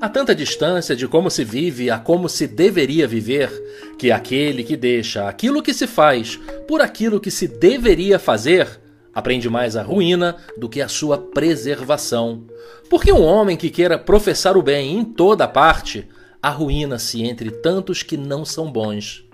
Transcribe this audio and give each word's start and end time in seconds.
Há 0.00 0.08
tanta 0.08 0.32
distância 0.32 0.94
de 0.94 1.08
como 1.08 1.28
se 1.28 1.42
vive 1.44 1.90
a 1.90 1.98
como 1.98 2.28
se 2.28 2.46
deveria 2.46 3.08
viver, 3.08 3.50
que 3.98 4.12
aquele 4.12 4.62
que 4.62 4.76
deixa 4.76 5.28
aquilo 5.28 5.60
que 5.60 5.74
se 5.74 5.88
faz 5.88 6.38
por 6.68 6.80
aquilo 6.80 7.18
que 7.18 7.32
se 7.32 7.48
deveria 7.48 8.16
fazer 8.16 8.80
aprende 9.12 9.50
mais 9.50 9.74
a 9.74 9.82
ruína 9.82 10.36
do 10.56 10.68
que 10.68 10.80
a 10.80 10.86
sua 10.86 11.18
preservação. 11.18 12.44
Porque 12.88 13.12
um 13.12 13.24
homem 13.24 13.56
que 13.56 13.70
queira 13.70 13.98
professar 13.98 14.56
o 14.56 14.62
bem 14.62 14.96
em 14.98 15.04
toda 15.04 15.48
parte, 15.48 16.06
arruína-se 16.40 17.24
entre 17.24 17.50
tantos 17.50 18.04
que 18.04 18.16
não 18.16 18.44
são 18.44 18.70
bons. 18.70 19.27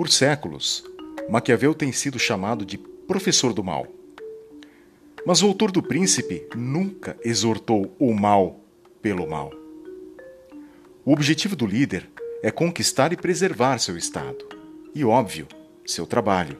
Por 0.00 0.08
séculos, 0.08 0.82
Maquiavel 1.28 1.74
tem 1.74 1.92
sido 1.92 2.18
chamado 2.18 2.64
de 2.64 2.78
professor 2.78 3.52
do 3.52 3.62
mal. 3.62 3.86
Mas 5.26 5.42
o 5.42 5.46
autor 5.46 5.70
do 5.70 5.82
Príncipe 5.82 6.48
nunca 6.56 7.18
exortou 7.22 7.94
o 7.98 8.14
mal 8.14 8.58
pelo 9.02 9.28
mal. 9.28 9.52
O 11.04 11.12
objetivo 11.12 11.54
do 11.54 11.66
líder 11.66 12.08
é 12.42 12.50
conquistar 12.50 13.12
e 13.12 13.16
preservar 13.16 13.76
seu 13.76 13.94
Estado 13.94 14.42
e, 14.94 15.04
óbvio, 15.04 15.46
seu 15.84 16.06
trabalho. 16.06 16.58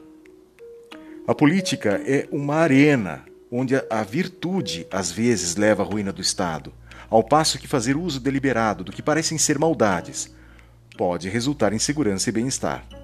A 1.25 1.33
política 1.33 1.99
é 2.05 2.27
uma 2.31 2.57
arena 2.57 3.25
onde 3.51 3.73
a 3.89 4.03
virtude 4.03 4.85
às 4.91 5.11
vezes 5.11 5.55
leva 5.55 5.81
à 5.81 5.85
ruína 5.87 6.13
do 6.13 6.21
Estado, 6.21 6.71
ao 7.09 7.23
passo 7.23 7.57
que 7.57 7.67
fazer 7.67 7.97
uso 7.97 8.19
deliberado 8.19 8.83
do 8.83 8.91
que 8.91 9.01
parecem 9.01 9.39
ser 9.39 9.57
maldades 9.57 10.31
pode 10.95 11.27
resultar 11.27 11.73
em 11.73 11.79
segurança 11.79 12.29
e 12.29 12.31
bem-estar. 12.31 13.00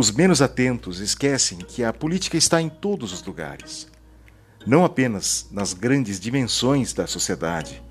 Os 0.00 0.10
menos 0.10 0.40
atentos 0.40 0.98
esquecem 0.98 1.58
que 1.58 1.84
a 1.84 1.92
política 1.92 2.38
está 2.38 2.58
em 2.58 2.70
todos 2.70 3.12
os 3.12 3.22
lugares, 3.22 3.86
não 4.66 4.82
apenas 4.82 5.46
nas 5.52 5.74
grandes 5.74 6.18
dimensões 6.18 6.94
da 6.94 7.06
sociedade. 7.06 7.82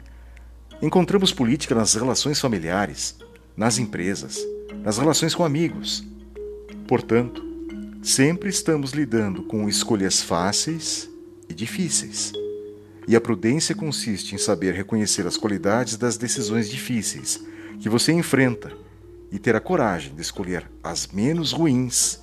Encontramos 0.82 1.32
política 1.32 1.76
nas 1.76 1.94
relações 1.94 2.42
familiares, 2.42 3.16
nas 3.56 3.78
empresas, 3.78 4.40
nas 4.84 4.98
relações 4.98 5.36
com 5.36 5.46
amigos. 5.46 6.04
Portanto, 6.88 7.46
sempre 8.02 8.50
estamos 8.50 8.90
lidando 8.90 9.44
com 9.44 9.70
escolhas 9.70 10.20
fáceis 10.20 11.08
e 11.48 11.54
difíceis. 11.54 12.34
E 13.08 13.16
a 13.16 13.22
prudência 13.22 13.76
consiste 13.76 14.34
em 14.34 14.40
saber 14.40 14.74
reconhecer 14.74 15.28
as 15.28 15.38
qualidades 15.38 15.96
das 15.96 16.18
decisões 16.18 16.72
difíceis 16.72 17.40
que 17.80 17.88
você 17.88 18.12
enfrenta 18.12 18.76
e 19.32 19.38
ter 19.38 19.56
a 19.56 19.60
coragem 19.60 20.16
de 20.16 20.22
escolher 20.22 20.70
as 20.84 21.08
menos 21.08 21.52
ruins 21.52 22.22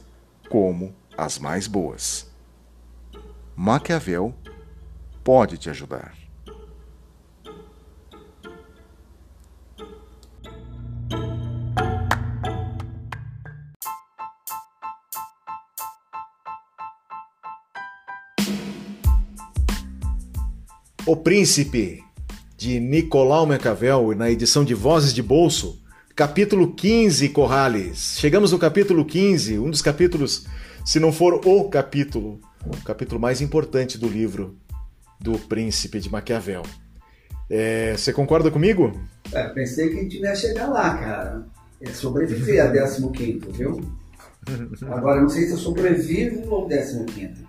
como 0.49 0.95
as 1.17 1.39
mais 1.39 1.67
boas. 1.67 2.31
Maquiavel 3.55 4.35
pode 5.25 5.57
te 5.57 5.71
ajudar. 5.71 6.15
O 21.09 21.15
Príncipe, 21.15 22.03
de 22.57 22.81
Nicolau 22.81 23.47
Maquiavel, 23.47 24.13
na 24.17 24.29
edição 24.29 24.65
de 24.65 24.75
Vozes 24.75 25.15
de 25.15 25.23
Bolso, 25.23 25.81
capítulo 26.17 26.73
15, 26.73 27.29
Corrales. 27.29 28.17
Chegamos 28.19 28.51
no 28.51 28.59
capítulo 28.59 29.05
15, 29.05 29.59
um 29.59 29.71
dos 29.71 29.83
capítulos, 29.83 30.47
se 30.83 30.99
não 30.99 31.13
for 31.13 31.47
o 31.47 31.69
capítulo, 31.69 32.41
o 32.65 32.85
capítulo 32.85 33.21
mais 33.21 33.43
importante 33.43 33.99
do 33.99 34.09
livro 34.09 34.57
do 35.21 35.39
Príncipe 35.39 36.01
de 36.01 36.11
Maquiavel. 36.11 36.63
É, 37.51 37.95
você 37.95 38.15
concorda 38.15 38.51
comigo? 38.51 38.99
É, 39.31 39.47
pensei 39.51 39.91
que 39.91 39.99
a 39.99 40.03
gente 40.03 40.19
ia 40.19 40.35
chegar 40.35 40.69
lá, 40.69 40.97
cara. 40.97 41.47
É 41.83 41.91
sobreviver 41.91 42.65
a 42.65 42.71
15, 42.73 43.39
viu? 43.53 43.79
Agora, 44.91 45.21
não 45.21 45.29
sei 45.29 45.45
se 45.45 45.53
eu 45.53 45.59
sobrevivo 45.59 46.55
ao 46.55 46.67
15. 46.67 47.47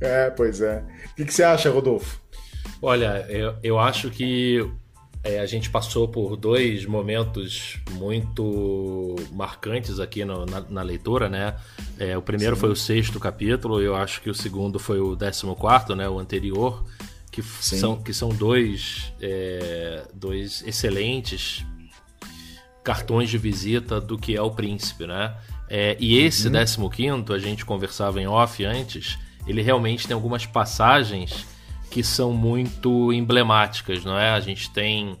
É, 0.00 0.30
pois 0.30 0.60
é. 0.60 0.84
O 1.10 1.14
que, 1.16 1.24
que 1.24 1.34
você 1.34 1.42
acha, 1.42 1.68
Rodolfo? 1.68 2.20
Olha, 2.80 3.26
eu, 3.28 3.56
eu 3.62 3.78
acho 3.78 4.08
que 4.08 4.64
é, 5.24 5.38
a 5.38 5.46
gente 5.46 5.70
passou 5.70 6.08
por 6.08 6.36
dois 6.36 6.84
momentos 6.84 7.78
muito 7.92 9.14
marcantes 9.30 10.00
aqui 10.00 10.24
no, 10.24 10.44
na, 10.44 10.60
na, 10.60 10.82
leitura, 10.82 11.28
né? 11.28 11.54
É, 11.96 12.18
o 12.18 12.22
primeiro 12.22 12.56
Sim. 12.56 12.60
foi 12.60 12.70
o 12.70 12.76
sexto 12.76 13.20
capítulo, 13.20 13.80
eu 13.80 13.94
acho 13.94 14.20
que 14.20 14.28
o 14.28 14.34
segundo 14.34 14.80
foi 14.80 15.00
o 15.00 15.14
décimo 15.14 15.54
quarto, 15.54 15.94
né? 15.94 16.08
O 16.08 16.18
anterior, 16.18 16.84
que 17.30 17.40
são, 17.40 18.02
que 18.02 18.12
são 18.12 18.30
dois, 18.30 19.12
é, 19.20 20.04
dois 20.12 20.62
excelentes 20.66 21.64
cartões 22.82 23.30
de 23.30 23.38
visita 23.38 24.00
do 24.00 24.18
que 24.18 24.36
é 24.36 24.42
o 24.42 24.50
príncipe, 24.50 25.06
né? 25.06 25.36
É, 25.68 25.96
e 26.00 26.18
esse 26.18 26.46
uhum. 26.46 26.52
décimo 26.52 26.90
quinto, 26.90 27.32
a 27.32 27.38
gente 27.38 27.64
conversava 27.64 28.20
em 28.20 28.26
off 28.26 28.64
antes, 28.64 29.16
ele 29.46 29.62
realmente 29.62 30.06
tem 30.06 30.14
algumas 30.14 30.44
passagens 30.46 31.46
que 31.92 32.02
são 32.02 32.32
muito 32.32 33.12
emblemáticas, 33.12 34.02
não 34.02 34.18
é? 34.18 34.30
A 34.30 34.40
gente 34.40 34.70
tem, 34.70 35.18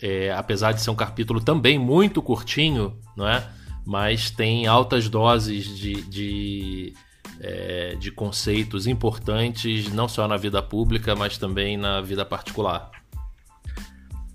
é, 0.00 0.32
apesar 0.32 0.72
de 0.72 0.80
ser 0.80 0.88
um 0.88 0.94
capítulo 0.94 1.38
também 1.38 1.78
muito 1.78 2.22
curtinho, 2.22 2.96
não 3.14 3.28
é? 3.28 3.46
Mas 3.84 4.30
tem 4.30 4.66
altas 4.66 5.06
doses 5.10 5.66
de, 5.66 6.00
de, 6.02 6.94
é, 7.40 7.94
de 7.96 8.10
conceitos 8.10 8.86
importantes, 8.86 9.92
não 9.92 10.08
só 10.08 10.26
na 10.26 10.38
vida 10.38 10.62
pública, 10.62 11.14
mas 11.14 11.36
também 11.36 11.76
na 11.76 12.00
vida 12.00 12.24
particular. 12.24 12.90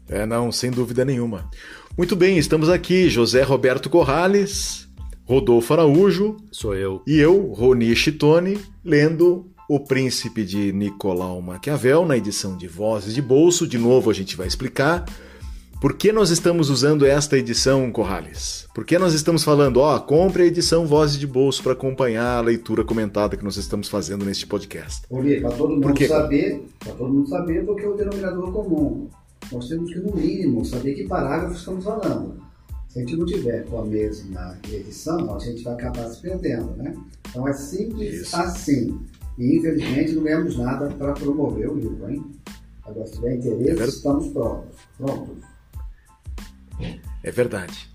É, 0.08 0.28
não, 0.28 0.52
sem 0.52 0.70
dúvida 0.70 1.04
nenhuma. 1.04 1.50
Muito 1.98 2.16
bem, 2.16 2.38
estamos 2.38 2.70
aqui, 2.70 3.10
José 3.10 3.42
Roberto 3.42 3.90
Corrales, 3.90 4.88
Rodolfo 5.26 5.74
Araújo. 5.74 6.38
Sou 6.52 6.76
eu. 6.76 7.02
E 7.08 7.18
eu, 7.18 7.52
Roni 7.52 7.96
Chitone, 7.96 8.60
lendo 8.86 9.53
o 9.74 9.80
Príncipe 9.80 10.46
de 10.46 10.72
Nicolau 10.72 11.42
Maquiavel, 11.42 12.06
na 12.06 12.16
edição 12.16 12.56
de 12.56 12.68
Vozes 12.68 13.16
de 13.16 13.24
Bolso. 13.24 13.66
De 13.66 13.80
novo, 13.80 14.12
a 14.12 14.14
gente 14.14 14.38
vai 14.38 14.46
explicar. 14.46 15.04
Por 15.82 15.96
que 15.96 16.12
nós 16.12 16.30
estamos 16.30 16.70
usando 16.70 17.08
esta 17.08 17.40
edição, 17.40 17.92
Corrales? 17.92 18.68
Por 18.76 18.86
que 18.86 19.00
nós 19.00 19.16
estamos 19.16 19.44
falando, 19.44 19.78
ó, 19.78 20.00
compre 20.00 20.44
a 20.44 20.46
edição 20.46 20.86
Vozes 20.86 21.18
de 21.18 21.26
Bolso 21.26 21.64
para 21.64 21.72
acompanhar 21.72 22.38
a 22.38 22.42
leitura 22.42 22.86
comentada 22.86 23.36
que 23.36 23.44
nós 23.44 23.58
estamos 23.58 23.90
fazendo 23.90 24.24
neste 24.24 24.46
podcast? 24.46 25.08
Para 25.42 25.52
todo 25.58 25.76
mundo 25.76 26.08
saber, 26.08 26.64
para 26.78 26.94
todo 26.94 27.12
mundo 27.12 27.28
saber 27.28 27.66
porque 27.66 27.84
é 27.84 27.90
o 27.90 27.96
denominador 27.96 28.52
comum. 28.52 29.10
Nós 29.52 29.68
temos 29.68 29.92
que, 29.92 30.00
no 30.00 30.16
mínimo, 30.16 30.64
saber 30.64 30.94
que 30.94 31.08
parágrafo 31.08 31.56
estamos 31.56 31.84
falando. 31.84 32.36
Se 32.90 33.00
a 33.00 33.02
gente 33.02 33.18
não 33.18 33.26
tiver 33.26 33.66
com 33.66 33.80
a 33.80 33.86
mesma 33.86 34.56
edição, 34.72 35.36
a 35.36 35.40
gente 35.40 35.64
vai 35.64 35.74
acabar 35.74 36.08
se 36.10 36.22
perdendo, 36.22 36.76
né? 36.78 36.96
Então 37.28 37.48
é 37.48 37.54
simples 37.54 38.22
Isso. 38.22 38.36
assim. 38.36 39.00
E 39.38 39.58
infelizmente 39.58 40.14
não 40.14 40.24
ganhamos 40.24 40.58
nada 40.58 40.90
para 40.90 41.14
promover 41.14 41.70
o 41.70 41.76
livro, 41.76 42.10
hein? 42.10 42.24
Agora, 42.84 43.08
se 43.08 43.14
tiver 43.14 43.36
interesse, 43.36 43.82
é 43.82 43.86
estamos 43.86 44.28
prontos. 44.28 44.80
prontos. 44.98 45.44
É 47.24 47.32
verdade. 47.32 47.90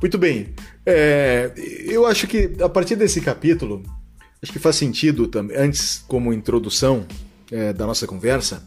Muito 0.00 0.18
bem. 0.18 0.48
É, 0.84 1.52
eu 1.84 2.04
acho 2.06 2.26
que 2.26 2.52
a 2.60 2.68
partir 2.68 2.96
desse 2.96 3.20
capítulo, 3.20 3.82
acho 4.42 4.52
que 4.52 4.58
faz 4.58 4.76
sentido 4.76 5.28
também, 5.28 5.56
antes, 5.56 6.04
como 6.08 6.32
introdução 6.32 7.06
é, 7.50 7.72
da 7.72 7.86
nossa 7.86 8.06
conversa, 8.06 8.66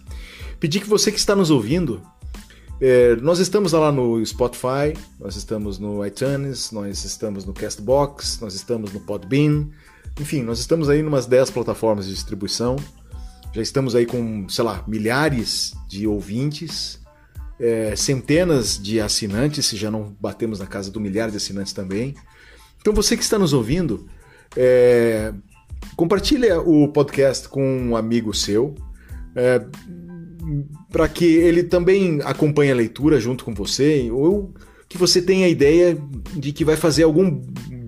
pedir 0.60 0.80
que 0.80 0.88
você 0.88 1.12
que 1.12 1.20
está 1.20 1.36
nos 1.36 1.52
ouvindo, 1.52 2.02
é, 2.80 3.16
nós 3.18 3.40
estamos 3.40 3.74
lá 3.74 3.92
no 3.92 4.26
Spotify, 4.26 4.94
nós 5.20 5.36
estamos 5.36 5.78
no 5.78 6.06
iTunes, 6.06 6.72
nós 6.72 7.04
estamos 7.04 7.46
no 7.46 7.54
Castbox, 7.54 8.40
nós 8.40 8.54
estamos 8.54 8.94
no 8.94 9.02
Podbean, 9.02 9.68
enfim, 10.20 10.42
nós 10.42 10.60
estamos 10.60 10.90
aí 10.90 11.00
em 11.00 11.06
umas 11.06 11.26
10 11.26 11.50
plataformas 11.50 12.06
de 12.06 12.14
distribuição. 12.14 12.78
Já 13.54 13.62
estamos 13.62 13.96
aí 13.96 14.06
com, 14.06 14.48
sei 14.50 14.64
lá, 14.64 14.84
milhares 14.88 15.74
de 15.88 16.08
ouvintes, 16.08 17.00
é, 17.60 17.96
centenas 17.96 18.82
de 18.82 19.00
assinantes, 19.00 19.66
se 19.66 19.78
já 19.78 19.90
não 19.90 20.16
batemos 20.20 20.60
na 20.60 20.66
casa 20.66 20.92
do 20.92 21.00
milhar 21.00 21.30
de 21.30 21.38
assinantes 21.38 21.74
também. 21.74 22.16
Então 22.80 22.94
você 22.94 23.16
que 23.18 23.24
está 23.24 23.40
nos 23.40 23.54
ouvindo, 23.54 24.08
é, 24.56 25.34
compartilha 25.96 26.60
o 26.60 26.88
podcast 26.90 27.48
com 27.50 27.64
um 27.64 27.96
amigo 27.96 28.34
seu, 28.34 28.76
é, 29.36 29.66
para 30.92 31.08
que 31.08 31.26
ele 31.26 31.64
também 31.64 32.22
acompanhe 32.24 32.72
a 32.72 32.76
leitura 32.76 33.20
junto 33.20 33.44
com 33.44 33.54
você, 33.54 34.10
ou 34.12 34.54
que 34.88 34.98
você 34.98 35.22
tenha 35.22 35.46
a 35.46 35.50
ideia 35.50 35.98
de 36.36 36.52
que 36.54 36.64
vai 36.64 36.76
fazer 36.76 37.04
algum 37.04 37.42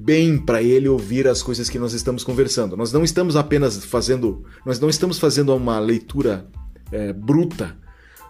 bem 0.07 0.37
para 0.37 0.63
ele 0.63 0.87
ouvir 0.87 1.27
as 1.27 1.43
coisas 1.43 1.69
que 1.69 1.77
nós 1.77 1.91
estamos 1.91 2.23
conversando. 2.23 2.77
Nós 2.77 2.93
não 2.93 3.03
estamos 3.03 3.35
apenas 3.35 3.83
fazendo, 3.83 4.45
nós 4.65 4.79
não 4.79 4.89
estamos 4.89 5.19
fazendo 5.19 5.53
uma 5.53 5.79
leitura 5.79 6.47
é, 6.89 7.11
bruta 7.11 7.75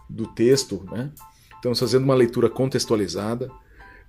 do 0.09 0.25
texto, 0.25 0.83
né? 0.91 1.11
Estamos 1.55 1.79
fazendo 1.79 2.03
uma 2.03 2.15
leitura 2.15 2.49
contextualizada. 2.49 3.51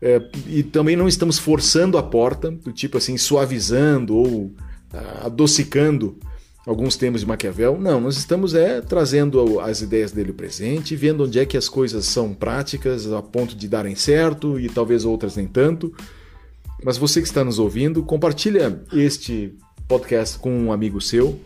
É, 0.00 0.18
e 0.46 0.62
também 0.62 0.96
não 0.96 1.06
estamos 1.06 1.38
forçando 1.38 1.98
a 1.98 2.02
porta, 2.02 2.50
do 2.50 2.72
tipo 2.72 2.96
assim, 2.96 3.18
suavizando 3.18 4.16
ou 4.16 4.54
ah, 4.90 5.26
adocicando 5.26 6.16
alguns 6.66 6.96
temas 6.96 7.20
de 7.20 7.26
Maquiavel. 7.26 7.78
Não, 7.78 8.00
nós 8.00 8.16
estamos 8.16 8.54
é 8.54 8.80
trazendo 8.80 9.60
as 9.60 9.82
ideias 9.82 10.10
dele 10.10 10.32
presente, 10.32 10.96
vendo 10.96 11.24
onde 11.24 11.38
é 11.38 11.44
que 11.44 11.56
as 11.58 11.68
coisas 11.68 12.06
são 12.06 12.32
práticas 12.32 13.12
a 13.12 13.20
ponto 13.20 13.54
de 13.54 13.68
darem 13.68 13.94
certo 13.94 14.58
e 14.58 14.70
talvez 14.70 15.04
outras 15.04 15.36
nem 15.36 15.46
tanto. 15.46 15.92
Mas 16.82 16.96
você 16.96 17.20
que 17.20 17.26
está 17.26 17.42
nos 17.44 17.58
ouvindo, 17.58 18.02
compartilha 18.02 18.82
este 18.92 19.54
podcast 19.86 20.38
com 20.38 20.50
um 20.50 20.72
amigo 20.72 21.00
seu 21.00 21.40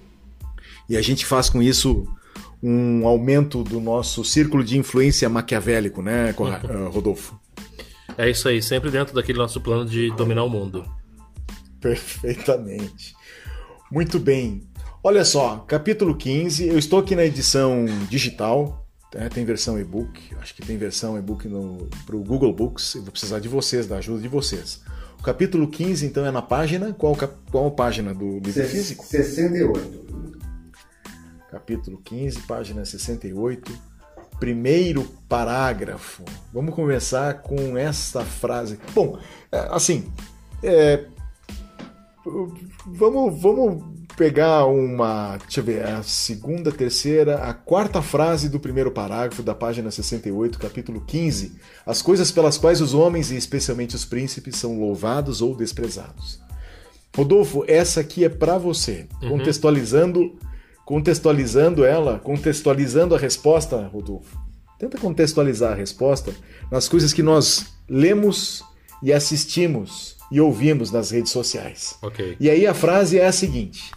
e 0.89 0.97
a 0.97 1.03
gente 1.03 1.25
faz 1.25 1.49
com 1.49 1.63
isso 1.63 2.07
um 2.63 3.07
aumento 3.07 3.65
do 3.65 3.81
nosso 3.81 4.25
círculo 4.25 4.63
de 4.63 4.79
influência 4.79 5.29
maquiavélico, 5.29 6.03
né, 6.03 6.31
eh, 6.31 6.89
Rodolfo? 6.89 7.41
É 8.17 8.31
isso 8.31 8.49
aí, 8.49 8.63
sempre 8.63 8.91
dentro 8.91 9.15
daquele 9.15 9.39
nosso 9.39 9.61
plano 9.61 9.89
de 9.89 10.11
dominar 10.15 10.45
o 10.45 10.51
mundo. 10.51 10.85
Perfeitamente. 11.81 13.15
Muito 13.91 14.21
bem. 14.21 14.63
Olha 15.03 15.25
só, 15.25 15.59
capítulo 15.67 16.15
15, 16.15 16.69
eu 16.69 16.79
estou 16.79 17.01
aqui 17.01 17.17
na 17.17 17.25
edição 17.25 17.87
digital, 18.09 18.87
né, 19.13 19.29
tem 19.29 19.45
versão 19.45 19.81
e-book, 19.81 20.21
acho 20.41 20.55
que 20.55 20.63
tem 20.63 20.77
versão 20.77 21.19
e-book 21.19 21.49
para 22.07 22.17
o 22.17 22.23
Google 22.23 22.53
Books, 22.53 22.95
eu 22.95 23.03
vou 23.03 23.11
precisar 23.11 23.41
de 23.41 23.49
vocês, 23.49 23.87
da 23.87 23.97
ajuda 23.97 24.21
de 24.21 24.29
vocês. 24.29 24.83
O 25.23 25.25
capítulo 25.25 25.69
15, 25.69 26.05
então, 26.05 26.27
é 26.27 26.33
na 26.33 26.43
página, 26.43 26.93
qual, 26.95 27.17
qual 27.49 27.71
página 27.71 28.13
do 28.13 28.41
livro 28.41 28.65
físico? 28.65 29.07
68. 29.07 30.03
Capítulo 31.49 32.01
15, 32.03 32.41
página 32.41 32.85
68 32.85 33.73
primeiro 34.41 35.05
parágrafo. 35.29 36.25
Vamos 36.53 36.75
começar 36.75 37.35
com 37.35 37.79
esta 37.79 38.25
frase. 38.25 38.81
Bom, 38.93 39.17
é, 39.53 39.69
assim, 39.71 40.11
é, 40.61 41.05
vamos, 42.85 43.41
vamos 43.41 43.92
pegar 44.23 44.67
uma, 44.67 45.37
deixa 45.37 45.59
eu 45.59 45.65
ver, 45.65 45.85
a 45.85 46.01
segunda, 46.05 46.71
terceira, 46.71 47.43
a 47.43 47.53
quarta 47.53 48.01
frase 48.01 48.49
do 48.49 48.61
primeiro 48.61 48.93
parágrafo 48.93 49.43
da 49.43 49.53
página 49.53 49.91
68, 49.91 50.61
capítulo 50.61 51.01
15. 51.01 51.57
As 51.85 52.01
coisas 52.01 52.31
pelas 52.31 52.57
quais 52.57 52.81
os 52.81 52.95
homens, 52.95 53.33
e 53.33 53.37
especialmente 53.37 53.97
os 53.97 54.05
príncipes, 54.05 54.55
são 54.55 54.79
louvados 54.79 55.43
ou 55.43 55.57
desprezados. 55.57 56.41
Rodolfo, 57.17 57.65
essa 57.67 57.99
aqui 57.99 58.25
é 58.25 58.29
para 58.29 58.57
você, 58.59 59.09
uhum. 59.21 59.31
contextualizando 59.31 60.39
contextualizando 60.85 61.85
ela, 61.85 62.21
contextualizando 62.21 63.17
a 63.17 63.19
resposta, 63.19 63.89
Rodolfo. 63.89 64.39
Tenta 64.79 64.99
contextualizar 64.99 65.73
a 65.73 65.77
resposta 65.77 66.33
nas 66.71 66.89
coisas 66.89 67.13
que 67.13 67.25
nós 67.25 67.67
lemos 67.89 68.63
e 69.03 69.13
assistimos 69.13 70.17
e 70.33 70.41
ouvimos 70.41 70.91
nas 70.91 71.11
redes 71.11 71.31
sociais. 71.31 71.97
Okay. 72.03 72.37
E 72.41 72.51
aí 72.51 72.67
a 72.67 72.75
frase 72.75 73.19
é 73.19 73.27
a 73.27 73.33
seguinte: 73.33 73.93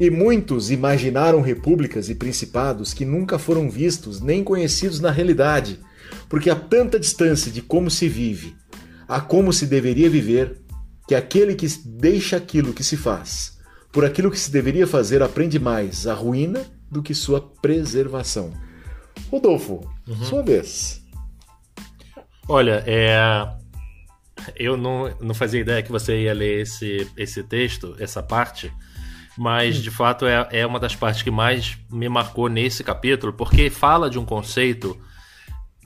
E 0.00 0.08
muitos 0.08 0.70
imaginaram 0.70 1.42
repúblicas 1.42 2.08
e 2.08 2.14
principados 2.14 2.94
que 2.94 3.04
nunca 3.04 3.38
foram 3.38 3.68
vistos 3.68 4.20
nem 4.20 4.42
conhecidos 4.42 5.00
na 5.00 5.10
realidade, 5.10 5.78
porque 6.28 6.48
há 6.48 6.56
tanta 6.56 6.98
distância 6.98 7.52
de 7.52 7.60
como 7.60 7.90
se 7.90 8.08
vive 8.08 8.56
a 9.06 9.20
como 9.20 9.52
se 9.52 9.66
deveria 9.66 10.08
viver, 10.08 10.62
que 11.06 11.14
aquele 11.14 11.54
que 11.54 11.66
deixa 11.84 12.36
aquilo 12.36 12.72
que 12.72 12.82
se 12.82 12.96
faz 12.96 13.52
por 13.92 14.06
aquilo 14.06 14.30
que 14.30 14.40
se 14.40 14.50
deveria 14.50 14.86
fazer, 14.86 15.22
aprende 15.22 15.58
mais 15.58 16.06
a 16.06 16.14
ruína 16.14 16.64
do 16.90 17.02
que 17.02 17.14
sua 17.14 17.40
preservação. 17.40 18.50
Rodolfo, 19.30 19.86
uhum. 20.08 20.24
sua 20.24 20.42
vez. 20.42 21.02
Olha, 22.48 22.82
é... 22.86 23.61
eu 24.56 24.76
não, 24.76 25.14
não 25.20 25.34
fazia 25.34 25.60
ideia 25.60 25.82
que 25.82 25.92
você 25.92 26.22
ia 26.22 26.34
ler 26.34 26.62
esse, 26.62 27.10
esse 27.16 27.42
texto, 27.42 27.96
essa 27.98 28.22
parte, 28.22 28.72
mas 29.36 29.76
de 29.76 29.90
fato 29.90 30.26
é, 30.26 30.46
é 30.50 30.66
uma 30.66 30.78
das 30.78 30.94
partes 30.94 31.22
que 31.22 31.30
mais 31.30 31.78
me 31.90 32.08
marcou 32.08 32.48
nesse 32.48 32.84
capítulo, 32.84 33.32
porque 33.32 33.70
fala 33.70 34.10
de 34.10 34.18
um 34.18 34.24
conceito 34.24 34.98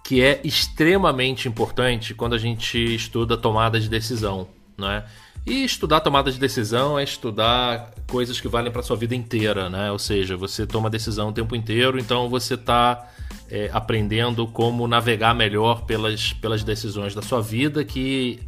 que 0.04 0.22
é 0.22 0.40
extremamente 0.44 1.48
importante 1.48 2.14
quando 2.14 2.34
a 2.34 2.38
gente 2.38 2.78
estuda 2.94 3.36
tomada 3.36 3.80
de 3.80 3.88
decisão, 3.88 4.48
não 4.76 4.90
é? 4.90 5.04
E 5.44 5.64
estudar 5.64 6.00
tomada 6.00 6.30
de 6.30 6.38
decisão 6.40 6.98
é 6.98 7.04
estudar 7.04 7.92
coisas 8.08 8.40
que 8.40 8.48
valem 8.48 8.72
para 8.72 8.82
sua 8.82 8.96
vida 8.96 9.14
inteira, 9.14 9.70
né? 9.70 9.92
Ou 9.92 9.98
seja, 9.98 10.36
você 10.36 10.66
toma 10.66 10.90
decisão 10.90 11.28
o 11.28 11.32
tempo 11.32 11.54
inteiro, 11.54 11.98
então 11.98 12.28
você 12.28 12.54
está 12.54 13.08
é, 13.50 13.70
aprendendo 13.72 14.46
como 14.46 14.86
navegar 14.88 15.34
melhor 15.34 15.82
pelas, 15.82 16.32
pelas 16.32 16.64
decisões 16.64 17.14
da 17.14 17.22
sua 17.22 17.40
vida, 17.40 17.84
que, 17.84 18.40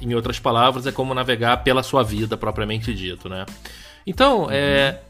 em 0.00 0.14
outras 0.14 0.38
palavras, 0.38 0.86
é 0.86 0.92
como 0.92 1.14
navegar 1.14 1.58
pela 1.58 1.82
sua 1.82 2.02
vida 2.02 2.36
propriamente 2.36 2.94
dito, 2.94 3.28
né? 3.28 3.46
Então, 4.06 4.44
uhum. 4.44 4.50
é, 4.50 5.00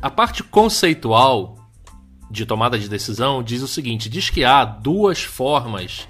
a 0.00 0.10
parte 0.10 0.42
conceitual 0.42 1.56
de 2.30 2.44
tomada 2.44 2.78
de 2.78 2.88
decisão 2.88 3.42
diz 3.42 3.62
o 3.62 3.68
seguinte: 3.68 4.08
diz 4.08 4.30
que 4.30 4.44
há 4.44 4.64
duas 4.64 5.22
formas 5.22 6.08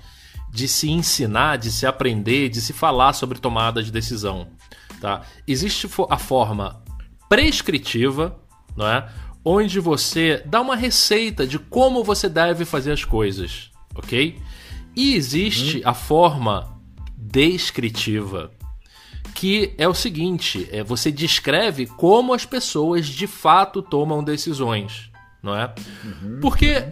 de 0.51 0.67
se 0.67 0.91
ensinar, 0.91 1.57
de 1.57 1.71
se 1.71 1.87
aprender, 1.87 2.49
de 2.49 2.61
se 2.61 2.73
falar 2.73 3.13
sobre 3.13 3.39
tomada 3.39 3.83
de 3.83 3.93
decisão. 3.93 4.49
Tá? 5.01 5.23
Existe 5.47 5.89
a 6.09 6.19
forma 6.19 6.83
prescritiva, 7.29 8.39
não 8.77 8.87
é? 8.87 9.09
Onde 9.49 9.81
você 9.81 10.43
dá 10.45 10.61
uma 10.61 10.77
receita 10.77 11.47
de 11.47 11.59
como 11.59 12.05
você 12.05 12.29
deve 12.29 12.67
fazer 12.67 12.93
as 12.93 13.03
coisas, 13.03 13.71
ok? 13.95 14.39
E 14.95 15.15
existe 15.15 15.79
uhum. 15.79 15.83
a 15.87 15.95
forma 15.95 16.79
descritiva, 17.17 18.51
que 19.35 19.73
é 19.79 19.89
o 19.89 19.95
seguinte: 19.95 20.69
é 20.71 20.85
você 20.85 21.11
descreve 21.11 21.87
como 21.87 22.35
as 22.35 22.45
pessoas 22.45 23.07
de 23.07 23.27
fato 23.27 23.81
tomam 23.81 24.23
decisões, 24.23 25.11
não 25.43 25.57
é? 25.57 25.73
Uhum. 26.05 26.41
Porque 26.43 26.85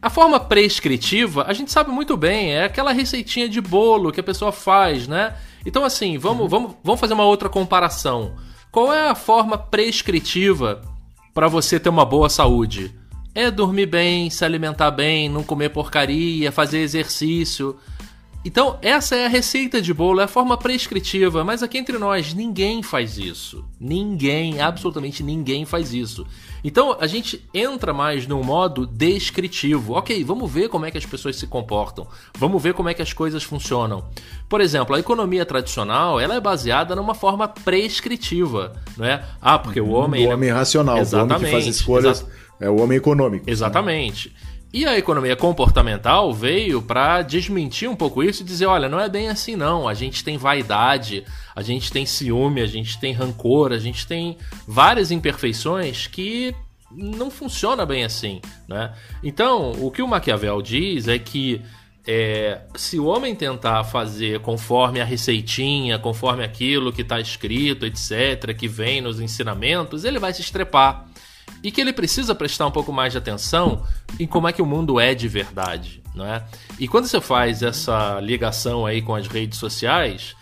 a 0.00 0.08
forma 0.08 0.38
prescritiva, 0.38 1.44
a 1.48 1.52
gente 1.52 1.72
sabe 1.72 1.90
muito 1.90 2.16
bem, 2.16 2.52
é 2.52 2.64
aquela 2.64 2.92
receitinha 2.92 3.48
de 3.48 3.60
bolo 3.60 4.12
que 4.12 4.20
a 4.20 4.24
pessoa 4.24 4.52
faz, 4.52 5.08
né? 5.08 5.34
Então, 5.66 5.84
assim, 5.84 6.16
vamos, 6.16 6.42
uhum. 6.42 6.48
vamos, 6.48 6.76
vamos 6.84 7.00
fazer 7.00 7.14
uma 7.14 7.24
outra 7.24 7.48
comparação. 7.48 8.36
Qual 8.70 8.92
é 8.92 9.08
a 9.08 9.14
forma 9.16 9.58
prescritiva 9.58 10.93
para 11.34 11.48
você 11.48 11.80
ter 11.80 11.88
uma 11.88 12.04
boa 12.04 12.30
saúde? 12.30 12.94
É 13.34 13.50
dormir 13.50 13.86
bem, 13.86 14.30
se 14.30 14.44
alimentar 14.44 14.92
bem, 14.92 15.28
não 15.28 15.42
comer 15.42 15.70
porcaria, 15.70 16.52
fazer 16.52 16.78
exercício. 16.78 17.76
Então, 18.44 18.78
essa 18.80 19.16
é 19.16 19.26
a 19.26 19.28
receita 19.28 19.82
de 19.82 19.92
bolo, 19.92 20.20
é 20.20 20.24
a 20.24 20.28
forma 20.28 20.56
prescritiva, 20.56 21.42
mas 21.42 21.62
aqui 21.62 21.76
entre 21.76 21.98
nós, 21.98 22.32
ninguém 22.32 22.82
faz 22.82 23.18
isso. 23.18 23.64
Ninguém, 23.80 24.60
absolutamente 24.60 25.22
ninguém 25.24 25.64
faz 25.64 25.92
isso. 25.92 26.24
Então, 26.64 26.96
a 26.98 27.06
gente 27.06 27.44
entra 27.52 27.92
mais 27.92 28.26
num 28.26 28.42
modo 28.42 28.86
descritivo. 28.86 29.92
Ok, 29.92 30.24
vamos 30.24 30.50
ver 30.50 30.70
como 30.70 30.86
é 30.86 30.90
que 30.90 30.96
as 30.96 31.04
pessoas 31.04 31.36
se 31.36 31.46
comportam. 31.46 32.06
Vamos 32.38 32.62
ver 32.62 32.72
como 32.72 32.88
é 32.88 32.94
que 32.94 33.02
as 33.02 33.12
coisas 33.12 33.42
funcionam. 33.42 34.02
Por 34.48 34.62
exemplo, 34.62 34.96
a 34.96 34.98
economia 34.98 35.44
tradicional, 35.44 36.18
ela 36.18 36.34
é 36.34 36.40
baseada 36.40 36.96
numa 36.96 37.14
forma 37.14 37.46
prescritiva, 37.46 38.72
não 38.96 39.04
é? 39.04 39.22
Ah, 39.42 39.58
porque 39.58 39.80
o 39.80 39.90
homem... 39.90 40.26
O 40.26 40.30
homem 40.30 40.50
racional, 40.50 40.96
Exatamente. 40.96 41.32
o 41.32 41.36
homem 41.36 41.46
que 41.46 41.52
faz 41.52 41.66
escolhas... 41.66 42.20
Exa... 42.20 42.44
É 42.60 42.70
o 42.70 42.80
homem 42.80 42.96
econômico. 42.96 43.50
Exatamente. 43.50 44.28
Né? 44.28 44.53
E 44.74 44.84
a 44.84 44.98
economia 44.98 45.36
comportamental 45.36 46.34
veio 46.34 46.82
para 46.82 47.22
desmentir 47.22 47.88
um 47.88 47.94
pouco 47.94 48.24
isso 48.24 48.42
e 48.42 48.44
dizer: 48.44 48.66
olha, 48.66 48.88
não 48.88 48.98
é 48.98 49.08
bem 49.08 49.28
assim 49.28 49.54
não. 49.54 49.86
A 49.86 49.94
gente 49.94 50.24
tem 50.24 50.36
vaidade, 50.36 51.24
a 51.54 51.62
gente 51.62 51.92
tem 51.92 52.04
ciúme, 52.04 52.60
a 52.60 52.66
gente 52.66 52.98
tem 52.98 53.12
rancor, 53.12 53.70
a 53.70 53.78
gente 53.78 54.04
tem 54.04 54.36
várias 54.66 55.12
imperfeições 55.12 56.08
que 56.08 56.52
não 56.90 57.30
funciona 57.30 57.86
bem 57.86 58.02
assim, 58.02 58.40
né? 58.66 58.92
Então, 59.22 59.70
o 59.80 59.92
que 59.92 60.02
o 60.02 60.08
Maquiavel 60.08 60.60
diz 60.60 61.06
é 61.06 61.20
que 61.20 61.62
é, 62.04 62.62
se 62.74 62.98
o 62.98 63.04
homem 63.04 63.32
tentar 63.32 63.84
fazer 63.84 64.40
conforme 64.40 65.00
a 65.00 65.04
receitinha, 65.04 66.00
conforme 66.00 66.42
aquilo 66.42 66.92
que 66.92 67.02
está 67.02 67.20
escrito, 67.20 67.86
etc., 67.86 68.52
que 68.58 68.66
vem 68.66 69.00
nos 69.00 69.20
ensinamentos, 69.20 70.04
ele 70.04 70.18
vai 70.18 70.32
se 70.32 70.40
estrepar 70.40 71.06
e 71.64 71.72
que 71.72 71.80
ele 71.80 71.94
precisa 71.94 72.34
prestar 72.34 72.66
um 72.66 72.70
pouco 72.70 72.92
mais 72.92 73.12
de 73.12 73.18
atenção 73.18 73.82
em 74.20 74.26
como 74.26 74.46
é 74.46 74.52
que 74.52 74.60
o 74.60 74.66
mundo 74.66 75.00
é 75.00 75.14
de 75.14 75.26
verdade, 75.26 76.02
não 76.14 76.26
é? 76.26 76.44
E 76.78 76.86
quando 76.86 77.06
você 77.06 77.22
faz 77.22 77.62
essa 77.62 78.20
ligação 78.20 78.84
aí 78.84 79.00
com 79.00 79.14
as 79.14 79.26
redes 79.26 79.58
sociais, 79.58 80.36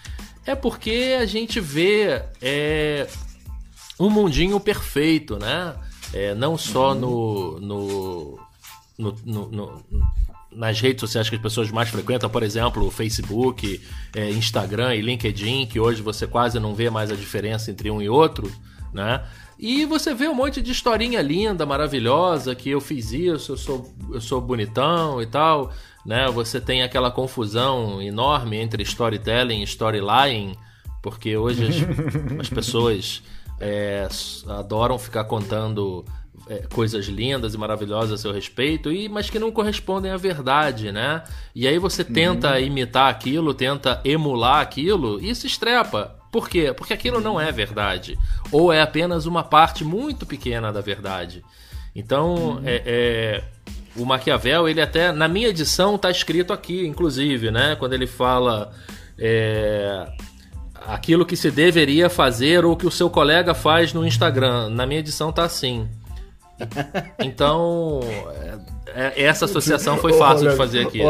é 0.44 0.56
porque 0.56 1.16
a 1.20 1.24
gente 1.24 1.60
vê 1.60 2.24
é, 2.42 3.06
um 4.00 4.10
mundinho 4.10 4.58
perfeito, 4.58 5.38
né? 5.38 5.76
É, 6.12 6.34
não 6.34 6.58
só 6.58 6.92
no, 6.92 7.60
no, 7.60 8.40
no, 8.98 9.14
no, 9.24 9.84
nas 10.50 10.80
redes 10.80 11.00
sociais 11.00 11.30
que 11.30 11.36
as 11.36 11.40
pessoas 11.40 11.70
mais 11.70 11.88
frequentam, 11.88 12.28
por 12.28 12.42
exemplo, 12.42 12.84
o 12.84 12.90
Facebook, 12.90 13.80
é, 14.14 14.28
Instagram 14.28 14.96
e 14.96 15.00
LinkedIn, 15.00 15.66
que 15.66 15.78
hoje 15.78 16.02
você 16.02 16.26
quase 16.26 16.58
não 16.58 16.74
vê 16.74 16.90
mais 16.90 17.12
a 17.12 17.14
diferença 17.14 17.70
entre 17.70 17.92
um 17.92 18.02
e 18.02 18.08
outro, 18.08 18.52
né? 18.92 19.22
E 19.62 19.86
você 19.86 20.12
vê 20.12 20.26
um 20.26 20.34
monte 20.34 20.60
de 20.60 20.72
historinha 20.72 21.22
linda, 21.22 21.64
maravilhosa, 21.64 22.52
que 22.52 22.70
eu 22.70 22.80
fiz 22.80 23.12
isso, 23.12 23.52
eu 23.52 23.56
sou, 23.56 23.94
eu 24.12 24.20
sou 24.20 24.40
bonitão 24.40 25.22
e 25.22 25.26
tal. 25.26 25.70
né? 26.04 26.26
Você 26.32 26.60
tem 26.60 26.82
aquela 26.82 27.12
confusão 27.12 28.02
enorme 28.02 28.56
entre 28.56 28.82
storytelling 28.82 29.60
e 29.60 29.62
storyline, 29.62 30.58
porque 31.00 31.36
hoje 31.36 31.64
as, 31.64 31.76
as 32.40 32.48
pessoas 32.48 33.22
é, 33.60 34.08
adoram 34.48 34.98
ficar 34.98 35.22
contando 35.26 36.04
é, 36.48 36.66
coisas 36.66 37.06
lindas 37.06 37.54
e 37.54 37.56
maravilosas 37.56 38.18
a 38.18 38.18
seu 38.20 38.32
respeito, 38.32 38.90
e, 38.90 39.08
mas 39.08 39.30
que 39.30 39.38
não 39.38 39.52
correspondem 39.52 40.10
à 40.10 40.16
verdade, 40.16 40.90
né? 40.90 41.22
E 41.54 41.68
aí 41.68 41.78
você 41.78 42.02
tenta 42.02 42.54
uhum. 42.54 42.58
imitar 42.58 43.08
aquilo, 43.08 43.54
tenta 43.54 44.00
emular 44.04 44.60
aquilo 44.60 45.20
e 45.24 45.32
se 45.36 45.46
estrepa. 45.46 46.20
Por 46.32 46.48
quê? 46.48 46.72
Porque 46.72 46.94
aquilo 46.94 47.20
não 47.20 47.38
é 47.38 47.52
verdade. 47.52 48.18
Ou 48.50 48.72
é 48.72 48.80
apenas 48.80 49.26
uma 49.26 49.44
parte 49.44 49.84
muito 49.84 50.24
pequena 50.24 50.72
da 50.72 50.80
verdade. 50.80 51.44
Então, 51.94 52.34
uhum. 52.34 52.62
é, 52.64 52.82
é, 52.86 53.44
o 53.94 54.06
Maquiavel, 54.06 54.66
ele 54.66 54.80
até, 54.80 55.12
na 55.12 55.28
minha 55.28 55.48
edição, 55.48 55.96
está 55.96 56.10
escrito 56.10 56.50
aqui, 56.50 56.86
inclusive, 56.86 57.50
né? 57.50 57.76
Quando 57.78 57.92
ele 57.92 58.06
fala. 58.06 58.72
É, 59.18 60.06
aquilo 60.86 61.24
que 61.24 61.36
se 61.36 61.50
deveria 61.50 62.08
fazer 62.10 62.64
ou 62.64 62.76
que 62.76 62.86
o 62.86 62.90
seu 62.90 63.10
colega 63.10 63.52
faz 63.52 63.92
no 63.92 64.04
Instagram. 64.06 64.70
Na 64.70 64.86
minha 64.86 65.00
edição 65.00 65.30
tá 65.30 65.44
assim. 65.44 65.86
Então, 67.18 68.00
é, 68.94 69.12
é, 69.14 69.22
essa 69.24 69.44
associação 69.44 69.96
foi 69.98 70.12
fácil 70.14 70.50
de 70.50 70.56
fazer 70.56 70.86
aqui. 70.86 71.00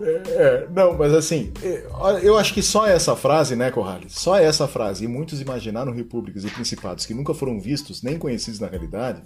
É, 0.00 0.10
é, 0.10 0.68
não, 0.70 0.96
mas 0.96 1.12
assim, 1.12 1.52
é, 1.62 1.86
eu 2.22 2.36
acho 2.36 2.52
que 2.52 2.62
só 2.62 2.86
essa 2.86 3.14
frase, 3.14 3.54
né, 3.54 3.70
Corrales? 3.70 4.12
Só 4.12 4.36
essa 4.36 4.66
frase, 4.66 5.04
e 5.04 5.08
muitos 5.08 5.40
imaginaram 5.40 5.92
repúblicas 5.92 6.44
e 6.44 6.50
principados 6.50 7.06
que 7.06 7.14
nunca 7.14 7.32
foram 7.32 7.60
vistos 7.60 8.02
nem 8.02 8.18
conhecidos 8.18 8.60
na 8.60 8.66
realidade, 8.66 9.22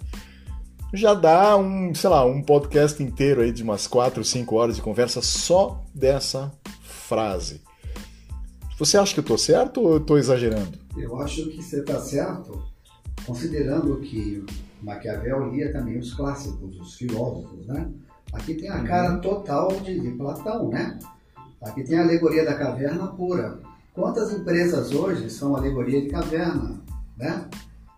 já 0.93 1.13
dá 1.13 1.55
um, 1.57 1.93
sei 1.93 2.09
lá, 2.09 2.25
um 2.25 2.41
podcast 2.41 3.01
inteiro 3.01 3.41
aí 3.41 3.51
de 3.51 3.63
umas 3.63 3.87
4, 3.87 4.23
5 4.23 4.55
horas 4.55 4.75
de 4.75 4.81
conversa 4.81 5.21
só 5.21 5.83
dessa 5.93 6.51
frase. 6.81 7.61
Você 8.77 8.97
acha 8.97 9.13
que 9.13 9.19
eu 9.19 9.23
estou 9.23 9.37
certo 9.37 9.81
ou 9.81 9.93
eu 9.93 9.97
estou 9.97 10.17
exagerando? 10.17 10.77
Eu 10.97 11.17
acho 11.17 11.49
que 11.49 11.61
você 11.61 11.81
está 11.81 11.99
certo, 11.99 12.63
considerando 13.25 13.99
que 13.99 14.43
Maquiavel 14.81 15.49
lia 15.51 15.71
também 15.71 15.97
os 15.97 16.13
clássicos, 16.13 16.79
os 16.79 16.95
filósofos, 16.95 17.67
né? 17.67 17.89
Aqui 18.33 18.53
tem 18.53 18.69
a 18.69 18.77
uhum. 18.77 18.83
cara 18.85 19.17
total 19.17 19.69
de, 19.81 19.99
de 19.99 20.11
Platão, 20.11 20.69
né? 20.69 20.99
Aqui 21.61 21.83
tem 21.83 21.97
a 21.97 22.03
alegoria 22.03 22.45
da 22.45 22.55
caverna 22.55 23.07
pura. 23.07 23.59
Quantas 23.93 24.31
empresas 24.33 24.91
hoje 24.91 25.29
são 25.29 25.55
alegoria 25.55 26.01
de 26.01 26.09
caverna, 26.09 26.81
né? 27.17 27.45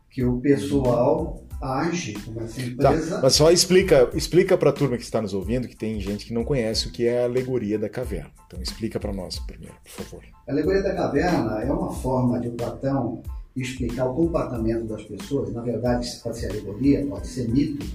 Que 0.09 0.23
o 0.23 0.39
pessoal 0.39 1.43
age 1.61 2.13
como 2.25 2.41
essa 2.41 2.59
tá, 2.59 2.67
empresa. 2.67 3.15
Tá, 3.15 3.21
mas 3.21 3.33
só 3.33 3.51
explica, 3.51 4.09
explica 4.13 4.57
para 4.57 4.71
a 4.71 4.73
turma 4.73 4.97
que 4.97 5.03
está 5.03 5.21
nos 5.21 5.33
ouvindo 5.33 5.67
que 5.67 5.75
tem 5.75 5.99
gente 5.99 6.25
que 6.25 6.33
não 6.33 6.43
conhece 6.43 6.87
o 6.87 6.91
que 6.91 7.05
é 7.05 7.21
a 7.21 7.25
alegoria 7.25 7.77
da 7.77 7.87
caverna. 7.87 8.31
Então 8.47 8.61
explica 8.61 8.99
para 8.99 9.13
nós 9.13 9.37
primeiro, 9.39 9.75
por 9.83 10.03
favor. 10.03 10.23
A 10.47 10.51
alegoria 10.51 10.81
da 10.81 10.95
caverna 10.95 11.61
é 11.61 11.71
uma 11.71 11.93
forma 11.93 12.39
de 12.39 12.49
Platão 12.49 13.21
explicar 13.55 14.05
o 14.05 14.15
comportamento 14.15 14.85
das 14.85 15.03
pessoas, 15.03 15.51
na 15.53 15.61
verdade, 15.61 16.09
pode 16.23 16.37
ser 16.39 16.49
alegoria, 16.49 17.05
pode 17.05 17.27
ser 17.27 17.49
mito, 17.49 17.85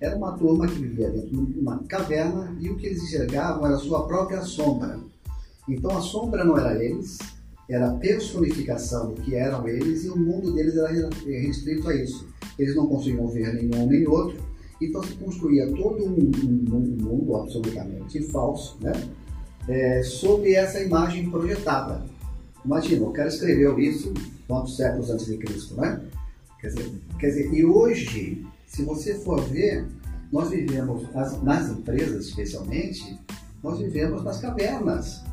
era 0.00 0.16
uma 0.16 0.32
turma 0.32 0.66
que 0.66 0.74
vivia 0.74 1.10
dentro 1.10 1.46
de 1.46 1.58
uma 1.58 1.78
caverna 1.84 2.56
e 2.60 2.70
o 2.70 2.76
que 2.76 2.86
eles 2.86 3.02
enxergavam 3.02 3.66
era 3.66 3.74
a 3.74 3.78
sua 3.78 4.06
própria 4.06 4.42
sombra. 4.42 4.98
Então 5.68 5.96
a 5.96 6.00
sombra 6.00 6.44
não 6.44 6.56
era 6.56 6.82
eles, 6.82 7.18
era 7.68 7.90
a 7.90 7.94
personificação 7.94 9.12
do 9.12 9.20
que 9.20 9.34
eram 9.34 9.68
eles 9.68 10.04
e 10.04 10.08
o 10.08 10.16
mundo 10.16 10.52
deles 10.52 10.76
era 10.76 11.10
restrito 11.26 11.88
a 11.88 11.94
isso. 11.94 12.26
Eles 12.58 12.74
não 12.74 12.86
conseguiam 12.86 13.26
ver 13.28 13.54
nenhum 13.54 13.86
nem 13.86 14.06
outro, 14.06 14.38
então 14.80 15.02
se 15.02 15.14
construía 15.14 15.66
todo 15.72 16.04
um, 16.04 16.30
um, 16.44 16.76
um 16.76 16.96
mundo 17.02 17.36
absolutamente 17.36 18.22
falso, 18.22 18.78
né? 18.80 18.92
É, 19.68 20.00
essa 20.54 20.80
imagem 20.80 21.28
projetada. 21.28 22.02
Imagina, 22.64 23.06
o 23.06 23.12
cara 23.12 23.28
escreveu 23.28 23.78
isso 23.78 24.14
quantos 24.46 24.76
séculos 24.76 25.10
antes 25.10 25.26
de 25.26 25.36
Cristo, 25.36 25.74
né? 25.74 26.00
Quer 26.60 26.68
dizer, 26.68 26.92
quer 27.18 27.26
dizer, 27.26 27.52
e 27.52 27.64
hoje, 27.64 28.46
se 28.68 28.84
você 28.84 29.14
for 29.14 29.40
ver, 29.40 29.88
nós 30.30 30.50
vivemos, 30.50 31.04
as, 31.16 31.42
nas 31.42 31.70
empresas 31.70 32.26
especialmente, 32.26 33.18
nós 33.62 33.78
vivemos 33.78 34.22
nas 34.22 34.40
cavernas, 34.40 35.24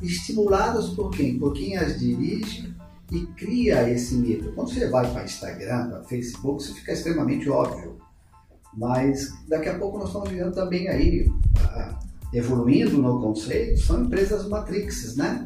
estimuladas 0.00 0.90
por 0.90 1.10
quem? 1.10 1.38
Por 1.38 1.52
quem 1.54 1.76
as 1.76 1.98
dirige 1.98 2.72
e 3.10 3.26
cria 3.28 3.90
esse 3.90 4.14
mito. 4.14 4.52
Quando 4.52 4.72
você 4.72 4.88
vai 4.88 5.10
para 5.10 5.24
Instagram, 5.24 5.88
para 5.88 6.04
Facebook, 6.04 6.62
isso 6.62 6.74
fica 6.74 6.92
extremamente 6.92 7.48
óbvio. 7.48 7.98
Mas 8.76 9.32
daqui 9.48 9.68
a 9.68 9.78
pouco 9.78 9.98
nós 9.98 10.08
estamos 10.08 10.28
vivendo 10.28 10.54
também 10.54 10.88
aí, 10.88 11.28
evoluindo 12.32 12.98
no 12.98 13.20
conceito, 13.20 13.80
são 13.80 14.04
empresas 14.04 14.48
matrixes, 14.48 15.16
né? 15.16 15.44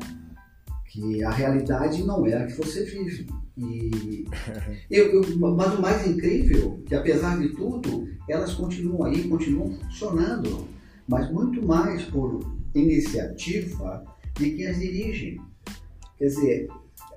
Que 0.94 1.24
a 1.24 1.30
realidade 1.30 2.04
não 2.04 2.24
é 2.24 2.34
a 2.34 2.46
que 2.46 2.52
você 2.52 2.84
vive. 2.84 3.26
E 3.58 4.24
eu, 4.88 5.12
eu, 5.12 5.38
mas 5.38 5.74
o 5.74 5.82
mais 5.82 6.06
incrível 6.06 6.80
que 6.86 6.94
apesar 6.94 7.36
de 7.40 7.48
tudo, 7.48 8.08
elas 8.28 8.54
continuam 8.54 9.04
aí, 9.04 9.26
continuam 9.28 9.72
funcionando, 9.72 10.68
mas 11.08 11.30
muito 11.32 11.66
mais 11.66 12.04
por 12.04 12.46
iniciativa 12.72 14.04
de 14.34 14.50
quem 14.50 14.66
as 14.68 14.78
dirige. 14.78 15.40
Quer 16.16 16.26
dizer, 16.26 16.68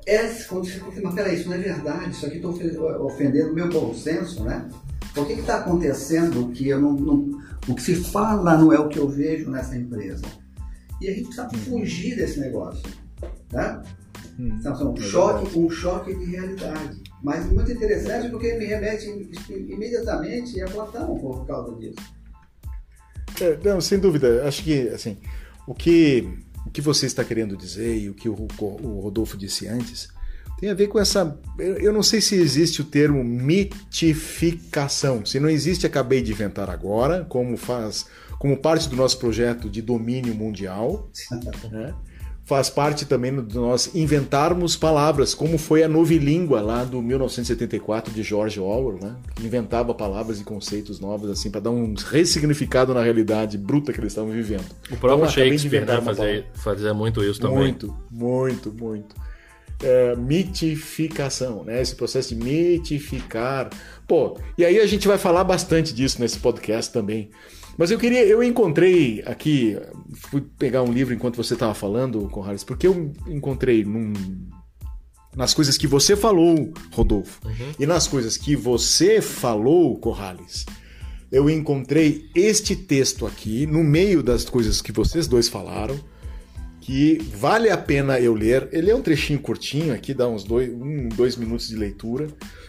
é, 0.07 0.27
quando 0.49 0.65
você 0.65 0.79
fala, 0.79 0.93
mas 1.03 1.13
peraí, 1.13 1.35
isso 1.35 1.47
não 1.47 1.55
é 1.55 1.59
verdade, 1.59 2.09
isso 2.09 2.25
aqui 2.25 2.37
está 2.37 2.49
ofendendo 2.49 3.51
o 3.51 3.55
meu 3.55 3.69
bom 3.69 3.93
senso, 3.93 4.43
né? 4.43 4.67
Por 5.13 5.27
que 5.27 5.33
está 5.33 5.59
acontecendo 5.59 6.51
que 6.51 6.67
eu 6.67 6.81
não, 6.81 6.93
não, 6.93 7.41
o 7.67 7.75
que 7.75 7.81
se 7.81 7.95
fala 7.95 8.57
não 8.57 8.73
é 8.73 8.79
o 8.79 8.87
que 8.87 8.97
eu 8.97 9.07
vejo 9.07 9.51
nessa 9.51 9.77
empresa? 9.77 10.25
E 10.99 11.07
a 11.09 11.13
gente 11.13 11.25
precisa 11.25 11.49
fugir 11.49 12.15
desse 12.15 12.39
negócio. 12.39 13.06
Tá? 13.49 13.81
Hum, 14.39 14.57
então, 14.59 14.75
são 14.75 14.93
um, 14.93 14.97
choque, 14.97 15.57
um 15.57 15.69
choque 15.69 16.15
de 16.15 16.25
realidade. 16.25 17.01
Mas 17.23 17.51
muito 17.51 17.71
interessante 17.71 18.29
porque 18.29 18.53
me 18.53 18.65
remete 18.65 19.07
imediatamente 19.49 20.61
a 20.61 20.67
Platão 20.67 21.17
por 21.17 21.45
causa 21.47 21.75
disso. 21.75 21.97
É, 23.41 23.57
não, 23.63 23.81
sem 23.81 23.99
dúvida. 23.99 24.47
Acho 24.47 24.63
que 24.63 24.89
assim, 24.89 25.17
o 25.67 25.73
que, 25.73 26.27
o 26.65 26.69
que 26.69 26.81
você 26.81 27.05
está 27.05 27.23
querendo 27.23 27.57
dizer 27.57 27.97
e 27.97 28.09
o 28.09 28.13
que 28.13 28.29
o, 28.29 28.47
o 28.59 28.99
Rodolfo 28.99 29.37
disse 29.37 29.67
antes 29.67 30.09
tem 30.59 30.71
a 30.71 30.73
ver 30.73 30.87
com 30.87 30.99
essa. 30.99 31.39
Eu 31.57 31.93
não 31.93 32.01
sei 32.01 32.19
se 32.19 32.35
existe 32.35 32.81
o 32.81 32.85
termo 32.85 33.23
mitificação. 33.23 35.25
Se 35.25 35.39
não 35.39 35.49
existe, 35.49 35.85
acabei 35.85 36.21
de 36.21 36.31
inventar 36.31 36.69
agora, 36.69 37.23
como 37.25 37.55
faz, 37.55 38.07
como 38.39 38.57
parte 38.57 38.89
do 38.89 38.95
nosso 38.95 39.19
projeto 39.19 39.69
de 39.69 39.81
domínio 39.81 40.33
mundial. 40.33 41.09
Né? 41.71 41.93
Faz 42.47 42.69
parte 42.69 43.05
também 43.05 43.43
de 43.43 43.55
nós 43.55 43.93
inventarmos 43.93 44.77
palavras, 44.77 45.35
como 45.35 45.57
foi 45.57 45.83
a 45.83 45.87
novilíngua 45.87 46.61
lá 46.61 46.85
do 46.85 47.01
1974 47.01 48.13
de 48.13 48.23
George 48.23 48.57
Orwell, 48.57 48.97
né? 49.01 49.17
que 49.35 49.45
inventava 49.45 49.93
palavras 49.93 50.39
e 50.39 50.45
conceitos 50.45 51.01
novos 51.01 51.29
assim 51.29 51.51
para 51.51 51.59
dar 51.59 51.71
um 51.71 51.93
ressignificado 52.09 52.93
na 52.93 53.03
realidade 53.03 53.57
bruta 53.57 53.91
que 53.91 53.99
eles 53.99 54.13
estavam 54.13 54.31
vivendo. 54.31 54.63
O 54.89 54.95
próprio 54.95 55.25
então, 55.25 55.29
Shakespeare 55.29 55.85
né, 55.85 56.01
fazia, 56.01 56.45
fazia 56.53 56.93
muito 56.93 57.21
isso 57.21 57.41
também. 57.41 57.57
Muito, 57.57 57.93
muito, 58.09 58.71
muito. 58.71 59.13
É, 59.83 60.15
mitificação, 60.15 61.65
né? 61.65 61.81
Esse 61.81 61.95
processo 61.95 62.33
de 62.33 62.41
mitificar. 62.41 63.69
Pô, 64.07 64.39
e 64.57 64.63
aí 64.63 64.79
a 64.79 64.87
gente 64.87 65.05
vai 65.05 65.17
falar 65.17 65.43
bastante 65.43 65.93
disso 65.93 66.21
nesse 66.21 66.39
podcast 66.39 66.93
também. 66.93 67.29
Mas 67.77 67.91
eu 67.91 67.99
queria, 67.99 68.25
eu 68.25 68.41
encontrei 68.41 69.21
aqui, 69.25 69.77
fui 70.13 70.41
pegar 70.57 70.81
um 70.81 70.91
livro 70.91 71.13
enquanto 71.13 71.35
você 71.35 71.53
estava 71.53 71.73
falando, 71.73 72.27
Conrades, 72.29 72.63
porque 72.63 72.87
eu 72.87 73.13
encontrei 73.27 73.85
num, 73.85 74.13
nas 75.35 75.53
coisas 75.53 75.77
que 75.77 75.85
você 75.85 76.15
falou, 76.15 76.73
Rodolfo, 76.91 77.39
uhum. 77.45 77.71
e 77.79 77.85
nas 77.85 78.07
coisas 78.07 78.35
que 78.35 78.55
você 78.55 79.21
falou, 79.21 79.95
Corrales, 79.99 80.65
eu 81.31 81.49
encontrei 81.49 82.29
este 82.33 82.75
texto 82.75 83.27
aqui, 83.27 83.67
no 83.67 83.83
meio 83.83 84.23
das 84.23 84.45
coisas 84.45 84.81
que 84.81 84.91
vocês 84.91 85.27
dois 85.27 85.47
falaram, 85.47 85.99
que 86.81 87.17
vale 87.35 87.69
a 87.69 87.77
pena 87.77 88.17
eu 88.17 88.33
ler. 88.33 88.69
Ele 88.71 88.89
é 88.89 88.95
um 88.95 89.01
trechinho 89.01 89.39
curtinho 89.39 89.93
aqui, 89.93 90.13
dá 90.13 90.25
uns 90.27 90.45
dois, 90.45 90.71
um, 90.71 91.09
dois 91.09 91.35
minutos 91.35 91.67
de 91.67 91.75
leitura. 91.75 92.27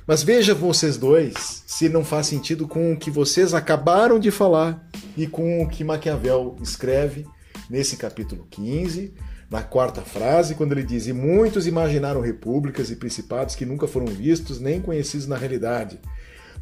Mas 0.09 0.23
veja 0.23 0.55
vocês 0.55 0.97
dois 0.97 1.63
se 1.67 1.87
não 1.87 2.03
faz 2.03 2.29
sentido 2.29 2.67
com 2.67 2.95
o 2.95 2.97
que 2.97 3.11
vocês 3.11 3.53
acabaram 3.53 4.19
de 4.19 4.31
falar 4.31 4.89
e 5.15 5.27
com 5.27 5.63
o 5.63 5.69
que 5.69 5.85
Maquiavel 5.85 6.57
escreve 6.63 7.27
nesse 7.69 7.95
capítulo 7.99 8.47
15, 8.51 9.13
na 9.51 9.63
quarta 9.63 10.01
frase, 10.01 10.55
quando 10.55 10.73
ele 10.73 10.83
diz: 10.83 11.09
E 11.09 11.13
muitos 11.13 11.67
imaginaram 11.67 12.23
repúblicas 12.23 12.91
e 12.91 12.97
principados 12.97 13.55
que 13.55 13.67
nunca 13.67 13.87
foram 13.87 14.07
vistos 14.07 14.59
nem 14.59 14.81
conhecidos 14.81 15.27
na 15.27 15.37
realidade. 15.37 16.01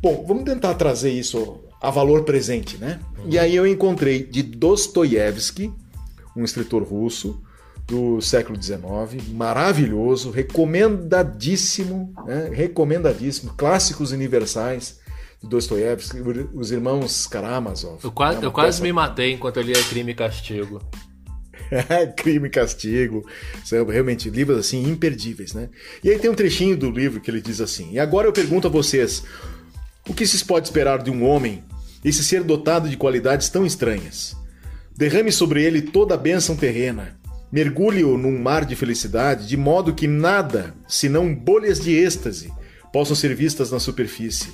Bom, 0.02 0.24
vamos 0.26 0.42
tentar 0.42 0.74
trazer 0.74 1.12
isso 1.12 1.60
a 1.80 1.88
valor 1.88 2.24
presente, 2.24 2.76
né? 2.78 2.98
E 3.26 3.38
aí 3.38 3.54
eu 3.54 3.64
encontrei 3.64 4.24
de 4.24 4.42
Dostoiévski, 4.42 5.72
um 6.36 6.42
escritor 6.42 6.82
russo, 6.82 7.40
do 7.86 8.20
século 8.20 8.60
XIX, 8.60 8.80
maravilhoso, 9.28 10.30
recomendadíssimo, 10.30 12.12
né? 12.26 12.50
recomendadíssimo, 12.52 13.54
clássicos 13.56 14.10
universais, 14.10 14.98
de 15.40 15.48
Dostoiévski, 15.48 16.18
os 16.54 16.72
irmãos 16.72 17.26
Karamazov. 17.26 18.00
Eu 18.02 18.10
quase, 18.10 18.40
né, 18.40 18.46
eu 18.46 18.52
quase 18.52 18.82
me 18.82 18.92
matei 18.92 19.32
enquanto 19.32 19.58
eu 19.58 19.62
lia 19.62 19.82
Crime 19.84 20.12
e 20.12 20.14
Castigo. 20.14 20.82
Crime 22.16 22.48
e 22.48 22.50
Castigo. 22.50 23.24
São 23.64 23.84
realmente 23.86 24.30
livros 24.30 24.58
assim 24.58 24.82
imperdíveis, 24.88 25.52
né? 25.52 25.68
E 26.02 26.10
aí 26.10 26.18
tem 26.18 26.30
um 26.30 26.34
trechinho 26.34 26.76
do 26.76 26.90
livro 26.90 27.20
que 27.20 27.30
ele 27.30 27.40
diz 27.40 27.60
assim: 27.60 27.92
E 27.92 27.98
agora 27.98 28.26
eu 28.26 28.32
pergunto 28.32 28.66
a 28.66 28.70
vocês: 28.70 29.22
o 30.08 30.14
que 30.14 30.26
se 30.26 30.44
pode 30.44 30.66
esperar 30.66 31.02
de 31.02 31.10
um 31.10 31.24
homem, 31.24 31.62
esse 32.04 32.24
ser 32.24 32.42
dotado 32.42 32.88
de 32.88 32.96
qualidades 32.96 33.48
tão 33.48 33.66
estranhas? 33.66 34.36
Derrame 34.96 35.30
sobre 35.30 35.62
ele 35.62 35.82
toda 35.82 36.14
a 36.14 36.18
bênção 36.18 36.56
terrena. 36.56 37.18
Mergulhe-o 37.50 38.18
num 38.18 38.38
mar 38.38 38.64
de 38.64 38.74
felicidade, 38.74 39.46
de 39.46 39.56
modo 39.56 39.94
que 39.94 40.06
nada, 40.06 40.74
senão 40.88 41.34
bolhas 41.34 41.80
de 41.80 41.94
êxtase, 41.94 42.52
possam 42.92 43.14
ser 43.14 43.34
vistas 43.34 43.70
na 43.70 43.78
superfície. 43.78 44.52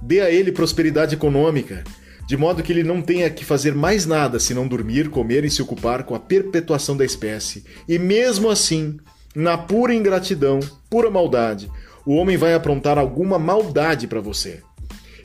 Dê 0.00 0.20
a 0.20 0.30
ele 0.30 0.52
prosperidade 0.52 1.14
econômica, 1.14 1.82
de 2.26 2.36
modo 2.36 2.62
que 2.62 2.72
ele 2.72 2.84
não 2.84 3.02
tenha 3.02 3.28
que 3.28 3.44
fazer 3.44 3.74
mais 3.74 4.06
nada 4.06 4.38
senão 4.38 4.68
dormir, 4.68 5.10
comer 5.10 5.44
e 5.44 5.50
se 5.50 5.60
ocupar 5.60 6.04
com 6.04 6.14
a 6.14 6.20
perpetuação 6.20 6.96
da 6.96 7.04
espécie. 7.04 7.64
E 7.88 7.98
mesmo 7.98 8.48
assim, 8.48 8.98
na 9.34 9.58
pura 9.58 9.92
ingratidão, 9.92 10.60
pura 10.88 11.10
maldade, 11.10 11.68
o 12.06 12.14
homem 12.14 12.36
vai 12.36 12.54
aprontar 12.54 12.98
alguma 12.98 13.38
maldade 13.38 14.06
para 14.06 14.20
você. 14.20 14.62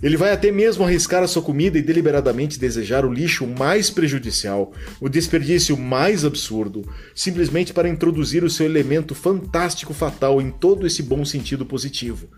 Ele 0.05 0.17
vai 0.17 0.31
até 0.31 0.51
mesmo 0.51 0.85
arriscar 0.85 1.23
a 1.23 1.27
sua 1.27 1.41
comida 1.41 1.79
e 1.79 1.81
deliberadamente 1.81 2.59
desejar 2.59 3.03
o 3.03 3.11
lixo 3.11 3.47
mais 3.47 3.89
prejudicial, 3.89 4.71
o 5.01 5.09
desperdício 5.09 5.75
mais 5.75 6.23
absurdo, 6.23 6.87
simplesmente 7.15 7.73
para 7.73 7.89
introduzir 7.89 8.43
o 8.43 8.49
seu 8.49 8.67
elemento 8.67 9.15
fantástico 9.15 9.95
fatal 9.95 10.39
em 10.39 10.51
todo 10.51 10.85
esse 10.85 11.01
bom 11.01 11.25
sentido 11.25 11.65
positivo. 11.65 12.29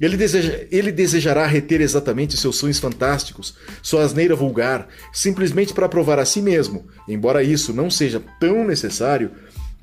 Ele, 0.00 0.16
deseja, 0.16 0.64
ele 0.70 0.90
desejará 0.90 1.46
reter 1.46 1.82
exatamente 1.82 2.38
seus 2.38 2.56
sonhos 2.56 2.78
fantásticos, 2.78 3.56
sua 3.82 4.04
asneira 4.04 4.34
vulgar, 4.34 4.88
simplesmente 5.12 5.74
para 5.74 5.90
provar 5.90 6.18
a 6.18 6.24
si 6.24 6.40
mesmo, 6.40 6.86
embora 7.06 7.42
isso 7.42 7.74
não 7.74 7.90
seja 7.90 8.22
tão 8.40 8.66
necessário, 8.66 9.32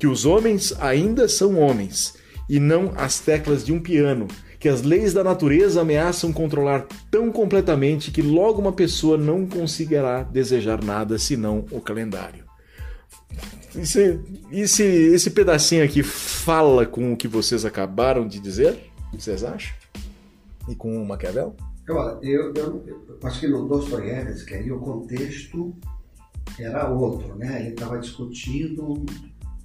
que 0.00 0.08
os 0.08 0.26
homens 0.26 0.74
ainda 0.80 1.28
são 1.28 1.60
homens, 1.60 2.14
e 2.48 2.58
não 2.58 2.92
as 2.96 3.20
teclas 3.20 3.64
de 3.64 3.72
um 3.72 3.78
piano, 3.78 4.26
que 4.60 4.68
as 4.68 4.82
leis 4.82 5.12
da 5.12 5.24
natureza 5.24 5.80
ameaçam 5.80 6.32
controlar 6.32 6.86
tão 7.10 7.32
completamente 7.32 8.12
que 8.12 8.22
logo 8.22 8.60
uma 8.60 8.72
pessoa 8.72 9.18
não 9.18 9.46
conseguirá 9.46 10.22
desejar 10.22 10.84
nada 10.84 11.18
senão 11.18 11.64
o 11.72 11.80
calendário. 11.80 12.44
Esse, 13.74 14.20
esse, 14.52 14.82
esse 14.82 15.30
pedacinho 15.30 15.84
aqui 15.84 16.02
fala 16.02 16.86
com 16.86 17.12
o 17.12 17.16
que 17.16 17.26
vocês 17.26 17.64
acabaram 17.64 18.28
de 18.28 18.38
dizer? 18.38 18.78
Vocês 19.12 19.42
acham? 19.42 19.80
e 20.70 20.74
com 20.74 21.02
o 21.02 21.06
Maquiavel? 21.06 21.54
Olha, 21.88 22.18
eu, 22.22 22.54
eu, 22.54 22.84
eu 22.86 23.18
acho 23.24 23.40
que 23.40 23.48
no 23.48 23.66
Dostoiévski 23.66 24.54
aí 24.54 24.70
o 24.70 24.78
contexto 24.78 25.74
era 26.58 26.88
outro, 26.88 27.34
né? 27.36 27.60
Ele 27.60 27.70
estava 27.70 27.98
discutindo, 27.98 29.04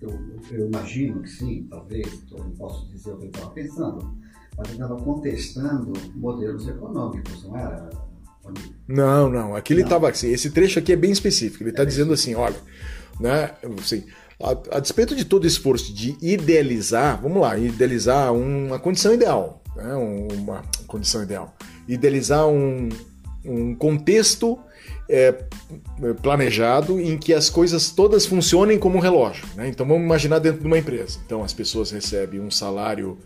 eu, 0.02 0.10
eu, 0.52 0.68
imagino 0.68 1.22
que 1.22 1.30
sim, 1.30 1.68
talvez, 1.70 2.24
eu 2.32 2.40
não 2.40 2.52
posso 2.52 2.88
dizer 2.90 3.12
o 3.12 3.18
que 3.18 3.26
ele 3.26 3.32
estava 3.32 3.52
pensando, 3.52 4.18
mas 4.58 4.68
ele 4.68 4.82
estava 4.82 4.96
contestando 5.02 5.94
modelos 6.16 6.68
econômicos, 6.68 7.44
não 7.44 7.58
era? 7.58 7.90
Não, 8.88 9.30
não. 9.30 9.56
Aqui 9.56 9.74
ele 9.74 9.82
estava 9.82 10.10
assim. 10.10 10.30
Esse 10.30 10.52
trecho 10.52 10.80
aqui 10.80 10.94
é 10.94 10.96
bem 10.96 11.12
específico. 11.12 11.64
Ele 11.64 11.72
está 11.72 11.84
é 11.84 11.86
dizendo 11.86 12.14
assim, 12.14 12.36
olha, 12.36 12.56
né? 13.20 13.52
Assim, 13.80 14.06
a, 14.42 14.78
a 14.78 14.80
despeito 14.80 15.16
de 15.16 15.26
todo 15.26 15.48
esforço 15.48 15.94
de 15.94 16.18
idealizar, 16.22 17.22
vamos 17.22 17.42
lá, 17.42 17.58
idealizar 17.58 18.34
uma 18.34 18.78
condição 18.80 19.14
ideal, 19.14 19.62
né, 19.76 19.94
uma 19.96 20.62
condição 20.88 21.24
ideal. 21.24 21.56
Idealizar 21.88 22.48
um, 22.48 22.90
um 23.46 23.76
contexto 23.76 24.60
é, 25.10 25.32
planejado 26.22 27.00
em 27.00 27.18
que 27.18 27.34
as 27.34 27.50
coisas 27.50 27.92
todas 27.92 28.26
funcionem 28.26 28.78
como 28.78 28.98
um 28.98 29.02
relógio. 29.02 29.46
Né? 29.56 29.70
Então 29.70 29.88
vamos 29.88 30.04
imaginar 30.04 30.40
dentro 30.40 30.62
de 30.62 30.68
uma 30.68 30.78
empresa. 30.78 31.20
Então 31.26 31.44
as 31.44 31.54
pessoas 31.54 31.92
recebem 31.92 32.40
um 32.40 32.52
salário 32.52 33.18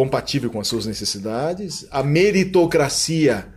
compatível 0.00 0.48
com 0.48 0.58
as 0.58 0.66
suas 0.66 0.86
necessidades, 0.86 1.86
a 1.90 2.02
meritocracia 2.02 3.48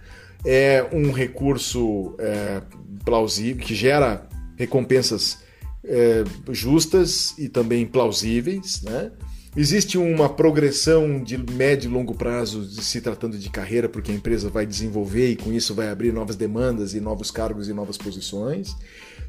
é 0.45 0.86
um 0.91 1.10
recurso 1.13 2.17
é, 2.19 2.62
plausível 3.06 3.63
que 3.63 3.73
gera 3.73 4.27
recompensas 4.58 5.38
é, 5.86 6.25
justas 6.51 7.34
e 7.38 7.47
também 7.47 7.86
plausíveis, 7.86 8.82
né? 8.82 9.13
Existe 9.56 9.97
uma 9.97 10.27
progressão 10.27 11.23
de 11.23 11.38
médio 11.38 11.89
e 11.89 11.93
longo 11.93 12.13
prazo 12.13 12.65
se 12.82 12.99
tratando 12.99 13.38
de 13.38 13.49
carreira, 13.49 13.88
porque 13.88 14.12
a 14.12 14.15
empresa 14.15 14.49
vai 14.49 14.65
desenvolver 14.65 15.29
e 15.29 15.38
com 15.38 15.53
isso 15.53 15.73
vai 15.73 15.88
abrir 15.88 16.12
novas 16.12 16.36
demandas 16.36 16.93
e 16.93 16.99
novos 16.99 17.32
cargos 17.32 17.69
e 17.69 17.73
novas 17.73 17.97
posições, 17.97 18.75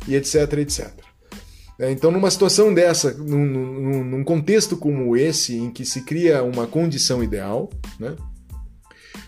e 0.09 0.17
etc, 0.17 0.55
etc. 0.55 0.91
É, 1.79 1.91
então, 1.91 2.11
numa 2.11 2.31
situação 2.31 2.73
dessa, 2.73 3.13
num, 3.15 4.05
num, 4.05 4.25
contexto 4.25 4.77
como 4.77 5.17
esse, 5.17 5.57
em 5.57 5.71
que 5.71 5.85
se 5.85 6.03
cria 6.03 6.43
uma 6.43 6.67
condição 6.67 7.23
ideal, 7.23 7.69
né? 7.99 8.15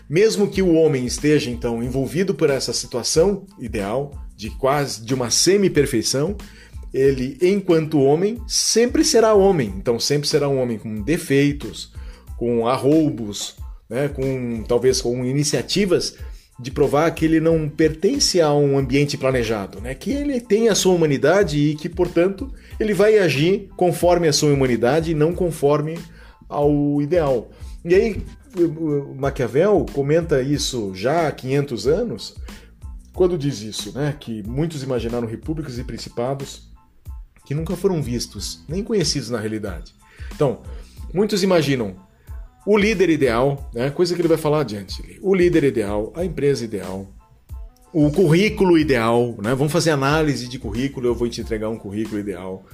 mesmo 0.09 0.47
que 0.47 0.61
o 0.61 0.73
homem 0.73 1.05
esteja 1.05 1.49
então 1.49 1.83
envolvido 1.83 2.33
por 2.33 2.49
essa 2.49 2.71
situação 2.71 3.45
ideal, 3.59 4.11
de 4.35 4.49
quase 4.51 5.03
de 5.03 5.13
uma 5.13 5.29
semi-perfeição, 5.29 6.37
ele, 6.93 7.37
enquanto 7.41 7.99
homem, 7.99 8.41
sempre 8.47 9.03
será 9.03 9.33
homem. 9.33 9.73
Então, 9.77 9.99
sempre 9.99 10.27
será 10.27 10.47
um 10.47 10.61
homem 10.61 10.77
com 10.77 11.01
defeitos, 11.01 11.91
com 12.37 12.65
arroubos, 12.65 13.55
né, 13.89 14.07
com 14.07 14.63
talvez 14.67 15.01
com 15.01 15.25
iniciativas 15.25 16.15
de 16.59 16.71
provar 16.71 17.11
que 17.11 17.23
ele 17.23 17.39
não 17.39 17.69
pertence 17.69 18.41
a 18.41 18.51
um 18.53 18.77
ambiente 18.77 19.17
planejado, 19.17 19.79
né? 19.79 19.93
que 19.93 20.11
ele 20.11 20.41
tem 20.41 20.69
a 20.69 20.75
sua 20.75 20.93
humanidade 20.93 21.57
e 21.57 21.75
que, 21.75 21.87
portanto, 21.87 22.51
ele 22.79 22.93
vai 22.93 23.19
agir 23.19 23.69
conforme 23.77 24.27
a 24.27 24.33
sua 24.33 24.51
humanidade 24.51 25.11
e 25.11 25.15
não 25.15 25.33
conforme 25.33 25.99
ao 26.49 26.99
ideal. 27.01 27.51
E 27.85 27.93
aí, 27.93 28.25
Maquiavel 29.15 29.85
comenta 29.93 30.41
isso 30.41 30.91
já 30.95 31.27
há 31.27 31.31
500 31.31 31.87
anos, 31.87 32.35
quando 33.13 33.37
diz 33.37 33.61
isso, 33.61 33.93
né? 33.93 34.15
que 34.19 34.41
muitos 34.47 34.81
imaginaram 34.81 35.27
repúblicas 35.27 35.77
e 35.77 35.83
principados 35.83 36.71
que 37.45 37.53
nunca 37.53 37.75
foram 37.75 38.01
vistos, 38.01 38.63
nem 38.67 38.83
conhecidos 38.83 39.29
na 39.29 39.39
realidade. 39.39 39.93
Então, 40.33 40.63
muitos 41.13 41.43
imaginam 41.43 41.95
o 42.67 42.77
líder 42.77 43.09
ideal, 43.09 43.71
né? 43.73 43.89
coisa 43.89 44.13
que 44.13 44.19
ele 44.19 44.27
vai 44.27 44.37
falar 44.37 44.59
adiante. 44.59 45.01
O 45.21 45.33
líder 45.33 45.63
ideal, 45.63 46.11
a 46.13 46.25
empresa 46.25 46.65
ideal, 46.65 47.07
o 47.93 48.11
currículo 48.11 48.77
ideal, 48.77 49.37
né? 49.41 49.55
Vamos 49.55 49.71
fazer 49.71 49.91
análise 49.91 50.49
de 50.49 50.59
currículo, 50.59 51.07
eu 51.07 51.15
vou 51.15 51.29
te 51.29 51.39
entregar 51.39 51.69
um 51.69 51.77
currículo 51.77 52.19
ideal. 52.19 52.65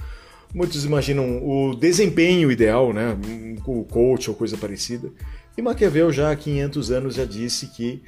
Muitos 0.52 0.84
imaginam 0.84 1.40
o 1.46 1.76
desempenho 1.76 2.50
ideal, 2.50 2.92
né? 2.92 3.16
O 3.64 3.84
coach 3.84 4.28
ou 4.28 4.34
coisa 4.34 4.56
parecida. 4.56 5.12
E 5.56 5.62
Maquiavel 5.62 6.10
já 6.10 6.32
há 6.32 6.36
500 6.36 6.90
anos 6.90 7.14
já 7.14 7.24
disse 7.24 7.68
que 7.68 8.02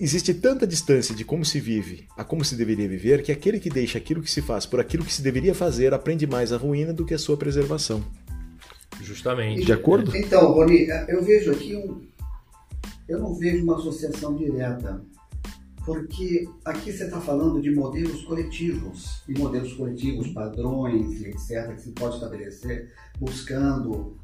Existe 0.00 0.32
tanta 0.32 0.64
distância 0.64 1.12
de 1.12 1.24
como 1.24 1.44
se 1.44 1.58
vive 1.58 2.06
a 2.16 2.22
como 2.22 2.44
se 2.44 2.54
deveria 2.54 2.88
viver 2.88 3.20
que 3.20 3.32
aquele 3.32 3.58
que 3.58 3.68
deixa 3.68 3.98
aquilo 3.98 4.22
que 4.22 4.30
se 4.30 4.40
faz 4.40 4.64
por 4.64 4.78
aquilo 4.78 5.04
que 5.04 5.12
se 5.12 5.22
deveria 5.22 5.54
fazer 5.56 5.92
aprende 5.92 6.24
mais 6.24 6.52
a 6.52 6.56
ruína 6.56 6.92
do 6.92 7.04
que 7.04 7.14
a 7.14 7.18
sua 7.18 7.36
preservação. 7.36 8.04
Justamente. 9.00 9.64
De 9.64 9.72
acordo? 9.72 10.16
Então, 10.16 10.52
Rony, 10.52 10.86
eu 11.08 11.22
vejo 11.22 11.52
aqui 11.52 11.76
um. 11.76 12.00
Eu 13.08 13.18
não 13.20 13.34
vejo 13.34 13.64
uma 13.64 13.76
associação 13.76 14.36
direta, 14.36 15.02
porque 15.84 16.46
aqui 16.64 16.92
você 16.92 17.04
está 17.04 17.20
falando 17.20 17.60
de 17.60 17.70
modelos 17.70 18.22
coletivos, 18.24 19.22
e 19.26 19.38
modelos 19.38 19.72
coletivos, 19.72 20.28
padrões, 20.28 21.22
etc., 21.22 21.74
que 21.74 21.80
se 21.80 21.92
pode 21.92 22.16
estabelecer 22.16 22.92
buscando 23.18 24.18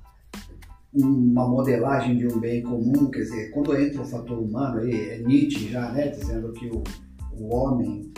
uma 0.94 1.48
modelagem 1.48 2.16
de 2.16 2.26
um 2.26 2.38
bem 2.38 2.62
comum, 2.62 3.10
quer 3.10 3.20
dizer, 3.20 3.50
quando 3.50 3.76
entra 3.76 4.02
o 4.02 4.04
fator 4.04 4.38
humano, 4.38 4.80
aí 4.80 5.10
é 5.10 5.18
Nietzsche 5.18 5.68
já, 5.68 5.90
né, 5.90 6.08
dizendo 6.08 6.52
que 6.52 6.66
o, 6.68 6.84
o 7.32 7.54
homem 7.54 8.12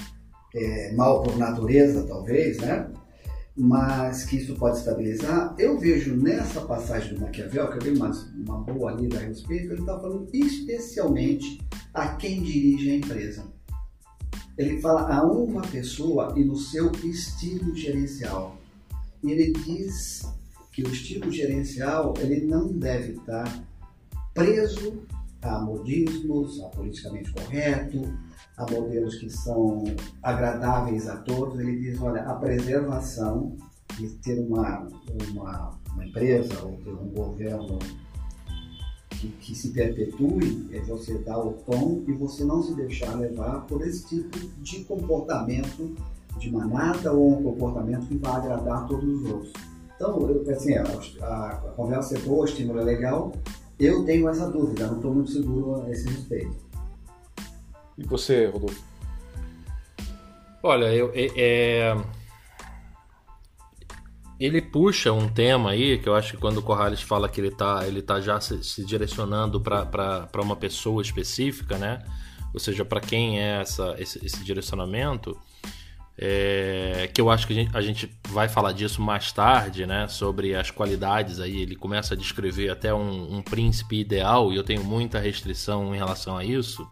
é 0.55 0.93
mal 0.93 1.23
por 1.23 1.39
natureza, 1.39 2.05
talvez, 2.07 2.59
né, 2.59 2.91
mas 3.57 4.25
que 4.25 4.37
isso 4.37 4.55
pode 4.57 4.79
estabilizar. 4.79 5.55
Eu 5.59 5.79
vejo 5.79 6.15
nessa 6.15 6.61
passagem 6.61 7.15
do 7.15 7.21
Maquiavel, 7.23 7.71
que 7.71 7.77
eu 7.77 7.83
dei 7.83 7.95
uma, 7.95 8.11
uma 8.35 8.59
boa 8.59 8.93
lida 8.93 9.19
a 9.19 9.23
respeito, 9.23 9.73
ele 9.73 9.81
está 9.81 9.99
falando 9.99 10.29
especialmente 10.33 11.61
a 11.95 12.09
quem 12.17 12.43
dirige 12.43 12.91
a 12.91 12.97
empresa. 12.97 13.45
Ele 14.59 14.81
fala 14.81 15.15
a 15.15 15.25
uma 15.25 15.63
pessoa 15.63 16.35
e 16.37 16.45
no 16.45 16.57
seu 16.57 16.93
estilo 17.05 17.75
gerencial. 17.75 18.59
E 19.23 19.31
ele 19.31 19.53
diz 19.53 20.23
que 20.73 20.83
o 20.83 20.91
estilo 20.91 21.31
gerencial 21.31 22.13
ele 22.19 22.45
não 22.45 22.69
deve 22.73 23.13
estar 23.13 23.67
preso 24.35 25.03
a 25.41 25.61
modismos, 25.61 26.61
a 26.63 26.69
politicamente 26.69 27.33
correto, 27.33 28.03
a 28.57 28.71
modelos 28.71 29.17
que 29.17 29.29
são 29.29 29.85
agradáveis 30.23 31.09
a 31.09 31.17
todos. 31.17 31.59
Ele 31.61 31.79
diz, 31.79 32.01
olha, 32.01 32.23
a 32.23 32.35
preservação 32.35 33.57
de 33.99 34.09
ter 34.17 34.39
uma, 34.41 34.89
uma, 35.31 35.79
uma 35.93 36.07
empresa 36.07 36.63
ou 36.63 36.73
ter 36.79 36.93
um 36.93 37.09
governo 37.09 37.79
que, 39.11 39.29
que, 39.29 39.55
se 39.55 39.71
perpetue 39.71 40.69
é 40.73 40.81
você 40.81 41.19
dar 41.19 41.39
o 41.39 41.53
tom 41.53 42.03
e 42.07 42.13
você 42.13 42.45
não 42.45 42.63
se 42.63 42.75
deixar 42.75 43.15
levar 43.15 43.67
por 43.67 43.87
esse 43.87 44.07
tipo 44.07 44.39
de 44.63 44.85
comportamento 44.85 45.95
de 46.39 46.51
manada 46.51 47.13
ou 47.13 47.39
um 47.39 47.43
comportamento 47.43 48.07
que 48.07 48.17
vai 48.19 48.37
agradar 48.37 48.87
todos 48.87 49.23
os 49.23 49.31
outros. 49.31 49.53
Então, 49.95 50.29
eu, 50.29 50.51
assim, 50.51 50.75
a, 50.75 50.85
a, 51.23 51.49
a 51.49 51.73
conversa 51.75 52.17
é 52.17 52.21
boa, 52.21 52.43
o 52.43 52.45
estímulo 52.45 52.81
é 52.81 52.85
legal, 52.85 53.33
eu 53.81 54.05
tenho 54.05 54.29
essa 54.29 54.51
dúvida, 54.51 54.87
não 54.87 54.97
estou 54.97 55.15
muito 55.15 55.31
seguro 55.31 55.83
a 55.83 55.91
esse 55.91 56.07
respeito. 56.07 56.66
E 57.99 58.05
você, 58.05 58.47
Rodolfo? 58.47 58.83
Olha, 60.63 60.87
eu, 60.87 61.13
é, 61.15 61.31
é, 61.37 61.97
ele 64.39 64.61
puxa 64.61 65.13
um 65.13 65.29
tema 65.29 65.71
aí 65.71 65.99
que 65.99 66.09
eu 66.09 66.15
acho 66.15 66.33
que 66.33 66.39
quando 66.39 66.59
o 66.59 66.63
Corrales 66.63 67.01
fala 67.01 67.29
que 67.29 67.41
ele 67.41 67.49
está 67.49 67.87
ele 67.87 68.03
tá 68.03 68.21
já 68.21 68.41
se, 68.41 68.63
se 68.63 68.85
direcionando 68.85 69.61
para 69.61 70.29
uma 70.43 70.57
pessoa 70.57 71.01
específica, 71.01 71.79
né? 71.79 72.05
Ou 72.53 72.61
seja, 72.61 72.85
para 72.85 73.01
quem 73.01 73.41
é 73.41 73.61
essa, 73.61 73.95
esse, 73.99 74.25
esse 74.25 74.43
direcionamento, 74.43 75.39
é, 76.19 77.11
que 77.13 77.21
eu 77.21 77.31
acho 77.31 77.47
que 77.47 77.53
a 77.53 77.57
gente, 77.57 77.77
a 77.77 77.81
gente, 77.83 78.11
vai 78.29 78.49
falar 78.49 78.73
disso 78.73 79.03
mais 79.03 79.31
tarde, 79.33 79.87
né? 79.87 80.09
Sobre 80.09 80.55
as 80.55 80.71
qualidades 80.71 81.39
aí. 81.39 81.63
Ele 81.63 81.77
começa 81.77 82.15
a 82.15 82.17
descrever 82.17 82.71
até 82.71 82.95
um, 82.95 83.37
um 83.37 83.43
príncipe 83.43 84.01
ideal 84.01 84.53
e 84.53 84.57
eu 84.57 84.65
tenho 84.65 84.83
muita 84.83 85.19
restrição 85.19 85.95
em 85.95 85.99
relação 85.99 86.37
a 86.37 86.45
isso. 86.45 86.89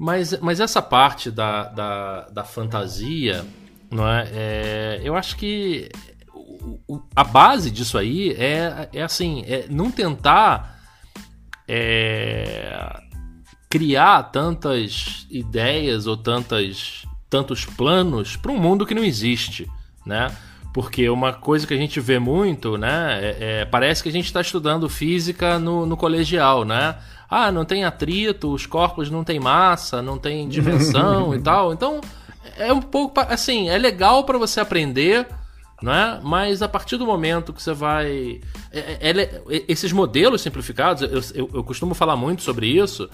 Mas, 0.00 0.40
mas 0.40 0.60
essa 0.60 0.80
parte 0.80 1.30
da, 1.30 1.64
da, 1.64 2.20
da 2.30 2.42
fantasia, 2.42 3.44
não 3.90 4.08
é, 4.08 4.28
é, 4.32 5.00
eu 5.04 5.14
acho 5.14 5.36
que 5.36 5.90
a 7.14 7.22
base 7.22 7.70
disso 7.70 7.98
aí 7.98 8.32
é, 8.32 8.88
é 8.94 9.02
assim, 9.02 9.44
é 9.46 9.66
não 9.68 9.90
tentar 9.90 10.80
é, 11.68 12.98
criar 13.68 14.22
tantas 14.32 15.26
ideias 15.30 16.06
ou 16.06 16.16
tantas 16.16 17.04
tantos 17.28 17.66
planos 17.66 18.36
para 18.36 18.52
um 18.52 18.58
mundo 18.58 18.86
que 18.86 18.94
não 18.94 19.04
existe, 19.04 19.70
né? 20.06 20.34
Porque 20.72 21.10
uma 21.10 21.34
coisa 21.34 21.66
que 21.66 21.74
a 21.74 21.76
gente 21.76 22.00
vê 22.00 22.18
muito, 22.18 22.78
né? 22.78 23.18
É, 23.20 23.36
é, 23.40 23.64
parece 23.66 24.02
que 24.02 24.08
a 24.08 24.12
gente 24.12 24.24
está 24.24 24.40
estudando 24.40 24.88
física 24.88 25.58
no, 25.58 25.84
no 25.84 25.96
colegial, 25.96 26.64
né? 26.64 26.96
Ah, 27.30 27.52
não 27.52 27.64
tem 27.64 27.84
atrito, 27.84 28.52
os 28.52 28.66
corpos 28.66 29.08
não 29.08 29.22
têm 29.22 29.38
massa, 29.38 30.02
não 30.02 30.18
tem 30.18 30.48
dimensão 30.50 31.34
e 31.34 31.40
tal. 31.40 31.72
Então, 31.72 32.00
é 32.58 32.72
um 32.72 32.82
pouco 32.82 33.20
assim, 33.20 33.68
é 33.68 33.78
legal 33.78 34.24
para 34.24 34.36
você 34.36 34.60
aprender, 34.60 35.26
né? 35.80 36.20
Mas 36.22 36.60
a 36.60 36.68
partir 36.68 36.96
do 36.96 37.06
momento 37.06 37.52
que 37.52 37.62
você 37.62 37.72
vai. 37.72 38.40
É, 38.72 39.10
é, 39.10 39.20
é 39.20 39.64
esses 39.68 39.92
modelos 39.92 40.42
simplificados, 40.42 41.02
eu, 41.02 41.42
eu, 41.42 41.50
eu, 41.54 41.64
costumo 41.64 41.94
falar 41.94 42.16
muito 42.16 42.42
sobre 42.42 42.66
isso, 42.66 43.08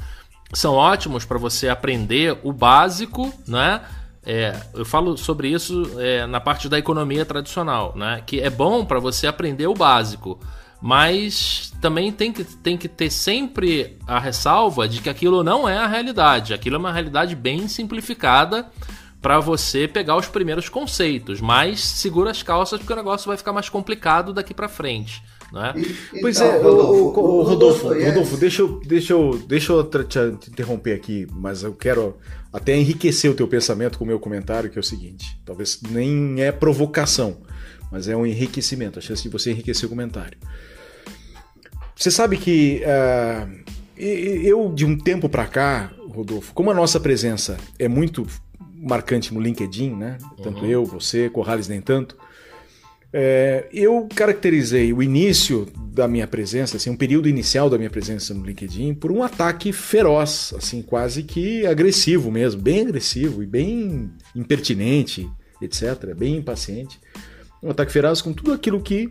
são 0.52 0.74
ótimos 0.74 1.24
para 1.24 1.38
você 1.38 1.68
aprender 1.68 2.38
o 2.42 2.52
básico, 2.52 3.32
né? 3.46 3.82
É, 4.28 4.58
eu 4.74 4.84
falo 4.84 5.16
sobre 5.16 5.48
isso 5.48 5.92
é, 6.00 6.26
na 6.26 6.40
parte 6.40 6.68
da 6.68 6.76
economia 6.76 7.24
tradicional, 7.24 7.92
né? 7.94 8.22
Que 8.26 8.40
é 8.40 8.50
bom 8.50 8.84
para 8.84 8.98
você 8.98 9.26
aprender 9.28 9.68
o 9.68 9.74
básico, 9.74 10.40
mas 10.80 11.72
também 11.80 12.12
tem 12.12 12.32
que, 12.32 12.44
tem 12.44 12.76
que 12.76 12.88
ter 12.88 13.10
sempre 13.10 13.96
a 14.06 14.18
ressalva 14.18 14.88
de 14.88 15.00
que 15.00 15.08
aquilo 15.08 15.42
não 15.42 15.68
é 15.68 15.76
a 15.76 15.86
realidade. 15.86 16.54
Aquilo 16.54 16.76
é 16.76 16.78
uma 16.78 16.92
realidade 16.92 17.34
bem 17.34 17.68
simplificada 17.68 18.66
para 19.20 19.40
você 19.40 19.88
pegar 19.88 20.16
os 20.16 20.26
primeiros 20.26 20.68
conceitos, 20.68 21.40
mas 21.40 21.80
segura 21.80 22.30
as 22.30 22.42
calças 22.42 22.78
porque 22.78 22.92
o 22.92 22.96
negócio 22.96 23.26
vai 23.26 23.36
ficar 23.36 23.52
mais 23.52 23.68
complicado 23.68 24.32
daqui 24.32 24.54
para 24.54 24.68
frente. 24.68 25.22
Né? 25.52 25.74
pois 26.20 26.40
é, 26.40 26.58
Rodolfo, 26.58 27.20
o, 27.20 27.40
o, 27.40 27.42
Rodolfo, 27.42 27.88
Rodolfo, 27.88 28.36
deixa 28.36 28.62
eu, 28.62 28.80
deixa 28.84 29.12
eu, 29.12 29.38
deixa 29.46 29.72
eu 29.72 29.84
te 29.84 30.50
interromper 30.50 30.92
aqui, 30.92 31.26
mas 31.32 31.62
eu 31.62 31.72
quero 31.72 32.16
até 32.52 32.76
enriquecer 32.76 33.30
o 33.30 33.34
teu 33.34 33.46
pensamento 33.46 33.96
com 33.96 34.04
o 34.04 34.06
meu 34.06 34.18
comentário, 34.18 34.68
que 34.68 34.78
é 34.78 34.80
o 34.80 34.84
seguinte: 34.84 35.38
talvez 35.44 35.80
nem 35.88 36.42
é 36.42 36.50
provocação, 36.50 37.38
mas 37.92 38.08
é 38.08 38.16
um 38.16 38.26
enriquecimento, 38.26 38.98
a 38.98 39.02
chance 39.02 39.22
de 39.22 39.28
você 39.28 39.52
enriquecer 39.52 39.86
o 39.86 39.90
comentário. 39.90 40.36
Você 41.96 42.10
sabe 42.10 42.36
que 42.36 42.82
uh, 42.84 43.72
eu, 43.98 44.70
de 44.74 44.84
um 44.84 44.98
tempo 44.98 45.28
para 45.28 45.46
cá, 45.46 45.90
Rodolfo, 46.10 46.52
como 46.52 46.70
a 46.70 46.74
nossa 46.74 47.00
presença 47.00 47.56
é 47.78 47.88
muito 47.88 48.26
marcante 48.74 49.32
no 49.32 49.40
LinkedIn, 49.40 49.94
né? 49.96 50.18
Tanto 50.42 50.60
uhum. 50.60 50.70
eu, 50.70 50.84
você, 50.84 51.30
Corrales 51.30 51.68
nem 51.68 51.80
tanto. 51.80 52.16
É, 53.12 53.66
eu 53.72 54.06
caracterizei 54.14 54.92
o 54.92 55.02
início 55.02 55.66
da 55.74 56.06
minha 56.06 56.26
presença, 56.26 56.76
assim, 56.76 56.90
um 56.90 56.96
período 56.96 57.30
inicial 57.30 57.70
da 57.70 57.78
minha 57.78 57.88
presença 57.88 58.34
no 58.34 58.44
LinkedIn, 58.44 58.94
por 58.94 59.10
um 59.10 59.22
ataque 59.22 59.72
feroz, 59.72 60.52
assim, 60.54 60.82
quase 60.82 61.22
que 61.22 61.66
agressivo 61.66 62.30
mesmo, 62.30 62.60
bem 62.60 62.82
agressivo 62.82 63.42
e 63.42 63.46
bem 63.46 64.10
impertinente, 64.34 65.26
etc., 65.62 66.14
bem 66.14 66.36
impaciente. 66.36 67.00
Um 67.62 67.70
ataque 67.70 67.90
feroz 67.90 68.20
com 68.20 68.34
tudo 68.34 68.52
aquilo 68.52 68.82
que 68.82 69.08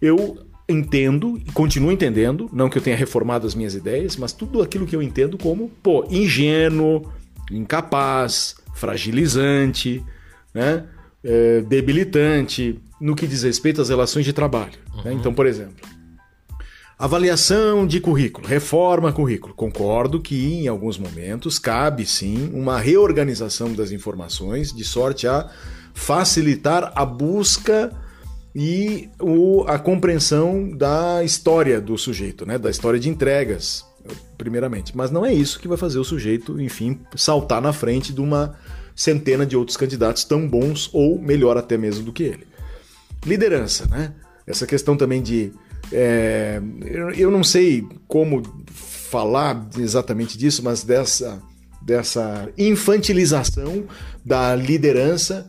eu 0.00 0.38
entendo 0.68 1.40
e 1.46 1.50
continuo 1.52 1.90
entendendo, 1.90 2.48
não 2.52 2.68
que 2.68 2.76
eu 2.76 2.82
tenha 2.82 2.96
reformado 2.96 3.46
as 3.46 3.54
minhas 3.54 3.74
ideias, 3.74 4.16
mas 4.16 4.32
tudo 4.32 4.60
aquilo 4.60 4.86
que 4.86 4.94
eu 4.94 5.02
entendo 5.02 5.38
como, 5.38 5.70
pô, 5.82 6.06
ingênuo, 6.10 7.10
incapaz, 7.50 8.56
fragilizante, 8.74 10.04
né? 10.52 10.84
É, 11.24 11.62
debilitante 11.62 12.78
no 13.00 13.16
que 13.16 13.26
diz 13.26 13.42
respeito 13.42 13.80
às 13.80 13.88
relações 13.88 14.24
de 14.24 14.32
trabalho. 14.32 14.72
Né? 14.72 14.96
Uhum. 14.96 15.04
Né? 15.04 15.12
Então, 15.14 15.34
por 15.34 15.46
exemplo, 15.46 15.88
avaliação 16.98 17.86
de 17.86 18.00
currículo, 18.00 18.46
reforma 18.46 19.12
currículo. 19.12 19.54
Concordo 19.54 20.20
que 20.20 20.62
em 20.62 20.68
alguns 20.68 20.98
momentos 20.98 21.58
cabe 21.58 22.04
sim 22.06 22.50
uma 22.52 22.78
reorganização 22.78 23.72
das 23.72 23.90
informações 23.90 24.72
de 24.72 24.84
sorte 24.84 25.26
a 25.26 25.50
facilitar 25.94 26.92
a 26.94 27.04
busca 27.04 27.92
e 28.60 29.08
o, 29.20 29.62
a 29.68 29.78
compreensão 29.78 30.68
da 30.68 31.22
história 31.22 31.80
do 31.80 31.96
sujeito, 31.96 32.44
né? 32.44 32.58
da 32.58 32.68
história 32.68 32.98
de 32.98 33.08
entregas, 33.08 33.86
primeiramente. 34.36 34.96
Mas 34.96 35.12
não 35.12 35.24
é 35.24 35.32
isso 35.32 35.60
que 35.60 35.68
vai 35.68 35.78
fazer 35.78 36.00
o 36.00 36.04
sujeito, 36.04 36.60
enfim, 36.60 36.98
saltar 37.14 37.62
na 37.62 37.72
frente 37.72 38.12
de 38.12 38.20
uma 38.20 38.56
centena 38.96 39.46
de 39.46 39.56
outros 39.56 39.76
candidatos 39.76 40.24
tão 40.24 40.48
bons 40.48 40.90
ou 40.92 41.20
melhor 41.20 41.56
até 41.56 41.78
mesmo 41.78 42.04
do 42.04 42.12
que 42.12 42.24
ele. 42.24 42.48
Liderança, 43.24 43.86
né? 43.86 44.12
Essa 44.44 44.66
questão 44.66 44.96
também 44.96 45.22
de. 45.22 45.52
É, 45.92 46.60
eu 47.16 47.30
não 47.30 47.44
sei 47.44 47.86
como 48.08 48.42
falar 48.72 49.68
exatamente 49.78 50.36
disso, 50.36 50.64
mas 50.64 50.82
dessa, 50.82 51.40
dessa 51.80 52.48
infantilização 52.58 53.84
da 54.24 54.56
liderança 54.56 55.48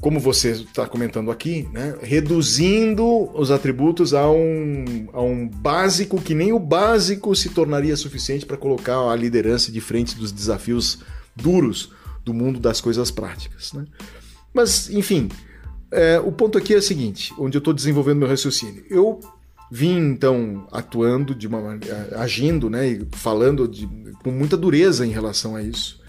como 0.00 0.20
você 0.20 0.52
está 0.52 0.86
comentando 0.86 1.30
aqui, 1.30 1.68
né, 1.72 1.96
reduzindo 2.02 3.04
os 3.34 3.50
atributos 3.50 4.14
a 4.14 4.30
um, 4.30 5.08
a 5.12 5.22
um 5.22 5.48
básico 5.48 6.20
que 6.20 6.34
nem 6.34 6.52
o 6.52 6.58
básico 6.58 7.34
se 7.34 7.48
tornaria 7.50 7.96
suficiente 7.96 8.46
para 8.46 8.56
colocar 8.56 9.10
a 9.10 9.16
liderança 9.16 9.72
de 9.72 9.80
frente 9.80 10.16
dos 10.16 10.32
desafios 10.32 10.98
duros 11.34 11.92
do 12.24 12.34
mundo 12.34 12.58
das 12.58 12.80
coisas 12.80 13.10
práticas. 13.10 13.72
Né? 13.72 13.84
Mas, 14.52 14.90
enfim, 14.90 15.28
é, 15.90 16.18
o 16.20 16.32
ponto 16.32 16.58
aqui 16.58 16.74
é 16.74 16.78
o 16.78 16.82
seguinte, 16.82 17.32
onde 17.38 17.56
eu 17.56 17.60
estou 17.60 17.72
desenvolvendo 17.72 18.18
meu 18.18 18.28
raciocínio. 18.28 18.84
Eu 18.90 19.20
vim 19.70 19.96
então 19.98 20.66
atuando 20.70 21.34
de 21.34 21.46
uma 21.46 21.78
agindo, 22.16 22.70
né, 22.70 22.88
e 22.88 23.06
falando 23.12 23.66
de, 23.66 23.88
com 24.22 24.30
muita 24.30 24.56
dureza 24.56 25.06
em 25.06 25.10
relação 25.10 25.56
a 25.56 25.62
isso. 25.62 26.00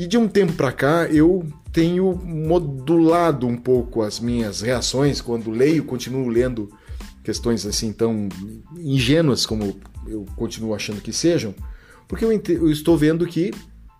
E 0.00 0.06
de 0.06 0.16
um 0.16 0.26
tempo 0.26 0.54
para 0.54 0.72
cá 0.72 1.06
eu 1.10 1.46
tenho 1.74 2.18
modulado 2.24 3.46
um 3.46 3.54
pouco 3.54 4.00
as 4.00 4.18
minhas 4.18 4.62
reações 4.62 5.20
quando 5.20 5.50
leio, 5.50 5.84
continuo 5.84 6.26
lendo 6.26 6.72
questões 7.22 7.66
assim 7.66 7.92
tão 7.92 8.26
ingênuas 8.78 9.44
como 9.44 9.78
eu 10.06 10.24
continuo 10.36 10.74
achando 10.74 11.02
que 11.02 11.12
sejam, 11.12 11.54
porque 12.08 12.24
eu, 12.24 12.32
eu 12.32 12.70
estou 12.70 12.96
vendo 12.96 13.26
que 13.26 13.52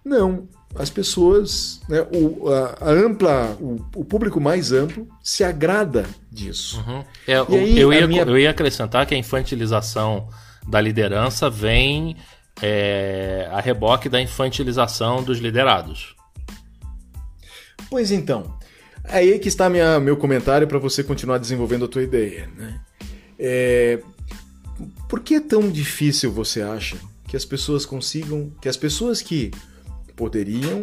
não, 0.03 0.49
as 0.75 0.89
pessoas, 0.89 1.83
né, 1.87 2.01
o, 2.15 2.49
a, 2.49 2.79
a, 2.81 2.91
ampla, 2.93 3.55
o, 3.61 3.77
o, 3.95 4.03
público 4.03 4.41
mais 4.41 4.73
amplo 4.73 5.07
se 5.23 5.45
agrada 5.45 6.07
disso. 6.33 6.83
Uhum. 6.89 7.05
É, 7.27 7.35
aí, 7.37 7.79
eu, 7.79 7.93
ia, 7.93 8.07
minha... 8.07 8.23
eu 8.23 8.39
ia 8.39 8.49
acrescentar 8.49 9.05
que 9.05 9.15
a 9.15 9.19
infantilização 9.19 10.31
da 10.67 10.81
liderança 10.81 11.51
vem 11.51 12.17
é, 12.63 13.49
a 13.51 13.61
reboque 13.61 14.09
da 14.09 14.21
infantilização 14.21 15.23
dos 15.23 15.39
liderados. 15.39 16.15
Pois 17.89 18.11
então, 18.11 18.57
aí 19.05 19.39
que 19.39 19.49
está 19.49 19.69
minha, 19.69 19.99
meu 19.99 20.17
comentário 20.17 20.67
para 20.67 20.79
você 20.79 21.03
continuar 21.03 21.39
desenvolvendo 21.39 21.85
a 21.85 21.89
tua 21.89 22.03
ideia. 22.03 22.49
Né? 22.57 22.81
É, 23.39 24.01
por 25.09 25.21
que 25.21 25.35
é 25.35 25.41
tão 25.41 25.71
difícil 25.71 26.31
você 26.31 26.63
acha 26.63 26.97
que 27.27 27.37
as 27.37 27.45
pessoas 27.45 27.87
consigam, 27.87 28.53
que 28.61 28.69
as 28.69 28.77
pessoas 28.77 29.23
que 29.23 29.51
poderiam 30.17 30.81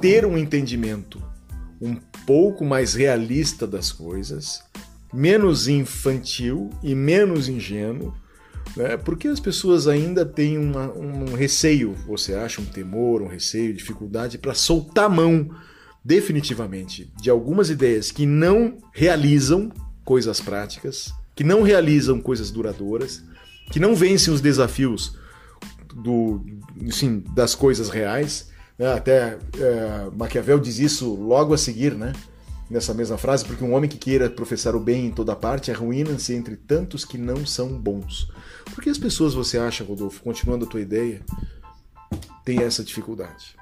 ter 0.00 0.26
um 0.26 0.36
entendimento 0.36 1.22
um 1.80 1.94
pouco 2.26 2.64
mais 2.64 2.94
realista 2.94 3.66
das 3.66 3.92
coisas, 3.92 4.62
menos 5.12 5.68
infantil 5.68 6.70
e 6.82 6.94
menos 6.94 7.48
ingênuo, 7.48 8.14
Né? 8.76 8.96
Porque 8.96 9.28
as 9.28 9.40
pessoas 9.40 9.86
ainda 9.86 10.24
têm 10.24 10.58
uma, 10.58 10.92
um 10.92 11.34
receio, 11.34 11.94
você 12.06 12.34
acha, 12.34 12.60
um 12.60 12.64
temor, 12.64 13.22
um 13.22 13.28
receio, 13.28 13.74
dificuldade 13.74 14.38
para 14.38 14.54
soltar 14.54 15.08
mão 15.08 15.50
definitivamente 16.04 17.12
de 17.20 17.28
algumas 17.28 17.68
ideias 17.68 18.10
que 18.10 18.24
não 18.24 18.78
realizam 18.92 19.70
coisas 20.04 20.40
práticas, 20.40 21.12
que 21.34 21.44
não 21.44 21.62
realizam 21.62 22.20
coisas 22.20 22.50
duradouras, 22.50 23.22
que 23.70 23.78
não 23.78 23.94
vencem 23.94 24.32
os 24.32 24.40
desafios 24.40 25.16
do, 25.94 26.44
assim, 26.88 27.22
das 27.34 27.54
coisas 27.54 27.88
reais. 27.88 28.50
Né? 28.78 28.92
Até 28.92 29.38
é, 29.58 30.10
Maquiavel 30.16 30.58
diz 30.58 30.78
isso 30.78 31.14
logo 31.14 31.52
a 31.52 31.58
seguir, 31.58 31.94
né? 31.94 32.12
Nessa 32.70 32.94
mesma 32.94 33.18
frase, 33.18 33.44
porque 33.44 33.64
um 33.64 33.74
homem 33.74 33.90
que 33.90 33.98
queira 33.98 34.30
professar 34.30 34.76
o 34.76 34.80
bem 34.80 35.06
em 35.06 35.10
toda 35.10 35.34
parte 35.34 35.72
arruína-se 35.72 36.32
entre 36.32 36.56
tantos 36.56 37.04
que 37.04 37.18
não 37.18 37.44
são 37.44 37.68
bons. 37.68 38.30
Por 38.72 38.84
que 38.84 38.88
as 38.88 38.98
pessoas, 38.98 39.34
você 39.34 39.58
acha, 39.58 39.82
Rodolfo, 39.82 40.22
continuando 40.22 40.64
a 40.64 40.68
tua 40.68 40.80
ideia, 40.80 41.20
têm 42.44 42.62
essa 42.62 42.84
dificuldade? 42.84 43.56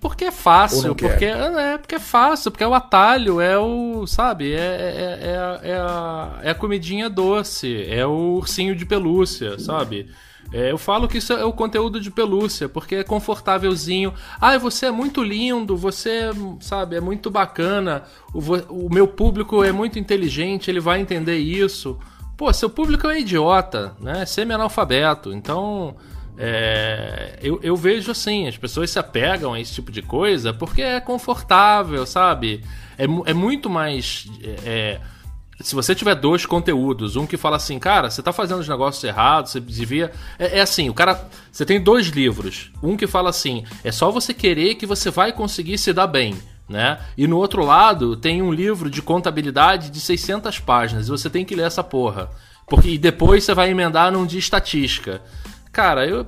Porque 0.00 0.26
é 0.26 0.30
fácil, 0.30 0.94
porque 0.94 1.24
é, 1.24 1.76
porque 1.76 1.96
é 1.96 1.98
fácil, 1.98 2.52
porque 2.52 2.62
é 2.62 2.68
o 2.68 2.74
atalho, 2.74 3.40
é 3.40 3.58
o, 3.58 4.06
sabe, 4.06 4.52
é, 4.52 4.56
é, 4.56 5.18
é, 5.66 5.70
é, 5.70 5.76
a, 5.76 6.38
é 6.42 6.50
a 6.50 6.54
comidinha 6.54 7.10
doce, 7.10 7.84
é 7.84 8.06
o 8.06 8.36
ursinho 8.36 8.76
de 8.76 8.86
pelúcia, 8.86 9.58
sabe? 9.58 10.08
É, 10.52 10.70
eu 10.70 10.78
falo 10.78 11.08
que 11.08 11.18
isso 11.18 11.32
é 11.32 11.44
o 11.44 11.52
conteúdo 11.52 12.00
de 12.00 12.12
pelúcia, 12.12 12.68
porque 12.68 12.96
é 12.96 13.04
confortávelzinho. 13.04 14.14
Ah, 14.40 14.56
você 14.56 14.86
é 14.86 14.90
muito 14.90 15.22
lindo, 15.22 15.76
você, 15.76 16.30
sabe, 16.60 16.96
é 16.96 17.00
muito 17.00 17.28
bacana, 17.28 18.04
o, 18.32 18.86
o 18.86 18.88
meu 18.88 19.08
público 19.08 19.64
é 19.64 19.72
muito 19.72 19.98
inteligente, 19.98 20.70
ele 20.70 20.80
vai 20.80 21.00
entender 21.00 21.38
isso. 21.38 21.98
Pô, 22.36 22.52
seu 22.52 22.70
público 22.70 23.08
é 23.08 23.14
um 23.14 23.18
idiota, 23.18 23.96
né? 24.00 24.22
É 24.22 24.26
semi-analfabeto, 24.26 25.32
então 25.32 25.96
é, 26.40 27.36
eu, 27.42 27.58
eu 27.64 27.74
vejo 27.74 28.12
assim, 28.12 28.46
as 28.46 28.56
pessoas 28.56 28.90
se 28.90 28.98
apegam 28.98 29.54
a 29.54 29.60
esse 29.60 29.74
tipo 29.74 29.90
de 29.90 30.00
coisa 30.00 30.54
porque 30.54 30.80
é 30.80 31.00
confortável, 31.00 32.06
sabe? 32.06 32.62
É, 32.96 33.04
é 33.30 33.34
muito 33.34 33.68
mais. 33.68 34.28
É, 34.64 35.00
se 35.60 35.74
você 35.74 35.96
tiver 35.96 36.14
dois 36.14 36.46
conteúdos, 36.46 37.16
um 37.16 37.26
que 37.26 37.36
fala 37.36 37.56
assim, 37.56 37.80
cara, 37.80 38.08
você 38.08 38.22
tá 38.22 38.32
fazendo 38.32 38.60
os 38.60 38.68
negócios 38.68 39.02
errados, 39.02 39.50
você 39.50 39.58
devia. 39.58 40.12
É, 40.38 40.58
é, 40.58 40.60
assim, 40.60 40.88
o 40.88 40.94
cara. 40.94 41.28
Você 41.50 41.66
tem 41.66 41.82
dois 41.82 42.06
livros. 42.06 42.70
Um 42.80 42.96
que 42.96 43.08
fala 43.08 43.30
assim, 43.30 43.64
é 43.82 43.90
só 43.90 44.12
você 44.12 44.32
querer 44.32 44.76
que 44.76 44.86
você 44.86 45.10
vai 45.10 45.32
conseguir 45.32 45.76
se 45.76 45.92
dar 45.92 46.06
bem. 46.06 46.36
Né? 46.68 47.00
E 47.16 47.26
no 47.26 47.38
outro 47.38 47.64
lado 47.64 48.14
tem 48.14 48.42
um 48.42 48.52
livro 48.52 48.90
de 48.90 49.00
contabilidade 49.00 49.88
de 49.88 50.00
600 50.00 50.58
páginas 50.60 51.08
e 51.08 51.10
você 51.10 51.30
tem 51.30 51.44
que 51.44 51.56
ler 51.56 51.66
essa 51.66 51.82
porra. 51.82 52.30
Porque, 52.66 52.90
e 52.90 52.98
depois 52.98 53.42
você 53.42 53.54
vai 53.54 53.70
emendar 53.70 54.12
num 54.12 54.26
de 54.26 54.38
estatística. 54.38 55.22
Cara, 55.78 56.04
eu 56.04 56.26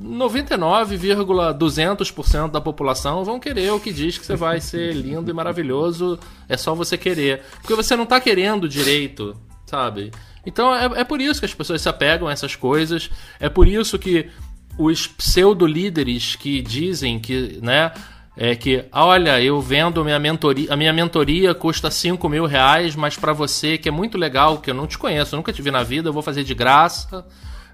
99,200% 0.00 2.50
da 2.50 2.58
população 2.58 3.22
vão 3.22 3.38
querer 3.38 3.70
o 3.70 3.78
que 3.78 3.92
diz 3.92 4.16
que 4.16 4.24
você 4.24 4.34
vai 4.34 4.62
ser 4.62 4.94
lindo 4.94 5.30
e 5.30 5.34
maravilhoso, 5.34 6.18
é 6.48 6.56
só 6.56 6.74
você 6.74 6.96
querer. 6.96 7.42
Porque 7.60 7.74
você 7.74 7.94
não 7.94 8.06
tá 8.06 8.18
querendo 8.18 8.66
direito, 8.66 9.36
sabe? 9.66 10.10
Então 10.46 10.74
é, 10.74 11.00
é 11.00 11.04
por 11.04 11.20
isso 11.20 11.38
que 11.38 11.44
as 11.44 11.52
pessoas 11.52 11.82
se 11.82 11.88
apegam 11.90 12.28
a 12.28 12.32
essas 12.32 12.56
coisas, 12.56 13.10
é 13.38 13.50
por 13.50 13.68
isso 13.68 13.98
que 13.98 14.30
os 14.78 15.06
pseudo-líderes 15.06 16.34
que 16.34 16.62
dizem 16.62 17.20
que, 17.20 17.58
né, 17.60 17.92
é 18.34 18.56
que, 18.56 18.86
olha, 18.90 19.38
eu 19.42 19.60
vendo 19.60 20.02
minha 20.02 20.18
mentoria, 20.18 20.72
a 20.72 20.76
minha 20.78 20.94
mentoria 20.94 21.54
custa 21.54 21.90
5 21.90 22.26
mil 22.26 22.46
reais, 22.46 22.96
mas 22.96 23.18
para 23.18 23.34
você 23.34 23.76
que 23.76 23.90
é 23.90 23.92
muito 23.92 24.16
legal, 24.16 24.60
que 24.60 24.70
eu 24.70 24.74
não 24.74 24.86
te 24.86 24.96
conheço, 24.96 25.36
nunca 25.36 25.52
te 25.52 25.60
vi 25.60 25.70
na 25.70 25.82
vida, 25.82 26.08
eu 26.08 26.12
vou 26.14 26.22
fazer 26.22 26.42
de 26.42 26.54
graça 26.54 27.26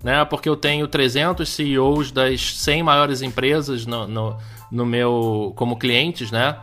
né? 0.02 0.24
Porque 0.24 0.48
eu 0.48 0.56
tenho 0.56 0.86
300 0.86 1.48
CEOs 1.48 2.10
das 2.10 2.56
100 2.56 2.82
maiores 2.82 3.22
empresas 3.22 3.86
no, 3.86 4.06
no, 4.06 4.36
no 4.70 4.86
meu 4.86 5.52
como 5.56 5.78
clientes, 5.78 6.30
né? 6.30 6.56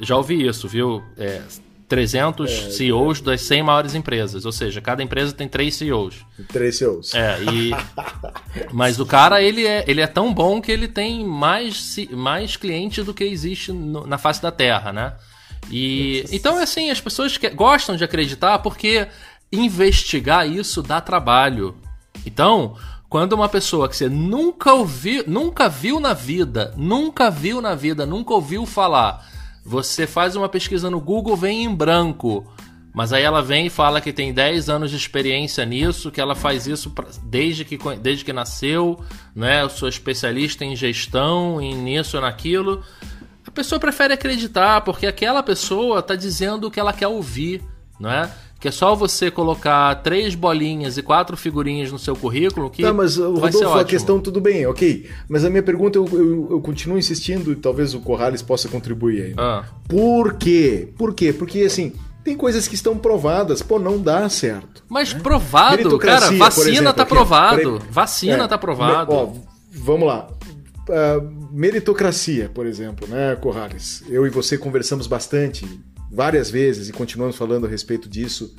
Já 0.00 0.16
ouvi 0.16 0.46
isso, 0.46 0.68
viu? 0.68 1.02
É, 1.16 1.42
300 1.88 2.50
é, 2.50 2.70
CEOs 2.70 3.20
é. 3.20 3.22
das 3.22 3.40
100 3.42 3.62
maiores 3.62 3.94
empresas, 3.94 4.44
ou 4.44 4.52
seja, 4.52 4.80
cada 4.80 5.02
empresa 5.02 5.32
tem 5.32 5.48
3 5.48 5.74
CEOs. 5.74 6.16
3 6.48 6.76
CEOs. 6.76 7.14
É, 7.14 7.38
e 7.42 7.70
mas 8.72 9.00
o 9.00 9.06
cara 9.06 9.42
ele 9.42 9.66
é, 9.66 9.84
ele 9.88 10.00
é 10.00 10.06
tão 10.06 10.32
bom 10.32 10.60
que 10.60 10.70
ele 10.70 10.86
tem 10.86 11.24
mais 11.24 11.96
mais 12.10 12.56
clientes 12.56 13.04
do 13.04 13.14
que 13.14 13.24
existe 13.24 13.72
no, 13.72 14.06
na 14.06 14.18
face 14.18 14.42
da 14.42 14.52
Terra, 14.52 14.92
né? 14.92 15.14
E 15.70 16.24
então 16.30 16.58
é 16.58 16.62
assim, 16.62 16.90
as 16.90 17.00
pessoas 17.00 17.36
que, 17.36 17.48
gostam 17.50 17.96
de 17.96 18.04
acreditar 18.04 18.58
porque 18.60 19.08
investigar 19.50 20.48
isso 20.48 20.82
dá 20.82 21.00
trabalho. 21.00 21.74
Então, 22.26 22.76
quando 23.08 23.32
uma 23.32 23.48
pessoa 23.48 23.88
que 23.88 23.96
você 23.96 24.08
nunca 24.08 24.72
ouviu, 24.74 25.24
nunca 25.26 25.68
viu 25.68 25.98
na 25.98 26.12
vida, 26.12 26.74
nunca 26.76 27.30
viu 27.30 27.60
na 27.60 27.74
vida, 27.74 28.04
nunca 28.04 28.34
ouviu 28.34 28.66
falar, 28.66 29.26
você 29.64 30.06
faz 30.06 30.36
uma 30.36 30.48
pesquisa 30.48 30.90
no 30.90 31.00
Google, 31.00 31.36
vem 31.36 31.64
em 31.64 31.74
branco. 31.74 32.46
Mas 32.92 33.12
aí 33.12 33.22
ela 33.22 33.42
vem 33.42 33.66
e 33.66 33.70
fala 33.70 34.00
que 34.00 34.12
tem 34.12 34.32
10 34.32 34.68
anos 34.68 34.90
de 34.90 34.96
experiência 34.96 35.64
nisso, 35.64 36.10
que 36.10 36.20
ela 36.20 36.34
faz 36.34 36.66
isso 36.66 36.92
desde 37.22 37.64
que, 37.64 37.78
desde 38.00 38.24
que 38.24 38.32
nasceu, 38.32 38.98
né? 39.34 39.62
Eu 39.62 39.70
sou 39.70 39.88
especialista 39.88 40.64
em 40.64 40.74
gestão, 40.74 41.60
em 41.60 41.74
nisso 41.74 42.16
ou 42.16 42.22
naquilo. 42.22 42.82
A 43.46 43.50
pessoa 43.50 43.78
prefere 43.78 44.14
acreditar, 44.14 44.80
porque 44.80 45.06
aquela 45.06 45.42
pessoa 45.42 46.00
está 46.00 46.14
dizendo 46.14 46.66
o 46.66 46.70
que 46.70 46.80
ela 46.80 46.92
quer 46.92 47.08
ouvir, 47.08 47.62
não 48.00 48.10
é? 48.10 48.30
Que 48.60 48.66
é 48.66 48.70
só 48.70 48.94
você 48.94 49.30
colocar 49.30 49.94
três 50.02 50.34
bolinhas 50.34 50.98
e 50.98 51.02
quatro 51.02 51.36
figurinhas 51.36 51.92
no 51.92 51.98
seu 51.98 52.16
currículo 52.16 52.68
que 52.68 52.82
tá, 52.82 52.92
mas 52.92 53.16
Rodolfo, 53.16 53.78
a 53.78 53.84
questão 53.84 54.20
tudo 54.20 54.40
bem, 54.40 54.66
ok. 54.66 55.08
Mas 55.28 55.44
a 55.44 55.50
minha 55.50 55.62
pergunta 55.62 55.96
eu, 55.96 56.06
eu, 56.12 56.48
eu 56.50 56.60
continuo 56.60 56.98
insistindo 56.98 57.52
e 57.52 57.56
talvez 57.56 57.94
o 57.94 58.00
Corrales 58.00 58.42
possa 58.42 58.68
contribuir 58.68 59.22
aí. 59.22 59.28
Né? 59.30 59.36
Ah. 59.38 59.64
Por 59.88 60.34
quê? 60.34 60.88
Por 60.98 61.14
quê? 61.14 61.32
Porque 61.32 61.60
assim 61.60 61.92
tem 62.24 62.36
coisas 62.36 62.68
que 62.68 62.74
estão 62.74 62.98
provadas, 62.98 63.62
pô, 63.62 63.78
não 63.78 63.98
dá 63.98 64.28
certo. 64.28 64.84
Mas 64.88 65.14
né? 65.14 65.20
provado, 65.20 65.98
cara, 65.98 66.30
vacina 66.32 66.70
exemplo, 66.70 66.92
tá 66.92 67.06
provado. 67.06 67.82
Vacina 67.90 68.44
é, 68.44 68.48
tá 68.48 68.58
provado. 68.58 69.12
Ó, 69.12 69.32
vamos 69.72 70.06
lá. 70.06 70.28
Uh, 70.88 71.48
meritocracia, 71.52 72.50
por 72.52 72.66
exemplo, 72.66 73.06
né, 73.06 73.36
Corrales? 73.36 74.02
Eu 74.08 74.26
e 74.26 74.30
você 74.30 74.58
conversamos 74.58 75.06
bastante 75.06 75.64
várias 76.10 76.50
vezes 76.50 76.88
e 76.88 76.92
continuamos 76.92 77.36
falando 77.36 77.66
a 77.66 77.68
respeito 77.68 78.08
disso 78.08 78.54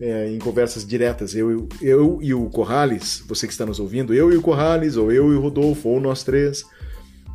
é, 0.00 0.28
em 0.30 0.38
conversas 0.38 0.86
diretas. 0.86 1.34
Eu, 1.34 1.68
eu 1.80 2.18
e 2.22 2.34
o 2.34 2.48
Corrales, 2.50 3.22
você 3.26 3.46
que 3.46 3.52
está 3.52 3.66
nos 3.66 3.80
ouvindo, 3.80 4.14
eu 4.14 4.32
e 4.32 4.36
o 4.36 4.42
Corrales, 4.42 4.96
ou 4.96 5.12
eu 5.12 5.32
e 5.32 5.36
o 5.36 5.40
Rodolfo, 5.40 5.88
ou 5.88 6.00
nós 6.00 6.22
três, 6.22 6.64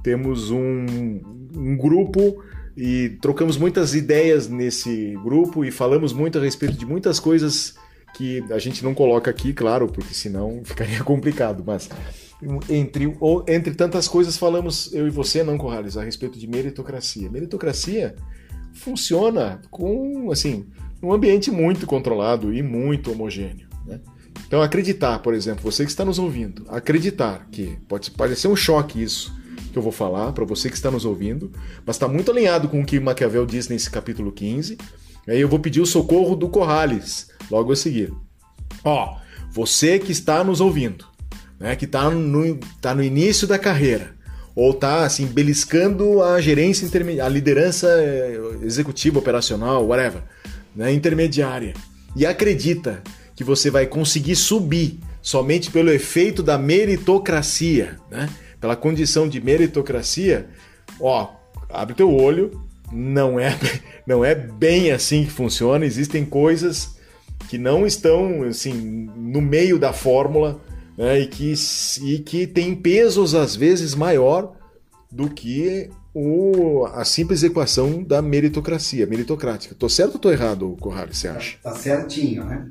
temos 0.04 0.52
um, 0.52 1.22
um 1.56 1.78
grupo 1.78 2.44
e 2.76 3.18
trocamos 3.22 3.58
muitas 3.58 3.94
ideias 3.94 4.48
nesse 4.48 5.18
grupo 5.24 5.66
e 5.66 5.72
falamos 5.72 6.14
muito 6.14 6.38
a 6.38 6.42
respeito 6.42 6.78
de 6.78 6.86
muitas 6.86 7.20
coisas 7.20 7.76
que 8.16 8.44
a 8.52 8.58
gente 8.58 8.84
não 8.84 8.94
coloca 8.94 9.30
aqui, 9.30 9.54
claro, 9.54 9.88
porque 9.88 10.14
senão 10.14 10.62
ficaria 10.66 11.04
complicado, 11.04 11.64
mas 11.66 11.90
entre, 12.70 13.14
entre 13.48 13.74
tantas 13.74 14.08
coisas 14.08 14.38
falamos, 14.38 14.94
eu 14.94 15.08
e 15.08 15.10
você, 15.10 15.44
não, 15.44 15.58
Corrales, 15.58 15.98
a 15.98 16.04
respeito 16.04 16.40
de 16.40 16.48
meritocracia. 16.48 17.30
Meritocracia 17.30 18.16
funciona 18.80 19.62
com, 19.70 20.32
assim, 20.32 20.66
um 21.02 21.14
ambiente 21.14 21.52
muito 21.52 21.86
controlado 21.86 22.54
e 22.54 22.62
muito 22.62 23.12
homogêneo. 23.12 23.68
Né? 23.86 24.00
Então, 24.48 24.62
acreditar, 24.62 25.20
por 25.20 25.34
exemplo, 25.34 25.64
você 25.64 25.84
que 25.84 25.92
está 25.92 26.04
nos 26.04 26.18
ouvindo, 26.18 26.66
acreditar 26.70 27.48
que 27.52 27.78
pode 27.88 28.12
parecer 28.12 28.48
um 28.48 28.56
choque 28.56 29.02
isso 29.02 29.38
que 29.72 29.78
eu 29.78 29.84
vou 29.84 29.92
falar 29.92 30.32
para 30.34 30.46
você 30.46 30.70
que 30.70 30.76
está 30.76 30.90
nos 30.90 31.06
ouvindo, 31.06 31.52
mas 31.86 31.96
está 31.96 32.08
muito 32.08 32.32
alinhado 32.32 32.68
com 32.68 32.82
o 32.82 32.86
que 32.86 33.00
Maquiavel 33.00 33.46
diz 33.46 33.68
nesse 33.68 33.90
capítulo 33.90 34.32
15. 34.32 34.78
Aí 35.28 35.40
eu 35.40 35.48
vou 35.48 35.60
pedir 35.60 35.82
o 35.82 35.86
socorro 35.86 36.36
do 36.36 36.50
Corrales 36.50 37.30
logo 37.52 37.72
a 37.72 37.76
seguir. 37.76 38.12
Ó, 38.84 39.18
você 39.52 40.00
que 40.00 40.12
está 40.12 40.44
nos 40.44 40.60
ouvindo, 40.60 41.06
né, 41.60 41.76
que 41.76 41.86
está 41.86 42.10
no, 42.10 42.58
tá 42.82 42.96
no 42.96 43.04
início 43.04 43.48
da 43.48 43.60
carreira, 43.60 44.16
ou 44.60 44.74
tá 44.74 45.06
assim 45.06 45.26
beliscando 45.26 46.22
a 46.22 46.42
gerência 46.42 46.86
intermediária, 46.86 47.26
a 47.26 47.34
liderança 47.34 47.88
eh, 47.88 48.38
executiva, 48.62 49.18
operacional, 49.18 49.88
whatever, 49.88 50.22
né, 50.76 50.92
intermediária, 50.92 51.74
e 52.14 52.26
acredita 52.26 53.02
que 53.38 53.42
você 53.42 53.72
vai 53.72 53.86
conseguir 53.86 54.36
subir 54.36 55.00
somente 55.22 55.72
pelo 55.72 55.90
efeito 55.90 56.44
da 56.44 56.58
meritocracia, 56.58 57.96
né? 58.12 58.30
Pela 58.60 58.76
condição 58.76 59.30
de 59.30 59.40
meritocracia, 59.40 60.50
ó, 61.00 61.30
abre 61.70 61.96
teu 61.96 62.14
olho, 62.14 62.62
não 62.92 63.40
é 63.40 63.58
não 64.06 64.26
é 64.26 64.36
bem 64.36 64.92
assim 64.92 65.24
que 65.24 65.32
funciona, 65.32 65.86
existem 65.86 66.26
coisas 66.26 66.98
que 67.48 67.58
não 67.58 67.88
estão 67.88 68.44
assim 68.44 68.74
no 69.16 69.40
meio 69.40 69.80
da 69.80 69.94
fórmula 69.94 70.60
né, 71.00 71.18
e, 71.22 71.28
que, 71.28 71.54
e 72.04 72.20
que 72.20 72.46
tem 72.46 72.76
pesos 72.76 73.34
às 73.34 73.56
vezes 73.56 73.96
maior 73.96 74.54
do 75.10 75.30
que 75.30 75.90
o, 76.14 76.86
a 76.94 77.06
simples 77.06 77.42
equação 77.42 78.04
da 78.04 78.22
meritocracia, 78.22 79.08
meritocrática. 79.08 79.74
Tô 79.74 79.88
certo 79.88 80.16
ou 80.16 80.20
tô 80.20 80.30
errado, 80.30 80.76
Corrales, 80.78 81.18
você 81.18 81.30
acha? 81.30 81.58
Tá, 81.64 81.72
tá 81.72 81.78
certinho, 81.78 82.44
né? 82.44 82.70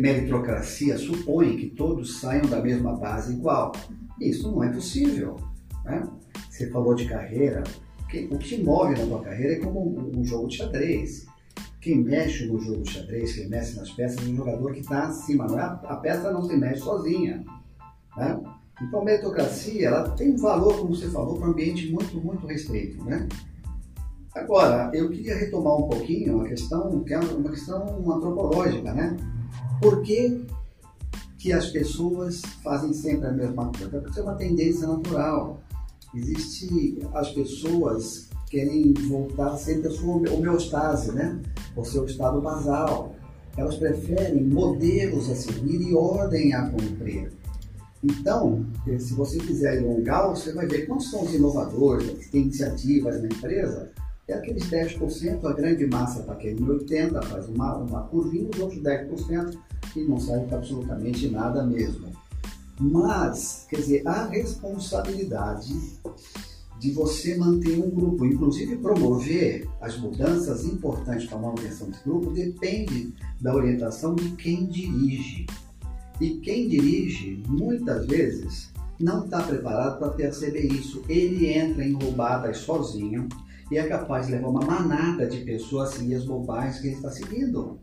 meritocracia 0.00 0.96
supõe 0.96 1.58
que 1.58 1.66
todos 1.66 2.18
saiam 2.18 2.46
da 2.46 2.62
mesma 2.62 2.96
base 2.96 3.34
igual. 3.34 3.72
Isso 4.18 4.50
não 4.50 4.64
é 4.64 4.70
possível. 4.70 5.36
Né? 5.84 6.02
Você 6.48 6.70
falou 6.70 6.94
de 6.94 7.04
carreira. 7.04 7.62
O 8.30 8.38
que 8.38 8.62
move 8.62 8.98
na 8.98 9.04
tua 9.04 9.20
carreira 9.20 9.52
é 9.52 9.58
como 9.58 10.18
um 10.18 10.24
jogo 10.24 10.48
de 10.48 10.56
xadrez. 10.56 11.26
Quem 11.78 12.02
mexe 12.02 12.46
no 12.46 12.58
jogo 12.58 12.82
de 12.82 12.92
xadrez, 12.92 13.34
quem 13.34 13.50
mexe 13.50 13.76
nas 13.76 13.90
peças, 13.90 14.26
é 14.26 14.30
um 14.30 14.36
jogador 14.36 14.72
que 14.72 14.80
está 14.80 15.08
acima. 15.08 15.46
Não 15.46 15.58
é? 15.58 15.62
A 15.62 15.96
peça 15.96 16.32
não 16.32 16.42
se 16.42 16.56
mexe 16.56 16.80
sozinha. 16.80 17.44
Né? 18.16 18.40
Então 18.82 19.00
a 19.00 19.04
meritocracia 19.04 19.88
ela 19.88 20.10
tem 20.10 20.32
um 20.32 20.36
valor, 20.36 20.78
como 20.78 20.94
você 20.94 21.08
falou, 21.08 21.38
para 21.38 21.48
um 21.48 21.52
ambiente 21.52 21.90
muito, 21.90 22.20
muito 22.20 22.46
restrito. 22.46 23.02
Né? 23.04 23.28
Agora, 24.36 24.90
eu 24.92 25.08
queria 25.08 25.34
retomar 25.34 25.76
um 25.76 25.88
pouquinho 25.88 26.42
a 26.42 26.48
questão, 26.48 27.02
que 27.02 27.14
é 27.14 27.18
uma 27.18 27.50
questão 27.50 27.82
antropológica, 28.12 28.92
né? 28.92 29.16
Por 29.80 30.02
que, 30.02 30.44
que 31.38 31.54
as 31.54 31.70
pessoas 31.70 32.42
fazem 32.62 32.92
sempre 32.92 33.28
a 33.28 33.32
mesma 33.32 33.72
coisa? 33.72 33.98
Porque 33.98 34.20
é 34.20 34.22
uma 34.22 34.34
tendência 34.34 34.86
natural. 34.86 35.58
Existe 36.14 36.98
as 37.14 37.30
pessoas 37.30 38.28
querem 38.50 38.92
voltar 39.08 39.56
sempre 39.56 39.88
à 39.88 39.90
sua 39.90 40.16
homeostase, 40.30 41.12
né? 41.12 41.40
O 41.74 41.82
seu 41.82 42.04
estado 42.04 42.38
basal. 42.40 43.14
Elas 43.56 43.76
preferem 43.76 44.44
modelos 44.44 45.30
a 45.30 45.34
seguir 45.34 45.80
e 45.80 45.94
ordem 45.94 46.52
a 46.52 46.68
cumprir. 46.68 47.32
Então, 48.02 48.64
se 48.98 49.14
você 49.14 49.40
fizer 49.40 49.78
alongar, 49.78 50.28
você 50.28 50.52
vai 50.52 50.66
ver 50.66 50.86
quantos 50.86 51.10
são 51.10 51.24
os 51.24 51.34
inovadores, 51.34 52.10
que 52.18 52.30
têm 52.30 52.42
iniciativas 52.42 53.20
na 53.20 53.26
empresa, 53.26 53.90
é 54.28 54.34
aqueles 54.34 54.64
10%, 54.64 55.44
a 55.44 55.52
grande 55.52 55.86
massa 55.86 56.20
está 56.20 56.34
querendo 56.34 56.66
80%, 56.66 57.24
faz 57.24 57.48
uma, 57.48 57.76
uma 57.76 58.02
curvinha, 58.02 58.48
os 58.52 58.60
outros 58.60 58.82
10% 58.82 59.56
que 59.92 60.04
não 60.04 60.18
serve 60.18 60.46
para 60.46 60.58
absolutamente 60.58 61.28
nada 61.28 61.64
mesmo. 61.64 62.10
Mas, 62.78 63.66
quer 63.70 63.76
dizer, 63.76 64.06
a 64.06 64.26
responsabilidade 64.26 65.74
de 66.78 66.90
você 66.90 67.36
manter 67.36 67.78
um 67.78 67.88
grupo, 67.88 68.26
inclusive 68.26 68.76
promover 68.76 69.66
as 69.80 69.98
mudanças 69.98 70.64
importantes 70.64 71.26
para 71.26 71.38
a 71.38 71.40
manutenção 71.40 71.88
desse 71.88 72.04
grupo, 72.04 72.30
depende 72.32 73.14
da 73.40 73.54
orientação 73.54 74.14
de 74.14 74.30
quem 74.32 74.66
dirige. 74.66 75.46
E 76.20 76.30
quem 76.38 76.68
dirige, 76.68 77.42
muitas 77.46 78.06
vezes, 78.06 78.72
não 78.98 79.24
está 79.24 79.42
preparado 79.42 79.98
para 79.98 80.10
perceber 80.10 80.66
isso. 80.66 81.02
Ele 81.08 81.52
entra 81.52 81.84
em 81.84 81.92
roubadas 81.92 82.58
sozinho 82.58 83.28
e 83.70 83.76
é 83.76 83.86
capaz 83.86 84.26
de 84.26 84.32
levar 84.32 84.48
uma 84.48 84.64
manada 84.64 85.26
de 85.26 85.44
pessoas 85.44 85.90
a 85.90 85.92
seguir 85.96 86.14
as 86.14 86.24
bobagens 86.24 86.80
que 86.80 86.88
ele 86.88 86.96
está 86.96 87.10
seguindo. 87.10 87.78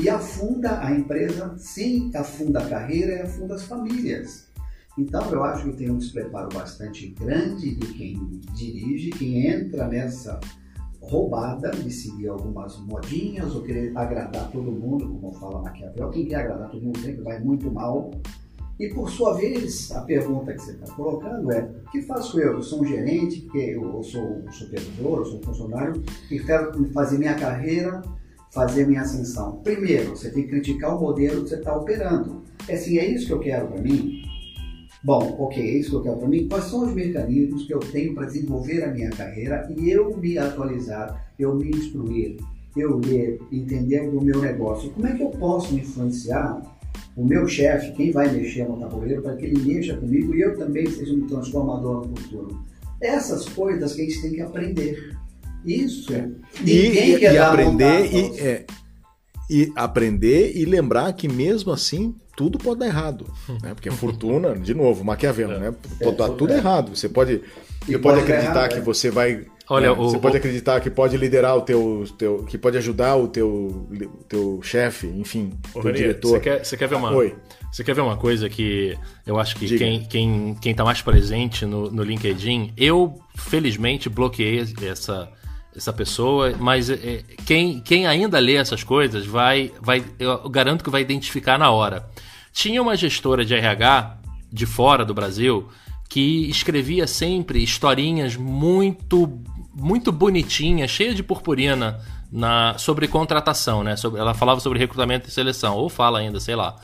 E 0.00 0.08
afunda 0.08 0.80
a 0.80 0.90
empresa, 0.90 1.54
sim, 1.58 2.10
afunda 2.14 2.60
a 2.60 2.68
carreira 2.68 3.12
e 3.12 3.20
afunda 3.20 3.54
as 3.54 3.64
famílias. 3.64 4.50
Então 4.98 5.30
eu 5.30 5.42
acho 5.44 5.64
que 5.64 5.76
tem 5.76 5.90
um 5.90 5.98
despreparo 5.98 6.48
bastante 6.52 7.08
grande 7.08 7.74
de 7.74 7.86
quem 7.94 8.40
dirige, 8.54 9.10
quem 9.10 9.46
entra 9.46 9.86
nessa 9.86 10.38
roubada 11.02 11.70
de 11.70 11.90
seguir 11.90 12.28
algumas 12.28 12.78
modinhas 12.80 13.54
ou 13.54 13.62
querer 13.62 13.96
agradar 13.96 14.50
todo 14.50 14.70
mundo, 14.70 15.08
como 15.08 15.32
fala 15.34 15.62
Maquiavel. 15.62 16.10
Quem 16.10 16.26
quer 16.26 16.36
agradar 16.36 16.70
todo 16.70 16.82
mundo 16.82 16.98
sempre 16.98 17.22
vai 17.22 17.40
muito 17.40 17.70
mal 17.70 18.10
e 18.82 18.88
por 18.88 19.08
sua 19.10 19.34
vez, 19.34 19.92
a 19.92 20.00
pergunta 20.00 20.52
que 20.52 20.60
você 20.60 20.72
está 20.72 20.92
colocando 20.94 21.52
é: 21.52 21.70
o 21.86 21.90
que 21.90 22.02
faço 22.02 22.40
eu? 22.40 22.54
Eu 22.54 22.62
sou 22.62 22.82
um 22.82 22.84
gerente, 22.84 23.46
eu 23.54 24.02
sou 24.02 24.22
um 24.22 24.50
supervisor, 24.50 25.18
eu 25.18 25.24
sou 25.24 25.38
um 25.38 25.42
funcionário 25.42 26.02
e 26.30 26.40
quero 26.40 26.84
fazer 26.92 27.18
minha 27.18 27.34
carreira, 27.34 28.02
fazer 28.50 28.86
minha 28.86 29.02
ascensão. 29.02 29.60
Primeiro, 29.62 30.16
você 30.16 30.30
tem 30.30 30.44
que 30.44 30.48
criticar 30.48 30.96
o 30.96 31.00
modelo 31.00 31.44
que 31.44 31.50
você 31.50 31.56
está 31.56 31.76
operando. 31.76 32.42
É 32.66 32.74
assim, 32.74 32.98
é 32.98 33.06
isso 33.06 33.26
que 33.26 33.32
eu 33.32 33.40
quero 33.40 33.68
para 33.68 33.80
mim? 33.80 34.21
Bom, 35.04 35.36
ok, 35.38 35.60
é 35.60 35.78
isso 35.78 35.90
que 35.90 35.96
eu 35.96 36.02
quero 36.02 36.16
para 36.16 36.28
mim. 36.28 36.46
Quais 36.48 36.64
são 36.64 36.86
os 36.86 36.94
mecanismos 36.94 37.66
que 37.66 37.74
eu 37.74 37.80
tenho 37.80 38.14
para 38.14 38.26
desenvolver 38.26 38.84
a 38.84 38.92
minha 38.92 39.10
carreira 39.10 39.68
e 39.76 39.90
eu 39.90 40.16
me 40.16 40.38
atualizar, 40.38 41.32
eu 41.38 41.56
me 41.56 41.70
instruir, 41.70 42.36
eu 42.76 42.98
ler, 42.98 43.40
entender 43.50 44.08
do 44.10 44.20
meu 44.20 44.40
negócio? 44.40 44.90
Como 44.90 45.06
é 45.06 45.16
que 45.16 45.22
eu 45.22 45.30
posso 45.30 45.74
influenciar 45.74 46.62
o 47.16 47.24
meu 47.24 47.46
chefe, 47.46 47.92
quem 47.92 48.10
vai 48.10 48.30
mexer 48.30 48.66
no 48.66 48.78
tabuleiro, 48.78 49.22
para 49.22 49.36
que 49.36 49.44
ele 49.44 49.60
mexa 49.60 49.96
comigo 49.96 50.34
e 50.34 50.40
eu 50.40 50.56
também 50.56 50.86
seja 50.86 51.12
um 51.12 51.26
transformador 51.26 52.06
no 52.08 52.16
futuro. 52.16 52.64
Essas 53.00 53.48
coisas 53.48 53.94
que 53.94 54.02
a 54.02 54.04
gente 54.04 54.22
tem 54.22 54.32
que 54.32 54.40
aprender. 54.40 55.16
Isso. 55.64 56.12
É. 56.12 56.28
Ninguém 56.60 57.14
e, 57.14 57.18
quer 57.18 57.34
e 57.34 57.38
aprender 57.38 58.12
e, 58.12 58.40
é, 58.40 58.66
e 59.50 59.72
aprender 59.76 60.56
e 60.56 60.64
lembrar 60.64 61.12
que 61.12 61.28
mesmo 61.28 61.70
assim 61.72 62.14
tudo 62.36 62.58
pode 62.58 62.80
dar 62.80 62.86
errado, 62.86 63.26
né? 63.62 63.74
Porque 63.74 63.90
fortuna, 63.90 64.54
de 64.54 64.74
novo, 64.74 65.04
Maquiavel, 65.04 65.52
é. 65.52 65.58
né? 65.58 65.74
Pode 66.02 66.16
dar 66.16 66.30
tudo 66.30 66.52
é. 66.52 66.56
errado. 66.56 66.96
Você 66.96 67.08
pode, 67.08 67.42
você 67.86 67.98
pode 67.98 68.20
acreditar 68.20 68.52
errado, 68.52 68.72
que 68.72 68.78
é. 68.78 68.80
você 68.80 69.10
vai 69.10 69.46
Olha, 69.68 69.86
é, 69.86 69.90
o, 69.90 69.94
você 69.94 70.18
pode 70.18 70.36
acreditar 70.36 70.80
que 70.80 70.90
pode 70.90 71.16
liderar 71.16 71.56
o 71.56 71.62
teu, 71.62 72.04
teu 72.18 72.44
que 72.44 72.58
pode 72.58 72.76
ajudar 72.76 73.16
o 73.16 73.28
teu, 73.28 73.88
teu 74.28 74.60
chefe, 74.62 75.06
enfim, 75.06 75.52
o 75.74 75.80
teu 75.80 75.92
diretor. 75.92 76.30
Você 76.32 76.40
quer, 76.40 76.64
você 76.64 76.76
quer 76.76 76.88
ver 76.88 76.96
uma, 76.96 77.14
Oi. 77.14 77.34
Você 77.72 77.82
quer 77.82 77.94
ver 77.94 78.02
uma 78.02 78.16
coisa 78.16 78.50
que 78.50 78.98
eu 79.26 79.38
acho 79.38 79.56
que 79.56 79.78
quem, 79.78 80.04
quem, 80.04 80.54
quem 80.60 80.74
tá 80.74 80.84
mais 80.84 81.00
presente 81.00 81.64
no, 81.64 81.90
no 81.90 82.02
LinkedIn, 82.02 82.72
eu 82.76 83.18
felizmente 83.34 84.10
bloqueei 84.10 84.62
essa, 84.82 85.30
essa 85.76 85.92
pessoa, 85.92 86.54
mas 86.58 86.90
é, 86.90 87.24
quem, 87.46 87.80
quem 87.80 88.06
ainda 88.06 88.38
lê 88.38 88.56
essas 88.56 88.84
coisas 88.84 89.26
vai, 89.26 89.72
vai, 89.80 90.04
eu 90.18 90.48
garanto 90.48 90.84
que 90.84 90.90
vai 90.90 91.00
identificar 91.00 91.58
na 91.58 91.70
hora. 91.70 92.08
Tinha 92.52 92.82
uma 92.82 92.96
gestora 92.96 93.44
de 93.44 93.54
RH 93.54 94.18
de 94.52 94.66
fora 94.66 95.04
do 95.04 95.14
Brasil 95.14 95.68
que 96.08 96.48
escrevia 96.50 97.06
sempre 97.06 97.62
historinhas 97.62 98.36
muito 98.36 99.40
muito 99.74 100.12
bonitinha, 100.12 100.86
cheia 100.86 101.14
de 101.14 101.22
purpurina 101.22 101.98
na, 102.30 102.76
sobre 102.76 103.08
contratação, 103.08 103.82
né? 103.82 103.96
Sobre, 103.96 104.20
ela 104.20 104.34
falava 104.34 104.60
sobre 104.60 104.78
recrutamento 104.78 105.28
e 105.28 105.32
seleção, 105.32 105.76
ou 105.76 105.88
fala 105.88 106.18
ainda, 106.18 106.38
sei 106.38 106.54
lá. 106.54 106.76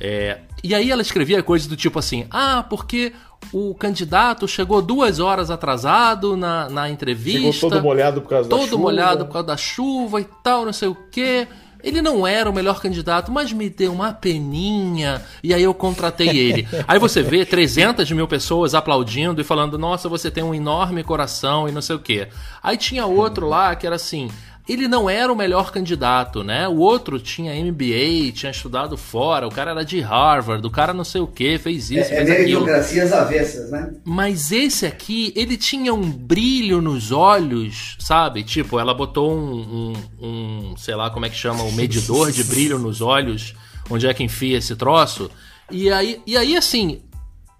É, 0.00 0.40
e 0.62 0.74
aí 0.74 0.90
ela 0.90 1.02
escrevia 1.02 1.42
coisas 1.42 1.66
do 1.66 1.76
tipo 1.76 1.98
assim: 1.98 2.26
ah, 2.30 2.62
porque 2.68 3.12
o 3.52 3.74
candidato 3.74 4.46
chegou 4.46 4.82
duas 4.82 5.20
horas 5.20 5.50
atrasado 5.50 6.36
na, 6.36 6.68
na 6.68 6.90
entrevista. 6.90 7.52
Chegou 7.52 7.70
todo 7.70 7.82
molhado 7.82 8.20
por 8.20 8.28
causa 8.28 8.48
da 8.48 8.56
chuva. 8.56 8.68
Todo 8.68 8.78
molhado 8.78 9.26
por 9.26 9.32
causa 9.32 9.48
da 9.48 9.56
chuva 9.56 10.20
e 10.20 10.26
tal, 10.42 10.64
não 10.64 10.72
sei 10.72 10.88
o 10.88 10.94
quê. 11.10 11.46
Ele 11.82 12.02
não 12.02 12.26
era 12.26 12.50
o 12.50 12.52
melhor 12.52 12.80
candidato, 12.80 13.30
mas 13.30 13.52
me 13.52 13.70
deu 13.70 13.92
uma 13.92 14.12
peninha 14.12 15.22
e 15.42 15.54
aí 15.54 15.62
eu 15.62 15.72
contratei 15.72 16.28
ele. 16.28 16.66
aí 16.88 16.98
você 16.98 17.22
vê 17.22 17.46
300 17.46 18.10
mil 18.10 18.26
pessoas 18.26 18.74
aplaudindo 18.74 19.40
e 19.40 19.44
falando: 19.44 19.78
Nossa, 19.78 20.08
você 20.08 20.30
tem 20.30 20.42
um 20.42 20.54
enorme 20.54 21.04
coração 21.04 21.68
e 21.68 21.72
não 21.72 21.80
sei 21.80 21.94
o 21.94 22.00
quê. 22.00 22.28
Aí 22.62 22.76
tinha 22.76 23.06
outro 23.06 23.48
lá 23.48 23.76
que 23.76 23.86
era 23.86 23.94
assim: 23.94 24.28
ele 24.68 24.86
não 24.86 25.08
era 25.08 25.32
o 25.32 25.36
melhor 25.36 25.72
candidato, 25.72 26.44
né? 26.44 26.68
O 26.68 26.76
outro 26.76 27.18
tinha 27.18 27.54
MBA, 27.64 28.32
tinha 28.34 28.50
estudado 28.50 28.96
fora, 28.96 29.46
o 29.46 29.50
cara 29.50 29.70
era 29.70 29.84
de 29.84 29.98
Harvard, 30.00 30.64
o 30.66 30.70
cara 30.70 30.92
não 30.92 31.04
sei 31.04 31.22
o 31.22 31.26
que, 31.26 31.58
fez 31.58 31.90
isso, 31.90 32.12
é, 32.12 32.16
fez 32.16 32.28
é 32.28 32.38
meritocracias 32.38 33.12
avessas, 33.12 33.70
né? 33.70 33.94
Mas 34.04 34.52
esse 34.52 34.84
aqui, 34.84 35.32
ele 35.34 35.56
tinha 35.56 35.94
um 35.94 36.10
brilho 36.10 36.82
nos 36.82 37.10
olhos, 37.10 37.96
sabe? 37.98 38.44
Tipo, 38.44 38.78
ela 38.78 38.92
botou 38.92 39.32
um, 39.32 39.94
um, 40.20 40.26
um 40.26 40.76
sei 40.76 40.94
lá 40.94 41.08
como 41.08 41.24
é 41.24 41.30
que 41.30 41.36
chama, 41.36 41.62
um 41.62 41.72
medidor 41.72 42.30
de 42.30 42.44
brilho 42.44 42.78
nos 42.78 43.00
olhos, 43.00 43.54
onde 43.88 44.06
é 44.06 44.12
que 44.12 44.22
enfia 44.22 44.58
esse 44.58 44.76
troço. 44.76 45.30
E 45.70 45.90
aí, 45.90 46.20
e 46.26 46.36
aí 46.36 46.56
assim, 46.56 47.00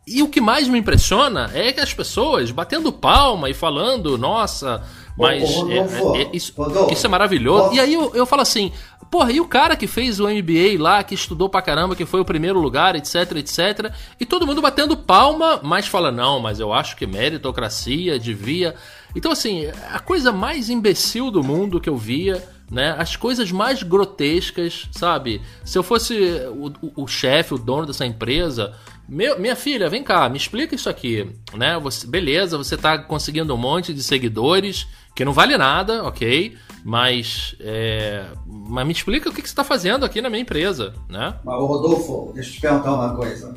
e 0.07 0.23
o 0.23 0.29
que 0.29 0.41
mais 0.41 0.67
me 0.69 0.79
impressiona 0.79 1.51
é 1.53 1.71
que 1.71 1.81
as 1.81 1.93
pessoas 1.93 2.51
batendo 2.51 2.91
palma 2.91 3.51
e 3.51 3.55
falando, 3.55 4.17
nossa, 4.17 4.83
mas 5.19 5.43
é, 5.43 6.19
é, 6.19 6.23
é, 6.23 6.31
isso, 6.33 6.55
isso, 6.93 7.07
é 7.07 7.09
maravilhoso. 7.09 7.75
E 7.75 7.81
aí 7.81 7.93
eu, 7.93 8.15
eu 8.15 8.25
falo 8.25 8.43
assim, 8.43 8.73
porra, 9.11 9.33
e 9.33 9.41
o 9.41 9.49
cara 9.49 9.75
que 9.77 9.89
fez 9.89 10.21
o 10.21 10.29
MBA 10.29 10.81
lá, 10.81 11.03
que 11.03 11.15
estudou 11.15 11.49
pra 11.49 11.61
caramba, 11.61 11.97
que 11.97 12.07
foi 12.07 12.21
o 12.21 12.25
primeiro 12.25 12.61
lugar, 12.61 12.95
etc, 12.95 13.33
etc. 13.37 13.93
E 14.21 14.25
todo 14.25 14.47
mundo 14.47 14.63
batendo 14.63 14.97
palma, 14.97 15.61
mas 15.63 15.89
fala, 15.89 16.13
não, 16.13 16.39
mas 16.39 16.61
eu 16.61 16.73
acho 16.73 16.97
que 16.97 17.07
meritocracia 17.07 18.19
devia. 18.19 18.77
Então, 19.17 19.33
assim, 19.33 19.67
a 19.91 19.99
coisa 19.99 20.31
mais 20.31 20.71
imbecil 20.71 21.31
do 21.31 21.43
mundo 21.43 21.81
que 21.81 21.89
eu 21.89 21.97
via 21.97 22.41
né? 22.71 22.95
As 22.99 23.17
coisas 23.17 23.51
mais 23.51 23.83
grotescas, 23.83 24.89
sabe? 24.93 25.41
Se 25.65 25.79
eu 25.79 25.83
fosse 25.83 26.15
o, 26.51 26.67
o, 26.83 27.05
o 27.05 27.09
chefe, 27.09 27.55
o 27.55 27.59
dono 27.59 27.87
dessa 27.87 28.05
empresa, 28.05 28.75
meu, 29.09 29.39
minha 29.39 29.57
filha, 29.57 29.89
vem 29.89 30.03
cá, 30.03 30.29
me 30.29 30.37
explica 30.37 30.75
isso 30.75 30.89
aqui, 30.89 31.27
né? 31.55 31.79
Você, 31.79 32.07
beleza, 32.07 32.59
você 32.59 32.75
está 32.75 32.99
conseguindo 32.99 33.55
um 33.55 33.57
monte 33.57 33.95
de 33.95 34.03
seguidores, 34.03 34.87
que 35.19 35.25
não 35.25 35.33
vale 35.33 35.59
nada, 35.59 36.05
ok? 36.05 36.57
Mas, 36.85 37.57
é, 37.59 38.27
mas 38.47 38.87
me 38.87 38.93
explica 38.93 39.29
o 39.29 39.33
que, 39.33 39.43
que 39.43 39.49
você 39.49 39.53
está 39.53 39.65
fazendo 39.65 40.05
aqui 40.05 40.23
na 40.23 40.31
minha 40.31 40.43
empresa, 40.43 40.95
né? 41.09 41.35
Mas, 41.45 41.57
Rodolfo, 41.57 42.31
deixa 42.37 42.51
eu 42.51 42.55
te 42.55 42.61
perguntar 42.61 42.95
uma 42.95 43.17
coisa. 43.17 43.53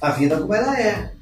A 0.00 0.10
vida 0.12 0.38
como 0.38 0.54
ela 0.54 0.80
é. 0.80 1.12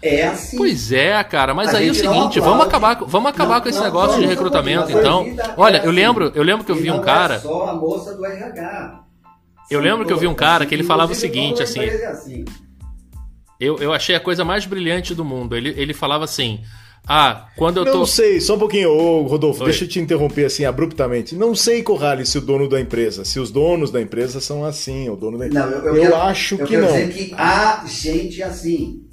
É 0.00 0.28
assim. 0.28 0.56
Pois 0.56 0.92
é, 0.92 1.24
cara, 1.24 1.52
mas 1.54 1.74
a 1.74 1.78
aí 1.78 1.88
é 1.88 1.90
o 1.90 1.94
seguinte, 1.94 2.38
vamos 2.38 2.64
acabar, 2.64 3.00
vamos 3.04 3.30
acabar 3.30 3.56
não, 3.56 3.62
com 3.62 3.68
esse 3.68 3.78
não, 3.78 3.84
negócio 3.86 4.12
não, 4.12 4.20
de 4.20 4.26
recrutamento, 4.26 4.92
então. 4.92 5.26
Olha, 5.56 5.78
eu 5.78 5.90
lembro, 5.90 6.30
eu 6.32 6.44
lembro 6.44 6.64
que 6.64 6.70
eu 6.70 6.76
vi 6.76 6.88
um 6.88 7.00
cara. 7.00 7.40
Só 7.40 7.70
a 7.70 7.74
moça 7.74 8.14
do 8.14 8.24
RH. 8.24 9.00
Eu 9.68 9.80
lembro 9.80 10.06
que 10.06 10.12
eu 10.12 10.18
vi 10.18 10.28
um 10.28 10.36
cara 10.36 10.64
que 10.64 10.72
ele 10.72 10.84
falava 10.84 11.10
o 11.10 11.16
seguinte, 11.16 11.64
assim, 11.64 11.80
assim. 11.80 12.44
Eu, 13.58 13.78
eu 13.78 13.92
achei 13.92 14.14
a 14.14 14.20
coisa 14.20 14.44
mais 14.44 14.66
brilhante 14.66 15.16
do 15.16 15.24
mundo. 15.24 15.56
Ele, 15.56 15.70
ele 15.76 15.92
falava 15.92 16.22
assim: 16.22 16.62
Ah, 17.06 17.48
quando 17.56 17.78
eu 17.78 17.84
tô. 17.84 17.98
Não 17.98 18.06
sei, 18.06 18.40
só 18.40 18.56
um 18.56 18.58
pouquinho, 18.58 18.90
ô 18.90 19.22
Rodolfo, 19.22 19.60
Oi. 19.60 19.70
deixa 19.70 19.84
eu 19.84 19.88
te 19.88 19.98
interromper 19.98 20.44
assim 20.44 20.64
abruptamente. 20.64 21.34
Não 21.34 21.54
sei, 21.54 21.82
Corrales, 21.82 22.28
se 22.28 22.38
o 22.38 22.40
dono 22.40 22.68
da 22.68 22.80
empresa, 22.80 23.24
se 23.24 23.40
os 23.40 23.50
donos 23.50 23.90
da 23.90 24.00
empresa 24.00 24.40
são 24.40 24.64
assim, 24.64 25.08
o 25.08 25.16
dono 25.16 25.38
da 25.38 25.48
Não, 25.48 25.70
eu, 25.70 25.78
eu, 25.78 25.96
eu 25.96 26.02
quero, 26.02 26.16
acho 26.16 26.54
eu 26.56 26.66
que 26.66 26.76
não. 26.76 26.86
Dizer 26.86 27.08
que 27.08 27.34
há 27.34 27.84
gente 27.86 28.42
assim. 28.42 29.08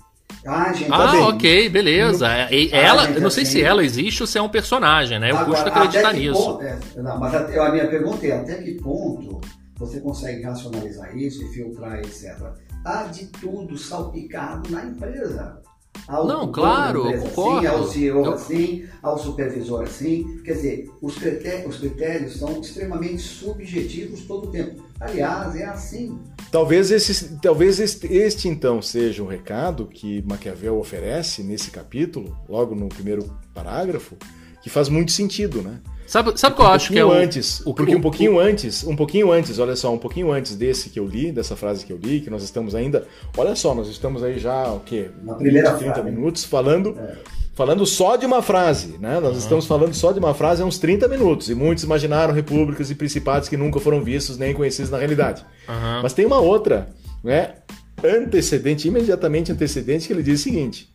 Ah, 0.45 0.71
gente, 0.73 0.91
ah 0.91 1.11
tá 1.11 1.27
ok, 1.29 1.69
beleza. 1.69 2.27
E, 2.51 2.69
ela, 2.71 3.09
eu 3.09 3.21
não 3.21 3.31
sei 3.31 3.43
assim. 3.43 3.53
se 3.53 3.63
ela 3.63 3.83
existe 3.83 4.21
ou 4.21 4.27
se 4.27 4.37
é 4.37 4.41
um 4.41 4.49
personagem, 4.49 5.17
né? 5.17 5.31
Eu 5.31 5.37
Agora, 5.37 5.63
custa 5.63 5.69
acreditar 5.69 6.13
nisso. 6.13 6.39
Ponto, 6.39 6.63
é, 6.63 6.77
não, 6.97 7.19
mas 7.19 7.33
a, 7.33 7.65
a 7.65 7.71
minha 7.71 7.87
pergunta 7.87 8.27
é 8.27 8.33
até 8.33 8.55
que 8.55 8.73
ponto 8.75 9.41
você 9.77 9.99
consegue 9.99 10.43
racionalizar 10.43 11.17
isso 11.17 11.43
e 11.43 11.47
filtrar, 11.53 11.99
etc. 11.99 12.37
Há 12.83 13.03
de 13.03 13.25
tudo 13.27 13.77
salpicado 13.77 14.69
na 14.69 14.85
empresa. 14.85 15.61
Ao 16.07 16.27
não, 16.27 16.51
claro, 16.51 17.03
concordo. 17.03 17.67
Assim, 17.67 17.67
ao 17.67 17.87
CEO 17.87 18.25
eu... 18.25 18.33
assim, 18.33 18.85
ao 19.01 19.17
supervisor 19.17 19.83
assim. 19.83 20.39
Quer 20.43 20.53
dizer, 20.53 20.91
os 21.01 21.17
critérios, 21.17 21.75
os 21.75 21.79
critérios 21.79 22.37
são 22.37 22.61
extremamente 22.61 23.21
subjetivos 23.21 24.21
todo 24.21 24.47
o 24.49 24.51
tempo. 24.51 24.83
Aliás, 24.99 25.55
é 25.55 25.65
assim. 25.65 26.19
Talvez, 26.51 26.91
esse, 26.91 27.37
talvez 27.39 27.79
este, 27.79 28.07
este 28.07 28.47
então 28.47 28.81
seja 28.81 29.23
o 29.23 29.27
recado 29.27 29.87
que 29.87 30.21
Maquiavel 30.27 30.77
oferece 30.77 31.43
nesse 31.43 31.71
capítulo, 31.71 32.37
logo 32.47 32.75
no 32.75 32.87
primeiro 32.87 33.29
parágrafo, 33.53 34.15
que 34.61 34.69
faz 34.69 34.89
muito 34.89 35.11
sentido, 35.11 35.61
né? 35.61 35.79
Sabe, 36.07 36.39
sabe 36.39 36.53
o 36.53 36.55
que 36.57 36.61
eu 36.61 36.67
acho 36.67 36.93
que 36.93 36.99
é 36.99 37.05
o 37.05 37.11
antes, 37.11 37.61
o, 37.65 37.73
porque 37.73 37.95
um 37.95 38.01
pouquinho 38.01 38.35
o, 38.35 38.39
antes, 38.39 38.83
um 38.83 38.95
pouquinho 38.95 39.31
antes, 39.31 39.57
olha 39.57 39.75
só, 39.75 39.91
um 39.91 39.97
pouquinho 39.97 40.31
antes 40.31 40.55
desse 40.55 40.89
que 40.89 40.99
eu 40.99 41.05
li, 41.07 41.31
dessa 41.31 41.55
frase 41.55 41.85
que 41.85 41.91
eu 41.91 41.97
li, 41.97 42.21
que 42.21 42.29
nós 42.29 42.43
estamos 42.43 42.75
ainda, 42.75 43.07
olha 43.35 43.55
só, 43.55 43.73
nós 43.73 43.87
estamos 43.87 44.23
aí 44.23 44.37
já 44.37 44.71
o 44.71 44.81
quê? 44.81 45.09
Na 45.23 45.33
primeira 45.33 45.71
20, 45.71 45.79
30 45.79 45.93
frase. 45.93 46.11
minutos 46.11 46.43
falando 46.45 46.95
é. 46.99 47.17
falando 47.55 47.85
só 47.85 48.15
de 48.17 48.25
uma 48.25 48.41
frase, 48.43 48.97
né? 48.99 49.19
Nós 49.19 49.31
uhum. 49.31 49.39
estamos 49.39 49.65
falando 49.65 49.93
só 49.95 50.11
de 50.11 50.19
uma 50.19 50.33
frase 50.35 50.61
há 50.61 50.65
uns 50.65 50.77
30 50.77 51.07
minutos 51.07 51.49
e 51.49 51.55
muitos 51.55 51.83
imaginaram 51.83 52.33
repúblicas 52.33 52.91
e 52.91 52.95
principados 52.95 53.49
que 53.49 53.57
nunca 53.57 53.79
foram 53.79 54.03
vistos 54.03 54.37
nem 54.37 54.53
conhecidos 54.53 54.91
na 54.91 54.99
realidade. 54.99 55.43
Uhum. 55.67 56.01
Mas 56.03 56.13
tem 56.13 56.25
uma 56.25 56.39
outra, 56.39 56.89
né? 57.23 57.55
Antecedente, 58.03 58.87
imediatamente 58.87 59.51
antecedente 59.51 60.05
que 60.05 60.13
ele 60.13 60.21
diz 60.21 60.41
o 60.41 60.43
seguinte: 60.43 60.89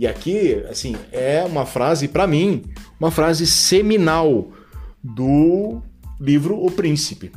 e 0.00 0.06
aqui, 0.06 0.64
assim, 0.70 0.96
é 1.12 1.44
uma 1.44 1.66
frase, 1.66 2.08
para 2.08 2.26
mim, 2.26 2.64
uma 2.98 3.10
frase 3.10 3.46
seminal 3.46 4.50
do 5.04 5.82
livro 6.18 6.56
O 6.56 6.70
Príncipe. 6.70 7.30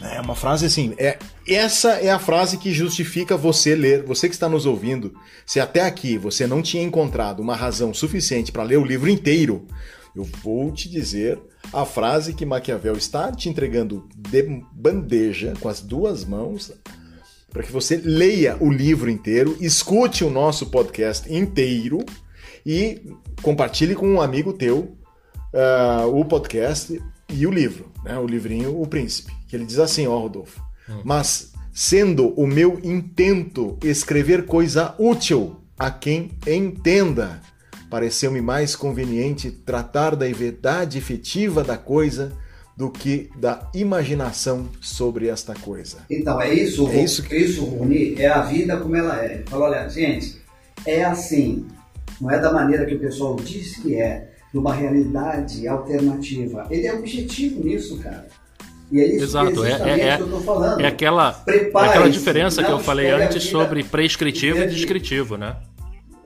É 0.00 0.18
uma 0.18 0.34
frase 0.34 0.64
assim, 0.64 0.94
é, 0.96 1.18
essa 1.46 1.90
é 1.96 2.10
a 2.10 2.18
frase 2.18 2.56
que 2.56 2.72
justifica 2.72 3.36
você 3.36 3.74
ler, 3.74 4.04
você 4.04 4.26
que 4.26 4.34
está 4.34 4.48
nos 4.48 4.64
ouvindo. 4.64 5.14
Se 5.44 5.60
até 5.60 5.82
aqui 5.82 6.16
você 6.16 6.46
não 6.46 6.62
tinha 6.62 6.82
encontrado 6.82 7.40
uma 7.40 7.54
razão 7.54 7.92
suficiente 7.92 8.50
para 8.50 8.62
ler 8.62 8.78
o 8.78 8.86
livro 8.86 9.10
inteiro, 9.10 9.66
eu 10.16 10.24
vou 10.42 10.72
te 10.72 10.88
dizer 10.88 11.38
a 11.74 11.84
frase 11.84 12.32
que 12.32 12.46
Maquiavel 12.46 12.96
está 12.96 13.30
te 13.30 13.50
entregando 13.50 14.08
de 14.16 14.62
bandeja, 14.72 15.52
com 15.60 15.68
as 15.68 15.82
duas 15.82 16.24
mãos, 16.24 16.72
para 17.52 17.62
que 17.62 17.70
você 17.70 18.00
leia 18.02 18.56
o 18.58 18.70
livro 18.70 19.10
inteiro, 19.10 19.56
escute 19.60 20.24
o 20.24 20.30
nosso 20.30 20.66
podcast 20.66 21.32
inteiro 21.32 21.98
e 22.64 23.02
compartilhe 23.42 23.94
com 23.94 24.08
um 24.08 24.20
amigo 24.22 24.54
teu 24.54 24.96
uh, 25.52 26.06
o 26.08 26.24
podcast 26.24 27.00
e 27.28 27.46
o 27.46 27.50
livro, 27.50 27.92
né? 28.04 28.18
o 28.18 28.26
livrinho 28.26 28.80
O 28.80 28.86
Príncipe, 28.86 29.32
que 29.46 29.54
ele 29.54 29.66
diz 29.66 29.78
assim, 29.78 30.06
ó 30.06 30.18
Rodolfo, 30.18 30.62
hum. 30.88 31.02
mas 31.04 31.52
sendo 31.72 32.28
o 32.40 32.46
meu 32.46 32.80
intento 32.82 33.78
escrever 33.82 34.46
coisa 34.46 34.94
útil 34.98 35.60
a 35.78 35.90
quem 35.90 36.30
entenda, 36.46 37.42
pareceu-me 37.90 38.40
mais 38.40 38.74
conveniente 38.74 39.50
tratar 39.50 40.16
da 40.16 40.26
verdade 40.28 40.96
efetiva 40.96 41.62
da 41.62 41.76
coisa 41.76 42.32
do 42.76 42.90
que 42.90 43.30
da 43.36 43.68
imaginação 43.74 44.68
sobre 44.80 45.28
esta 45.28 45.54
coisa. 45.54 45.98
Então, 46.10 46.40
é 46.40 46.52
isso, 46.52 46.88
é 46.88 47.02
isso, 47.02 47.22
que... 47.22 47.36
isso 47.36 47.64
Rony, 47.64 48.14
é 48.18 48.28
a 48.28 48.42
vida 48.42 48.76
como 48.78 48.96
ela 48.96 49.22
é. 49.22 49.42
Fala, 49.46 49.66
olha, 49.66 49.88
gente, 49.88 50.40
é 50.86 51.04
assim, 51.04 51.66
não 52.20 52.30
é 52.30 52.38
da 52.38 52.52
maneira 52.52 52.86
que 52.86 52.94
o 52.94 52.98
pessoal 52.98 53.36
diz 53.36 53.76
que 53.76 53.94
é, 53.94 54.30
numa 54.52 54.74
realidade 54.74 55.66
alternativa. 55.66 56.66
Ele 56.70 56.86
é 56.86 56.94
objetivo 56.94 57.62
nisso, 57.62 57.98
cara. 57.98 58.26
E 58.90 59.00
é 59.00 59.06
isso 59.06 59.24
Exato, 59.24 59.64
é, 59.64 59.70
é, 59.70 60.08
é, 60.08 60.16
que 60.16 60.22
eu 60.22 60.30
tô 60.30 60.40
falando. 60.40 60.80
É 60.80 60.86
aquela, 60.86 61.42
é 61.46 61.66
aquela 61.66 62.10
diferença 62.10 62.62
que 62.62 62.70
eu 62.70 62.78
falei 62.78 63.10
antes 63.10 63.44
sobre 63.44 63.82
prescritivo 63.82 64.58
e 64.58 64.66
descritivo, 64.66 65.38
né? 65.38 65.56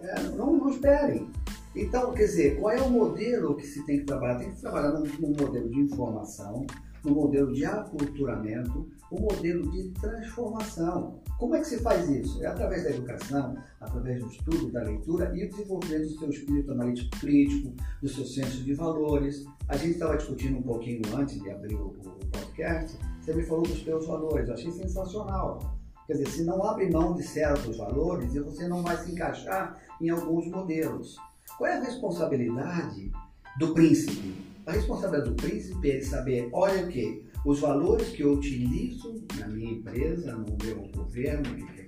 É, 0.02 0.20
não, 0.36 0.52
não 0.56 0.70
esperem. 0.70 1.28
Então, 1.76 2.14
quer 2.14 2.24
dizer, 2.24 2.58
qual 2.58 2.72
é 2.72 2.80
o 2.80 2.90
modelo 2.90 3.54
que 3.54 3.66
se 3.66 3.84
tem 3.84 3.98
que 3.98 4.04
trabalhar? 4.04 4.38
Tem 4.38 4.50
que 4.50 4.60
trabalhar 4.60 4.92
num, 4.92 5.04
num 5.20 5.34
modelo 5.38 5.68
de 5.68 5.78
informação, 5.78 6.66
num 7.04 7.14
modelo 7.14 7.52
de 7.52 7.66
aculturamento, 7.66 8.88
um 9.12 9.20
modelo 9.20 9.70
de 9.70 9.90
transformação. 9.90 11.20
Como 11.38 11.54
é 11.54 11.60
que 11.60 11.66
se 11.66 11.78
faz 11.80 12.08
isso? 12.08 12.42
É 12.42 12.46
através 12.46 12.84
da 12.84 12.90
educação, 12.90 13.58
através 13.78 14.22
do 14.22 14.30
estudo, 14.30 14.72
da 14.72 14.82
leitura 14.84 15.30
e 15.36 15.44
o 15.44 15.50
desenvolvimento 15.50 16.08
do 16.08 16.18
seu 16.18 16.30
espírito 16.30 16.72
analítico 16.72 17.10
crítico, 17.20 17.74
do 18.00 18.08
seu 18.08 18.24
senso 18.24 18.64
de 18.64 18.72
valores. 18.72 19.44
A 19.68 19.76
gente 19.76 19.92
estava 19.92 20.16
discutindo 20.16 20.56
um 20.56 20.62
pouquinho 20.62 21.02
antes 21.14 21.38
de 21.38 21.50
abrir 21.50 21.74
o, 21.74 21.88
o 21.88 22.26
podcast, 22.32 22.98
você 23.20 23.34
me 23.34 23.42
falou 23.42 23.64
dos 23.64 23.84
seus 23.84 24.06
valores, 24.06 24.48
eu 24.48 24.54
achei 24.54 24.72
sensacional. 24.72 25.76
Quer 26.06 26.14
dizer, 26.14 26.28
se 26.28 26.44
não 26.44 26.62
abre 26.62 26.88
mão 26.88 27.14
de 27.14 27.22
certos 27.22 27.76
valores, 27.76 28.32
você 28.32 28.66
não 28.68 28.82
vai 28.82 28.96
se 28.96 29.10
encaixar 29.10 29.76
em 30.00 30.08
alguns 30.08 30.46
modelos. 30.48 31.16
Qual 31.58 31.70
é 31.70 31.78
a 31.78 31.82
responsabilidade 31.82 33.10
do 33.58 33.72
príncipe? 33.72 34.34
A 34.66 34.72
responsabilidade 34.72 35.30
do 35.30 35.36
príncipe 35.36 35.90
é 35.90 36.00
saber, 36.02 36.50
olha 36.52 36.84
o 36.84 36.88
que, 36.88 37.24
os 37.46 37.60
valores 37.60 38.08
que 38.08 38.22
eu 38.22 38.32
utilizo 38.32 39.24
na 39.38 39.48
minha 39.48 39.72
empresa, 39.72 40.32
no 40.32 40.56
meu 40.62 40.88
governo, 40.88 41.44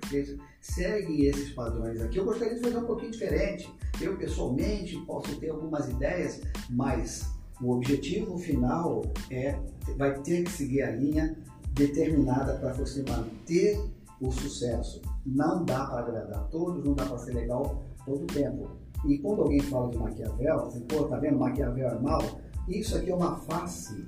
que 0.08 0.38
seguem 0.60 1.26
esses 1.26 1.50
padrões 1.50 2.00
aqui. 2.00 2.16
Eu 2.18 2.24
gostaria 2.24 2.54
de 2.54 2.60
fazer 2.60 2.78
um 2.78 2.86
pouquinho 2.86 3.10
diferente. 3.10 3.68
Eu, 4.00 4.16
pessoalmente, 4.16 4.96
posso 5.04 5.36
ter 5.38 5.50
algumas 5.50 5.88
ideias, 5.88 6.40
mas 6.70 7.28
o 7.60 7.72
objetivo 7.72 8.38
final 8.38 9.02
é 9.30 9.58
vai 9.96 10.18
ter 10.22 10.44
que 10.44 10.50
seguir 10.50 10.82
a 10.82 10.92
linha 10.92 11.36
determinada 11.72 12.54
para 12.54 12.72
você 12.72 13.02
manter 13.02 13.78
o 14.20 14.30
sucesso. 14.30 15.02
Não 15.26 15.64
dá 15.64 15.84
para 15.84 16.00
agradar 16.00 16.48
todos, 16.48 16.84
não 16.84 16.94
dá 16.94 17.04
para 17.04 17.18
ser 17.18 17.34
legal 17.34 17.84
todo 18.06 18.22
o 18.22 18.26
tempo. 18.26 18.87
E 19.06 19.18
quando 19.18 19.42
alguém 19.42 19.60
fala 19.60 19.90
de 19.90 19.98
Maquiavel, 19.98 20.66
assim, 20.66 20.80
pô, 20.80 21.04
tá 21.04 21.18
vendo, 21.18 21.38
Maquiavel 21.38 21.88
é 21.88 21.98
mal? 22.00 22.22
Isso 22.68 22.96
aqui 22.96 23.10
é 23.10 23.14
uma 23.14 23.36
face 23.36 24.06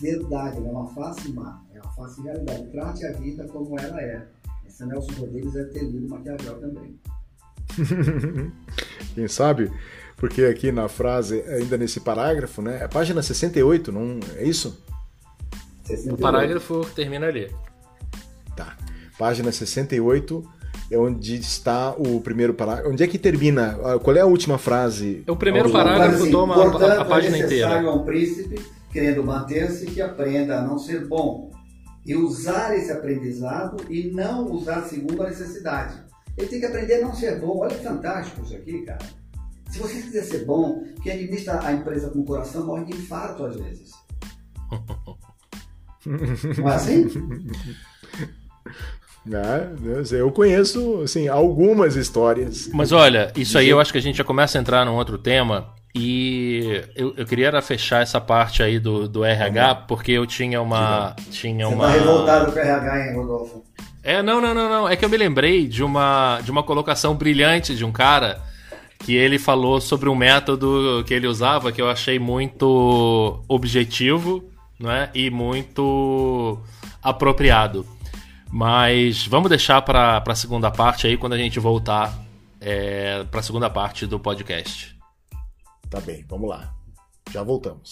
verdade, 0.00 0.58
é 0.58 0.70
uma 0.70 0.86
face 0.94 1.32
má, 1.32 1.62
é 1.72 1.80
uma 1.80 1.92
face 1.92 2.22
realidade. 2.22 2.70
Trate 2.70 3.06
a 3.06 3.12
vida 3.12 3.46
como 3.48 3.78
ela 3.78 4.00
é. 4.00 4.26
Esse 4.66 4.84
Nelson 4.84 5.12
Rodrigues 5.20 5.52
deve 5.52 5.70
ter 5.70 5.84
lido 5.84 6.08
Maquiavel 6.08 6.60
também. 6.60 6.98
Quem 9.14 9.28
sabe? 9.28 9.70
Porque 10.16 10.44
aqui 10.44 10.70
na 10.70 10.88
frase, 10.88 11.42
ainda 11.42 11.76
nesse 11.76 12.00
parágrafo, 12.00 12.62
né? 12.62 12.82
É 12.82 12.88
página 12.88 13.22
68, 13.22 13.92
não 13.92 14.20
é 14.36 14.44
isso? 14.44 14.82
68. 15.84 16.14
O 16.14 16.18
parágrafo 16.18 16.84
termina 16.94 17.26
ali. 17.26 17.50
Tá. 18.56 18.76
Página 19.18 19.52
68 19.52 20.44
é 20.44 20.53
onde 20.92 21.36
está 21.36 21.92
o 21.92 22.20
primeiro 22.20 22.54
parágrafo. 22.54 22.90
Onde 22.90 23.02
é 23.02 23.06
que 23.06 23.18
termina? 23.18 23.78
Ah, 23.82 23.98
qual 23.98 24.16
é 24.16 24.20
a 24.20 24.26
última 24.26 24.58
frase? 24.58 25.24
O 25.26 25.36
primeiro 25.36 25.70
parágrafo 25.70 26.30
toma 26.30 26.54
portanto, 26.54 26.84
a, 26.84 27.02
a 27.02 27.04
página 27.04 27.36
é 27.36 27.40
inteira. 27.40 27.90
um 27.90 28.04
príncipe 28.04 28.60
querendo 28.92 29.24
manter-se 29.24 29.86
que 29.86 30.00
aprenda 30.00 30.58
a 30.58 30.62
não 30.62 30.78
ser 30.78 31.06
bom 31.06 31.50
e 32.06 32.14
usar 32.14 32.76
esse 32.76 32.92
aprendizado 32.92 33.84
e 33.90 34.10
não 34.10 34.50
usar 34.52 34.82
segundo 34.82 35.22
a 35.22 35.28
necessidade. 35.28 36.04
Ele 36.36 36.48
tem 36.48 36.60
que 36.60 36.66
aprender 36.66 36.96
a 36.96 37.02
não 37.02 37.14
ser 37.14 37.40
bom. 37.40 37.58
Olha 37.58 37.74
que 37.74 37.82
fantástico 37.82 38.42
isso 38.42 38.54
aqui, 38.54 38.82
cara. 38.82 39.04
Se 39.70 39.78
você 39.78 39.94
quiser 40.02 40.22
ser 40.22 40.44
bom, 40.44 40.84
quem 41.02 41.12
administra 41.12 41.60
a 41.64 41.72
empresa 41.72 42.10
com 42.10 42.20
o 42.20 42.24
coração 42.24 42.66
morre 42.66 42.84
de 42.84 42.92
infarto 42.92 43.44
às 43.44 43.56
vezes. 43.56 43.92
Não 46.58 46.68
é 46.68 46.74
assim? 46.74 47.06
Né? 49.24 49.70
Eu 50.12 50.30
conheço 50.30 51.00
assim, 51.02 51.28
algumas 51.28 51.96
histórias. 51.96 52.68
Mas 52.72 52.92
olha, 52.92 53.32
isso 53.34 53.56
aí 53.56 53.68
eu 53.68 53.80
acho 53.80 53.90
que 53.90 53.98
a 53.98 54.02
gente 54.02 54.18
já 54.18 54.24
começa 54.24 54.58
a 54.58 54.60
entrar 54.60 54.84
num 54.84 54.94
outro 54.94 55.16
tema. 55.16 55.72
E 55.96 56.82
eu, 56.96 57.14
eu 57.16 57.24
queria 57.24 57.62
fechar 57.62 58.02
essa 58.02 58.20
parte 58.20 58.62
aí 58.62 58.80
do, 58.80 59.08
do 59.08 59.24
RH, 59.24 59.74
porque 59.86 60.10
eu 60.10 60.26
tinha 60.26 60.60
uma. 60.60 61.14
Tinha 61.30 61.66
Você 61.66 61.74
uma... 61.74 61.86
tá 61.86 61.92
revoltado 61.92 62.52
com 62.52 62.58
o 62.58 62.62
RH, 62.62 63.06
hein, 63.06 63.16
Rodolfo? 63.16 63.64
É, 64.02 64.20
não, 64.20 64.40
não, 64.40 64.52
não, 64.52 64.68
não. 64.68 64.88
É 64.88 64.96
que 64.96 65.04
eu 65.04 65.08
me 65.08 65.16
lembrei 65.16 65.68
de 65.68 65.84
uma, 65.84 66.40
de 66.42 66.50
uma 66.50 66.64
colocação 66.64 67.14
brilhante 67.14 67.76
de 67.76 67.84
um 67.84 67.92
cara 67.92 68.42
que 68.98 69.14
ele 69.14 69.38
falou 69.38 69.80
sobre 69.80 70.08
um 70.08 70.14
método 70.14 71.04
que 71.06 71.14
ele 71.14 71.26
usava 71.26 71.70
que 71.70 71.80
eu 71.80 71.88
achei 71.88 72.18
muito 72.18 73.42
objetivo, 73.46 74.44
não 74.78 74.90
é? 74.90 75.10
E 75.14 75.30
muito 75.30 76.58
apropriado. 77.02 77.86
Mas 78.56 79.26
vamos 79.26 79.48
deixar 79.48 79.82
para 79.82 80.22
a 80.24 80.34
segunda 80.36 80.70
parte 80.70 81.08
aí 81.08 81.16
quando 81.16 81.32
a 81.32 81.36
gente 81.36 81.58
voltar 81.58 82.16
é, 82.60 83.24
para 83.24 83.40
a 83.40 83.42
segunda 83.42 83.68
parte 83.68 84.06
do 84.06 84.20
podcast. 84.20 84.96
Tá 85.90 86.00
bem, 86.00 86.24
vamos 86.28 86.48
lá. 86.48 86.72
Já 87.32 87.42
voltamos. 87.42 87.90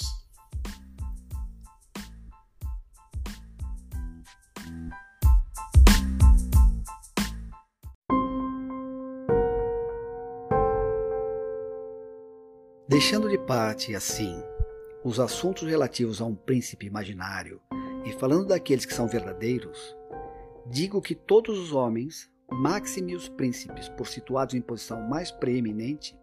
Deixando 12.89 13.29
de 13.29 13.39
parte, 13.39 13.97
assim, 13.97 14.41
os 15.03 15.19
assuntos 15.19 15.69
relativos 15.69 16.21
a 16.21 16.25
um 16.25 16.37
príncipe 16.37 16.87
imaginário 16.87 17.61
e 18.05 18.13
falando 18.13 18.47
daqueles 18.47 18.85
que 18.85 18.95
são 18.95 19.09
verdadeiros, 19.09 19.97
digo 20.67 21.01
que 21.01 21.15
todos 21.15 21.59
os 21.59 21.73
homens, 21.73 22.31
máxime 22.51 23.15
os 23.15 23.29
príncipes, 23.29 23.89
por 23.89 24.07
situados 24.07 24.55
em 24.55 24.61
posição 24.61 25.09
mais 25.09 25.31
preeminente, 25.31 26.17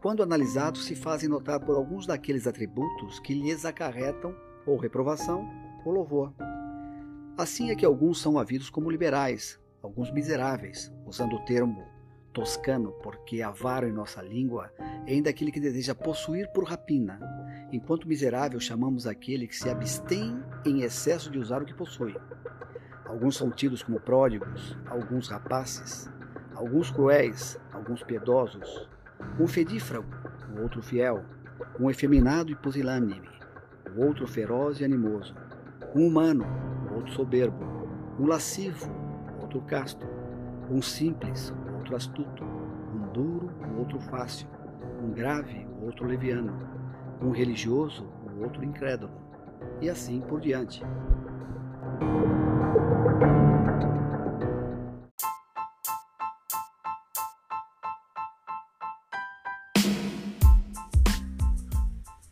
quando 0.00 0.22
analisados 0.22 0.84
se 0.84 0.96
fazem 0.96 1.28
notar 1.28 1.60
por 1.60 1.76
alguns 1.76 2.06
daqueles 2.06 2.46
atributos 2.46 3.20
que 3.20 3.34
lhes 3.34 3.64
acarretam 3.64 4.34
ou 4.66 4.76
reprovação 4.76 5.48
ou 5.84 5.92
louvor. 5.92 6.34
Assim 7.38 7.70
é 7.70 7.76
que 7.76 7.86
alguns 7.86 8.20
são 8.20 8.38
havidos 8.38 8.68
como 8.68 8.90
liberais, 8.90 9.60
alguns 9.80 10.10
miseráveis, 10.10 10.92
usando 11.06 11.36
o 11.36 11.44
termo 11.44 11.86
toscano, 12.32 12.92
porque 13.02 13.42
avaro 13.42 13.86
em 13.86 13.92
nossa 13.92 14.22
língua 14.22 14.72
é 15.06 15.12
ainda 15.12 15.30
aquele 15.30 15.52
que 15.52 15.60
deseja 15.60 15.94
possuir 15.94 16.50
por 16.52 16.64
rapina, 16.64 17.20
enquanto 17.72 18.08
miserável 18.08 18.58
chamamos 18.58 19.06
aquele 19.06 19.46
que 19.46 19.56
se 19.56 19.68
abstém 19.68 20.42
em 20.64 20.82
excesso 20.82 21.30
de 21.30 21.38
usar 21.38 21.62
o 21.62 21.64
que 21.64 21.74
possui. 21.74 22.14
Alguns 23.12 23.36
são 23.36 23.50
tidos 23.50 23.82
como 23.82 24.00
pródigos, 24.00 24.74
alguns 24.86 25.28
rapazes, 25.28 26.10
alguns 26.54 26.90
cruéis, 26.90 27.60
alguns 27.70 28.02
piedosos, 28.02 28.88
um 29.38 29.46
fedífrago, 29.46 30.06
o 30.56 30.62
outro 30.62 30.82
fiel, 30.82 31.22
um 31.78 31.90
efeminado 31.90 32.50
e 32.50 32.54
pusilânime, 32.54 33.28
o 33.94 34.00
outro 34.02 34.26
feroz 34.26 34.80
e 34.80 34.84
animoso, 34.86 35.34
um 35.94 36.06
humano, 36.06 36.46
o 36.90 36.94
outro 36.94 37.12
soberbo, 37.12 37.62
um 38.18 38.24
lascivo, 38.24 38.90
o 39.38 39.42
outro 39.42 39.60
casto, 39.60 40.06
um 40.70 40.80
simples, 40.80 41.54
outro 41.76 41.94
astuto, 41.94 42.42
um 42.42 43.12
duro, 43.12 43.50
o 43.74 43.80
outro 43.80 44.00
fácil, 44.00 44.48
um 45.02 45.10
grave, 45.10 45.68
o 45.82 45.84
outro 45.84 46.06
leviano, 46.06 46.56
um 47.20 47.30
religioso, 47.30 48.10
o 48.34 48.42
outro 48.42 48.64
incrédulo, 48.64 49.12
e 49.82 49.90
assim 49.90 50.22
por 50.22 50.40
diante. 50.40 50.82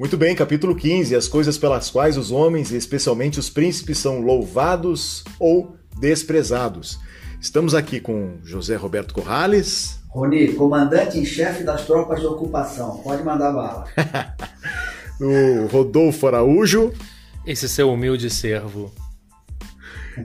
Muito 0.01 0.17
bem, 0.17 0.35
capítulo 0.35 0.75
15: 0.75 1.15
As 1.15 1.29
coisas 1.29 1.59
pelas 1.59 1.91
quais 1.91 2.17
os 2.17 2.31
homens, 2.31 2.73
e 2.73 2.77
especialmente 2.77 3.39
os 3.39 3.51
príncipes, 3.51 3.99
são 3.99 4.23
louvados 4.23 5.23
ou 5.39 5.77
desprezados. 6.01 6.99
Estamos 7.39 7.75
aqui 7.75 8.01
com 8.01 8.39
José 8.43 8.77
Roberto 8.77 9.13
Corrales. 9.13 10.01
Roni, 10.09 10.55
comandante 10.55 11.19
em 11.19 11.25
chefe 11.27 11.63
das 11.63 11.85
tropas 11.85 12.19
de 12.19 12.27
ocupação. 12.27 12.97
Pode 13.05 13.23
mandar 13.23 13.53
bala. 13.53 13.85
o 15.21 15.67
Rodolfo 15.67 16.27
Araújo. 16.27 16.93
Esse 17.47 17.69
seu 17.69 17.93
humilde 17.93 18.31
servo. 18.31 18.91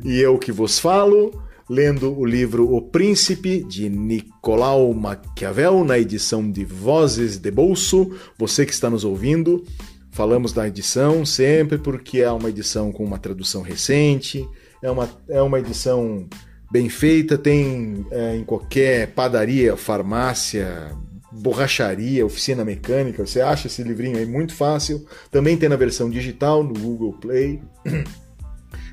E 0.03 0.19
eu 0.19 0.37
que 0.37 0.51
vos 0.51 0.79
falo, 0.79 1.31
lendo 1.69 2.17
o 2.17 2.25
livro 2.25 2.73
O 2.73 2.81
Príncipe, 2.81 3.63
de 3.63 3.89
Nicolau 3.89 4.93
Maquiavel, 4.93 5.83
na 5.83 5.97
edição 5.97 6.49
de 6.49 6.63
Vozes 6.63 7.37
de 7.37 7.51
Bolso. 7.51 8.11
Você 8.37 8.65
que 8.65 8.73
está 8.73 8.89
nos 8.89 9.03
ouvindo, 9.03 9.63
falamos 10.11 10.53
da 10.53 10.67
edição 10.67 11.25
sempre 11.25 11.77
porque 11.77 12.21
é 12.21 12.31
uma 12.31 12.49
edição 12.49 12.91
com 12.91 13.03
uma 13.03 13.17
tradução 13.17 13.61
recente, 13.61 14.47
é 14.81 14.89
uma, 14.89 15.09
é 15.27 15.41
uma 15.41 15.59
edição 15.59 16.27
bem 16.71 16.89
feita, 16.89 17.37
tem 17.37 18.05
é, 18.11 18.35
em 18.35 18.43
qualquer 18.43 19.07
padaria, 19.13 19.75
farmácia, 19.75 20.91
borracharia, 21.31 22.25
oficina 22.25 22.63
mecânica. 22.63 23.25
Você 23.25 23.41
acha 23.41 23.67
esse 23.67 23.83
livrinho 23.83 24.17
aí 24.17 24.25
muito 24.25 24.53
fácil. 24.53 25.05
Também 25.31 25.57
tem 25.57 25.69
na 25.69 25.75
versão 25.75 26.09
digital 26.09 26.63
no 26.63 26.73
Google 26.73 27.13
Play. 27.13 27.61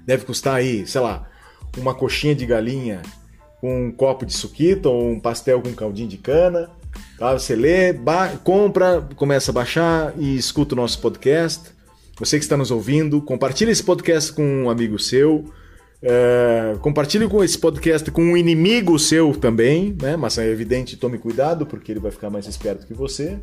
Deve 0.07 0.25
custar 0.25 0.57
aí, 0.57 0.87
sei 0.87 1.01
lá, 1.01 1.29
uma 1.79 1.95
coxinha 1.95 2.35
de 2.35 2.45
galinha 2.47 3.03
com 3.61 3.87
um 3.87 3.93
copo 3.93 4.27
de 4.27 4.33
suquita 4.33 4.89
ou 4.89 5.11
um 5.11 5.21
pastel 5.21 5.63
com 5.63 5.73
caldinho 5.73 6.09
de 6.09 6.19
cana. 6.19 6.69
Tá? 7.19 7.33
Você 7.33 7.55
lê, 7.55 7.95
compra, 8.43 9.01
começa 9.15 9.51
a 9.51 9.55
baixar 9.55 10.13
e 10.19 10.37
escuta 10.37 10.75
o 10.75 10.77
nosso 10.77 11.01
podcast. 11.01 11.71
Você 12.19 12.39
que 12.39 12.45
está 12.45 12.57
nos 12.57 12.71
ouvindo, 12.71 13.23
compartilhe 13.23 13.71
esse 13.71 13.83
podcast 13.83 14.33
com 14.33 14.65
um 14.65 14.71
amigo 14.71 14.99
seu. 14.99 15.45
É, 16.03 16.75
compartilhe 16.81 17.29
com 17.29 17.45
esse 17.45 17.57
podcast 17.57 18.11
com 18.11 18.23
um 18.23 18.37
inimigo 18.37 18.99
seu 18.99 19.33
também, 19.37 19.97
né? 20.01 20.17
Mas 20.17 20.37
é 20.37 20.49
evidente, 20.49 20.97
tome 20.97 21.17
cuidado, 21.17 21.65
porque 21.65 21.93
ele 21.93 22.01
vai 22.01 22.11
ficar 22.11 22.29
mais 22.29 22.47
esperto 22.47 22.87
que 22.87 22.93
você. 22.93 23.39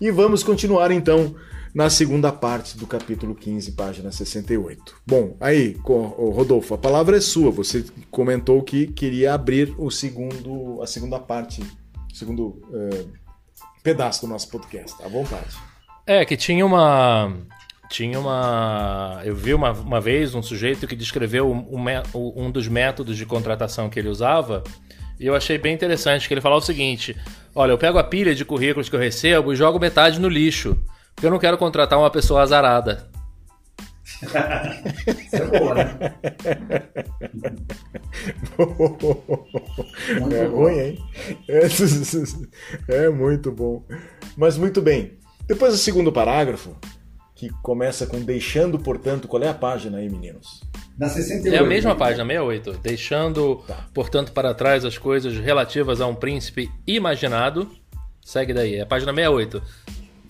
E 0.00 0.10
vamos 0.10 0.44
continuar 0.44 0.92
então 0.92 1.34
na 1.78 1.88
segunda 1.88 2.32
parte 2.32 2.76
do 2.76 2.88
capítulo 2.88 3.36
15, 3.36 3.70
página 3.70 4.10
68. 4.10 4.96
Bom, 5.06 5.36
aí, 5.38 5.76
Rodolfo, 5.80 6.74
a 6.74 6.78
palavra 6.78 7.18
é 7.18 7.20
sua. 7.20 7.52
Você 7.52 7.84
comentou 8.10 8.60
que 8.64 8.88
queria 8.88 9.32
abrir 9.32 9.72
o 9.78 9.88
segundo, 9.88 10.82
a 10.82 10.88
segunda 10.88 11.20
parte, 11.20 11.62
segundo 12.12 12.60
é, 12.74 13.04
pedaço 13.80 14.22
do 14.22 14.26
nosso 14.26 14.50
podcast. 14.50 15.00
À 15.04 15.06
vontade. 15.06 15.56
É, 16.04 16.24
que 16.24 16.36
tinha 16.36 16.66
uma 16.66 17.32
tinha 17.88 18.18
uma. 18.18 19.20
Eu 19.24 19.36
vi 19.36 19.54
uma, 19.54 19.70
uma 19.70 20.00
vez 20.00 20.34
um 20.34 20.42
sujeito 20.42 20.84
que 20.84 20.96
descreveu 20.96 21.48
um, 21.48 21.86
um 22.12 22.50
dos 22.50 22.66
métodos 22.66 23.16
de 23.16 23.24
contratação 23.24 23.88
que 23.88 24.00
ele 24.00 24.08
usava. 24.08 24.64
E 25.20 25.26
eu 25.26 25.34
achei 25.36 25.56
bem 25.56 25.74
interessante 25.74 26.26
que 26.26 26.34
ele 26.34 26.40
falava 26.40 26.60
o 26.60 26.66
seguinte: 26.66 27.16
Olha, 27.54 27.70
eu 27.70 27.78
pego 27.78 27.98
a 27.98 28.04
pilha 28.04 28.34
de 28.34 28.44
currículos 28.44 28.88
que 28.88 28.96
eu 28.96 29.00
recebo 29.00 29.52
e 29.52 29.56
jogo 29.56 29.78
metade 29.78 30.18
no 30.18 30.28
lixo. 30.28 30.76
Porque 31.18 31.26
eu 31.26 31.32
não 31.32 31.38
quero 31.40 31.58
contratar 31.58 31.98
uma 31.98 32.10
pessoa 32.12 32.42
azarada. 32.42 33.08
Isso 34.22 35.34
é 35.34 35.58
boa, 35.58 35.74
né? 35.74 36.14
é 40.36 40.44
ruim, 40.46 40.78
hein? 40.78 40.98
É, 41.48 41.62
é 43.06 43.08
muito 43.08 43.50
bom. 43.50 43.84
Mas 44.36 44.56
muito 44.56 44.80
bem. 44.80 45.18
Depois 45.48 45.72
do 45.72 45.78
segundo 45.78 46.12
parágrafo, 46.12 46.76
que 47.34 47.50
começa 47.64 48.06
com 48.06 48.20
deixando, 48.20 48.78
portanto, 48.78 49.26
qual 49.26 49.42
é 49.42 49.48
a 49.48 49.54
página 49.54 49.98
aí, 49.98 50.08
meninos? 50.08 50.62
Na 50.96 51.08
68. 51.08 51.52
É 51.52 51.58
a 51.58 51.64
mesma 51.64 51.94
né? 51.94 51.98
página, 51.98 52.24
68. 52.24 52.78
Deixando, 52.80 53.56
tá. 53.66 53.88
portanto, 53.92 54.30
para 54.30 54.54
trás 54.54 54.84
as 54.84 54.96
coisas 54.96 55.36
relativas 55.36 56.00
a 56.00 56.06
um 56.06 56.14
príncipe 56.14 56.70
imaginado. 56.86 57.68
Segue 58.24 58.54
daí, 58.54 58.76
é 58.76 58.82
a 58.82 58.86
página 58.86 59.12
68. 59.12 59.60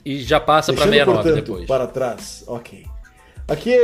E 0.09 0.23
já 0.23 0.41
passa 0.41 0.73
para 0.73 0.85
69 0.85 1.23
portanto, 1.23 1.45
depois. 1.45 1.67
para 1.67 1.87
trás, 1.87 2.43
ok. 2.47 2.87
Aqui, 3.47 3.75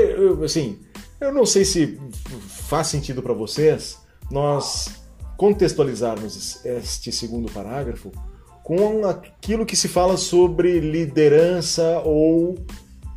assim, 0.43 0.79
eu 1.21 1.31
não 1.35 1.45
sei 1.45 1.67
se 1.67 2.01
faz 2.49 2.87
sentido 2.87 3.23
para 3.23 3.35
vocês 3.35 3.99
nós 4.31 5.03
contextualizarmos 5.37 6.65
este 6.65 7.13
segundo 7.13 7.53
parágrafo 7.53 8.11
com 8.63 9.07
aquilo 9.07 9.67
que 9.67 9.77
se 9.77 9.87
fala 9.87 10.17
sobre 10.17 10.81
liderança 10.81 12.01
ou 12.07 12.57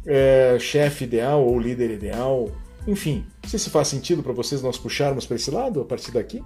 é, 0.05 0.57
chefe 0.59 1.05
ideal 1.05 1.41
ou 1.45 1.57
líder 1.57 1.91
ideal. 1.91 2.51
Enfim, 2.85 3.25
não 3.41 3.49
sei 3.49 3.57
se 3.57 3.69
faz 3.69 3.87
sentido 3.87 4.21
para 4.21 4.33
vocês 4.33 4.61
nós 4.61 4.77
puxarmos 4.77 5.25
para 5.25 5.37
esse 5.37 5.49
lado 5.49 5.79
a 5.79 5.85
partir 5.85 6.11
daqui. 6.11 6.43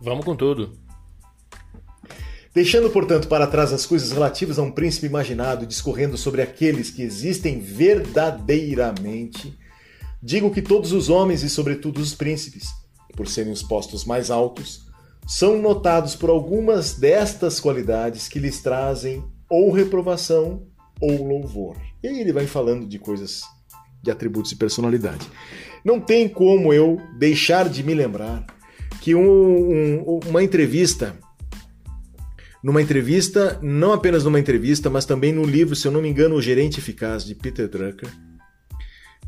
Vamos 0.00 0.24
com 0.24 0.34
tudo. 0.34 0.72
Deixando, 2.54 2.88
portanto, 2.88 3.26
para 3.26 3.48
trás 3.48 3.72
as 3.72 3.84
coisas 3.84 4.12
relativas 4.12 4.60
a 4.60 4.62
um 4.62 4.70
príncipe 4.70 5.06
imaginado, 5.06 5.66
discorrendo 5.66 6.16
sobre 6.16 6.40
aqueles 6.40 6.88
que 6.88 7.02
existem 7.02 7.58
verdadeiramente, 7.58 9.58
digo 10.22 10.52
que 10.52 10.62
todos 10.62 10.92
os 10.92 11.10
homens 11.10 11.42
e, 11.42 11.50
sobretudo, 11.50 12.00
os 12.00 12.14
príncipes, 12.14 12.68
por 13.16 13.26
serem 13.26 13.52
os 13.52 13.62
postos 13.62 14.04
mais 14.04 14.30
altos, 14.30 14.86
são 15.26 15.60
notados 15.60 16.14
por 16.14 16.30
algumas 16.30 16.94
destas 16.94 17.58
qualidades 17.58 18.28
que 18.28 18.38
lhes 18.38 18.60
trazem 18.60 19.24
ou 19.50 19.72
reprovação 19.72 20.62
ou 21.00 21.26
louvor. 21.26 21.76
E 22.04 22.08
aí 22.08 22.20
ele 22.20 22.32
vai 22.32 22.46
falando 22.46 22.86
de 22.86 23.00
coisas, 23.00 23.42
de 24.00 24.12
atributos 24.12 24.50
de 24.50 24.56
personalidade. 24.56 25.26
Não 25.84 25.98
tem 25.98 26.28
como 26.28 26.72
eu 26.72 27.00
deixar 27.18 27.68
de 27.68 27.82
me 27.82 27.94
lembrar 27.94 28.46
que 29.00 29.12
um, 29.14 30.04
um, 30.06 30.20
uma 30.28 30.42
entrevista, 30.42 31.18
numa 32.64 32.80
entrevista, 32.80 33.58
não 33.60 33.92
apenas 33.92 34.24
numa 34.24 34.40
entrevista, 34.40 34.88
mas 34.88 35.04
também 35.04 35.34
no 35.34 35.44
livro, 35.44 35.76
se 35.76 35.86
eu 35.86 35.92
não 35.92 36.00
me 36.00 36.08
engano, 36.08 36.34
O 36.34 36.40
Gerente 36.40 36.80
Eficaz, 36.80 37.22
de 37.22 37.34
Peter 37.34 37.68
Drucker, 37.68 38.08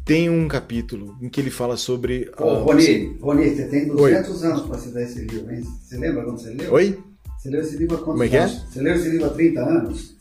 tem 0.06 0.30
um 0.30 0.48
capítulo 0.48 1.18
em 1.20 1.28
que 1.28 1.38
ele 1.38 1.50
fala 1.50 1.76
sobre. 1.76 2.30
Ô, 2.38 2.44
uh, 2.44 2.64
Rony, 2.64 3.18
Rony, 3.20 3.54
você 3.54 3.64
tem 3.66 3.88
200 3.88 4.42
Oi. 4.42 4.48
anos 4.48 4.62
para 4.62 4.78
citar 4.78 5.02
esse 5.02 5.20
livro, 5.20 5.52
hein? 5.52 5.62
Você 5.82 5.98
lembra 5.98 6.24
quando 6.24 6.40
você 6.40 6.50
leu? 6.50 6.72
Oi? 6.72 6.98
Você 7.38 7.50
leu 7.50 7.60
esse 7.60 7.76
livro 7.76 7.96
há 7.96 7.98
quantos 7.98 8.12
Como 8.14 8.24
é 8.24 8.28
que 8.28 8.36
é? 8.38 8.48
Você 8.48 8.80
leu 8.80 8.94
esse 8.94 9.08
livro 9.10 9.26
há 9.26 9.30
30 9.30 9.60
anos? 9.60 10.16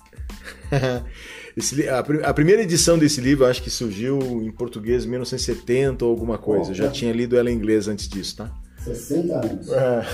esse, 1.55 1.87
a, 1.87 1.99
a, 1.99 2.33
primeira 2.33 2.63
edição 2.63 2.97
desse 2.99 3.21
livro, 3.21 3.45
acho 3.45 3.63
que 3.63 3.69
surgiu 3.69 4.19
em 4.43 4.51
português 4.51 5.05
em 5.05 5.09
1970 5.09 6.03
ou 6.03 6.11
alguma 6.11 6.37
coisa. 6.37 6.65
Oh, 6.65 6.71
eu 6.71 6.75
já 6.75 6.85
é. 6.87 6.89
tinha 6.89 7.13
lido 7.13 7.37
ela 7.37 7.49
em 7.49 7.55
inglês 7.55 7.87
antes 7.87 8.09
disso, 8.09 8.35
tá? 8.35 8.51
60 8.83 9.33
anos. 9.33 9.71
É, 9.71 10.05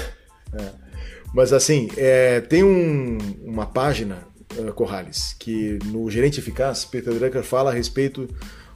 é. 0.53 0.90
Mas 1.33 1.53
assim, 1.53 1.89
é, 1.95 2.41
tem 2.41 2.63
um, 2.63 3.17
uma 3.43 3.65
página, 3.65 4.27
uh, 4.57 4.73
Corrales, 4.73 5.35
que 5.39 5.79
no 5.85 6.09
Gerente 6.09 6.39
Eficaz, 6.39 6.83
Peter 6.85 7.13
Drucker 7.13 7.43
fala 7.43 7.71
a 7.71 7.73
respeito 7.73 8.27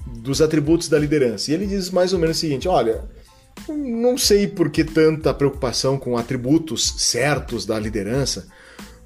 dos 0.08 0.41
atributos 0.41 0.88
da 0.88 0.97
liderança. 0.97 1.51
E 1.51 1.53
ele 1.53 1.66
diz 1.66 1.89
mais 1.89 2.14
ou 2.14 2.20
menos 2.20 2.38
o 2.38 2.39
seguinte: 2.39 2.68
olha, 2.68 3.03
não 3.68 4.18
sei 4.18 4.47
por 4.47 4.70
que 4.70 4.84
tanta 4.84 5.34
preocupação 5.34 5.97
com 5.97 6.18
atributos 6.18 6.95
certos 6.97 7.66
da 7.66 7.80
liderança, 7.80 8.47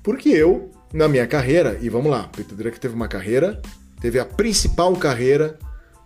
porque 0.04 0.30
eu, 0.30 0.72
na 0.94 1.08
minha 1.08 1.26
carreira, 1.26 1.78
e 1.82 1.90
vamos 1.90 2.12
lá, 2.12 2.30
Peter 2.36 2.56
Drucker 2.56 2.80
teve 2.80 2.94
uma 2.94 3.08
carreira, 3.08 3.62
teve 4.02 4.20
a 4.20 4.26
principal 4.26 4.96
carreira 4.96 5.58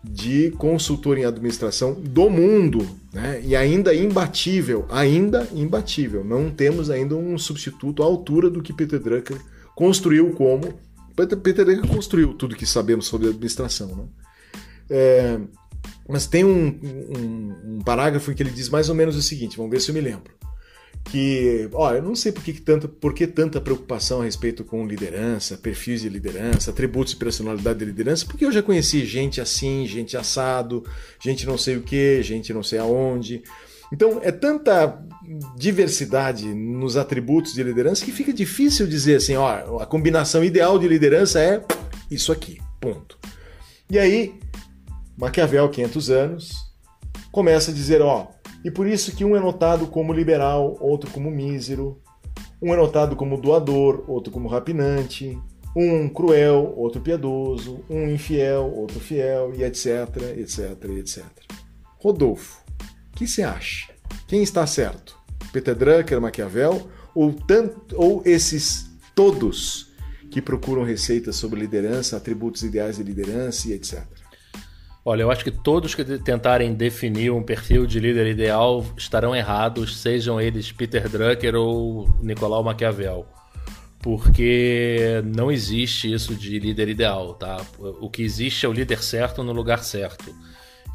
de 0.04 0.52
consultor 0.52 1.18
em 1.18 1.26
administração 1.26 1.94
do 1.94 2.30
mundo, 2.30 2.86
né? 3.14 3.42
E 3.44 3.56
ainda 3.56 3.96
imbatível, 3.96 4.86
ainda 4.90 5.48
imbatível. 5.54 6.24
Não 6.24 6.52
temos 6.52 6.90
ainda 6.90 7.16
um 7.16 7.38
substituto 7.38 8.04
à 8.04 8.06
altura 8.06 8.50
do 8.50 8.62
que 8.62 8.74
Peter 8.74 9.00
Drucker 9.00 9.40
construiu 9.76 10.32
como 10.32 10.74
Peter, 11.16 11.64
Drucker 11.64 11.88
construiu 11.88 12.34
tudo 12.34 12.56
que 12.56 12.66
sabemos 12.66 13.06
sobre 13.06 13.30
administração, 13.30 13.96
né? 13.96 14.04
É, 14.90 15.40
mas 16.10 16.28
tem 16.28 16.44
um, 16.44 16.68
um, 16.68 17.76
um, 17.76 17.80
parágrafo 17.80 18.32
em 18.32 18.36
que 18.36 18.44
ele 18.44 18.50
diz 18.50 18.68
mais 18.68 18.90
ou 18.90 18.96
menos 18.96 19.16
o 19.16 19.22
seguinte, 19.22 19.56
vamos 19.56 19.72
ver 19.72 19.80
se 19.80 19.90
eu 19.90 19.96
me 19.96 20.02
lembro. 20.02 20.34
Que, 21.06 21.70
ó, 21.74 21.94
eu 21.94 22.02
não 22.02 22.16
sei 22.16 22.32
por 22.32 22.44
que, 22.44 22.54
tanta, 22.54 22.88
por 22.88 23.14
que 23.14 23.28
tanta 23.28 23.60
preocupação 23.60 24.22
a 24.22 24.24
respeito 24.24 24.64
com 24.64 24.88
liderança, 24.88 25.58
perfis 25.58 26.02
de 26.02 26.10
liderança, 26.10 26.72
atributos 26.72 27.14
e 27.14 27.18
personalidade 27.18 27.80
de 27.80 27.86
liderança, 27.86 28.26
porque 28.26 28.46
eu 28.46 28.52
já 28.52 28.64
conheci 28.64 29.06
gente 29.06 29.42
assim, 29.42 29.86
gente 29.86 30.16
assado, 30.16 30.84
gente 31.22 31.46
não 31.46 31.58
sei 31.58 31.76
o 31.76 31.82
que, 31.82 32.24
gente 32.24 32.54
não 32.54 32.64
sei 32.64 32.80
aonde. 32.80 33.44
Então, 33.92 34.20
é 34.24 34.32
tanta 34.32 35.00
diversidade 35.56 36.52
nos 36.52 36.98
atributos 36.98 37.54
de 37.54 37.62
liderança 37.62 38.04
que 38.04 38.12
fica 38.12 38.34
difícil 38.34 38.88
dizer 38.88 39.18
assim, 39.18 39.36
ó, 39.36 39.80
a 39.80 39.86
combinação 39.86 40.44
ideal 40.44 40.80
de 40.80 40.88
liderança 40.88 41.40
é 41.40 41.64
isso 42.10 42.32
aqui, 42.32 42.60
ponto. 42.82 43.20
E 43.90 44.00
aí, 44.00 44.34
Maquiavel, 45.16 45.70
500 45.70 46.10
anos, 46.10 46.52
começa 47.32 47.70
a 47.70 47.74
dizer, 47.74 48.02
ó, 48.02 48.28
e 48.64 48.72
por 48.72 48.88
isso 48.88 49.16
que 49.16 49.26
um 49.26 49.36
é 49.36 49.40
notado 49.40 49.88
como 49.88 50.14
liberal, 50.14 50.78
outro 50.80 51.10
como 51.12 51.30
mísero, 51.30 52.02
um 52.62 52.74
é 52.74 52.78
notado 52.78 53.16
como 53.16 53.40
doador, 53.40 54.04
outro 54.08 54.32
como 54.32 54.48
rapinante, 54.48 55.38
um 55.76 56.08
cruel, 56.08 56.74
outro 56.78 57.02
piedoso, 57.02 57.84
um 57.90 58.10
infiel, 58.10 58.72
outro 58.74 59.00
fiel, 59.00 59.54
e 59.56 59.64
etc, 59.64 60.16
etc, 60.38 60.86
etc. 60.98 61.24
Rodolfo, 61.98 62.62
o 63.12 63.18
que 63.18 63.28
você 63.28 63.44
acha? 63.44 63.92
Quem 64.28 64.42
está 64.44 64.66
certo? 64.66 65.18
Peter 65.52 65.76
Drucker, 65.76 66.22
Maquiavel 66.22 66.88
ou, 67.14 67.34
tanto, 67.34 67.96
ou 67.96 68.22
esses 68.26 68.90
todos 69.14 69.92
que 70.32 70.42
procuram 70.42 70.84
receitas 70.84 71.36
sobre 71.36 71.60
liderança, 71.60 72.18
atributos 72.18 72.64
ideais 72.64 72.98
de 72.98 73.04
liderança 73.04 73.68
e 73.68 73.74
etc? 73.74 74.04
Olha, 75.06 75.24
eu 75.24 75.32
acho 75.32 75.44
que 75.44 75.52
todos 75.52 75.94
que 75.94 76.04
tentarem 76.20 76.74
definir 76.74 77.30
um 77.30 77.44
perfil 77.44 77.86
de 77.86 78.00
líder 78.00 78.28
ideal 78.28 78.86
estarão 78.98 79.36
errados, 79.36 79.98
sejam 79.98 80.40
eles 80.40 80.72
Peter 80.72 81.10
Drucker 81.10 81.56
ou 81.56 82.08
Nicolau 82.22 82.64
Maquiavel. 82.64 83.26
Porque 84.02 85.22
não 85.26 85.52
existe 85.52 86.12
isso 86.12 86.34
de 86.36 86.58
líder 86.58 86.88
ideal, 86.88 87.34
tá? 87.34 87.58
O 87.78 88.10
que 88.10 88.22
existe 88.22 88.66
é 88.66 88.70
o 88.70 88.74
líder 88.74 89.04
certo 89.04 89.44
no 89.44 89.52
lugar 89.52 89.84
certo. 89.84 90.34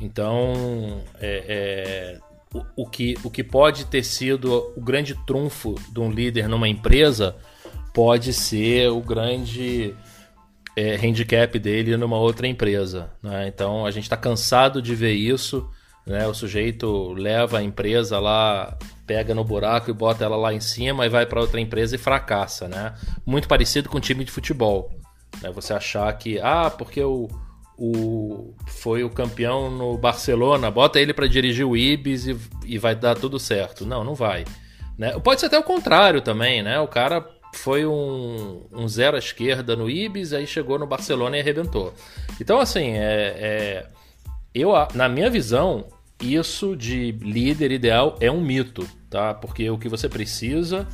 Então, 0.00 1.02
é, 1.20 1.44
é, 1.48 2.20
o, 2.54 2.84
o, 2.84 2.86
que, 2.88 3.14
o 3.22 3.30
que 3.30 3.44
pode 3.44 3.86
ter 3.86 4.04
sido 4.04 4.72
o 4.74 4.80
grande 4.80 5.14
trunfo 5.26 5.74
de 5.90 6.00
um 6.00 6.10
líder 6.10 6.48
numa 6.48 6.68
empresa 6.68 7.36
pode 7.92 8.32
ser 8.32 8.88
o 8.90 9.00
grande 9.00 9.94
é, 10.78 10.94
handicap 10.94 11.58
dele 11.58 11.96
numa 11.96 12.16
outra 12.16 12.46
empresa. 12.46 13.10
Né? 13.20 13.48
Então 13.48 13.84
a 13.84 13.90
gente 13.90 14.04
está 14.04 14.16
cansado 14.16 14.80
de 14.80 14.94
ver 14.94 15.12
isso. 15.12 15.68
Né? 16.06 16.26
O 16.26 16.32
sujeito 16.32 17.12
leva 17.12 17.58
a 17.58 17.62
empresa 17.62 18.20
lá, 18.20 18.78
pega 19.06 19.34
no 19.34 19.42
buraco 19.42 19.90
e 19.90 19.92
bota 19.92 20.24
ela 20.24 20.36
lá 20.36 20.54
em 20.54 20.60
cima 20.60 21.04
e 21.04 21.08
vai 21.08 21.26
para 21.26 21.40
outra 21.40 21.60
empresa 21.60 21.96
e 21.96 21.98
fracassa. 21.98 22.68
Né? 22.68 22.94
Muito 23.26 23.48
parecido 23.48 23.88
com 23.88 23.98
time 23.98 24.24
de 24.24 24.30
futebol. 24.30 24.92
Né? 25.42 25.50
Você 25.50 25.72
achar 25.72 26.12
que, 26.16 26.38
ah, 26.40 26.70
porque 26.70 27.02
o, 27.02 27.28
o, 27.76 28.54
foi 28.68 29.02
o 29.02 29.10
campeão 29.10 29.70
no 29.70 29.98
Barcelona, 29.98 30.70
bota 30.70 31.00
ele 31.00 31.12
para 31.12 31.26
dirigir 31.26 31.66
o 31.66 31.76
Ibis 31.76 32.28
e, 32.28 32.38
e 32.64 32.78
vai 32.78 32.94
dar 32.94 33.16
tudo 33.16 33.38
certo. 33.40 33.84
Não, 33.84 34.04
não 34.04 34.14
vai. 34.14 34.44
Né? 34.96 35.18
Pode 35.18 35.40
ser 35.40 35.46
até 35.46 35.58
o 35.58 35.64
contrário 35.64 36.20
também, 36.20 36.62
né? 36.62 36.78
O 36.80 36.88
cara 36.88 37.20
foi 37.58 37.84
um, 37.86 38.62
um 38.72 38.88
zero 38.88 39.16
à 39.16 39.18
esquerda 39.18 39.76
no 39.76 39.90
Ibis, 39.90 40.32
aí 40.32 40.46
chegou 40.46 40.78
no 40.78 40.86
Barcelona 40.86 41.36
e 41.36 41.40
arrebentou. 41.40 41.92
Então, 42.40 42.60
assim, 42.60 42.92
é, 42.92 43.34
é, 43.36 43.86
eu, 44.54 44.72
na 44.94 45.08
minha 45.08 45.28
visão, 45.28 45.86
isso 46.20 46.76
de 46.76 47.12
líder 47.12 47.70
ideal 47.70 48.16
é 48.20 48.30
um 48.30 48.40
mito, 48.40 48.88
tá? 49.10 49.34
Porque 49.34 49.68
o 49.70 49.78
que 49.78 49.88
você 49.88 50.08
precisa 50.08 50.86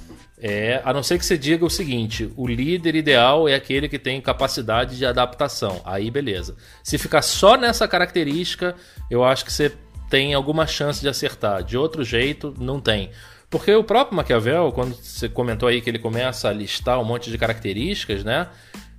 é, 0.47 0.83
a 0.85 0.93
não 0.93 1.03
ser 1.03 1.19
que 1.19 1.25
você 1.25 1.39
diga 1.39 1.65
o 1.65 1.71
seguinte: 1.71 2.31
o 2.37 2.47
líder 2.47 2.95
ideal 2.95 3.49
é 3.49 3.55
aquele 3.55 3.89
que 3.89 3.99
tem 3.99 4.21
capacidade 4.21 4.97
de 4.97 5.07
adaptação. 5.07 5.81
Aí, 5.85 6.11
beleza. 6.11 6.57
Se 6.83 6.99
ficar 6.99 7.23
só 7.23 7.57
nessa 7.57 7.87
característica, 7.87 8.75
eu 9.11 9.25
acho 9.25 9.45
que 9.45 9.53
você 9.53 9.73
tem 10.11 10.35
alguma 10.35 10.67
chance 10.67 11.01
de 11.01 11.09
acertar. 11.09 11.63
De 11.63 11.79
outro 11.79 12.05
jeito, 12.05 12.55
não 12.59 12.81
tem. 12.81 13.11
Porque 13.55 13.73
o 13.73 13.85
próprio 13.85 14.17
Maquiavel, 14.17 14.73
quando 14.73 14.97
você 14.97 15.29
comentou 15.29 15.69
aí 15.69 15.81
que 15.81 15.89
ele 15.89 16.01
começa 16.01 16.49
a 16.49 16.53
listar 16.53 17.01
um 17.01 17.05
monte 17.05 17.31
de 17.31 17.39
características, 17.39 18.25
né? 18.25 18.49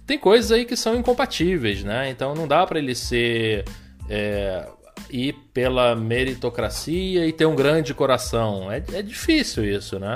Tem 0.08 0.18
coisas 0.18 0.50
aí 0.50 0.64
que 0.64 0.78
são 0.78 0.96
incompatíveis, 0.96 1.84
né? 1.84 2.10
Então 2.10 2.34
não 2.34 2.48
dá 2.48 2.66
para 2.66 2.80
ele 2.80 2.96
ser 2.96 3.66
é, 4.10 4.66
ir 5.10 5.34
pela 5.54 5.94
meritocracia 5.94 7.28
e 7.28 7.34
ter 7.34 7.46
um 7.46 7.54
grande 7.54 7.94
coração. 7.94 8.72
É, 8.72 8.82
é 8.94 9.02
difícil 9.02 9.66
isso, 9.66 10.00
né? 10.00 10.16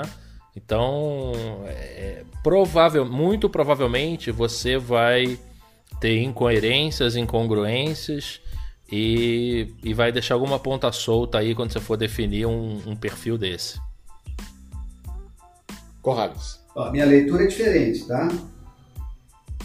Então, 0.56 1.32
é, 1.66 2.24
provável, 2.42 3.04
muito 3.04 3.46
provavelmente 3.50 4.30
você 4.30 4.78
vai 4.78 5.38
ter 6.00 6.22
incoerências, 6.22 7.14
incongruências 7.14 8.40
e, 8.90 9.68
e 9.84 9.92
vai 9.92 10.10
deixar 10.10 10.32
alguma 10.32 10.58
ponta 10.58 10.90
solta 10.92 11.36
aí 11.36 11.54
quando 11.54 11.74
você 11.74 11.80
for 11.80 11.98
definir 11.98 12.46
um, 12.46 12.80
um 12.86 12.96
perfil 12.96 13.36
desse. 13.36 13.78
Corrales. 16.02 16.60
Ó, 16.74 16.90
minha 16.90 17.04
leitura 17.04 17.44
é 17.44 17.46
diferente, 17.46 18.06
tá? 18.06 18.28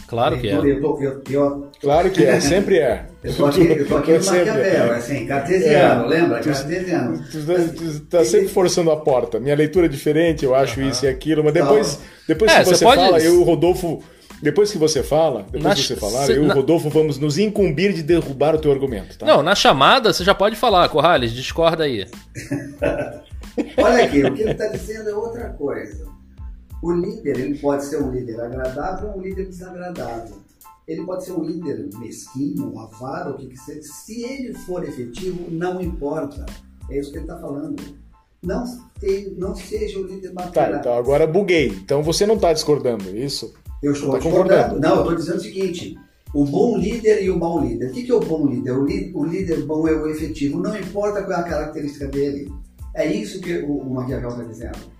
Claro 0.07 0.39
que 0.39 0.47
é. 0.47 0.53
Eu 0.53 0.81
tô, 0.81 1.01
eu, 1.01 1.23
eu, 1.29 1.71
claro 1.81 2.11
que 2.11 2.23
é, 2.23 2.39
sempre 2.39 2.77
é. 2.77 3.07
Eu 3.23 3.35
tô 3.35 3.45
aqui, 3.45 3.61
eu 3.61 3.87
tô 3.87 3.97
aqui 3.97 4.11
no 4.11 4.19
Maquiavel, 4.25 4.63
é. 4.63 4.95
assim, 4.95 5.25
cartesiano, 5.25 6.05
é. 6.05 6.07
lembra? 6.07 6.39
Cartesiano. 6.41 7.23
Tu, 7.31 7.83
está 7.85 8.23
sempre 8.23 8.49
forçando 8.49 8.91
a 8.91 8.97
porta. 8.97 9.39
Minha 9.39 9.55
leitura 9.55 9.87
é 9.87 9.89
diferente, 9.89 10.45
eu 10.45 10.53
acho 10.53 10.79
isso 10.81 11.05
e 11.05 11.07
aquilo, 11.07 11.43
mas 11.43 11.53
depois, 11.53 11.99
depois 12.27 12.51
é, 12.51 12.59
que 12.59 12.65
você, 12.65 12.75
você 12.75 12.85
pode... 12.85 13.01
fala, 13.01 13.19
eu 13.19 13.33
e 13.33 13.37
o 13.37 13.43
Rodolfo. 13.43 14.03
Depois 14.41 14.69
que 14.69 14.77
você 14.77 15.01
fala, 15.01 15.43
depois 15.43 15.63
na, 15.63 15.73
que 15.73 15.81
você 15.81 15.95
falar, 15.95 16.29
eu 16.29 16.43
e 16.43 16.47
o 16.47 16.53
Rodolfo 16.53 16.89
vamos 16.89 17.17
nos 17.17 17.37
incumbir 17.37 17.93
de 17.93 18.03
derrubar 18.03 18.53
o 18.53 18.59
teu 18.59 18.71
argumento. 18.71 19.17
Tá? 19.17 19.25
Não, 19.25 19.41
na 19.41 19.55
chamada 19.55 20.13
você 20.13 20.23
já 20.23 20.35
pode 20.35 20.57
falar, 20.57 20.87
Corrales, 20.89 21.31
discorda 21.31 21.85
aí. 21.85 22.05
Olha 23.77 24.03
aqui, 24.03 24.23
o 24.23 24.33
que 24.33 24.41
ele 24.41 24.51
está 24.51 24.67
dizendo 24.67 25.09
é 25.09 25.15
outra 25.15 25.49
coisa. 25.51 26.14
O 26.81 26.91
líder 26.91 27.39
ele 27.39 27.57
pode 27.57 27.85
ser 27.85 28.01
um 28.01 28.11
líder 28.11 28.39
agradável 28.39 29.09
ou 29.09 29.17
um 29.17 29.21
líder 29.21 29.47
desagradável. 29.47 30.37
Ele 30.87 31.03
pode 31.03 31.25
ser 31.25 31.31
um 31.31 31.43
líder 31.43 31.89
mesquinho, 31.97 32.77
avaro, 32.79 33.31
o 33.31 33.37
que 33.37 33.47
que 33.47 33.57
seja. 33.57 33.81
Se 33.81 34.23
ele 34.23 34.53
for 34.53 34.83
efetivo, 34.83 35.49
não 35.49 35.81
importa. 35.81 36.45
É 36.89 36.99
isso 36.99 37.11
que 37.11 37.17
ele 37.17 37.25
está 37.25 37.39
falando. 37.39 37.75
Não, 38.43 38.63
tem, 38.99 39.33
não 39.37 39.55
seja 39.55 39.99
o 39.99 40.03
líder 40.05 40.31
bacana. 40.31 40.73
Tá, 40.73 40.79
então 40.79 40.93
agora 40.93 41.25
buguei. 41.25 41.69
Então 41.69 42.03
você 42.03 42.27
não 42.27 42.35
está 42.35 42.53
discordando, 42.53 43.09
é 43.09 43.13
isso? 43.13 43.53
Eu 43.81 43.93
estou 43.93 44.11
tá 44.11 44.19
discordando. 44.19 44.79
Não, 44.79 44.95
eu 44.95 45.01
estou 45.01 45.15
dizendo 45.15 45.37
o 45.37 45.41
seguinte. 45.41 45.97
O 46.33 46.45
bom 46.45 46.77
líder 46.77 47.23
e 47.23 47.31
o 47.31 47.39
mau 47.39 47.59
líder. 47.59 47.89
O 47.89 47.93
que, 47.93 48.03
que 48.03 48.11
é 48.11 48.15
o 48.15 48.19
bom 48.19 48.45
líder? 48.45 48.71
O, 48.71 48.85
líder? 48.85 49.11
o 49.15 49.25
líder 49.25 49.65
bom 49.65 49.87
é 49.87 49.93
o 49.93 50.07
efetivo. 50.07 50.59
Não 50.59 50.77
importa 50.77 51.23
qual 51.23 51.39
é 51.39 51.41
a 51.41 51.43
característica 51.43 52.07
dele. 52.07 52.51
É 52.93 53.07
isso 53.11 53.41
que 53.41 53.57
o, 53.59 53.77
o 53.77 53.93
Maquiavel 53.93 54.29
está 54.29 54.43
dizendo. 54.43 54.94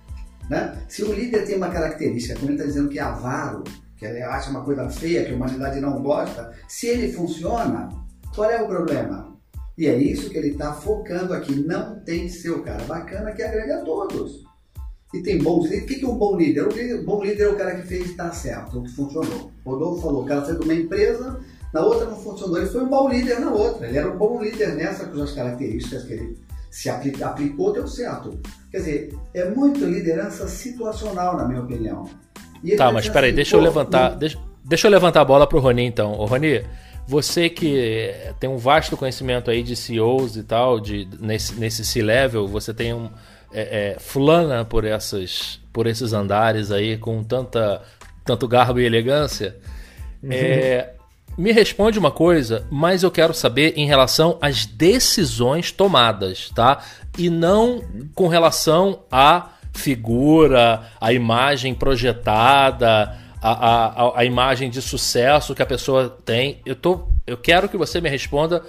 Né? 0.48 0.76
Se 0.88 1.02
o 1.02 1.12
líder 1.12 1.44
tem 1.44 1.56
uma 1.56 1.70
característica, 1.70 2.34
como 2.34 2.46
ele 2.46 2.56
está 2.56 2.66
dizendo 2.66 2.88
que 2.88 2.98
é 2.98 3.02
avaro, 3.02 3.64
que 3.96 4.04
ele 4.04 4.22
acha 4.22 4.50
uma 4.50 4.64
coisa 4.64 4.88
feia, 4.88 5.24
que 5.24 5.32
a 5.32 5.36
humanidade 5.36 5.80
não 5.80 6.02
gosta, 6.02 6.52
se 6.68 6.86
ele 6.86 7.12
funciona, 7.12 7.88
qual 8.34 8.50
é 8.50 8.62
o 8.62 8.68
problema? 8.68 9.34
E 9.76 9.86
é 9.86 9.96
isso 9.96 10.30
que 10.30 10.38
ele 10.38 10.50
está 10.50 10.72
focando 10.72 11.34
aqui. 11.34 11.54
Não 11.54 12.00
tem 12.00 12.26
o 12.26 12.62
cara 12.62 12.82
bacana 12.84 13.32
que 13.32 13.42
agrega 13.42 13.80
a 13.80 13.84
todos. 13.84 14.44
E 15.12 15.22
tem 15.22 15.38
bons 15.38 15.64
líderes. 15.64 15.84
O 15.84 15.86
que 15.86 16.04
é 16.04 16.08
um 16.08 16.16
bom 16.16 16.36
líder? 16.36 16.66
O 16.66 17.04
bom 17.04 17.22
líder 17.22 17.42
é 17.44 17.48
o 17.48 17.56
cara 17.56 17.76
que 17.76 17.86
fez 17.86 18.16
dar 18.16 18.32
certo, 18.32 18.78
o 18.78 18.82
que 18.82 18.90
funcionou. 18.90 19.50
Rodolfo 19.64 20.02
falou, 20.02 20.22
o 20.22 20.26
cara 20.26 20.44
saiu 20.44 20.58
de 20.58 20.64
uma 20.64 20.74
empresa, 20.74 21.40
na 21.72 21.84
outra 21.84 22.06
não 22.06 22.16
funcionou. 22.16 22.58
Ele 22.58 22.66
foi 22.66 22.82
um 22.82 22.88
bom 22.88 23.08
líder 23.08 23.40
na 23.40 23.50
outra. 23.50 23.86
Ele 23.86 23.98
era 23.98 24.10
um 24.10 24.16
bom 24.16 24.42
líder 24.42 24.74
nessa, 24.74 25.06
com 25.06 25.22
as 25.22 25.32
características 25.32 26.04
que 26.04 26.12
ele 26.14 26.38
se 26.76 26.90
aplicou, 26.90 27.72
deu 27.72 27.88
certo. 27.88 28.38
Quer 28.70 28.76
dizer, 28.76 29.14
é 29.32 29.48
muito 29.48 29.82
liderança 29.86 30.46
situacional, 30.46 31.34
na 31.34 31.48
minha 31.48 31.62
opinião. 31.62 32.06
tá, 32.76 32.92
mas 32.92 33.08
peraí, 33.08 33.32
deixa 33.32 33.56
eu 33.56 33.60
levantar. 33.60 34.10
Deixa, 34.10 34.38
deixa 34.62 34.86
eu 34.86 34.90
levantar 34.90 35.22
a 35.22 35.24
bola 35.24 35.46
pro 35.46 35.58
Rony 35.58 35.86
então. 35.86 36.12
Ô, 36.12 36.26
Rony, 36.26 36.62
você 37.08 37.48
que 37.48 38.12
tem 38.38 38.50
um 38.50 38.58
vasto 38.58 38.94
conhecimento 38.94 39.50
aí 39.50 39.62
de 39.62 39.74
CEOs 39.74 40.36
e 40.36 40.42
tal, 40.42 40.78
de, 40.78 41.08
nesse, 41.18 41.54
nesse 41.54 41.82
C-level, 41.82 42.46
você 42.46 42.74
tem 42.74 42.92
um. 42.92 43.08
É, 43.50 43.94
é, 43.94 43.98
fulana 43.98 44.62
por, 44.62 44.84
essas, 44.84 45.58
por 45.72 45.86
esses 45.86 46.12
andares 46.12 46.70
aí 46.70 46.98
com 46.98 47.24
tanta, 47.24 47.80
tanto 48.22 48.46
garbo 48.46 48.80
e 48.80 48.84
elegância. 48.84 49.56
Uhum. 50.22 50.30
É, 50.30 50.92
me 51.36 51.52
responde 51.52 51.98
uma 51.98 52.10
coisa, 52.10 52.66
mas 52.70 53.02
eu 53.02 53.10
quero 53.10 53.34
saber 53.34 53.74
em 53.76 53.86
relação 53.86 54.38
às 54.40 54.64
decisões 54.64 55.70
tomadas, 55.70 56.50
tá? 56.50 56.82
E 57.18 57.28
não 57.28 57.82
com 58.14 58.28
relação 58.28 59.04
à 59.10 59.50
figura, 59.74 60.88
à 61.00 61.12
imagem 61.12 61.74
projetada, 61.74 63.18
a, 63.42 63.50
a, 63.50 64.20
a 64.20 64.24
imagem 64.24 64.70
de 64.70 64.80
sucesso 64.80 65.54
que 65.54 65.62
a 65.62 65.66
pessoa 65.66 66.08
tem. 66.24 66.60
Eu, 66.64 66.74
tô, 66.74 67.08
eu 67.26 67.36
quero 67.36 67.68
que 67.68 67.76
você 67.76 68.00
me 68.00 68.08
responda 68.08 68.62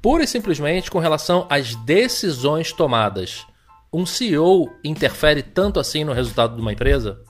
pura 0.00 0.24
e 0.24 0.26
simplesmente 0.26 0.90
com 0.90 0.98
relação 0.98 1.46
às 1.50 1.74
decisões 1.74 2.72
tomadas. 2.72 3.44
Um 3.92 4.06
CEO 4.06 4.72
interfere 4.82 5.42
tanto 5.42 5.78
assim 5.78 6.04
no 6.04 6.12
resultado 6.12 6.54
de 6.54 6.62
uma 6.62 6.72
empresa? 6.72 7.20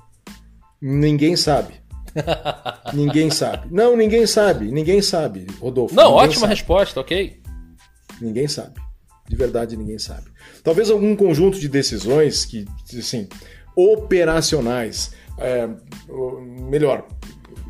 Ninguém 0.81 1.37
sabe. 1.37 1.75
ninguém 2.93 3.31
sabe. 3.31 3.69
Não, 3.71 3.97
ninguém 3.97 4.27
sabe. 4.27 4.71
Ninguém 4.71 5.01
sabe, 5.03 5.47
Rodolfo. 5.61 5.95
Não, 5.95 6.13
ótima 6.13 6.41
sabe. 6.43 6.55
resposta, 6.55 7.01
ok. 7.01 7.41
Ninguém 8.21 8.49
sabe. 8.49 8.81
De 9.29 9.37
verdade, 9.37 9.77
ninguém 9.77 9.99
sabe. 9.99 10.31
Talvez 10.63 10.91
algum 10.91 11.17
conjunto 11.17 11.59
de 11.59 11.69
decisões 11.69 12.45
que, 12.45 12.67
assim, 12.97 13.29
operacionais 13.75 15.13
é, 15.39 15.69
melhor, 16.69 17.07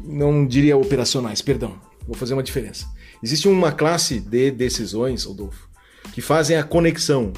não 0.04 0.46
diria 0.46 0.76
operacionais, 0.76 1.40
perdão, 1.40 1.78
vou 2.06 2.16
fazer 2.16 2.34
uma 2.34 2.42
diferença. 2.42 2.86
Existe 3.22 3.48
uma 3.48 3.72
classe 3.72 4.20
de 4.20 4.50
decisões, 4.50 5.24
Rodolfo, 5.24 5.68
que 6.12 6.20
fazem 6.20 6.56
a 6.56 6.64
conexão, 6.64 7.32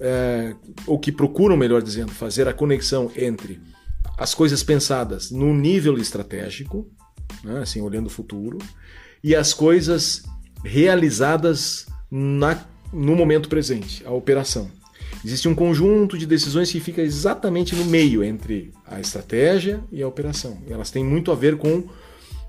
é, 0.00 0.54
ou 0.86 0.98
que 0.98 1.10
procuram, 1.10 1.56
melhor 1.56 1.82
dizendo, 1.82 2.12
fazer 2.12 2.46
a 2.46 2.52
conexão 2.52 3.10
entre 3.16 3.60
as 4.16 4.34
coisas 4.34 4.62
pensadas 4.62 5.30
no 5.30 5.52
nível 5.54 5.98
estratégico, 5.98 6.88
né, 7.42 7.60
assim, 7.60 7.80
olhando 7.80 8.06
o 8.06 8.10
futuro, 8.10 8.58
e 9.22 9.34
as 9.34 9.52
coisas 9.52 10.22
realizadas 10.64 11.86
na, 12.10 12.64
no 12.92 13.14
momento 13.16 13.48
presente, 13.48 14.04
a 14.06 14.10
operação. 14.10 14.70
Existe 15.24 15.48
um 15.48 15.54
conjunto 15.54 16.18
de 16.18 16.26
decisões 16.26 16.70
que 16.70 16.80
fica 16.80 17.00
exatamente 17.00 17.74
no 17.74 17.84
meio 17.86 18.22
entre 18.22 18.72
a 18.86 19.00
estratégia 19.00 19.82
e 19.90 20.02
a 20.02 20.08
operação. 20.08 20.58
E 20.68 20.72
elas 20.72 20.90
têm 20.90 21.02
muito 21.02 21.32
a 21.32 21.34
ver 21.34 21.56
com 21.56 21.88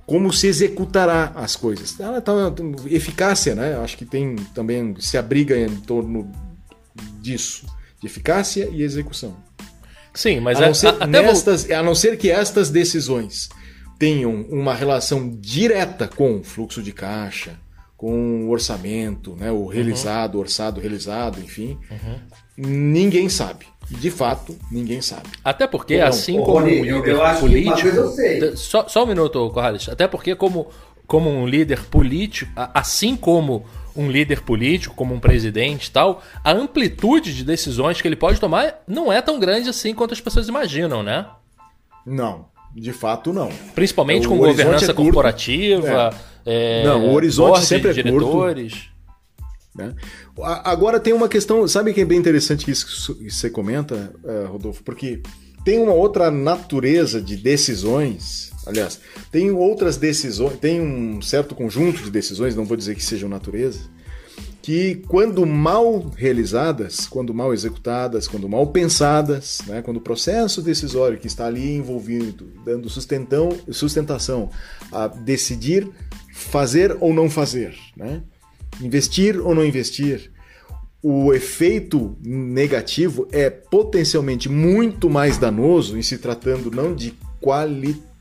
como 0.06 0.32
se 0.32 0.48
executará 0.48 1.32
as 1.36 1.56
coisas. 1.56 2.00
Ela 2.00 2.22
tá 2.22 2.34
eficácia, 2.88 3.56
né? 3.56 3.76
Acho 3.78 3.98
que 3.98 4.06
tem 4.06 4.36
também 4.54 4.96
se 5.00 5.18
abriga 5.18 5.58
em 5.58 5.76
torno 5.78 6.32
disso, 7.22 7.66
de 8.00 8.08
eficácia 8.08 8.70
e 8.72 8.84
execução. 8.84 9.36
Sim, 10.16 10.40
mas 10.40 10.60
a 10.60 10.68
não, 10.68 10.74
ser, 10.74 10.96
a, 11.00 11.06
nestas, 11.06 11.66
vou... 11.66 11.76
a 11.76 11.84
não 11.84 11.94
ser 11.94 12.18
que 12.18 12.32
estas 12.32 12.70
decisões 12.70 13.50
tenham 14.00 14.46
uma 14.50 14.74
relação 14.74 15.30
direta 15.40 16.08
com 16.08 16.44
fluxo 16.44 16.82
de 16.82 16.92
caixa, 16.92 17.60
com 17.98 18.46
o 18.46 18.50
orçamento, 18.50 19.36
né, 19.36 19.52
o 19.52 19.68
realizado, 19.68 20.36
uhum. 20.36 20.42
orçado, 20.42 20.82
realizado, 20.82 21.40
enfim, 21.40 21.78
uhum. 21.92 22.16
ninguém 22.58 23.30
sabe. 23.30 23.66
De 23.90 24.10
fato, 24.10 24.58
ninguém 24.72 25.00
sabe. 25.00 25.30
Até 25.44 25.68
porque, 25.68 25.98
Ou 25.98 26.06
assim 26.06 26.38
como 26.42 26.60
Rony, 26.60 26.82
um 26.82 26.98
líder 26.98 27.40
político. 27.40 28.58
Só, 28.58 28.88
só 28.88 29.04
um 29.04 29.08
minuto, 29.08 29.50
Corrales. 29.52 29.88
Até 29.88 30.08
porque, 30.08 30.36
como, 30.36 30.68
como 31.06 31.30
um 31.30 31.46
líder 31.46 31.84
político, 31.84 32.52
assim 32.56 33.16
como 33.16 33.64
um 33.96 34.10
líder 34.10 34.42
político, 34.42 34.96
como 34.96 35.14
um 35.14 35.20
presidente 35.20 35.88
e 35.88 35.92
tal, 35.92 36.22
a 36.44 36.52
amplitude 36.52 37.36
de 37.36 37.44
decisões 37.44 38.02
que 38.02 38.08
ele 38.08 38.16
pode 38.16 38.40
tomar 38.40 38.84
não 38.88 39.12
é 39.12 39.22
tão 39.22 39.40
grande 39.40 39.70
assim 39.70 39.94
quanto 39.94 40.14
as 40.14 40.22
pessoas 40.22 40.48
imaginam, 40.48 41.02
né? 41.02 41.26
Não, 42.06 42.48
de 42.76 42.92
fato 42.92 43.32
não. 43.32 43.50
Principalmente 43.74 44.28
o 44.28 44.30
com 44.30 44.38
governança 44.38 44.92
é 44.92 44.94
corporativa. 44.94 46.14
É 46.22 46.36
é, 46.46 46.84
Não, 46.84 47.08
o 47.08 47.14
horizonte 47.14 47.66
sempre 47.66 47.90
é 47.90 47.94
diretores. 47.94 48.74
curto. 48.74 48.96
Né? 49.76 49.94
Agora 50.64 51.00
tem 51.00 51.12
uma 51.12 51.28
questão, 51.28 51.68
sabe 51.68 51.94
que 51.94 52.02
é 52.02 52.06
bem 52.06 52.20
interessante 52.20 52.70
isso 52.70 53.16
que 53.16 53.30
você 53.30 53.50
comenta, 53.50 54.14
uh, 54.24 54.48
Rodolfo? 54.52 54.84
Porque 54.84 55.22
tem 55.66 55.80
uma 55.80 55.92
outra 55.92 56.32
natureza 56.32 57.20
de 57.20 57.36
decisões, 57.36 58.54
aliás, 58.66 59.00
tem 59.32 59.52
outras 59.52 59.98
decisões, 59.98 60.58
tem 60.60 60.82
um 60.82 61.22
certo 61.22 61.54
conjunto 61.56 62.04
de 62.04 62.12
decisões, 62.12 62.56
não 62.56 62.66
vou 62.66 62.78
dizer 62.78 62.96
que 62.96 63.04
sejam 63.04 63.30
natureza, 63.30 63.80
que 64.62 64.96
quando 65.08 65.46
mal 65.46 66.12
realizadas, 66.18 67.06
quando 67.06 67.34
mal 67.36 67.54
executadas, 67.54 68.28
quando 68.28 68.50
mal 68.50 68.66
pensadas, 68.68 69.60
né, 69.68 69.82
quando 69.84 69.98
o 69.98 70.02
processo 70.02 70.60
decisório 70.60 71.20
que 71.20 71.28
está 71.28 71.46
ali 71.46 71.76
envolvido, 71.76 72.52
dando 72.66 72.90
sustentão, 72.90 73.50
sustentação 73.70 74.50
a 74.92 75.08
decidir 75.08 75.88
fazer 76.34 76.98
ou 77.00 77.14
não 77.14 77.30
fazer, 77.30 77.76
né? 77.96 78.24
investir 78.82 79.40
ou 79.40 79.54
não 79.54 79.64
investir, 79.64 80.32
o 81.02 81.32
efeito 81.32 82.18
negativo 82.20 83.28
é 83.32 83.52
potencialmente 83.52 84.50
muito 84.50 85.08
mais 85.08 85.38
danoso 85.38 85.96
em 85.96 86.02
se 86.02 86.18
tratando 86.18 86.72
não 86.72 86.96
de 86.96 87.14
qualidade, 87.40 88.15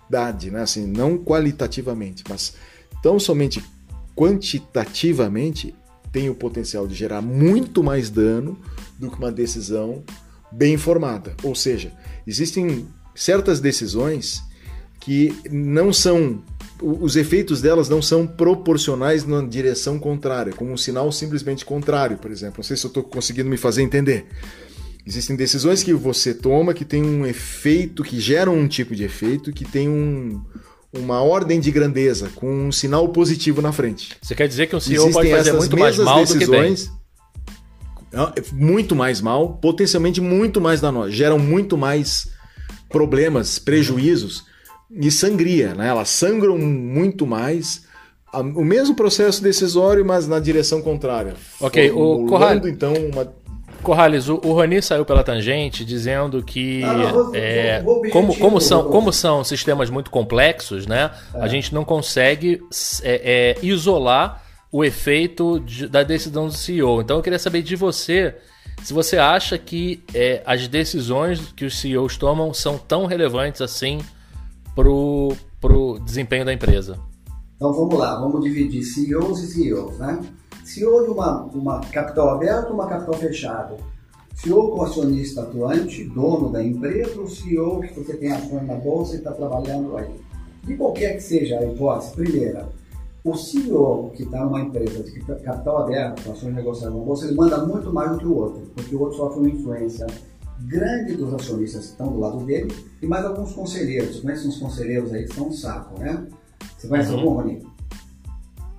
né? 0.50 0.62
assim, 0.62 0.86
não 0.86 1.18
qualitativamente, 1.18 2.24
mas 2.28 2.54
tão 3.02 3.18
somente 3.18 3.62
quantitativamente 4.16 5.74
tem 6.12 6.30
o 6.30 6.34
potencial 6.34 6.86
de 6.86 6.94
gerar 6.94 7.20
muito 7.20 7.82
mais 7.82 8.08
dano 8.08 8.56
do 8.98 9.10
que 9.10 9.18
uma 9.18 9.32
decisão 9.32 10.04
bem 10.52 10.74
informada. 10.74 11.34
Ou 11.42 11.54
seja, 11.54 11.92
existem 12.26 12.86
certas 13.14 13.60
decisões 13.60 14.42
que 15.00 15.36
não 15.50 15.92
são 15.92 16.40
os 16.82 17.16
efeitos 17.16 17.60
delas 17.60 17.88
não 17.88 18.02
são 18.02 18.26
proporcionais 18.26 19.24
na 19.24 19.40
direção 19.42 19.98
contrária, 19.98 20.52
como 20.52 20.72
um 20.72 20.76
sinal 20.76 21.10
simplesmente 21.12 21.64
contrário, 21.64 22.18
por 22.18 22.30
exemplo. 22.30 22.56
Não 22.58 22.64
sei 22.64 22.76
se 22.76 22.84
eu 22.84 22.88
estou 22.88 23.02
conseguindo 23.02 23.48
me 23.48 23.56
fazer 23.56 23.82
entender. 23.82 24.26
Existem 25.06 25.36
decisões 25.36 25.82
que 25.82 25.92
você 25.92 26.32
toma 26.32 26.72
que 26.72 26.84
tem 26.84 27.02
um 27.02 27.26
efeito, 27.26 28.02
que 28.02 28.18
geram 28.18 28.56
um 28.56 28.66
tipo 28.66 28.94
de 28.94 29.04
efeito, 29.04 29.52
que 29.52 29.64
tem 29.64 29.88
um, 29.88 30.40
uma 30.92 31.20
ordem 31.20 31.60
de 31.60 31.70
grandeza, 31.70 32.30
com 32.34 32.68
um 32.68 32.72
sinal 32.72 33.08
positivo 33.08 33.60
na 33.60 33.70
frente. 33.70 34.16
Você 34.22 34.34
quer 34.34 34.48
dizer 34.48 34.66
que 34.66 34.74
um 34.74 34.80
CEO 34.80 35.08
Existem 35.08 35.12
pode 35.12 35.30
fazer 35.30 35.52
muito 35.52 35.76
mais 35.76 35.98
mal 35.98 36.20
decisões, 36.20 36.86
do 36.86 36.92
que 36.92 37.00
bem? 38.16 38.44
Muito 38.52 38.96
mais 38.96 39.20
mal, 39.20 39.56
potencialmente 39.56 40.20
muito 40.20 40.60
mais 40.60 40.80
danoso. 40.80 41.10
Geram 41.10 41.38
muito 41.38 41.76
mais 41.76 42.28
problemas, 42.88 43.58
prejuízos 43.58 44.44
e 44.90 45.10
sangria, 45.10 45.74
né? 45.74 45.88
Elas 45.88 46.08
sangram 46.08 46.56
muito 46.56 47.26
mais. 47.26 47.82
O 48.32 48.64
mesmo 48.64 48.94
processo 48.94 49.42
decisório, 49.42 50.04
mas 50.04 50.26
na 50.26 50.38
direção 50.40 50.80
contrária. 50.80 51.34
Ok, 51.60 51.90
o 51.90 52.26
Corrales, 52.26 52.66
então 52.66 52.94
uma... 52.94 53.43
Corrales, 53.84 54.28
o, 54.28 54.40
o 54.44 54.52
Rony 54.52 54.82
saiu 54.82 55.04
pela 55.04 55.22
tangente 55.22 55.84
dizendo 55.84 56.42
que 56.42 56.82
ah, 56.82 57.12
vou, 57.12 57.34
é, 57.34 57.82
vou, 57.82 58.02
vou 58.02 58.10
como, 58.10 58.36
como, 58.36 58.60
são, 58.60 58.84
como 58.90 59.12
são 59.12 59.44
sistemas 59.44 59.90
muito 59.90 60.10
complexos, 60.10 60.86
né? 60.86 61.10
É. 61.34 61.40
A 61.40 61.46
gente 61.46 61.72
não 61.72 61.84
consegue 61.84 62.60
é, 63.02 63.56
é, 63.60 63.64
isolar 63.64 64.42
o 64.72 64.84
efeito 64.84 65.60
de, 65.60 65.86
da 65.86 66.02
decisão 66.02 66.46
do 66.46 66.52
CEO. 66.52 67.00
Então 67.00 67.18
eu 67.18 67.22
queria 67.22 67.38
saber 67.38 67.62
de 67.62 67.76
você 67.76 68.34
se 68.82 68.92
você 68.92 69.16
acha 69.16 69.56
que 69.56 70.02
é, 70.12 70.42
as 70.44 70.68
decisões 70.68 71.40
que 71.56 71.64
os 71.64 71.78
CEOs 71.78 72.16
tomam 72.16 72.52
são 72.52 72.76
tão 72.76 73.06
relevantes 73.06 73.60
assim 73.62 74.00
pro, 74.74 75.34
pro 75.60 75.98
desempenho 76.00 76.44
da 76.44 76.52
empresa? 76.52 76.98
Então 77.56 77.72
vamos 77.72 77.98
lá, 77.98 78.18
vamos 78.20 78.42
dividir 78.42 78.82
CEOs 78.82 79.40
e 79.40 79.46
CEOs, 79.46 79.98
né? 79.98 80.20
CEO 80.64 81.04
de 81.04 81.10
uma, 81.10 81.42
uma 81.44 81.80
capital 81.80 82.30
aberta 82.30 82.68
ou 82.68 82.74
uma 82.74 82.88
capital 82.88 83.14
fechada? 83.14 83.76
CEO 84.34 84.72
com 84.72 84.82
acionista 84.82 85.42
atuante, 85.42 86.04
dono 86.04 86.50
da 86.50 86.62
empresa, 86.62 87.20
ou 87.20 87.28
CEO 87.28 87.80
que 87.80 87.94
você 87.94 88.16
tem 88.16 88.32
ações 88.32 88.66
na 88.66 88.74
bolsa 88.74 89.14
e 89.14 89.18
está 89.18 89.32
trabalhando 89.32 89.96
aí? 89.96 90.10
De 90.64 90.76
qualquer 90.76 91.14
que 91.14 91.22
seja 91.22 91.58
a 91.58 91.64
hipótese, 91.64 92.12
primeira, 92.12 92.68
O 93.22 93.34
CEO 93.34 94.10
que 94.14 94.24
está 94.24 94.44
numa 94.44 94.60
empresa 94.60 95.02
de 95.02 95.20
capital 95.20 95.78
aberto, 95.78 96.24
com 96.24 96.32
ações 96.32 96.54
negociadas 96.54 96.94
na 96.94 97.04
bolsa, 97.04 97.26
ele 97.26 97.34
manda 97.36 97.64
muito 97.64 97.92
mais 97.92 98.12
do 98.12 98.18
que 98.18 98.26
o 98.26 98.36
outro, 98.36 98.62
porque 98.74 98.94
o 98.94 99.00
outro 99.00 99.16
sofre 99.16 99.40
uma 99.40 99.48
influência 99.48 100.06
grande 100.60 101.16
dos 101.16 101.32
acionistas 101.32 101.86
que 101.86 101.92
estão 101.92 102.12
do 102.12 102.18
lado 102.18 102.44
dele 102.44 102.74
e 103.00 103.06
mais 103.06 103.24
alguns 103.24 103.52
conselheiros. 103.52 104.20
Conhece 104.20 104.46
uns 104.46 104.58
conselheiros 104.58 105.12
aí 105.12 105.24
que 105.24 105.34
são 105.34 105.48
um 105.48 105.52
saco, 105.52 105.98
né? 105.98 106.26
Você 106.76 106.88
conhece 106.88 107.12
uhum. 107.12 107.18
algum, 107.20 107.30
Rony? 107.34 107.66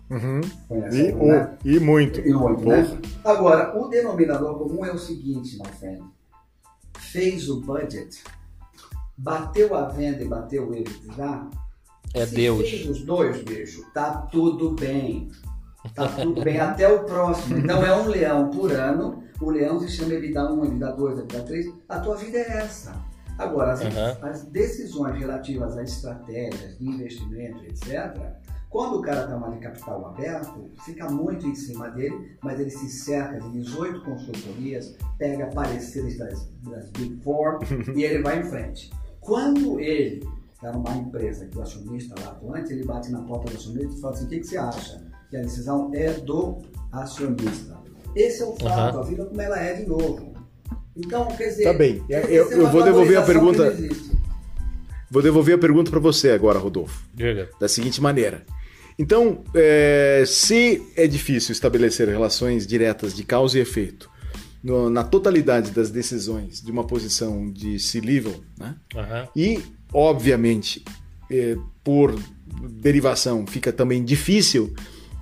Uhum. 0.10 0.42
E, 0.92 1.12
algum, 1.12 1.28
né? 1.28 1.58
e 1.66 1.80
muito. 1.80 2.20
E 2.20 2.34
muito, 2.34 2.66
né? 2.66 3.00
Agora, 3.24 3.78
o 3.78 3.88
denominador 3.88 4.58
comum 4.58 4.86
é 4.86 4.92
o 4.92 5.00
seguinte, 5.00 5.58
my 5.58 5.72
friend. 5.80 6.04
Fez 7.00 7.50
o 7.50 7.62
budget, 7.62 8.24
bateu 9.18 9.74
a 9.76 9.88
venda 9.88 10.24
e 10.24 10.28
bateu 10.28 10.74
ele 10.74 10.96
já. 11.16 11.50
É 12.14 12.26
Se 12.26 12.36
Deus. 12.36 12.70
Fez 12.70 12.90
os 12.90 13.04
dois, 13.04 13.42
bicho, 13.42 13.84
tá 13.94 14.12
tudo 14.32 14.72
bem. 14.72 15.32
Tá 15.94 16.08
tudo 16.08 16.44
bem 16.44 16.60
até 16.60 16.88
o 16.88 17.04
próximo. 17.04 17.58
Então 17.58 17.86
é 17.86 17.96
um 17.96 18.08
leão 18.08 18.50
por 18.50 18.72
ano. 18.72 19.24
O 19.42 19.50
leão 19.50 19.80
se 19.80 19.90
chama 19.90 20.14
ele 20.14 20.34
dá 20.34 20.52
um, 20.52 20.64
ele 20.66 20.80
dá 20.80 20.92
dois, 20.92 21.18
ele 21.18 21.28
dá 21.28 21.42
três. 21.42 21.72
A 21.90 22.00
tua 22.00 22.16
vida 22.16 22.38
é 22.38 22.58
essa. 22.58 22.96
Agora, 23.38 23.74
as, 23.74 23.82
uhum. 23.82 24.30
as 24.30 24.44
decisões 24.44 25.18
relativas 25.18 25.78
a 25.78 25.84
estratégias 25.84 26.78
de 26.78 26.88
investimento, 26.88 27.64
etc., 27.66 28.16
quando 28.76 28.98
o 28.98 29.02
cara 29.02 29.22
está 29.22 29.38
mais 29.38 29.54
de 29.54 29.60
capital 29.62 30.06
aberto, 30.06 30.70
fica 30.84 31.10
muito 31.10 31.48
em 31.48 31.56
cima 31.56 31.88
dele, 31.92 32.36
mas 32.44 32.60
ele 32.60 32.70
se 32.70 32.90
cerca 32.90 33.40
de 33.40 33.50
18 33.62 34.02
consultorias, 34.02 34.98
pega 35.18 35.46
pareceres 35.46 36.18
das, 36.18 36.52
das 36.62 36.90
Big 36.90 37.16
Four 37.24 37.60
e 37.96 38.04
ele 38.04 38.22
vai 38.22 38.42
em 38.42 38.44
frente. 38.44 38.92
Quando 39.22 39.80
ele 39.80 40.28
está 40.54 40.74
numa 40.74 40.94
empresa 40.94 41.46
que 41.46 41.58
o 41.58 41.62
acionista 41.62 42.16
lá 42.20 42.32
atuante, 42.32 42.74
ele 42.74 42.84
bate 42.84 43.10
na 43.14 43.22
porta 43.22 43.50
do 43.50 43.56
acionista 43.56 43.96
e 43.96 44.02
fala 44.02 44.14
assim: 44.14 44.26
o 44.26 44.28
que, 44.28 44.40
que 44.42 44.48
você 44.48 44.58
acha? 44.58 45.08
Que 45.30 45.38
a 45.38 45.42
decisão 45.42 45.90
é 45.94 46.12
do 46.12 46.58
acionista. 46.92 47.78
Esse 48.14 48.44
é 48.44 48.46
o 48.46 48.58
fato, 48.58 48.96
uhum. 48.96 49.04
a 49.04 49.06
vida 49.06 49.26
como 49.26 49.42
ela 49.42 49.58
é 49.58 49.74
de 49.76 49.86
novo. 49.88 50.34
Então, 50.98 51.28
quer 51.28 51.48
dizer. 51.48 51.64
Tá 51.64 51.74
bem. 51.74 52.04
Eu, 52.10 52.52
eu 52.52 52.70
vou 52.70 52.84
devolver 52.84 53.18
a 53.18 53.22
pergunta. 53.22 53.74
Vou 55.10 55.22
devolver 55.22 55.56
a 55.56 55.58
pergunta 55.58 55.90
para 55.90 56.00
você 56.02 56.32
agora, 56.32 56.60
Rodolfo. 56.60 57.08
Diga. 57.14 57.50
Da 57.58 57.70
seguinte 57.70 58.02
maneira. 58.02 58.44
Então, 58.98 59.44
é, 59.54 60.24
se 60.26 60.82
é 60.96 61.06
difícil 61.06 61.52
estabelecer 61.52 62.08
relações 62.08 62.66
diretas 62.66 63.14
de 63.14 63.24
causa 63.24 63.58
e 63.58 63.62
efeito 63.62 64.10
no, 64.64 64.90
na 64.90 65.04
totalidade 65.04 65.72
das 65.72 65.90
decisões 65.90 66.62
de 66.62 66.72
uma 66.72 66.84
posição 66.84 67.52
de 67.52 67.78
C-level, 67.78 68.44
né? 68.58 68.76
Uhum. 68.96 69.28
e, 69.36 69.64
obviamente, 69.94 70.84
é, 71.30 71.56
por 71.84 72.16
derivação, 72.70 73.46
fica 73.46 73.72
também 73.72 74.04
difícil 74.04 74.74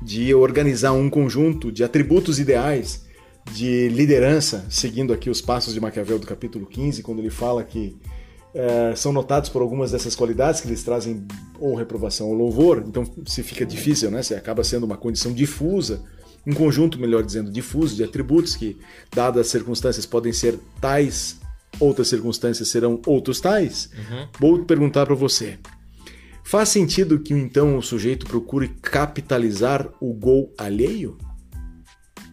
de 0.01 0.33
organizar 0.33 0.93
um 0.93 1.09
conjunto 1.09 1.71
de 1.71 1.83
atributos 1.83 2.39
ideais 2.39 3.05
de 3.51 3.89
liderança, 3.89 4.65
seguindo 4.69 5.11
aqui 5.11 5.29
os 5.29 5.41
passos 5.41 5.73
de 5.73 5.79
Maquiavel 5.79 6.19
do 6.19 6.27
capítulo 6.27 6.65
15, 6.65 7.01
quando 7.03 7.19
ele 7.19 7.29
fala 7.29 7.63
que 7.63 7.97
é, 8.53 8.95
são 8.95 9.11
notados 9.11 9.49
por 9.49 9.61
algumas 9.61 9.91
dessas 9.91 10.15
qualidades 10.15 10.61
que 10.61 10.67
eles 10.67 10.83
trazem 10.83 11.25
ou 11.59 11.75
reprovação 11.75 12.27
ou 12.27 12.33
louvor, 12.33 12.83
então 12.87 13.03
se 13.25 13.41
fica 13.41 13.65
difícil, 13.65 14.11
né? 14.11 14.21
Se 14.21 14.35
acaba 14.35 14.63
sendo 14.63 14.85
uma 14.85 14.97
condição 14.97 15.33
difusa, 15.33 16.03
um 16.45 16.53
conjunto, 16.53 16.99
melhor 16.99 17.23
dizendo, 17.23 17.49
difuso 17.49 17.95
de 17.95 18.03
atributos 18.03 18.55
que, 18.55 18.77
dadas 19.13 19.41
as 19.41 19.47
circunstâncias, 19.47 20.05
podem 20.05 20.33
ser 20.33 20.59
tais, 20.79 21.39
outras 21.79 22.07
circunstâncias 22.09 22.67
serão 22.67 23.01
outros 23.05 23.39
tais. 23.39 23.89
Uhum. 23.93 24.27
Vou 24.39 24.65
perguntar 24.65 25.05
para 25.05 25.15
você. 25.15 25.57
Faz 26.43 26.69
sentido 26.69 27.19
que 27.19 27.33
então 27.33 27.77
o 27.77 27.81
sujeito 27.81 28.25
procure 28.25 28.67
capitalizar 28.67 29.89
o 30.01 30.13
gol 30.13 30.53
alheio? 30.57 31.17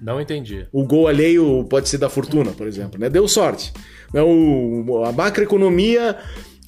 Não 0.02 0.20
entendi. 0.20 0.66
O 0.72 0.84
gol 0.84 1.06
alheio 1.06 1.64
pode 1.64 1.88
ser 1.88 1.98
da 1.98 2.08
fortuna, 2.08 2.50
por 2.52 2.66
exemplo, 2.66 2.98
né? 2.98 3.08
Deu 3.08 3.28
sorte. 3.28 3.72
É 4.12 4.20
a 4.20 5.12
macroeconomia, 5.12 6.16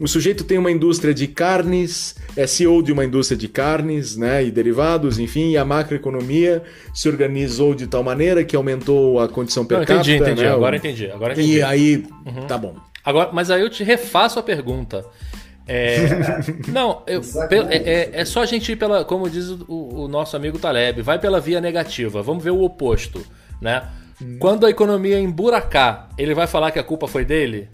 o 0.00 0.08
sujeito 0.08 0.44
tem 0.44 0.58
uma 0.58 0.70
indústria 0.70 1.14
de 1.14 1.26
carnes, 1.26 2.16
é 2.36 2.46
CEO 2.46 2.82
de 2.82 2.92
uma 2.92 3.04
indústria 3.04 3.36
de 3.36 3.46
carnes 3.46 4.16
né, 4.16 4.44
e 4.44 4.50
derivados, 4.50 5.18
enfim, 5.18 5.50
e 5.50 5.56
a 5.56 5.64
macroeconomia 5.64 6.62
se 6.92 7.08
organizou 7.08 7.74
de 7.74 7.86
tal 7.86 8.02
maneira 8.02 8.42
que 8.42 8.56
aumentou 8.56 9.20
a 9.20 9.28
condição 9.28 9.64
per 9.64 9.78
capita. 9.78 9.94
Entendi, 9.94 10.16
entendi. 10.16 10.42
Né, 10.42 10.50
agora 10.50 10.76
entendi. 10.76 11.10
Agora 11.10 11.32
entendi. 11.34 11.56
E 11.56 11.62
aí, 11.62 12.04
uhum. 12.26 12.46
tá 12.46 12.58
bom. 12.58 12.74
Agora, 13.04 13.30
mas 13.32 13.50
aí 13.50 13.60
eu 13.60 13.70
te 13.70 13.84
refaço 13.84 14.38
a 14.38 14.42
pergunta. 14.42 15.04
É, 15.66 15.98
não, 16.68 17.02
eu, 17.06 17.20
é, 17.50 17.76
é, 17.76 18.10
é, 18.12 18.24
só 18.24 18.42
a 18.42 18.46
gente 18.46 18.72
ir 18.72 18.76
pela, 18.76 19.04
como 19.04 19.30
diz 19.30 19.50
o, 19.50 19.64
o, 19.68 20.08
nosso 20.08 20.36
amigo 20.36 20.58
Taleb, 20.58 21.02
vai 21.02 21.18
pela 21.18 21.40
via 21.40 21.60
negativa. 21.60 22.22
Vamos 22.22 22.42
ver 22.42 22.50
o 22.50 22.62
oposto, 22.62 23.24
né? 23.60 23.84
Hum. 24.22 24.36
Quando 24.38 24.66
a 24.66 24.70
economia 24.70 25.18
emburacar, 25.18 26.08
ele 26.16 26.34
vai 26.34 26.46
falar 26.46 26.70
que 26.70 26.78
a 26.78 26.84
culpa 26.84 27.08
foi 27.08 27.24
dele? 27.24 27.68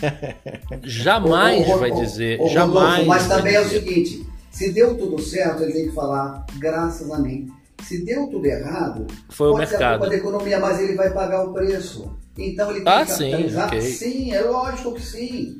jamais 0.82 1.68
o, 1.68 1.74
o, 1.74 1.78
vai 1.78 1.90
dizer, 1.90 2.40
jamais. 2.48 3.06
mas 3.06 3.28
também 3.28 3.54
é 3.54 3.60
o 3.60 3.68
seguinte: 3.68 4.26
se 4.50 4.72
deu 4.72 4.96
tudo 4.96 5.20
certo, 5.20 5.62
ele 5.62 5.72
tem 5.72 5.88
que 5.88 5.94
falar, 5.94 6.44
graças 6.58 7.10
a 7.10 7.18
mim. 7.18 7.48
Se 7.82 8.04
deu 8.04 8.26
tudo 8.26 8.44
errado, 8.44 9.06
foi 9.30 9.48
o 9.48 9.56
mercado. 9.56 10.00
Ser 10.00 10.06
a 10.06 10.10
da 10.10 10.16
economia, 10.16 10.60
mas 10.60 10.78
ele 10.80 10.94
vai 10.94 11.10
pagar 11.12 11.44
o 11.44 11.52
preço. 11.52 12.14
Então 12.36 12.70
ele 12.70 12.80
tem 12.80 12.92
ah, 12.92 13.04
que 13.04 13.12
sim, 13.12 13.58
okay. 13.58 13.80
sim, 13.80 14.32
é 14.32 14.42
lógico 14.42 14.94
que 14.94 15.02
sim. 15.02 15.58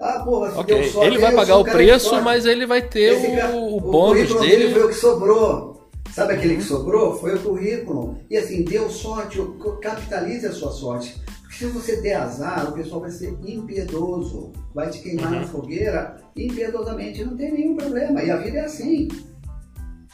Ah, 0.00 0.20
porra, 0.24 0.50
se 0.50 0.58
okay. 0.58 0.92
ele 1.02 1.18
vai 1.18 1.34
pagar 1.34 1.56
o 1.56 1.64
preço, 1.64 2.20
mas 2.22 2.44
ele 2.44 2.66
vai 2.66 2.82
ter 2.82 3.12
o, 3.54 3.76
o 3.76 3.80
bônus 3.80 4.34
dele. 4.40 4.64
Ele 4.64 4.74
foi 4.74 4.84
o 4.84 4.88
que 4.88 4.94
sobrou. 4.94 5.81
Sabe 6.12 6.34
aquele 6.34 6.56
que 6.56 6.62
sobrou? 6.62 7.18
Foi 7.18 7.34
o 7.34 7.42
currículo. 7.42 8.18
E 8.28 8.36
assim, 8.36 8.62
deu 8.64 8.90
sorte, 8.90 9.38
capitalize 9.80 10.46
a 10.46 10.52
sua 10.52 10.70
sorte. 10.70 11.18
Porque 11.42 11.56
se 11.56 11.66
você 11.66 12.02
der 12.02 12.16
azar, 12.16 12.68
o 12.68 12.72
pessoal 12.72 13.00
vai 13.00 13.10
ser 13.10 13.34
impiedoso. 13.42 14.52
Vai 14.74 14.90
te 14.90 15.00
queimar 15.00 15.32
uhum. 15.32 15.40
na 15.40 15.46
fogueira 15.46 16.16
impiedosamente. 16.36 17.24
Não 17.24 17.34
tem 17.36 17.52
nenhum 17.52 17.76
problema. 17.76 18.22
E 18.22 18.30
a 18.30 18.36
vida 18.36 18.58
é 18.58 18.64
assim. 18.64 19.08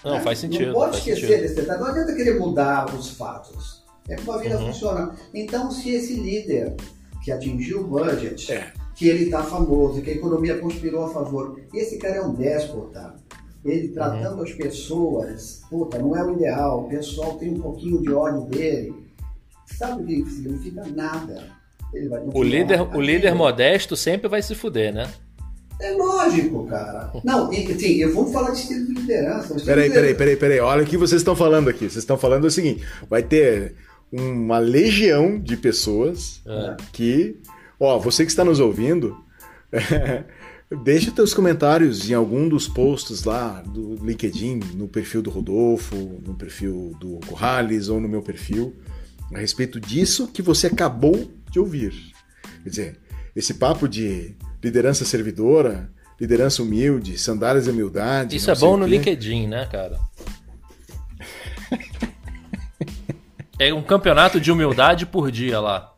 Não, 0.04 0.12
né? 0.12 0.20
faz 0.20 0.38
sentido. 0.38 0.66
Não 0.66 0.74
pode 0.74 0.98
esquecer 0.98 1.20
sentido. 1.20 1.40
desse 1.42 1.54
detalhe. 1.56 1.80
Não 1.80 1.88
adianta 1.88 2.14
querer 2.14 2.38
mudar 2.38 2.94
os 2.94 3.10
fatos. 3.10 3.84
É 4.08 4.14
como 4.16 4.32
a 4.32 4.38
vida 4.38 4.56
uhum. 4.56 4.66
funciona. 4.68 5.14
Então, 5.34 5.70
se 5.70 5.90
esse 5.90 6.14
líder 6.14 6.76
que 7.24 7.32
atingiu 7.32 7.80
o 7.80 7.84
budget, 7.84 8.52
é. 8.52 8.72
que 8.94 9.08
ele 9.08 9.24
está 9.24 9.42
famoso, 9.42 10.00
que 10.00 10.10
a 10.10 10.14
economia 10.14 10.58
conspirou 10.58 11.04
a 11.04 11.08
favor, 11.08 11.60
esse 11.74 11.98
cara 11.98 12.16
é 12.16 12.22
um 12.22 12.34
déspota 12.34 13.16
ele 13.64 13.88
tratando 13.88 14.38
uhum. 14.38 14.42
as 14.42 14.52
pessoas, 14.52 15.62
puta, 15.68 15.98
não 15.98 16.16
é 16.16 16.24
o 16.24 16.34
ideal, 16.34 16.84
o 16.84 16.88
pessoal 16.88 17.34
tem 17.34 17.50
um 17.50 17.60
pouquinho 17.60 18.00
de 18.00 18.12
ódio 18.12 18.42
dele. 18.46 18.94
Sabe 19.66 20.02
o 20.02 20.06
que 20.06 20.30
significa? 20.30 20.82
Nada. 20.94 21.44
o 22.32 22.42
líder, 22.42 22.80
o 22.96 23.00
líder 23.00 23.34
modesto 23.34 23.96
sempre 23.96 24.28
vai 24.28 24.42
se 24.42 24.54
fuder, 24.54 24.92
né? 24.92 25.10
É 25.80 25.92
lógico, 25.92 26.66
cara. 26.66 27.12
Não, 27.22 27.52
sim, 27.52 27.98
eu 27.98 28.12
vou 28.12 28.26
falar 28.32 28.50
de 28.50 28.58
estilo 28.58 28.86
de 28.86 28.94
liderança. 28.94 29.54
Peraí, 29.64 29.90
peraí, 29.90 30.14
peraí, 30.14 30.36
peraí. 30.36 30.60
Olha 30.60 30.82
o 30.82 30.86
que 30.86 30.96
vocês 30.96 31.20
estão 31.20 31.36
falando 31.36 31.68
aqui. 31.68 31.80
Vocês 31.80 31.98
estão 31.98 32.18
falando 32.18 32.46
o 32.46 32.50
seguinte: 32.50 32.84
vai 33.08 33.22
ter 33.22 33.76
uma 34.10 34.58
legião 34.58 35.38
de 35.38 35.56
pessoas 35.56 36.42
é. 36.46 36.76
que. 36.92 37.40
Ó, 37.78 37.96
você 37.98 38.24
que 38.24 38.30
está 38.30 38.44
nos 38.44 38.58
ouvindo. 38.58 39.16
Deixe 40.70 41.10
teus 41.10 41.32
comentários 41.32 42.10
em 42.10 42.12
algum 42.12 42.46
dos 42.46 42.68
posts 42.68 43.24
lá 43.24 43.62
do 43.62 43.94
LinkedIn, 44.04 44.60
no 44.74 44.86
perfil 44.86 45.22
do 45.22 45.30
Rodolfo, 45.30 45.96
no 46.22 46.34
perfil 46.34 46.94
do 47.00 47.18
Corrales 47.26 47.88
ou 47.88 47.98
no 47.98 48.06
meu 48.06 48.20
perfil, 48.20 48.76
a 49.34 49.38
respeito 49.38 49.80
disso 49.80 50.28
que 50.28 50.42
você 50.42 50.66
acabou 50.66 51.30
de 51.50 51.58
ouvir. 51.58 51.94
Quer 52.62 52.68
dizer, 52.68 53.00
esse 53.34 53.54
papo 53.54 53.88
de 53.88 54.36
liderança 54.62 55.06
servidora, 55.06 55.90
liderança 56.20 56.62
humilde, 56.62 57.16
sandálias 57.16 57.64
de 57.64 57.70
humildade. 57.70 58.36
Isso 58.36 58.50
é 58.50 58.54
bom 58.54 58.76
no 58.76 58.86
LinkedIn, 58.86 59.46
né, 59.46 59.66
cara? 59.72 59.98
é 63.58 63.72
um 63.72 63.82
campeonato 63.82 64.38
de 64.38 64.52
humildade 64.52 65.06
por 65.06 65.30
dia 65.30 65.60
lá. 65.60 65.94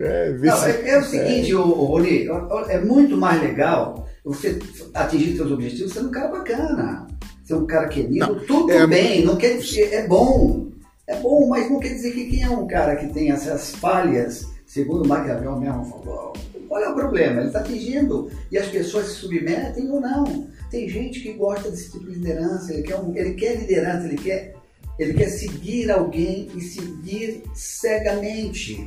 É, 0.00 0.32
Não, 0.32 0.64
é, 0.64 0.90
é, 0.90 0.98
o 0.98 1.04
seguinte, 1.04 1.52
é. 1.52 1.54
Rony, 1.54 2.26
é 2.68 2.80
muito 2.80 3.16
mais 3.16 3.40
legal 3.40 4.08
você 4.24 4.58
atingir 4.94 5.36
seus 5.36 5.50
objetivos 5.50 5.92
sendo 5.92 6.08
um 6.08 6.12
cara 6.12 6.28
bacana, 6.28 7.06
ser 7.44 7.54
um 7.54 7.66
cara 7.66 7.88
querido, 7.88 8.26
não, 8.26 8.46
tudo 8.46 8.72
é, 8.72 8.86
bem, 8.86 9.24
não 9.24 9.36
quer 9.36 9.56
dizer, 9.56 9.92
é 9.92 10.06
bom, 10.06 10.68
é 11.06 11.16
bom, 11.16 11.48
mas 11.48 11.70
não 11.70 11.80
quer 11.80 11.94
dizer 11.94 12.12
que 12.12 12.26
quem 12.26 12.42
é 12.42 12.50
um 12.50 12.66
cara 12.66 12.96
que 12.96 13.12
tem 13.12 13.30
essas 13.30 13.74
falhas, 13.76 14.46
segundo 14.66 15.04
o 15.04 15.08
Maquiavel 15.08 15.58
mesmo 15.58 15.84
falou, 15.86 16.34
qual 16.68 16.82
é 16.82 16.88
o 16.90 16.94
problema? 16.94 17.40
Ele 17.40 17.46
está 17.46 17.60
atingindo 17.60 18.30
e 18.52 18.58
as 18.58 18.68
pessoas 18.68 19.06
se 19.06 19.14
submetem 19.14 19.90
ou 19.90 20.00
não. 20.00 20.48
Tem 20.70 20.86
gente 20.86 21.20
que 21.20 21.32
gosta 21.32 21.70
desse 21.70 21.90
tipo 21.92 22.04
de 22.04 22.18
liderança, 22.18 22.74
ele 22.74 22.82
quer, 22.82 22.96
um, 23.00 23.16
ele 23.16 23.32
quer 23.32 23.56
liderança, 23.56 24.06
ele 24.06 24.18
quer, 24.18 24.54
ele 24.98 25.14
quer 25.14 25.28
seguir 25.28 25.90
alguém 25.90 26.50
e 26.54 26.60
seguir 26.60 27.42
cegamente. 27.54 28.86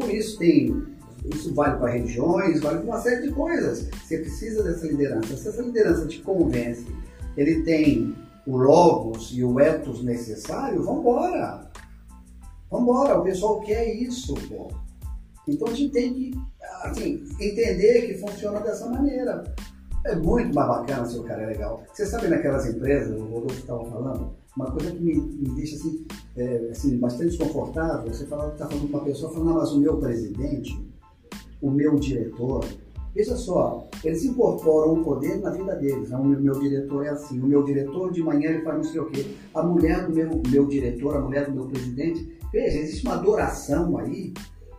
Por 0.00 0.10
isso 0.10 0.38
tem, 0.38 0.86
isso 1.24 1.54
vale 1.54 1.78
para 1.78 1.90
religiões, 1.90 2.60
vale 2.60 2.78
para 2.78 2.86
uma 2.86 3.00
série 3.00 3.28
de 3.28 3.34
coisas. 3.34 3.88
Você 4.02 4.18
precisa 4.18 4.62
dessa 4.62 4.86
liderança. 4.86 5.36
Se 5.36 5.48
essa 5.48 5.62
liderança 5.62 6.06
te 6.06 6.20
convence 6.20 6.86
ele 7.36 7.62
tem 7.62 8.14
o 8.46 8.56
logos 8.56 9.30
e 9.32 9.44
o 9.44 9.60
ethos 9.60 10.02
necessário. 10.02 10.82
Vamos 10.82 11.00
embora, 12.70 13.18
o 13.18 13.22
pessoal 13.22 13.60
quer 13.60 13.94
isso, 13.94 14.34
pô. 14.48 14.68
Então 15.46 15.68
a 15.68 15.74
gente 15.74 15.92
tem 15.92 16.14
que 16.14 16.34
assim, 16.82 17.24
entender 17.40 18.06
que 18.06 18.18
funciona 18.18 18.60
dessa 18.60 18.88
maneira. 18.88 19.44
É 20.06 20.14
muito 20.14 20.54
mais 20.54 20.68
bacana 20.68 21.04
se 21.06 21.18
o 21.18 21.24
cara 21.24 21.42
é 21.42 21.46
legal. 21.46 21.82
Você 21.92 22.06
sabe 22.06 22.28
naquelas 22.28 22.66
empresas, 22.66 23.18
o 23.20 23.24
Rodolfo 23.24 23.58
estava 23.58 23.84
falando, 23.84 24.34
uma 24.56 24.70
coisa 24.70 24.90
que 24.90 25.00
me, 25.00 25.14
me 25.14 25.54
deixa 25.54 25.76
assim, 25.76 26.06
é, 26.36 26.68
assim, 26.70 26.96
bastante 26.98 27.30
desconfortável, 27.30 28.12
você 28.12 28.24
está 28.24 28.36
falando 28.36 28.90
com 28.90 28.96
uma 28.98 29.04
pessoa 29.04 29.32
falando, 29.32 29.54
mas 29.54 29.72
o 29.72 29.80
meu 29.80 29.96
presidente, 29.98 30.78
o 31.60 31.70
meu 31.70 31.96
diretor, 31.96 32.64
veja 33.14 33.36
só, 33.36 33.88
eles 34.04 34.24
incorporam 34.24 34.94
o 34.94 35.04
poder 35.04 35.40
na 35.40 35.50
vida 35.50 35.74
deles. 35.76 36.10
Né? 36.10 36.16
O 36.16 36.24
meu, 36.24 36.40
meu, 36.40 36.58
diretor 36.58 37.06
é 37.06 37.10
assim, 37.10 37.38
o 37.40 37.46
meu 37.46 37.62
diretor 37.62 38.10
de 38.10 38.22
manhã 38.22 38.50
ele 38.50 38.62
faz 38.62 38.76
não 38.76 38.84
sei 38.84 39.00
o 39.00 39.06
quê. 39.06 39.26
A 39.54 39.62
mulher 39.62 40.06
do 40.06 40.14
meu, 40.14 40.42
meu 40.48 40.66
diretor, 40.66 41.16
a 41.16 41.20
mulher 41.20 41.46
do 41.46 41.52
meu 41.52 41.66
presidente, 41.66 42.38
veja, 42.52 42.78
existe 42.78 43.06
uma 43.06 43.14
adoração 43.14 43.98
aí, 43.98 44.32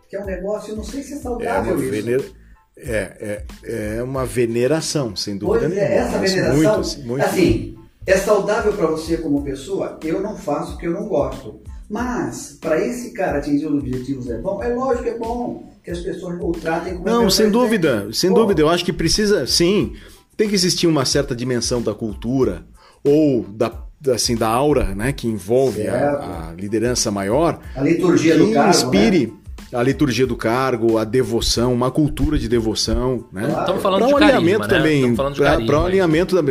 que 0.08 0.16
é 0.16 0.22
um 0.22 0.26
negócio, 0.26 0.72
eu 0.72 0.76
não 0.76 0.84
sei 0.84 1.02
se 1.02 1.14
é 1.14 1.16
saudável 1.16 1.78
é 1.78 1.98
isso. 1.98 2.42
É, 2.74 3.44
é, 3.64 3.96
é 3.98 4.02
uma 4.02 4.24
veneração, 4.24 5.14
sem 5.14 5.36
dúvida 5.36 5.68
pois 5.68 5.76
é, 5.76 5.88
nenhuma. 5.88 5.94
É, 5.94 5.98
essa 5.98 6.18
veneração, 6.18 6.56
muito, 6.56 7.06
muito... 7.06 7.24
assim, 7.24 7.71
é 8.06 8.16
saudável 8.16 8.72
para 8.72 8.86
você 8.86 9.16
como 9.16 9.42
pessoa? 9.42 9.98
Eu 10.02 10.20
não 10.20 10.36
faço 10.36 10.72
porque 10.72 10.86
eu 10.86 10.92
não 10.92 11.06
gosto. 11.06 11.60
Mas, 11.88 12.56
para 12.60 12.80
esse 12.84 13.12
cara 13.12 13.38
atingir 13.38 13.66
os 13.66 13.78
objetivos 13.78 14.28
é 14.30 14.38
bom? 14.38 14.62
É 14.62 14.68
lógico 14.74 15.04
que 15.04 15.10
é 15.10 15.18
bom 15.18 15.70
que 15.84 15.90
as 15.90 16.00
pessoas 16.00 16.38
o 16.40 16.52
tratem 16.52 16.94
como 16.94 17.04
Não, 17.04 17.28
sem 17.28 17.50
dúvida, 17.50 18.08
sem 18.12 18.30
Pô. 18.30 18.36
dúvida. 18.36 18.62
Eu 18.62 18.68
acho 18.68 18.84
que 18.84 18.92
precisa, 18.92 19.46
sim, 19.46 19.94
tem 20.36 20.48
que 20.48 20.54
existir 20.54 20.86
uma 20.86 21.04
certa 21.04 21.34
dimensão 21.34 21.82
da 21.82 21.94
cultura 21.94 22.64
ou 23.04 23.42
da 23.42 23.70
assim 24.12 24.34
da 24.34 24.48
aura, 24.48 24.96
né, 24.96 25.12
que 25.12 25.28
envolve 25.28 25.86
a, 25.86 26.48
a, 26.48 26.52
liderança 26.54 27.08
maior. 27.08 27.60
A 27.76 27.82
liturgia 27.82 28.36
do 28.36 28.50
cargo, 28.50 28.70
inspire 28.70 29.26
né? 29.28 29.32
a 29.72 29.80
liturgia 29.80 30.26
do 30.26 30.34
cargo, 30.34 30.98
a 30.98 31.04
devoção, 31.04 31.72
uma 31.72 31.88
cultura 31.88 32.36
de 32.36 32.48
devoção, 32.48 33.26
né? 33.32 33.46
Estamos 33.60 33.80
falando 33.80 34.08
de 34.08 34.12
um 34.12 34.16
alinhamento 34.16 34.66
carisma, 34.66 34.76
também, 34.76 35.10
né? 35.10 35.66
para 35.66 35.80
o 35.80 35.86
alinhamento 35.86 36.34
da 36.34 36.42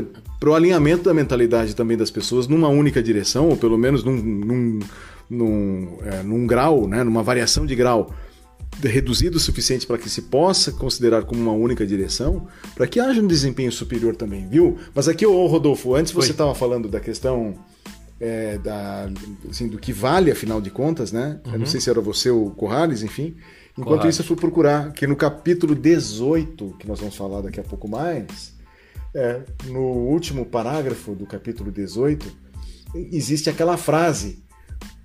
para 0.41 0.49
o 0.49 0.55
alinhamento 0.55 1.03
da 1.03 1.13
mentalidade 1.13 1.75
também 1.75 1.95
das 1.95 2.09
pessoas 2.09 2.47
numa 2.47 2.67
única 2.67 3.01
direção, 3.01 3.47
ou 3.49 3.55
pelo 3.55 3.77
menos 3.77 4.03
num, 4.03 4.15
num, 4.15 4.79
num, 5.29 5.97
é, 6.01 6.23
num 6.23 6.47
grau, 6.47 6.87
né, 6.87 7.03
numa 7.03 7.21
variação 7.21 7.63
de 7.63 7.75
grau 7.75 8.11
reduzido 8.81 9.37
o 9.37 9.39
suficiente 9.39 9.85
para 9.85 9.99
que 9.99 10.09
se 10.09 10.23
possa 10.23 10.71
considerar 10.71 11.25
como 11.25 11.39
uma 11.39 11.51
única 11.51 11.85
direção, 11.85 12.47
para 12.73 12.87
que 12.87 12.99
haja 12.99 13.21
um 13.21 13.27
desempenho 13.27 13.71
superior 13.71 14.15
também, 14.15 14.47
viu? 14.47 14.79
Mas 14.95 15.07
aqui, 15.07 15.27
ô 15.27 15.45
Rodolfo, 15.45 15.93
antes 15.93 16.11
você 16.11 16.31
estava 16.31 16.55
falando 16.55 16.89
da 16.89 16.99
questão 16.99 17.53
é, 18.19 18.57
da, 18.57 19.11
assim, 19.47 19.67
do 19.67 19.77
que 19.77 19.93
vale, 19.93 20.31
afinal 20.31 20.59
de 20.59 20.71
contas, 20.71 21.11
né? 21.11 21.39
Uhum. 21.45 21.51
Eu 21.51 21.59
não 21.59 21.59
uhum. 21.59 21.65
sei 21.67 21.79
se 21.79 21.87
era 21.87 22.01
você 22.01 22.31
ou 22.31 22.47
o 22.47 22.51
Corrales, 22.51 23.03
enfim. 23.03 23.35
Enquanto 23.73 23.99
Corrales. 23.99 24.15
isso, 24.15 24.23
eu 24.23 24.25
fui 24.25 24.37
procurar 24.37 24.91
que 24.93 25.05
no 25.05 25.15
capítulo 25.15 25.75
18, 25.75 26.77
que 26.79 26.87
nós 26.87 26.99
vamos 26.99 27.15
falar 27.15 27.41
daqui 27.41 27.59
a 27.59 27.63
pouco 27.63 27.87
mais, 27.87 28.59
é, 29.15 29.41
no 29.65 29.81
último 29.81 30.45
parágrafo 30.45 31.13
do 31.13 31.25
capítulo 31.25 31.71
18, 31.71 32.31
existe 33.11 33.49
aquela 33.49 33.77
frase 33.77 34.43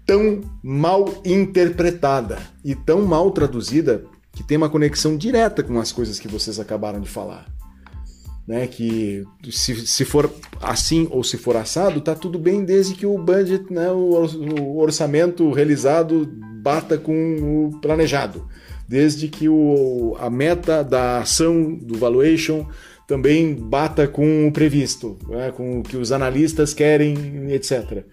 tão 0.04 0.40
mal 0.62 1.22
interpretada 1.24 2.38
e 2.64 2.74
tão 2.74 3.02
mal 3.02 3.30
traduzida 3.30 4.04
que 4.32 4.42
tem 4.42 4.56
uma 4.56 4.70
conexão 4.70 5.16
direta 5.16 5.62
com 5.62 5.78
as 5.80 5.90
coisas 5.90 6.20
que 6.20 6.28
vocês 6.28 6.60
acabaram 6.60 7.00
de 7.00 7.08
falar 7.08 7.46
né? 8.46 8.66
Que 8.66 9.24
se, 9.50 9.86
se 9.86 10.04
for 10.04 10.32
assim 10.60 11.08
ou 11.10 11.24
se 11.24 11.36
for 11.36 11.56
assado, 11.56 12.00
tá 12.00 12.14
tudo 12.14 12.38
bem 12.38 12.64
desde 12.64 12.94
que 12.94 13.04
o 13.04 13.18
budget, 13.18 13.72
né, 13.72 13.90
o, 13.90 14.76
orçamento 14.78 15.50
realizado 15.50 16.28
bata 16.62 16.96
com 16.96 17.12
o 17.72 17.80
planejado, 17.80 18.46
desde 18.88 19.28
que 19.28 19.48
o, 19.48 20.16
a 20.20 20.30
meta 20.30 20.84
da 20.84 21.18
ação 21.18 21.74
do 21.74 21.98
valuation 21.98 22.66
também 23.06 23.54
bata 23.54 24.08
com 24.08 24.48
o 24.48 24.52
previsto, 24.52 25.16
né, 25.28 25.52
com 25.52 25.80
o 25.80 25.82
que 25.82 25.96
os 25.96 26.10
analistas 26.10 26.74
querem, 26.74 27.52
etc. 27.52 28.04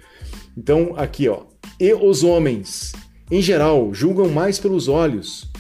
Então 0.56 0.94
aqui, 0.96 1.28
ó, 1.28 1.44
e 1.80 1.94
os 1.94 2.24
homens, 2.24 2.94
em 3.32 3.42
geral, 3.42 3.94
julgam 3.94 4.30
mais 4.30 4.60
pelos 4.60 4.88
olhos 4.88 5.52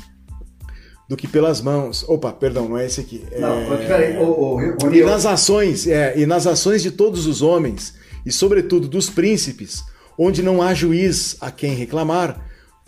do 1.09 1.17
que 1.17 1.27
pelas 1.27 1.61
mãos. 1.61 2.03
Opa, 2.07 2.31
perdão, 2.31 2.69
não 2.69 2.77
é 2.77 2.86
esse 2.86 3.01
aqui. 3.01 3.23
Não, 3.39 3.73
é... 3.73 3.88
peraí, 3.88 4.17
o, 4.17 4.57
o, 4.57 4.93
E 4.93 5.03
nas 5.03 5.25
ações, 5.25 5.88
é, 5.88 6.17
e 6.17 6.25
nas 6.25 6.47
ações 6.47 6.81
de 6.81 6.91
todos 6.91 7.25
os 7.25 7.41
homens, 7.41 7.95
e 8.25 8.31
sobretudo 8.31 8.88
dos 8.88 9.09
príncipes, 9.09 9.84
onde 10.17 10.41
não 10.41 10.61
há 10.61 10.73
juiz 10.73 11.38
a 11.41 11.51
quem 11.51 11.73
reclamar, 11.73 12.39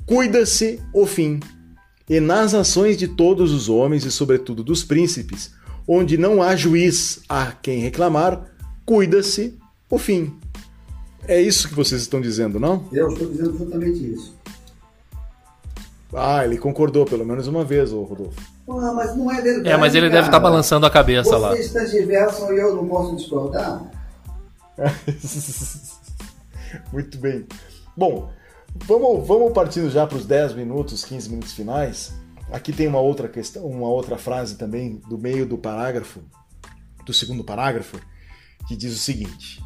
cuida-se 0.06 0.80
o 0.94 1.06
fim. 1.06 1.40
E 2.08 2.20
nas 2.20 2.54
ações 2.54 2.98
de 2.98 3.08
todos 3.08 3.52
os 3.52 3.68
homens, 3.68 4.06
e 4.06 4.12
sobretudo 4.12 4.64
dos 4.64 4.84
príncipes, 4.84 5.52
onde 5.88 6.18
não 6.18 6.42
há 6.42 6.56
juiz 6.56 7.20
a 7.28 7.52
quem 7.52 7.80
reclamar, 7.80 8.46
cuida-se 8.86 9.58
o 9.90 9.98
fim. 9.98 10.34
É 11.28 11.42
isso 11.42 11.68
que 11.68 11.76
vocês 11.76 12.02
estão 12.02 12.22
dizendo, 12.22 12.60
não? 12.60 12.88
Eu 12.92 13.10
estou 13.10 13.28
dizendo 13.28 13.56
exatamente 13.56 14.14
isso. 14.14 14.36
Ah, 16.14 16.46
ele 16.46 16.58
concordou 16.58 17.06
pelo 17.06 17.26
menos 17.26 17.48
uma 17.48 17.64
vez, 17.64 17.92
o 17.92 18.04
Rodolfo. 18.04 18.40
Ah, 18.70 18.94
mas 18.96 19.16
não 19.16 19.32
é 19.32 19.42
verdade. 19.42 19.70
É, 19.70 19.78
mas 19.78 19.94
ele 19.94 20.08
cara. 20.08 20.14
deve 20.14 20.28
estar 20.28 20.40
tá 20.40 20.44
balançando 20.44 20.86
a 20.86 20.90
cabeça 20.90 21.30
Você 21.30 21.36
lá. 21.36 21.56
Vocês 21.56 21.92
diversam 21.92 22.54
e 22.54 22.60
eu 22.60 22.76
não 22.76 22.88
posso 22.88 23.16
discordar? 23.16 23.84
Muito 26.92 27.18
bem. 27.18 27.46
Bom, 27.96 28.30
vamos, 28.76 29.28
vamos 29.28 29.54
partindo 29.54 29.90
já 29.90 30.06
para 30.06 30.18
os 30.18 30.26
10 30.26 30.54
minutos, 30.54 31.06
15 31.06 31.30
minutos 31.30 31.54
finais. 31.54 32.14
Aqui 32.52 32.72
tem 32.72 32.88
uma 32.88 33.00
outra 33.00 33.28
questão, 33.28 33.66
uma 33.66 33.90
outra 33.90 34.18
frase 34.18 34.56
também 34.56 35.02
do 35.10 35.18
meio 35.18 35.46
do 35.46 35.58
parágrafo, 35.58 36.22
do 37.06 37.14
segundo 37.14 37.44
parágrafo, 37.44 38.00
que 38.68 38.76
diz 38.76 38.94
o 38.94 39.00
seguinte: 39.00 39.62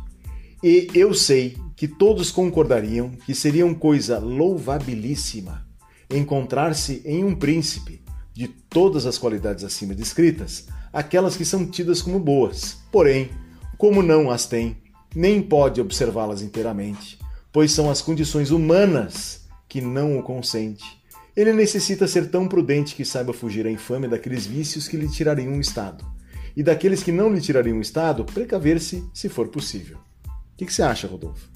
E 0.64 0.88
eu 0.94 1.14
sei 1.14 1.58
que 1.76 1.88
todos 1.88 2.32
concordariam 2.32 3.12
que 3.12 3.34
seria 3.34 3.66
uma 3.66 3.76
coisa 3.76 4.20
louvabilíssima 4.20 5.68
encontrar-se 6.10 7.02
em 7.06 7.24
um 7.24 7.36
príncipe 7.36 8.02
de 8.34 8.48
todas 8.48 9.06
as 9.06 9.18
qualidades 9.18 9.64
acima 9.64 9.94
descritas, 9.94 10.68
aquelas 10.92 11.36
que 11.36 11.46
são 11.46 11.66
tidas 11.66 12.02
como 12.02 12.20
boas. 12.20 12.78
Porém, 12.92 13.30
como 13.78 14.02
não 14.02 14.32
as 14.32 14.46
tem, 14.46 14.78
nem 15.16 15.42
pode 15.42 15.80
observá-las 15.80 16.42
inteiramente, 16.42 17.20
pois 17.52 17.72
são 17.72 17.90
as 17.90 18.02
condições 18.02 18.52
humanas 18.52 19.48
que 19.68 19.82
não 19.82 20.18
o 20.18 20.24
consente. 20.24 20.99
Ele 21.40 21.54
necessita 21.54 22.06
ser 22.06 22.30
tão 22.30 22.50
prudente 22.50 22.94
que 22.94 23.06
saiba 23.06 23.32
fugir 23.32 23.66
à 23.66 23.72
infâmia 23.72 24.10
daqueles 24.10 24.46
vícios 24.46 24.90
que 24.90 24.98
lhe 24.98 25.08
tirariam 25.08 25.54
um 25.54 25.62
estado, 25.62 26.06
e 26.54 26.62
daqueles 26.62 27.02
que 27.02 27.14
não 27.14 27.34
lhe 27.34 27.40
tirariam 27.40 27.78
um 27.78 27.82
estado, 27.82 28.26
precaver-se 28.26 29.10
se 29.14 29.30
for 29.30 29.48
possível. 29.48 30.00
O 30.28 30.58
que, 30.58 30.66
que 30.66 30.74
você 30.74 30.84
acha, 30.84 31.08
Rodolfo? 31.08 31.50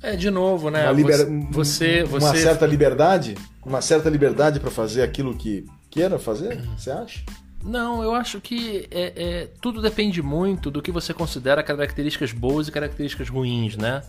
É, 0.00 0.14
de 0.14 0.30
novo, 0.30 0.70
né? 0.70 0.84
Uma, 0.84 0.92
liber... 0.92 1.26
você, 1.50 2.04
você, 2.04 2.24
uma 2.24 2.36
certa 2.36 2.66
liberdade? 2.66 3.34
Uma 3.66 3.82
certa 3.82 4.08
liberdade 4.08 4.60
para 4.60 4.70
fazer 4.70 5.02
aquilo 5.02 5.36
que 5.36 5.66
queira 5.90 6.20
fazer? 6.20 6.62
Você 6.78 6.92
acha? 6.92 7.24
Não, 7.64 8.00
eu 8.00 8.14
acho 8.14 8.40
que 8.40 8.86
é, 8.92 9.12
é, 9.16 9.48
tudo 9.60 9.82
depende 9.82 10.22
muito 10.22 10.70
do 10.70 10.80
que 10.80 10.92
você 10.92 11.12
considera 11.12 11.64
características 11.64 12.30
boas 12.30 12.68
e 12.68 12.70
características 12.70 13.28
ruins, 13.28 13.76
né? 13.76 14.04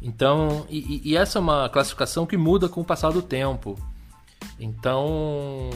Então, 0.00 0.66
e, 0.68 1.00
e 1.04 1.16
essa 1.16 1.38
é 1.38 1.40
uma 1.40 1.68
classificação 1.68 2.26
que 2.26 2.36
muda 2.36 2.68
com 2.68 2.80
o 2.80 2.84
passar 2.84 3.10
do 3.10 3.22
tempo. 3.22 3.78
Então, 4.60 5.70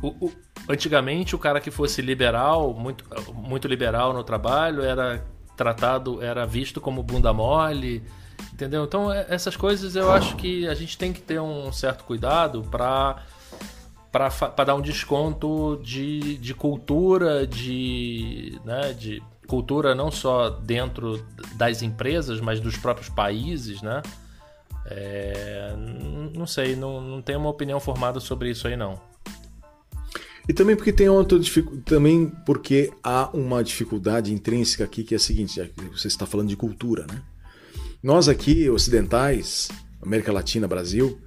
o, 0.00 0.26
o, 0.26 0.32
antigamente 0.68 1.34
o 1.34 1.38
cara 1.38 1.60
que 1.60 1.70
fosse 1.70 2.00
liberal, 2.00 2.72
muito, 2.72 3.04
muito 3.34 3.66
liberal 3.66 4.12
no 4.12 4.22
trabalho, 4.22 4.82
era 4.82 5.24
tratado, 5.56 6.22
era 6.22 6.46
visto 6.46 6.80
como 6.80 7.02
bunda 7.02 7.32
mole, 7.32 8.04
Entendeu? 8.52 8.84
Então, 8.84 9.12
é, 9.12 9.26
essas 9.28 9.56
coisas 9.56 9.94
eu 9.94 10.10
acho 10.12 10.36
que 10.36 10.66
a 10.66 10.74
gente 10.74 10.96
tem 10.96 11.12
que 11.12 11.20
ter 11.20 11.40
um 11.40 11.72
certo 11.72 12.04
cuidado 12.04 12.62
para 12.62 13.22
para 14.10 14.64
dar 14.64 14.74
um 14.74 14.80
desconto 14.80 15.78
de, 15.82 16.38
de 16.38 16.54
cultura, 16.54 17.46
de, 17.46 18.58
né, 18.64 18.94
de 18.94 19.22
cultura 19.48 19.94
não 19.94 20.10
só 20.10 20.50
dentro 20.50 21.24
das 21.54 21.82
empresas, 21.82 22.40
mas 22.40 22.60
dos 22.60 22.76
próprios 22.76 23.08
países, 23.08 23.82
né? 23.82 24.02
É, 24.86 25.74
não 26.34 26.46
sei, 26.46 26.76
não, 26.76 27.00
não 27.00 27.20
tenho 27.20 27.40
uma 27.40 27.48
opinião 27.48 27.80
formada 27.80 28.20
sobre 28.20 28.50
isso 28.50 28.68
aí 28.68 28.76
não. 28.76 29.00
E 30.48 30.52
também 30.52 30.76
porque 30.76 30.92
tem 30.92 31.08
outra 31.08 31.38
também 31.84 32.30
porque 32.46 32.90
há 33.02 33.28
uma 33.34 33.64
dificuldade 33.64 34.32
intrínseca 34.32 34.84
aqui 34.84 35.02
que 35.02 35.14
é 35.14 35.16
a 35.16 35.20
seguinte, 35.20 35.60
você 35.92 36.08
está 36.08 36.24
falando 36.24 36.48
de 36.48 36.56
cultura, 36.56 37.06
né? 37.10 37.20
Nós 38.02 38.28
aqui, 38.28 38.70
ocidentais, 38.70 39.68
América 40.00 40.32
Latina, 40.32 40.68
Brasil, 40.68 41.18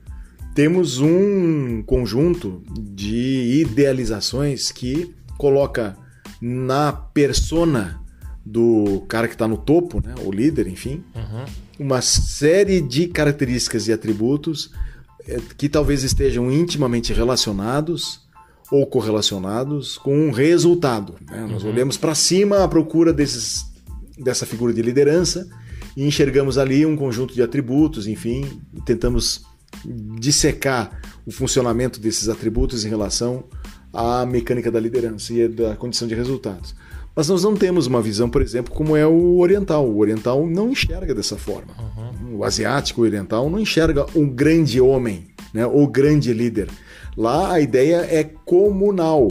temos 0.56 1.00
um 1.00 1.84
conjunto 1.84 2.64
de 2.72 3.62
idealizações 3.62 4.72
que 4.72 5.14
coloca 5.38 5.98
na 6.42 6.92
persona 6.92 8.01
do 8.46 9.04
cara 9.08 9.28
que 9.28 9.36
está 9.36 9.48
no 9.48 9.58
topo, 9.58 10.02
né, 10.06 10.16
o 10.26 10.32
líder, 10.32 10.68
enfim, 10.68 11.04
uhum. 11.16 11.46
uma 11.80 12.02
série 12.02 12.82
de 12.82 13.08
características 13.08 13.88
e 13.88 13.94
atributos 13.94 14.72
é, 15.28 15.40
que 15.58 15.70
talvez 15.70 16.04
estejam 16.04 16.52
intimamente 16.52 17.14
relacionados 17.14 18.22
ou 18.72 18.88
correlacionados 18.88 19.98
com 19.98 20.28
um 20.28 20.32
resultado. 20.32 21.16
Né? 21.30 21.46
Nós 21.50 21.64
uhum. 21.64 21.70
olhamos 21.70 21.98
para 21.98 22.16
cima 22.16 22.64
à 22.64 22.68
procura 22.68 23.14
desses, 23.14 23.66
dessa 24.18 24.46
figura 24.46 24.74
de 24.74 24.82
liderança 24.82 25.48
e 25.96 26.06
enxergamos 26.06 26.58
ali 26.58 26.86
um 26.86 26.96
conjunto 26.96 27.34
de 27.34 27.44
atributos, 27.44 28.08
enfim, 28.08 28.62
tentamos 28.86 29.46
dissecar 30.20 31.02
o 31.26 31.32
funcionamento 31.32 32.00
desses 32.00 32.30
atributos 32.30 32.86
em 32.86 32.90
relação 32.90 33.44
à 33.94 34.26
mecânica 34.26 34.72
da 34.72 34.80
liderança 34.80 35.34
e 35.34 35.48
da 35.48 35.76
condição 35.76 36.08
de 36.08 36.16
resultados. 36.16 36.74
Mas 37.16 37.28
nós 37.28 37.44
não 37.44 37.56
temos 37.56 37.88
uma 37.88 38.02
visão, 38.02 38.30
por 38.30 38.42
exemplo, 38.42 38.74
como 38.74 38.96
é 38.96 39.06
o 39.06 39.40
oriental. 39.40 39.88
O 39.88 40.00
oriental 40.00 40.48
não 40.48 40.72
enxerga 40.72 41.14
dessa 41.14 41.38
forma. 41.38 41.74
Uhum. 41.78 42.38
O 42.38 42.44
asiático 42.44 43.02
o 43.02 43.04
oriental 43.04 43.50
não 43.50 43.60
enxerga 43.60 44.06
um 44.16 44.28
grande 44.30 44.80
homem, 44.80 45.28
né, 45.54 45.66
o 45.66 45.86
grande 45.88 46.34
líder. 46.34 46.70
Lá 47.18 47.54
a 47.54 47.60
ideia 47.60 48.08
é 48.10 48.24
comunal. 48.24 49.28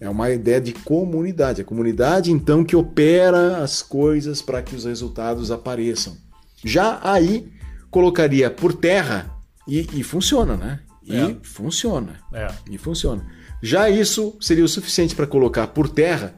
É 0.00 0.08
uma 0.08 0.30
ideia 0.30 0.60
de 0.60 0.72
comunidade. 0.72 1.62
A 1.62 1.64
comunidade, 1.64 2.30
então, 2.30 2.64
que 2.64 2.76
opera 2.76 3.58
as 3.58 3.82
coisas 3.82 4.40
para 4.42 4.62
que 4.62 4.76
os 4.76 4.84
resultados 4.84 5.50
apareçam. 5.50 6.16
Já 6.64 7.00
aí, 7.02 7.50
colocaria 7.90 8.50
por 8.50 8.72
terra 8.72 9.34
e, 9.66 9.88
e 9.94 10.02
funciona, 10.02 10.56
né? 10.56 10.80
E 11.02 11.16
é. 11.16 11.36
funciona. 11.42 12.20
É. 12.32 12.48
E 12.70 12.76
funciona. 12.76 13.24
Já 13.62 13.88
isso 13.88 14.36
seria 14.40 14.64
o 14.64 14.68
suficiente 14.68 15.14
para 15.14 15.26
colocar 15.26 15.68
por 15.68 15.88
terra 15.88 16.34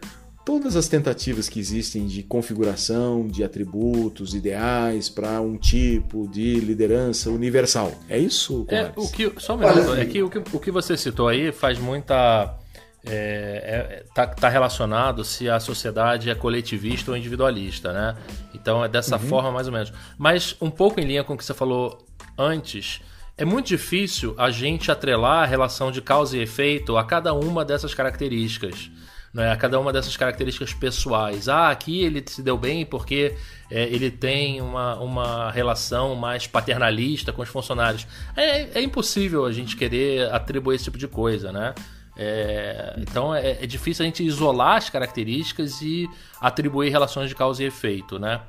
todas 0.48 0.76
as 0.76 0.88
tentativas 0.88 1.46
que 1.46 1.60
existem 1.60 2.06
de 2.06 2.22
configuração 2.22 3.28
de 3.28 3.44
atributos 3.44 4.32
ideais 4.34 5.10
para 5.10 5.42
um 5.42 5.58
tipo 5.58 6.26
de 6.26 6.54
liderança 6.54 7.28
universal. 7.28 7.92
É 8.08 8.16
isso? 8.16 8.64
É, 8.70 8.90
o 8.96 9.06
que, 9.12 9.30
só 9.36 9.56
um 9.56 9.58
minuto, 9.58 9.92
é 9.94 10.06
que 10.06 10.22
o, 10.22 10.30
que 10.30 10.38
o 10.38 10.58
que 10.58 10.70
você 10.70 10.96
citou 10.96 11.28
aí 11.28 11.52
faz 11.52 11.78
muita. 11.78 12.56
Está 13.04 13.14
é, 13.14 14.00
é, 14.00 14.04
tá, 14.14 14.26
tá 14.26 14.48
relacionado 14.48 15.22
se 15.22 15.50
a 15.50 15.60
sociedade 15.60 16.30
é 16.30 16.34
coletivista 16.34 17.10
ou 17.10 17.16
individualista, 17.18 17.92
né? 17.92 18.16
Então 18.54 18.82
é 18.82 18.88
dessa 18.88 19.16
uhum. 19.16 19.28
forma 19.28 19.52
mais 19.52 19.66
ou 19.66 19.72
menos. 19.74 19.92
Mas 20.16 20.56
um 20.62 20.70
pouco 20.70 20.98
em 20.98 21.04
linha 21.04 21.22
com 21.22 21.34
o 21.34 21.36
que 21.36 21.44
você 21.44 21.52
falou 21.52 22.06
antes, 22.38 23.02
é 23.36 23.44
muito 23.44 23.66
difícil 23.66 24.34
a 24.38 24.50
gente 24.50 24.90
atrelar 24.90 25.42
a 25.42 25.46
relação 25.46 25.92
de 25.92 26.00
causa 26.00 26.38
e 26.38 26.40
efeito 26.40 26.96
a 26.96 27.04
cada 27.04 27.34
uma 27.34 27.66
dessas 27.66 27.92
características 27.92 28.90
né, 29.38 29.52
a 29.52 29.56
cada 29.56 29.78
uma 29.78 29.92
dessas 29.92 30.16
características 30.16 30.74
pessoais. 30.74 31.48
Ah, 31.48 31.70
aqui 31.70 32.02
ele 32.02 32.24
se 32.26 32.42
deu 32.42 32.58
bem 32.58 32.84
porque 32.84 33.36
é, 33.70 33.84
ele 33.84 34.10
tem 34.10 34.60
uma, 34.60 34.96
uma 34.96 35.50
relação 35.52 36.16
mais 36.16 36.48
paternalista 36.48 37.32
com 37.32 37.40
os 37.40 37.48
funcionários. 37.48 38.04
É, 38.36 38.80
é 38.80 38.82
impossível 38.82 39.46
a 39.46 39.52
gente 39.52 39.76
querer 39.76 40.28
atribuir 40.34 40.74
esse 40.74 40.84
tipo 40.84 40.98
de 40.98 41.06
coisa, 41.06 41.52
né? 41.52 41.72
É, 42.16 42.96
então 42.98 43.32
é, 43.32 43.62
é, 43.62 43.66
difícil 43.66 44.02
a 44.02 44.06
gente 44.06 44.24
isolar 44.24 44.78
as 44.78 44.90
características 44.90 45.80
e 45.82 46.10
atribuir 46.40 46.90
relações 46.90 47.28
de 47.28 47.36
causa 47.36 47.62
e 47.62 47.66
efeito, 47.66 48.18
né? 48.18 48.40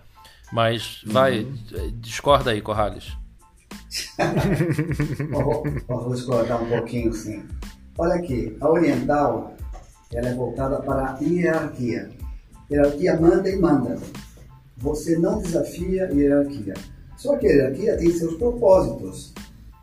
Mas 0.52 1.04
vai, 1.06 1.42
uhum. 1.42 1.94
discorda 2.02 2.50
aí, 2.50 2.62
Corrales. 2.62 3.16
vou, 5.30 5.64
vou 5.88 6.14
discordar 6.16 6.64
um 6.64 6.68
pouquinho, 6.68 7.14
sim. 7.14 7.46
Olha 7.96 8.16
aqui, 8.16 8.58
a 8.60 8.68
oriental 8.68 9.56
ela 10.14 10.30
é 10.30 10.34
voltada 10.34 10.80
para 10.82 11.12
a 11.12 11.20
hierarquia. 11.22 12.10
Hierarquia 12.70 13.20
manda 13.20 13.50
e 13.50 13.56
manda. 13.58 13.98
Você 14.78 15.18
não 15.18 15.40
desafia 15.40 16.06
a 16.06 16.12
hierarquia. 16.12 16.74
Só 17.16 17.38
que 17.38 17.48
a 17.48 17.52
hierarquia 17.52 17.98
tem 17.98 18.12
seus 18.12 18.36
propósitos. 18.36 19.34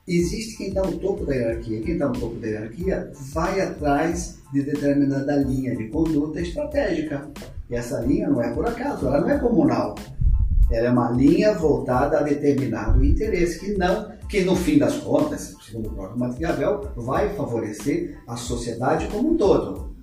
Existe 0.06 0.56
quem 0.56 0.68
está 0.68 0.82
no 0.82 0.98
topo 0.98 1.24
da 1.24 1.34
hierarquia. 1.34 1.80
Quem 1.80 1.94
está 1.94 2.08
no 2.08 2.18
topo 2.18 2.36
da 2.36 2.46
hierarquia 2.46 3.12
vai 3.32 3.60
atrás 3.60 4.38
de 4.52 4.62
determinada 4.62 5.36
linha 5.36 5.76
de 5.76 5.88
conduta 5.88 6.40
estratégica. 6.40 7.28
E 7.70 7.74
essa 7.74 8.00
linha 8.00 8.28
não 8.28 8.42
é 8.42 8.52
por 8.52 8.66
acaso, 8.66 9.06
ela 9.06 9.20
não 9.20 9.30
é 9.30 9.38
comunal. 9.38 9.94
Ela 10.70 10.88
é 10.88 10.90
uma 10.90 11.10
linha 11.10 11.54
voltada 11.54 12.18
a 12.18 12.22
determinado 12.22 13.04
interesse 13.04 13.60
que 13.60 13.78
não, 13.78 14.10
que 14.28 14.42
no 14.42 14.56
fim 14.56 14.78
das 14.78 14.96
contas, 14.96 15.54
segundo 15.64 15.88
o 15.88 15.92
próprio 15.92 16.18
Maquiavel, 16.18 16.90
vai 16.96 17.32
favorecer 17.34 18.18
a 18.26 18.36
sociedade 18.36 19.06
como 19.08 19.32
um 19.32 19.36
todo. 19.36 19.95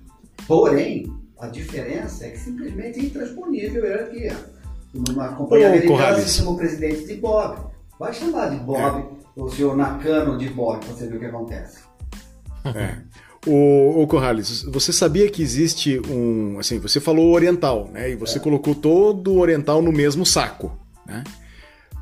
Porém, 0.46 1.12
a 1.38 1.48
diferença 1.48 2.26
é 2.26 2.30
que 2.30 2.38
simplesmente 2.38 2.98
é 2.98 3.02
intransponível 3.02 3.84
a 3.84 3.86
hierarquia. 3.86 4.36
Numa 4.92 5.28
companhia 5.28 5.66
Ô, 5.66 5.70
americana 5.70 6.20
se 6.20 6.38
chama 6.38 6.52
o 6.52 6.56
presidente 6.56 7.06
de 7.06 7.14
Bob. 7.16 7.66
Vai 7.98 8.12
chamar 8.12 8.50
de 8.50 8.56
Bob, 8.56 9.04
é. 9.36 9.40
o 9.40 9.48
senhor 9.48 9.76
Nakano 9.76 10.38
de 10.38 10.48
Bob, 10.48 10.84
para 10.84 10.94
você 10.94 11.06
ver 11.06 11.16
o 11.16 11.20
que 11.20 11.26
acontece. 11.26 11.78
É. 12.64 12.96
O, 13.46 14.02
o 14.02 14.06
Corrales, 14.06 14.62
você 14.62 14.90
sabia 14.92 15.30
que 15.30 15.42
existe 15.42 16.00
um. 16.08 16.58
Assim, 16.58 16.78
você 16.78 16.98
falou 16.98 17.34
oriental, 17.34 17.90
né? 17.92 18.10
E 18.10 18.16
você 18.16 18.38
é. 18.38 18.40
colocou 18.40 18.74
todo 18.74 19.32
o 19.32 19.38
oriental 19.38 19.82
no 19.82 19.92
mesmo 19.92 20.24
saco, 20.24 20.72
né? 21.06 21.22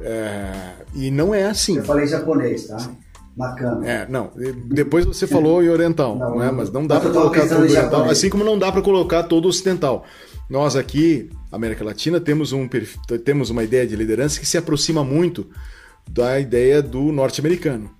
É, 0.00 0.72
e 0.94 1.10
não 1.10 1.34
é 1.34 1.44
assim. 1.44 1.76
Eu 1.78 1.84
falei 1.84 2.06
japonês, 2.06 2.66
tá? 2.66 2.90
Bacana. 3.36 3.88
É, 3.88 4.06
não. 4.08 4.30
Depois 4.66 5.04
você 5.04 5.26
falou 5.26 5.62
em 5.62 5.68
oriental, 5.68 6.16
não, 6.16 6.38
né? 6.38 6.50
mas 6.50 6.70
não 6.70 6.86
dá 6.86 7.00
para 7.00 7.10
colocar 7.10 7.48
todo 7.48 7.62
oriental, 7.62 8.10
assim 8.10 8.28
como 8.28 8.44
não 8.44 8.58
dá 8.58 8.70
para 8.70 8.82
colocar 8.82 9.22
todo 9.22 9.48
ocidental. 9.48 10.04
Nós 10.50 10.76
aqui, 10.76 11.30
América 11.50 11.82
Latina, 11.82 12.20
temos, 12.20 12.52
um, 12.52 12.68
temos 13.24 13.48
uma 13.48 13.64
ideia 13.64 13.86
de 13.86 13.96
liderança 13.96 14.38
que 14.38 14.46
se 14.46 14.58
aproxima 14.58 15.02
muito 15.02 15.46
da 16.10 16.38
ideia 16.38 16.82
do 16.82 17.10
norte-americano. 17.10 17.90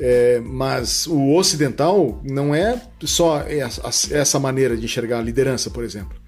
É, 0.00 0.40
mas 0.40 1.06
o 1.06 1.34
ocidental 1.34 2.20
não 2.24 2.54
é 2.54 2.80
só 3.04 3.44
essa 4.10 4.40
maneira 4.40 4.76
de 4.76 4.84
enxergar 4.86 5.18
a 5.18 5.22
liderança, 5.22 5.70
por 5.70 5.84
exemplo. 5.84 6.18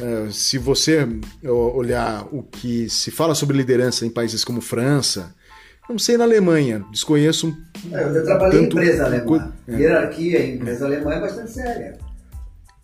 É, 0.00 0.30
se 0.30 0.56
você 0.56 1.06
olhar 1.44 2.26
o 2.32 2.42
que 2.42 2.88
se 2.88 3.10
fala 3.10 3.34
sobre 3.34 3.56
liderança 3.56 4.06
em 4.06 4.10
países 4.10 4.44
como 4.44 4.62
França, 4.62 5.34
não 5.88 5.98
sei 5.98 6.16
na 6.16 6.24
Alemanha, 6.24 6.84
desconheço. 6.90 7.56
É, 7.90 8.04
eu 8.04 8.24
trabalhei 8.24 8.60
em 8.60 8.64
empresa 8.64 9.04
alemã. 9.04 9.52
É. 9.68 9.74
Hierarquia 9.74 10.40
em 10.40 10.54
empresa 10.54 10.86
alemã 10.86 11.12
é 11.12 11.20
bastante 11.20 11.50
séria. 11.50 11.98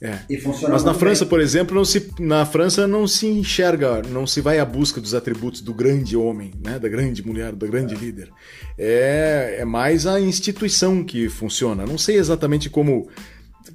É. 0.01 0.16
E 0.30 0.36
funciona 0.38 0.74
Mas 0.74 0.84
na 0.84 0.94
França, 0.94 1.24
bem. 1.24 1.30
por 1.30 1.40
exemplo, 1.40 1.74
não 1.74 1.84
se, 1.84 2.12
na 2.20 2.46
França 2.46 2.86
não 2.86 3.09
se 3.09 3.26
enxerga, 3.26 4.01
não 4.03 4.28
se 4.28 4.40
vai 4.40 4.61
à 4.61 4.64
busca 4.64 5.01
dos 5.01 5.12
atributos 5.12 5.61
do 5.61 5.74
grande 5.74 6.16
homem, 6.16 6.53
né, 6.64 6.78
da 6.78 6.88
grande 6.88 7.26
mulher, 7.26 7.53
do 7.53 7.66
grande 7.66 7.94
é. 7.94 7.99
líder. 7.99 8.30
É, 8.78 9.57
é 9.59 9.64
mais 9.64 10.07
a 10.07 10.20
instituição 10.20 11.02
que 11.02 11.28
funciona. 11.28 11.85
Não 11.85 11.98
sei 11.98 12.16
exatamente 12.16 12.70
como 12.70 13.09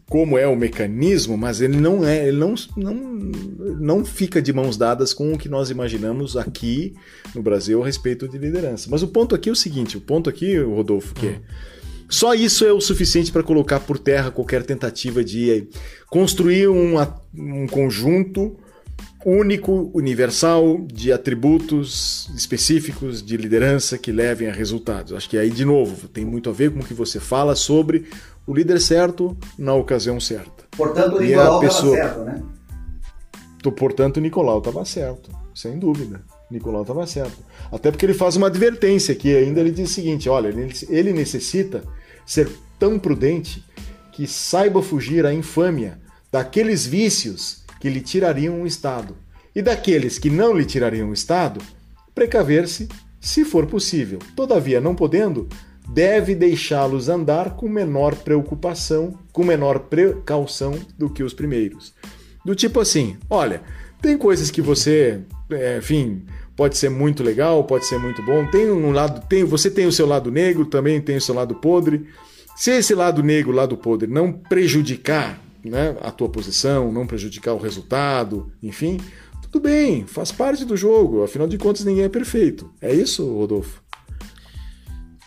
como 0.10 0.38
é 0.38 0.48
o 0.48 0.56
mecanismo, 0.56 1.38
mas 1.38 1.62
ele 1.62 1.78
não 1.78 2.06
é, 2.06 2.28
ele 2.28 2.38
não, 2.38 2.54
não, 2.76 2.94
não 3.80 4.06
fica 4.06 4.42
de 4.42 4.52
mãos 4.52 4.78
dadas 4.78 5.14
com 5.14 5.34
o 5.34 5.38
que 5.38 5.50
nós 5.50 5.70
imaginamos 5.70 6.36
aqui 6.38 6.94
no 7.34 7.42
Brasil 7.42 7.82
a 7.82 7.86
respeito 7.86 8.28
de 8.28 8.38
liderança. 8.38 8.88
Mas 8.92 9.02
o 9.02 9.08
ponto 9.08 9.34
aqui 9.34 9.50
é 9.50 9.52
o 9.52 9.56
seguinte, 9.56 9.98
o 9.98 10.02
ponto 10.02 10.30
aqui, 10.30 10.58
Rodolfo, 10.58 11.14
que 11.16 11.28
hum. 11.28 11.40
só 12.10 12.34
isso 12.34 12.66
é 12.66 12.72
o 12.72 12.82
suficiente 12.82 13.32
para 13.32 13.44
colocar 13.44 13.80
por 13.80 13.98
terra 13.98 14.30
qualquer 14.30 14.64
tentativa 14.64 15.24
de 15.24 15.68
construir 16.10 16.68
um, 16.68 16.96
um 17.34 17.68
conjunto 17.68 18.58
único, 19.26 19.90
universal, 19.94 20.86
de 20.92 21.12
atributos 21.12 22.30
específicos 22.36 23.24
de 23.24 23.38
liderança 23.38 23.98
que 23.98 24.12
levem 24.12 24.50
a 24.50 24.52
resultados. 24.52 25.14
Acho 25.14 25.30
que 25.30 25.38
aí, 25.38 25.50
de 25.50 25.64
novo, 25.64 26.08
tem 26.08 26.26
muito 26.26 26.50
a 26.50 26.54
ver 26.54 26.72
com 26.72 26.80
o 26.80 26.84
que 26.84 26.94
você 26.94 27.20
fala 27.20 27.56
sobre 27.56 28.06
o 28.46 28.54
líder 28.54 28.80
certo 28.80 29.38
na 29.58 29.74
ocasião 29.74 30.20
certa. 30.20 30.66
Portanto, 30.72 31.18
o 31.18 31.22
Nicolau 31.22 31.46
estava 31.46 31.60
pessoa... 31.62 31.96
certo, 31.96 32.20
né? 32.22 32.44
Portanto, 33.78 34.18
o 34.18 34.20
Nicolau 34.20 34.60
estava 34.60 34.84
certo, 34.84 35.32
sem 35.56 35.80
dúvida. 35.80 36.22
Nicolau 36.52 36.82
estava 36.82 37.08
certo. 37.08 37.38
Até 37.72 37.90
porque 37.90 38.06
ele 38.06 38.14
faz 38.14 38.36
uma 38.36 38.48
advertência 38.48 39.16
que 39.16 39.36
ainda 39.36 39.62
ele 39.62 39.72
diz 39.72 39.90
o 39.90 39.94
seguinte: 39.94 40.28
olha, 40.30 40.54
ele 40.90 41.14
necessita 41.14 41.84
ser 42.26 42.50
tão 42.78 43.00
prudente 43.00 43.64
que 44.12 44.28
saiba 44.28 44.82
fugir 44.82 45.26
à 45.26 45.34
infâmia 45.34 46.00
daqueles 46.32 46.86
vícios 46.86 47.64
que 47.80 47.90
lhe 47.90 48.02
tirariam 48.02 48.62
o 48.62 48.68
Estado 48.68 49.16
e 49.56 49.62
daqueles 49.62 50.20
que 50.20 50.30
não 50.30 50.56
lhe 50.56 50.66
tirariam 50.66 51.10
o 51.10 51.14
Estado, 51.14 51.62
precaver-se, 52.14 52.88
se 53.20 53.46
for 53.46 53.66
possível. 53.66 54.20
Todavia, 54.36 54.82
não 54.82 54.96
podendo, 54.96 55.48
deve 55.90 56.36
deixá-los 56.36 57.10
andar 57.10 57.56
com 57.56 57.68
menor 57.68 58.16
preocupação, 58.16 59.18
com 59.32 59.44
menor 59.44 59.80
precaução 59.80 60.80
do 60.98 61.10
que 61.10 61.24
os 61.24 61.34
primeiros. 61.34 61.94
Do 62.46 62.56
tipo 62.56 62.80
assim, 62.80 63.18
olha, 63.30 63.62
tem 64.02 64.18
coisas 64.18 64.52
que 64.52 64.62
você, 64.62 65.22
é, 65.50 65.78
enfim, 65.78 66.26
pode 66.56 66.78
ser 66.78 66.90
muito 66.90 67.24
legal, 67.24 67.64
pode 67.64 67.86
ser 67.86 67.98
muito 67.98 68.22
bom. 68.22 68.46
Tem 68.48 68.70
um 68.70 68.92
lado, 68.92 69.26
tem, 69.28 69.44
você 69.44 69.70
tem 69.70 69.86
o 69.86 69.92
seu 69.92 70.06
lado 70.06 70.32
negro, 70.32 70.66
também 70.66 71.00
tem 71.00 71.18
o 71.18 71.22
seu 71.22 71.34
lado 71.36 71.56
podre. 71.56 72.08
Se 72.56 72.72
esse 72.72 72.94
lado 72.94 73.24
negro, 73.24 73.52
lado 73.52 73.78
podre, 73.78 74.10
não 74.10 74.32
prejudicar 74.32 75.42
né, 75.64 75.96
a 76.02 76.12
tua 76.12 76.30
posição, 76.30 76.92
não 76.92 77.08
prejudicar 77.08 77.54
o 77.54 77.60
resultado, 77.60 78.52
enfim, 78.62 79.00
Tudo 79.44 79.62
bem, 79.62 80.08
faz 80.08 80.32
parte 80.32 80.66
do 80.66 80.76
jogo, 80.76 81.24
afinal 81.24 81.48
de 81.48 81.60
contas 81.60 81.86
ninguém 81.86 82.06
é 82.06 82.10
perfeito. 82.10 82.72
É 82.82 82.92
isso, 82.92 83.24
Rodolfo? 83.32 83.83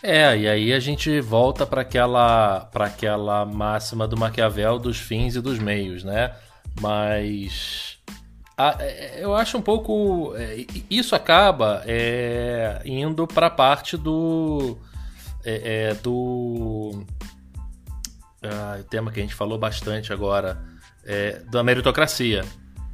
É, 0.03 0.37
e 0.37 0.47
aí 0.47 0.73
a 0.73 0.79
gente 0.79 1.19
volta 1.19 1.65
para 1.65 1.81
aquela, 1.81 2.61
para 2.71 2.85
aquela 2.85 3.45
máxima 3.45 4.07
do 4.07 4.15
Maquiavel 4.15 4.77
dos 4.77 4.97
fins 4.97 5.35
e 5.35 5.41
dos 5.41 5.57
meios, 5.57 6.03
né? 6.03 6.33
Mas 6.79 7.97
a, 8.57 8.75
é, 8.79 9.23
eu 9.23 9.35
acho 9.35 9.55
um 9.55 9.61
pouco. 9.61 10.33
É, 10.35 10.65
isso 10.89 11.15
acaba 11.15 11.83
é, 11.85 12.81
indo 12.83 13.27
para 13.27 13.47
a 13.47 13.51
parte 13.51 13.95
do. 13.95 14.77
É, 15.45 15.89
é 15.89 15.93
do. 15.93 17.05
Ah, 18.41 18.79
tema 18.89 19.11
que 19.11 19.19
a 19.19 19.23
gente 19.23 19.35
falou 19.35 19.59
bastante 19.59 20.11
agora, 20.11 20.59
é, 21.05 21.41
da 21.51 21.63
meritocracia. 21.63 22.43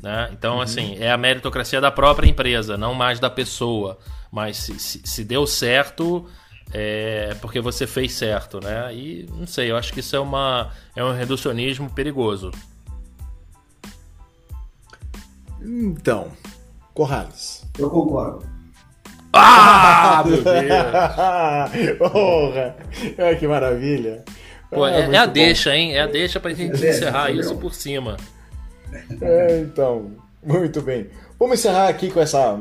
Né? 0.02 0.30
Então, 0.34 0.56
uhum. 0.56 0.62
assim, 0.62 0.98
é 1.00 1.12
a 1.12 1.18
meritocracia 1.18 1.80
da 1.80 1.92
própria 1.92 2.28
empresa, 2.28 2.78
não 2.78 2.94
mais 2.94 3.20
da 3.20 3.30
pessoa. 3.30 3.98
Mas 4.30 4.58
se, 4.58 4.78
se, 4.80 5.02
se 5.06 5.24
deu 5.24 5.48
certo, 5.48 6.28
é 6.72 7.35
porque 7.41 7.60
você 7.60 7.88
fez 7.88 8.14
certo, 8.14 8.60
né? 8.60 8.94
E 8.94 9.27
não 9.31 9.48
sei, 9.48 9.72
eu 9.72 9.77
acho 9.77 9.91
que 9.91 9.99
isso 9.99 10.15
é, 10.15 10.19
uma, 10.19 10.72
é 10.95 11.03
um 11.03 11.14
reducionismo 11.14 11.90
perigoso. 11.90 12.52
Então, 15.61 16.31
Corrales. 16.94 17.65
Eu 17.77 17.90
concordo. 17.90 18.45
Ah, 19.34 20.23
meu 20.23 20.44
Deus! 20.44 21.98
Porra! 22.11 22.76
Que 23.40 23.48
maravilha! 23.48 24.23
Pô, 24.69 24.85
é, 24.85 25.02
é, 25.02 25.18
a 25.18 25.26
bom. 25.26 25.34
deixa, 25.34 25.76
hein? 25.76 25.95
É 25.95 26.02
a 26.02 26.07
deixa 26.07 26.40
pra 26.40 26.53
gente 26.53 26.85
é 26.85 26.90
encerrar 26.90 27.31
isso 27.31 27.56
por 27.57 27.73
cima. 27.73 28.18
É, 29.22 29.60
então, 29.60 30.11
muito 30.44 30.81
bem. 30.84 31.10
Vamos 31.40 31.60
encerrar 31.60 31.88
aqui 31.88 32.11
com 32.11 32.19
essa 32.19 32.60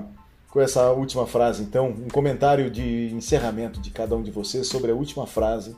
com 0.52 0.60
essa 0.60 0.92
última 0.92 1.26
frase, 1.26 1.62
então, 1.62 1.88
um 1.88 2.08
comentário 2.08 2.70
de 2.70 3.10
encerramento 3.14 3.80
de 3.80 3.90
cada 3.90 4.14
um 4.14 4.22
de 4.22 4.30
vocês 4.30 4.66
sobre 4.66 4.90
a 4.90 4.94
última 4.94 5.26
frase 5.26 5.74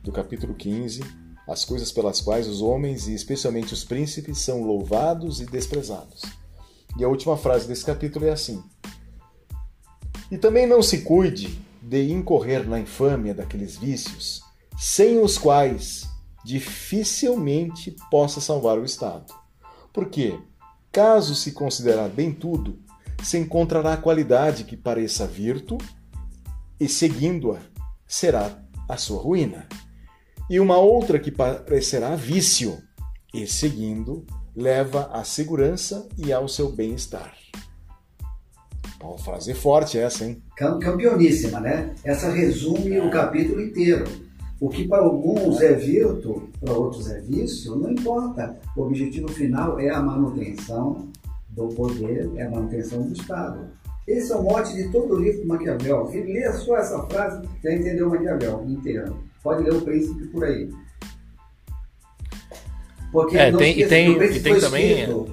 do 0.00 0.12
capítulo 0.12 0.54
15, 0.54 1.02
as 1.48 1.64
coisas 1.64 1.90
pelas 1.90 2.20
quais 2.20 2.46
os 2.46 2.62
homens 2.62 3.08
e 3.08 3.14
especialmente 3.14 3.74
os 3.74 3.82
príncipes 3.82 4.38
são 4.38 4.62
louvados 4.62 5.40
e 5.40 5.46
desprezados. 5.46 6.22
E 6.96 7.02
a 7.02 7.08
última 7.08 7.36
frase 7.36 7.66
desse 7.66 7.84
capítulo 7.84 8.24
é 8.24 8.30
assim: 8.30 8.62
E 10.30 10.38
também 10.38 10.68
não 10.68 10.84
se 10.84 11.00
cuide 11.00 11.58
de 11.82 12.12
incorrer 12.12 12.64
na 12.64 12.78
infâmia 12.78 13.34
daqueles 13.34 13.76
vícios, 13.76 14.40
sem 14.78 15.18
os 15.18 15.36
quais 15.36 16.08
dificilmente 16.44 17.96
possa 18.08 18.40
salvar 18.40 18.78
o 18.78 18.84
Estado. 18.84 19.34
Porque, 19.92 20.38
caso 20.92 21.34
se 21.34 21.50
considerar 21.50 22.08
bem 22.08 22.32
tudo, 22.32 22.78
se 23.22 23.38
encontrará 23.38 23.96
qualidade 23.96 24.64
que 24.64 24.76
pareça 24.76 25.26
virtu, 25.26 25.78
e 26.78 26.88
seguindo-a 26.88 27.58
será 28.06 28.58
a 28.88 28.96
sua 28.96 29.20
ruína. 29.20 29.66
E 30.50 30.58
uma 30.58 30.76
outra 30.76 31.18
que 31.18 31.30
parecerá 31.30 32.14
vício, 32.16 32.78
e 33.32 33.46
seguindo 33.46 34.26
leva 34.54 35.08
à 35.12 35.24
segurança 35.24 36.06
e 36.18 36.32
ao 36.32 36.48
seu 36.48 36.70
bem-estar. 36.70 37.34
Uma 39.02 39.18
frase 39.18 39.52
forte 39.54 39.98
essa, 39.98 40.24
hein? 40.24 40.42
Campeoníssima, 40.56 41.58
né? 41.58 41.94
Essa 42.04 42.30
resume 42.30 43.00
o 43.00 43.10
capítulo 43.10 43.60
inteiro. 43.60 44.04
O 44.60 44.68
que 44.68 44.86
para 44.86 45.02
alguns 45.02 45.60
é 45.60 45.72
virtu, 45.72 46.48
para 46.60 46.72
outros 46.72 47.10
é 47.10 47.20
vício, 47.20 47.74
não 47.74 47.90
importa. 47.90 48.56
O 48.76 48.82
objetivo 48.82 49.26
final 49.28 49.80
é 49.80 49.90
a 49.90 50.00
manutenção 50.00 51.08
do 51.52 51.68
poder 51.68 52.30
é 52.36 52.46
a 52.46 52.50
manutenção 52.50 53.02
do 53.02 53.12
Estado. 53.12 53.68
Esse 54.06 54.32
é 54.32 54.36
o 54.36 54.42
mote 54.42 54.74
de 54.74 54.90
todo 54.90 55.14
o 55.14 55.20
livro 55.20 55.42
do 55.42 55.48
Maquiavel. 55.48 56.08
Se 56.08 56.20
ler 56.20 56.52
só 56.54 56.76
essa 56.76 57.02
frase, 57.04 57.46
já 57.62 57.72
entendeu 57.72 58.08
o 58.08 58.10
Maquiavel 58.10 58.64
inteiro. 58.66 59.22
Pode 59.42 59.62
ler 59.62 59.74
o 59.74 59.82
Príncipe 59.82 60.26
por 60.28 60.44
aí. 60.44 60.70
Porque 63.12 63.36
é, 63.36 63.52
tem, 63.52 63.78
e 63.78 63.86
tem, 63.86 64.12
e 64.12 64.40
tem 64.40 64.58
também. 64.58 65.28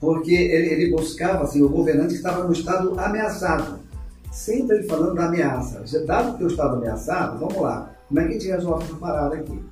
porque 0.00 0.32
ele, 0.32 0.68
ele, 0.68 0.90
buscava 0.90 1.44
assim, 1.44 1.62
o 1.62 1.68
governante 1.68 2.08
que 2.08 2.14
estava 2.14 2.44
no 2.44 2.52
estado 2.52 2.98
ameaçado. 2.98 3.80
Sempre 4.32 4.78
ele 4.78 4.88
falando 4.88 5.14
da 5.14 5.26
ameaça. 5.26 5.84
Dado 6.06 6.38
que 6.38 6.44
eu 6.44 6.48
estava 6.48 6.76
ameaçado, 6.76 7.38
vamos 7.38 7.60
lá. 7.60 7.94
Como 8.08 8.20
é 8.20 8.24
que 8.24 8.30
a 8.30 8.32
gente 8.32 8.48
resolve 8.48 8.84
essa 8.84 8.94
parada 8.94 9.36
aqui? 9.36 9.62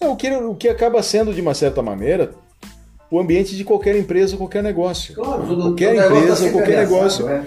É 0.00 0.06
o 0.06 0.16
que, 0.16 0.30
o 0.30 0.54
que 0.54 0.68
acaba 0.68 1.02
sendo, 1.02 1.32
de 1.32 1.40
uma 1.40 1.54
certa 1.54 1.82
maneira, 1.82 2.32
o 3.10 3.18
ambiente 3.18 3.56
de 3.56 3.64
qualquer 3.64 3.96
empresa, 3.96 4.36
qualquer 4.36 4.62
negócio. 4.62 5.14
Claro, 5.14 5.46
tudo, 5.46 5.62
qualquer 5.62 5.94
empresa, 5.94 6.50
qualquer 6.50 6.78
negócio. 6.78 7.28
É. 7.28 7.46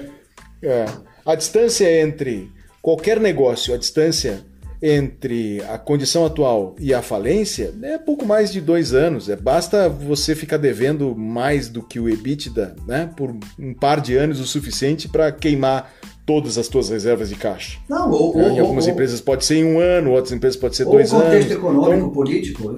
É. 0.64 0.86
A 1.26 1.36
distância 1.36 2.02
entre 2.02 2.50
qualquer 2.82 3.20
negócio, 3.20 3.74
a 3.74 3.78
distância 3.78 4.44
entre 4.82 5.62
a 5.68 5.78
condição 5.78 6.26
atual 6.26 6.76
e 6.80 6.94
a 6.94 7.02
falência 7.02 7.74
é 7.84 7.98
pouco 7.98 8.26
mais 8.26 8.52
de 8.52 8.62
dois 8.62 8.94
anos. 8.94 9.28
É, 9.30 9.36
basta 9.36 9.90
você 9.90 10.34
ficar 10.34 10.58
devendo 10.58 11.16
mais 11.16 11.68
do 11.68 11.84
que 11.84 12.00
o 12.00 12.10
EBITDA 12.10 12.76
né, 12.88 13.10
por 13.16 13.36
um 13.60 13.74
par 13.74 14.00
de 14.00 14.16
anos 14.16 14.40
o 14.40 14.46
suficiente 14.46 15.10
para 15.10 15.32
queimar 15.32 15.94
todas 16.30 16.60
as 16.60 16.68
tuas 16.68 16.90
reservas 16.90 17.28
de 17.28 17.36
caixa. 17.36 17.80
Não, 17.90 18.12
ou, 18.12 18.40
é, 18.40 18.50
em 18.50 18.60
algumas 18.60 18.86
ou, 18.86 18.92
empresas 18.92 19.20
pode 19.20 19.44
ser 19.44 19.56
em 19.56 19.66
um 19.66 19.80
ano, 19.80 20.12
outras 20.12 20.32
empresas 20.32 20.60
pode 20.62 20.76
ser 20.76 20.86
dois 20.86 21.12
anos. 21.12 21.24
O 21.24 21.26
contexto 21.26 21.52
econômico, 21.54 21.96
então, 21.96 22.10
político, 22.12 22.78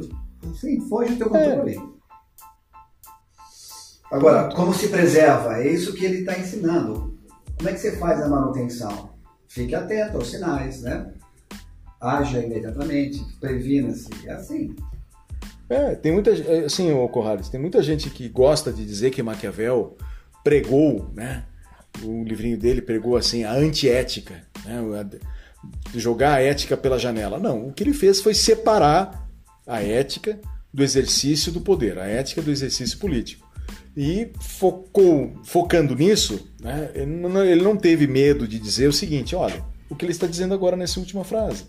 sim, 0.56 0.80
foge 0.88 1.16
do 1.16 1.18
teu 1.18 1.30
controle. 1.30 1.76
É. 1.76 1.82
Agora, 4.10 4.56
como 4.56 4.74
se 4.74 4.88
preserva? 4.88 5.58
É 5.58 5.68
isso 5.70 5.94
que 5.94 6.06
ele 6.06 6.20
está 6.20 6.40
ensinando. 6.40 7.14
Como 7.58 7.68
é 7.68 7.74
que 7.74 7.80
você 7.80 7.98
faz 7.98 8.22
a 8.22 8.30
manutenção? 8.30 9.10
Fique 9.50 9.76
atento 9.76 10.16
aos 10.16 10.32
sinais, 10.32 10.82
né? 10.84 11.12
Haja 12.00 12.40
imediatamente, 12.40 13.22
previna-se. 13.42 14.08
É 14.26 14.32
assim. 14.32 14.74
É, 15.68 15.94
tem 15.94 16.14
muita 16.14 16.32
assim, 16.66 16.90
Corrales, 17.10 17.50
tem 17.50 17.60
muita 17.60 17.84
gente 17.84 18.10
que 18.10 18.30
gosta 18.30 18.72
de 18.72 18.86
dizer 18.86 19.12
que 19.12 19.22
Maquiavel 19.22 19.98
pregou, 20.42 21.10
né? 21.14 21.44
O 22.04 22.24
livrinho 22.24 22.58
dele 22.58 22.82
pregou 22.82 23.16
assim 23.16 23.44
a 23.44 23.54
antiética, 23.54 24.42
né? 24.66 24.80
jogar 25.96 26.36
a 26.36 26.42
ética 26.42 26.76
pela 26.76 26.98
janela. 26.98 27.38
Não, 27.40 27.68
o 27.68 27.74
que 27.74 27.84
ele 27.84 27.94
fez 27.94 28.22
foi 28.22 28.34
separar 28.34 29.30
a 29.68 29.82
ética 29.82 30.40
do 30.74 30.84
exercício 30.84 31.52
do 31.52 31.62
poder, 31.62 31.98
a 32.00 32.06
ética 32.06 32.42
do 32.42 32.52
exercício 32.52 32.98
político. 32.98 33.50
E 33.96 34.32
focou, 34.40 35.34
focando 35.44 35.96
nisso, 35.96 36.48
né, 36.62 36.90
ele 36.96 37.62
não 37.62 37.76
teve 37.76 38.08
medo 38.08 38.48
de 38.48 38.58
dizer 38.58 38.88
o 38.88 38.94
seguinte: 38.94 39.36
olha, 39.36 39.64
o 39.90 39.96
que 39.96 40.06
ele 40.06 40.14
está 40.14 40.28
dizendo 40.28 40.54
agora 40.54 40.78
nessa 40.78 41.00
última 41.00 41.24
frase. 41.24 41.66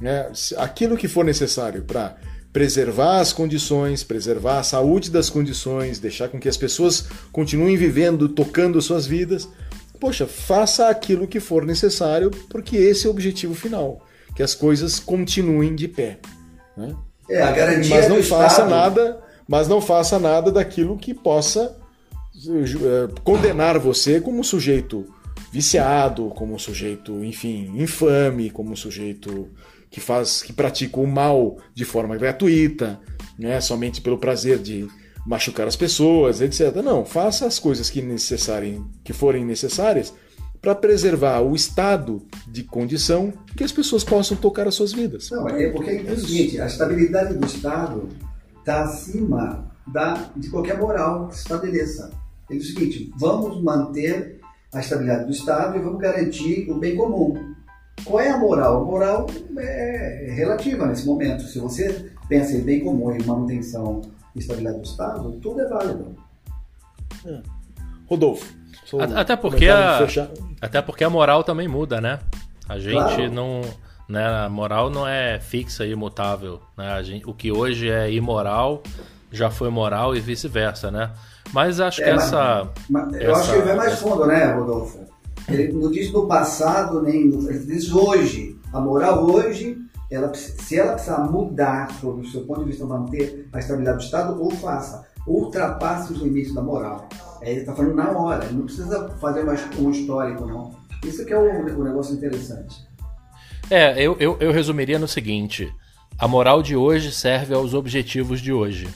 Né, 0.00 0.30
aquilo 0.56 0.96
que 0.96 1.08
for 1.08 1.24
necessário 1.24 1.82
para 1.82 2.16
preservar 2.58 3.20
as 3.20 3.32
condições, 3.32 4.02
preservar 4.02 4.58
a 4.58 4.62
saúde 4.64 5.12
das 5.12 5.30
condições, 5.30 6.00
deixar 6.00 6.28
com 6.28 6.40
que 6.40 6.48
as 6.48 6.56
pessoas 6.56 7.04
continuem 7.30 7.76
vivendo, 7.76 8.28
tocando 8.28 8.82
suas 8.82 9.06
vidas. 9.06 9.48
Poxa, 10.00 10.26
faça 10.26 10.88
aquilo 10.88 11.28
que 11.28 11.38
for 11.38 11.64
necessário, 11.64 12.32
porque 12.50 12.76
esse 12.76 13.06
é 13.06 13.08
o 13.08 13.12
objetivo 13.12 13.54
final, 13.54 14.04
que 14.34 14.42
as 14.42 14.56
coisas 14.56 14.98
continuem 14.98 15.76
de 15.76 15.86
pé. 15.86 16.18
Né? 16.76 16.96
É, 17.30 17.40
a 17.40 17.52
garantia 17.52 17.94
mas 17.94 18.08
não 18.08 18.20
faça 18.24 18.62
Estado. 18.62 18.70
nada, 18.70 19.20
mas 19.46 19.68
não 19.68 19.80
faça 19.80 20.18
nada 20.18 20.50
daquilo 20.50 20.98
que 20.98 21.14
possa 21.14 21.76
eh, 22.44 23.08
condenar 23.22 23.78
você 23.78 24.20
como 24.20 24.42
sujeito 24.42 25.06
viciado, 25.52 26.30
como 26.30 26.58
sujeito, 26.58 27.24
enfim, 27.24 27.70
infame, 27.76 28.50
como 28.50 28.76
sujeito 28.76 29.48
que 29.90 30.00
faz, 30.00 30.42
que 30.42 30.52
pratica 30.52 31.00
o 31.00 31.06
mal 31.06 31.58
de 31.74 31.84
forma 31.84 32.16
gratuita, 32.16 33.00
né, 33.38 33.60
somente 33.60 34.00
pelo 34.00 34.18
prazer 34.18 34.58
de 34.58 34.88
machucar 35.26 35.66
as 35.66 35.76
pessoas, 35.76 36.40
etc. 36.40 36.76
Não, 36.76 37.04
faça 37.04 37.46
as 37.46 37.58
coisas 37.58 37.90
que 37.90 38.00
necessarem, 38.00 38.84
que 39.04 39.12
forem 39.12 39.44
necessárias 39.44 40.12
para 40.60 40.74
preservar 40.74 41.40
o 41.40 41.54
estado 41.54 42.22
de 42.46 42.64
condição 42.64 43.32
que 43.56 43.62
as 43.62 43.70
pessoas 43.70 44.02
possam 44.02 44.36
tocar 44.36 44.66
as 44.66 44.74
suas 44.74 44.92
vidas. 44.92 45.30
Não, 45.30 45.48
é 45.48 45.70
porque 45.70 45.90
é 45.90 46.12
o 46.12 46.18
seguinte, 46.18 46.60
a 46.60 46.66
estabilidade 46.66 47.34
do 47.34 47.46
Estado 47.46 48.08
está 48.58 48.82
acima 48.82 49.70
da, 49.86 50.30
de 50.36 50.50
qualquer 50.50 50.78
moral 50.78 51.28
que 51.28 51.36
se 51.36 51.42
estabeleça. 51.42 52.10
É 52.50 52.54
o 52.54 52.62
seguinte, 52.62 53.12
vamos 53.16 53.62
manter 53.62 54.40
a 54.72 54.80
estabilidade 54.80 55.26
do 55.26 55.32
Estado 55.32 55.76
e 55.76 55.80
vamos 55.80 56.00
garantir 56.00 56.70
o 56.70 56.78
bem 56.78 56.96
comum. 56.96 57.54
Qual 58.04 58.20
é 58.20 58.30
a 58.30 58.38
moral? 58.38 58.82
A 58.82 58.84
moral 58.84 59.26
é 59.58 60.28
relativa 60.30 60.86
nesse 60.86 61.06
momento. 61.06 61.42
Se 61.42 61.58
você 61.58 62.12
pensa 62.28 62.56
em 62.56 62.62
bem 62.62 62.80
comum 62.80 63.14
e 63.14 63.22
manutenção 63.24 64.02
e 64.34 64.38
estabilidade 64.38 64.78
do 64.78 64.84
Estado, 64.84 65.32
tudo 65.42 65.60
é 65.60 65.68
válido. 65.68 66.16
É. 67.26 67.40
Rodolfo. 68.06 68.56
Até 69.14 69.36
porque, 69.36 69.68
a, 69.68 69.98
até 70.60 70.80
porque 70.80 71.04
a 71.04 71.10
moral 71.10 71.44
também 71.44 71.68
muda, 71.68 72.00
né? 72.00 72.18
A 72.68 72.78
gente 72.78 72.96
claro. 72.96 73.30
não. 73.30 73.60
Né, 74.08 74.26
a 74.26 74.48
moral 74.48 74.88
não 74.88 75.06
é 75.06 75.38
fixa 75.38 75.84
e 75.84 75.90
imutável. 75.90 76.62
Né? 76.76 77.02
Gente, 77.02 77.28
o 77.28 77.34
que 77.34 77.52
hoje 77.52 77.90
é 77.90 78.10
imoral 78.10 78.82
já 79.30 79.50
foi 79.50 79.68
moral 79.68 80.16
e 80.16 80.20
vice-versa, 80.20 80.90
né? 80.90 81.10
Mas 81.52 81.78
acho 81.78 82.00
é, 82.00 82.04
que 82.04 82.10
essa. 82.10 82.68
Mas, 82.88 83.12
eu 83.14 83.32
essa, 83.32 83.40
acho 83.40 83.52
que 83.52 83.58
vai 83.60 83.76
mais 83.76 83.98
fundo, 83.98 84.26
né, 84.26 84.52
Rodolfo? 84.52 85.00
Ele 85.48 85.72
não 85.72 85.90
diz 85.90 86.12
no 86.12 86.26
passado, 86.26 87.02
nem 87.02 87.26
no, 87.26 87.48
ele 87.48 87.64
diz 87.64 87.90
hoje. 87.92 88.58
A 88.72 88.80
moral 88.80 89.24
hoje, 89.24 89.78
ela, 90.10 90.32
se 90.34 90.78
ela 90.78 90.92
precisar 90.92 91.30
mudar 91.30 91.90
sobre 91.92 92.26
o 92.26 92.30
seu 92.30 92.42
ponto 92.42 92.60
de 92.60 92.70
vista 92.70 92.84
manter 92.84 93.48
a 93.52 93.58
estabilidade 93.58 93.98
do 93.98 94.04
Estado, 94.04 94.42
ou 94.42 94.50
faça, 94.50 95.06
ultrapasse 95.26 96.12
os 96.12 96.20
limites 96.20 96.54
da 96.54 96.62
moral. 96.62 97.08
É, 97.40 97.52
ele 97.52 97.60
está 97.60 97.74
falando 97.74 97.94
na 97.94 98.10
hora, 98.10 98.44
ele 98.44 98.58
não 98.58 98.64
precisa 98.64 99.08
fazer 99.20 99.44
mais 99.44 99.64
um 99.78 99.90
histórico, 99.90 100.46
não. 100.46 100.76
Isso 101.04 101.24
que 101.24 101.32
é 101.32 101.38
o, 101.38 101.78
o 101.78 101.84
negócio 101.84 102.14
interessante. 102.14 102.86
É, 103.70 104.00
eu, 104.02 104.16
eu, 104.18 104.36
eu 104.40 104.52
resumiria 104.52 104.98
no 104.98 105.08
seguinte: 105.08 105.72
a 106.18 106.26
moral 106.26 106.62
de 106.62 106.74
hoje 106.76 107.12
serve 107.12 107.54
aos 107.54 107.74
objetivos 107.74 108.40
de 108.40 108.52
hoje. 108.52 108.88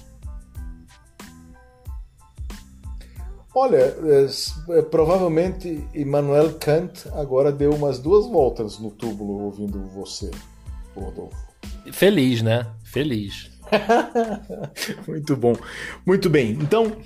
Olha, 3.54 3.76
é, 3.76 4.78
é, 4.78 4.82
provavelmente 4.82 5.86
Immanuel 5.94 6.54
Kant 6.54 7.06
agora 7.12 7.52
deu 7.52 7.74
umas 7.74 7.98
duas 7.98 8.26
voltas 8.26 8.78
no 8.78 8.90
túmulo 8.90 9.44
ouvindo 9.44 9.82
você, 9.88 10.30
Rodolfo. 10.96 11.36
Feliz, 11.92 12.40
né? 12.40 12.66
Feliz. 12.82 13.50
Muito 15.06 15.36
bom. 15.36 15.54
Muito 16.06 16.30
bem. 16.30 16.52
Então, 16.52 16.96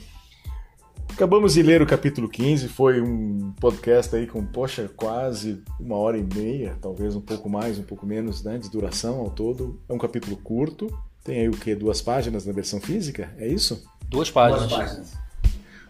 acabamos 1.12 1.54
de 1.54 1.62
ler 1.62 1.82
o 1.82 1.86
capítulo 1.86 2.28
15. 2.28 2.68
Foi 2.68 3.00
um 3.00 3.52
podcast 3.60 4.14
aí 4.14 4.28
com, 4.28 4.44
poxa, 4.46 4.88
quase 4.96 5.60
uma 5.80 5.96
hora 5.96 6.16
e 6.16 6.22
meia, 6.22 6.78
talvez 6.80 7.16
um 7.16 7.20
pouco 7.20 7.48
mais, 7.48 7.76
um 7.76 7.82
pouco 7.82 8.06
menos 8.06 8.44
né, 8.44 8.56
de 8.56 8.70
duração 8.70 9.18
ao 9.18 9.30
todo. 9.30 9.80
É 9.88 9.92
um 9.92 9.98
capítulo 9.98 10.36
curto. 10.36 10.86
Tem 11.24 11.40
aí 11.40 11.48
o 11.48 11.52
que? 11.52 11.74
Duas 11.74 12.00
páginas 12.00 12.46
na 12.46 12.52
versão 12.52 12.80
física? 12.80 13.34
É 13.36 13.48
isso? 13.48 13.84
Duas 14.08 14.30
páginas. 14.30 14.68
Duas 14.68 14.80
páginas 14.80 15.25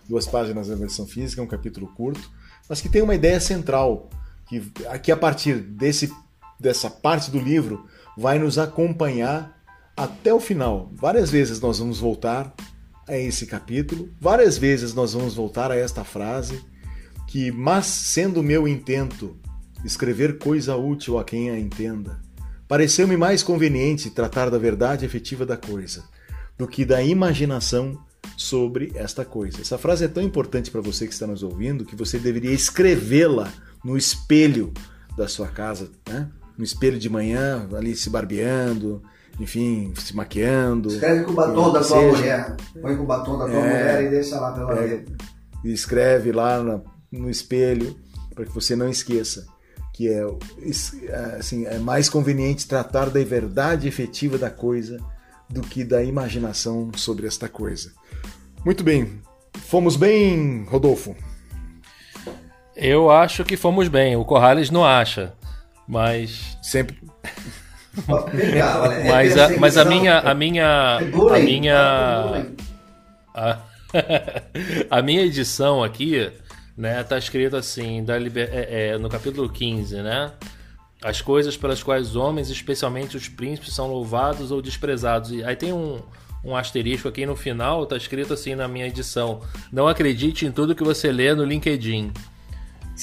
duas 0.09 0.27
páginas 0.27 0.69
na 0.69 0.75
versão 0.75 1.07
física, 1.07 1.43
um 1.43 1.47
capítulo 1.47 1.89
curto, 1.89 2.31
mas 2.69 2.81
que 2.81 2.89
tem 2.89 3.03
uma 3.03 3.15
ideia 3.15 3.41
central, 3.41 4.11
que, 4.49 4.61
que 5.03 5.13
a 5.13 5.17
partir 5.17 5.57
desse, 5.57 6.13
dessa 6.59 6.89
parte 6.91 7.31
do 7.31 7.39
livro 7.39 7.87
vai 8.17 8.39
nos 8.39 8.59
acompanhar 8.59 9.57
até 9.97 10.33
o 10.33 10.41
final. 10.41 10.91
Várias 10.95 11.31
vezes 11.31 11.61
nós 11.61 11.79
vamos 11.79 11.99
voltar 11.99 12.55
a 13.09 13.17
esse 13.17 13.47
capítulo, 13.47 14.11
várias 14.21 14.59
vezes 14.59 14.93
nós 14.95 15.13
vamos 15.13 15.35
voltar 15.35 15.71
a 15.71 15.77
esta 15.77 16.05
frase, 16.05 16.61
que, 17.27 17.53
mas 17.53 17.87
sendo 17.87 18.43
meu 18.43 18.67
intento 18.67 19.37
escrever 19.85 20.39
coisa 20.39 20.77
útil 20.77 21.19
a 21.19 21.25
quem 21.25 21.51
a 21.51 21.59
entenda, 21.59 22.21
pareceu-me 22.67 23.17
mais 23.17 23.43
conveniente 23.43 24.11
tratar 24.11 24.51
da 24.51 24.59
verdade 24.59 25.05
efetiva 25.05 25.47
da 25.47 25.57
coisa, 25.57 26.05
do 26.59 26.67
que 26.67 26.85
da 26.85 27.03
imaginação 27.03 28.05
sobre 28.37 28.93
esta 28.95 29.25
coisa. 29.25 29.61
Essa 29.61 29.79
frase 29.79 30.05
é 30.05 30.09
tão 30.09 30.23
importante 30.23 30.71
para 30.71 30.81
você 30.81 31.07
que 31.07 31.13
está 31.13 31.27
nos 31.27 31.43
ouvindo 31.43 31.85
que 31.85 31.97
você 31.97 32.19
deveria 32.19 32.53
escrevê-la 32.53 33.53
no 33.85 33.97
espelho 33.97 34.73
da 35.17 35.29
sua 35.29 35.49
casa, 35.49 35.91
né? 36.09 36.29
No 36.57 36.65
espelho 36.65 36.99
de 36.99 37.09
manhã, 37.09 37.69
ali 37.77 37.95
se 37.95 38.09
barbeando, 38.09 39.03
enfim, 39.39 39.93
se 39.97 40.17
maquiando. 40.17 40.89
Escreve 40.89 41.25
com 41.25 41.33
o 41.33 41.35
batom 41.35 41.73
da 41.73 41.81
tua 41.83 42.03
mulher. 42.03 42.57
Põe 42.81 42.97
com 42.97 43.03
o 43.03 43.07
batom 43.07 43.39
da 43.39 43.45
tua 43.45 43.59
é, 43.59 43.61
mulher 43.61 44.05
e 44.05 44.11
deixa 44.11 44.41
lá 44.41 44.53
pela 44.53 44.79
é, 44.83 45.05
E 45.63 45.73
escreve 45.73 46.33
lá 46.33 46.63
no, 46.63 46.83
no 47.13 47.31
espelho 47.31 47.97
para 48.35 48.45
que 48.45 48.53
você 48.53 48.75
não 48.75 48.89
esqueça 48.89 49.47
que 49.97 50.11
é 50.11 50.23
assim 51.39 51.65
é 51.65 51.79
mais 51.79 52.11
conveniente 52.11 52.69
tratar 52.69 53.09
da 53.09 53.25
verdade 53.25 53.89
efetiva 53.89 54.37
da 54.37 54.51
coisa 54.51 54.99
do 55.49 55.61
que 55.61 55.85
da 55.85 56.03
imaginação 56.03 56.91
sobre 56.97 57.27
esta 57.27 57.49
coisa. 57.49 57.93
Muito 58.65 58.83
bem. 58.83 59.21
Fomos 59.55 59.97
bem, 59.97 60.65
Rodolfo? 60.65 61.17
Eu 62.75 63.11
acho 63.11 63.45
que 63.45 63.57
fomos 63.57 63.89
bem. 63.89 64.17
O 64.17 64.25
Corrales 64.25 64.71
não 64.71 64.85
acha. 64.85 65.33
Mas. 65.89 66.59
Sempre. 66.63 66.99
mas, 69.09 69.39
a, 69.39 69.59
mas 69.59 69.77
a 69.77 69.85
minha. 69.85 70.19
A 70.19 70.35
minha. 70.35 70.99
A 70.99 71.39
minha. 71.39 72.47
A, 73.35 73.59
a 74.91 75.03
minha 75.03 75.23
edição 75.23 75.83
aqui, 75.83 76.31
né, 76.77 77.03
tá 77.05 77.17
escrito 77.17 77.57
assim, 77.57 78.05
da 78.05 78.19
liber, 78.19 78.49
é, 78.53 78.89
é, 78.89 78.99
no 78.99 79.09
capítulo 79.09 79.49
15, 79.49 79.97
né? 80.03 80.33
As 81.03 81.21
coisas 81.21 81.57
pelas 81.57 81.83
quais 81.83 82.09
os 82.09 82.17
homens, 82.17 82.51
especialmente 82.51 83.17
os 83.17 83.29
príncipes, 83.29 83.75
são 83.75 83.89
louvados 83.89 84.51
ou 84.51 84.63
desprezados. 84.63 85.31
E 85.31 85.45
aí 85.45 85.55
tem 85.55 85.73
um, 85.73 86.01
um 86.45 86.57
asterisco 86.57 87.09
aqui 87.09 87.27
no 87.27 87.37
final, 87.37 87.85
tá 87.87 87.97
escrito 87.97 88.33
assim 88.33 88.55
na 88.55 88.67
minha 88.67 88.87
edição: 88.87 89.41
Não 89.71 89.87
acredite 89.87 90.47
em 90.47 90.53
tudo 90.53 90.75
que 90.75 90.85
você 90.85 91.13
lê 91.13 91.35
no 91.35 91.45
LinkedIn. 91.45 92.13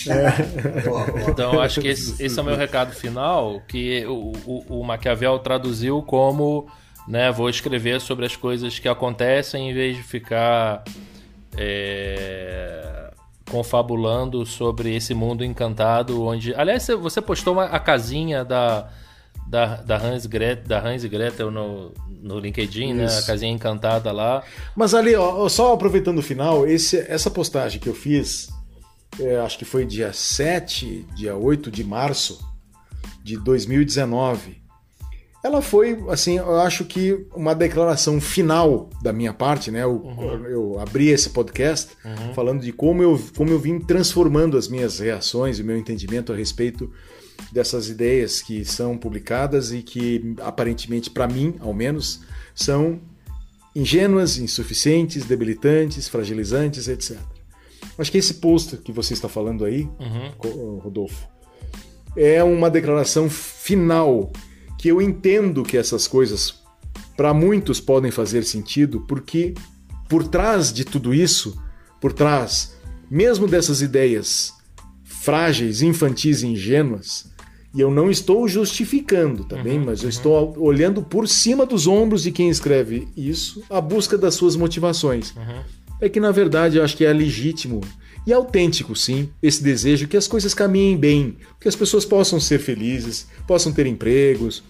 É. 0.10 1.30
Então 1.30 1.61
acho 1.61 1.82
que 1.82 1.88
esse, 1.88 2.24
esse, 2.24 2.40
é 2.40 2.41
o 2.41 2.45
meu 2.45 2.56
recado 2.56 2.94
final, 2.94 3.61
que 3.68 4.03
o, 4.07 4.34
o, 4.45 4.80
o 4.80 4.84
Maquiavel 4.84 5.38
traduziu 5.40 6.02
como 6.02 6.68
né, 7.07 7.32
vou 7.32 7.49
escrever 7.49 7.99
sobre 8.02 8.26
as 8.26 8.36
coisas 8.36 8.80
que 8.80 8.88
acontecem 8.88 9.70
em 9.70 9.74
vez 9.74 9.98
de 9.98 10.03
ficar 10.03 10.84
é, 11.57 13.02
confabulando 13.49 14.45
sobre 14.45 14.95
esse 14.95 15.14
mundo 15.14 15.44
encantado 15.44 16.24
onde. 16.24 16.53
Aliás, 16.56 16.88
você 16.88 17.22
postou 17.22 17.53
uma, 17.53 17.65
a 17.65 17.80
casinha 17.80 18.44
da 18.44 18.90
da, 19.48 19.76
da, 19.76 19.98
Hans, 19.98 20.26
Gret, 20.26 20.61
da 20.68 20.84
Hans 20.84 21.06
Gretel 21.06 21.52
no, 21.52 21.94
no 22.22 22.40
LinkedIn, 22.40 22.94
né? 22.94 23.06
A 23.06 23.22
casinha 23.22 23.52
encantada 23.52 24.11
lá. 24.11 24.44
Mas 24.76 24.95
ali, 24.95 25.15
ó, 25.15 25.48
só 25.48 25.74
aproveitando 25.74 26.20
o 26.20 26.24
final, 26.24 26.65
esse, 26.65 26.98
essa 27.07 27.30
postagem 27.30 27.80
que 27.80 27.88
eu 27.88 27.94
fiz, 27.94 28.48
é, 29.20 29.38
acho 29.38 29.57
que 29.57 29.65
foi 29.65 29.86
dia 29.86 30.11
7, 30.11 31.06
dia 31.14 31.36
8 31.36 31.70
de 31.70 31.84
março 31.84 32.40
de 33.24 33.38
2019. 33.38 34.62
Ela 35.44 35.61
foi, 35.61 36.02
assim, 36.07 36.38
eu 36.38 36.61
acho 36.61 36.86
que 36.86 37.28
uma 37.36 37.53
declaração 37.53 38.22
final 38.22 38.90
da 39.02 39.11
minha 39.11 39.34
parte, 39.34 39.70
né? 39.70 39.84
Eu, 39.84 40.02
uhum. 40.02 40.45
eu 40.45 40.80
abri 40.80 41.10
esse 41.10 41.32
podcast 41.32 41.90
uhum. 42.06 42.34
falando 42.34 42.61
de 42.61 42.72
como 42.72 43.03
eu, 43.03 43.22
como 43.36 43.49
eu 43.49 43.60
vim 43.60 43.78
transformando 43.78 44.57
as 44.57 44.70
minhas 44.70 44.99
reações 44.99 45.60
e 45.60 45.64
meu 45.64 45.78
entendimento 45.78 46.32
a 46.32 46.36
respeito 46.36 46.90
dessas 47.52 47.90
ideias 47.90 48.41
que 48.41 48.64
são 48.64 48.98
publicadas 48.98 49.74
e 49.74 49.82
que 49.82 50.34
aparentemente, 50.41 51.10
para 51.10 51.28
mim, 51.28 51.56
ao 51.60 51.74
menos, 51.74 52.22
são 52.56 53.02
ingênuas, 53.76 54.38
insuficientes, 54.38 55.26
debilitantes, 55.26 56.07
fragilizantes, 56.07 56.88
etc. 56.88 57.18
Acho 57.98 58.11
que 58.11 58.18
esse 58.18 58.36
post 58.36 58.78
que 58.78 58.94
você 58.94 59.14
está 59.14 59.28
falando 59.28 59.65
aí, 59.65 59.90
uhum. 59.99 60.80
Rodolfo, 60.80 61.28
é 62.15 62.41
uma 62.41 62.70
declaração 62.70 63.30
final 63.30 64.32
que 64.84 64.89
eu 64.89 65.01
entendo 65.01 65.64
que 65.64 65.77
essas 65.77 66.10
coisas 66.10 66.55
para 67.15 67.34
muitos 67.34 67.80
podem 67.80 68.11
fazer 68.11 68.43
sentido, 68.43 68.99
porque 69.07 69.53
por 70.10 70.27
trás 70.27 70.73
de 70.73 70.84
tudo 70.84 71.14
isso, 71.14 71.57
por 72.01 72.11
trás 72.11 72.76
mesmo 73.10 73.47
dessas 73.47 73.81
ideias 73.81 74.51
frágeis, 75.05 75.81
infantis 75.81 76.43
e 76.43 76.47
ingênuas, 76.47 77.31
e 77.73 77.80
eu 77.80 77.89
não 77.89 78.11
estou 78.11 78.45
justificando, 78.45 79.45
tá 79.45 79.55
uhum? 79.55 79.85
Mas 79.85 79.99
eu 79.99 80.03
uhum. 80.03 80.10
estou 80.10 80.53
olhando 80.57 81.01
por 81.01 81.30
cima 81.30 81.65
dos 81.65 81.88
ombros 81.88 82.23
de 82.23 82.34
quem 82.34 82.49
escreve 82.49 83.07
isso, 83.15 83.64
a 83.69 83.80
busca 83.80 84.18
das 84.18 84.35
suas 84.35 84.57
motivações. 84.57 85.34
Uhum. 85.34 85.64
É 86.01 86.10
que, 86.10 86.19
na 86.19 86.31
verdade, 86.31 86.76
eu 86.76 86.84
acho 86.84 86.97
que 86.97 87.05
é 87.05 87.14
legítimo 87.14 87.80
e 88.26 88.31
autêntico, 88.31 88.95
sim, 88.95 89.30
esse 89.41 89.61
desejo 89.61 90.07
que 90.07 90.15
as 90.15 90.27
coisas 90.27 90.53
caminhem 90.53 90.97
bem, 90.97 91.38
que 91.60 91.68
as 91.68 91.76
pessoas 91.76 92.05
possam 92.05 92.39
ser 92.39 92.60
felizes, 92.60 93.27
possam 93.45 93.72
ter 93.72 93.85
empregos, 93.85 94.64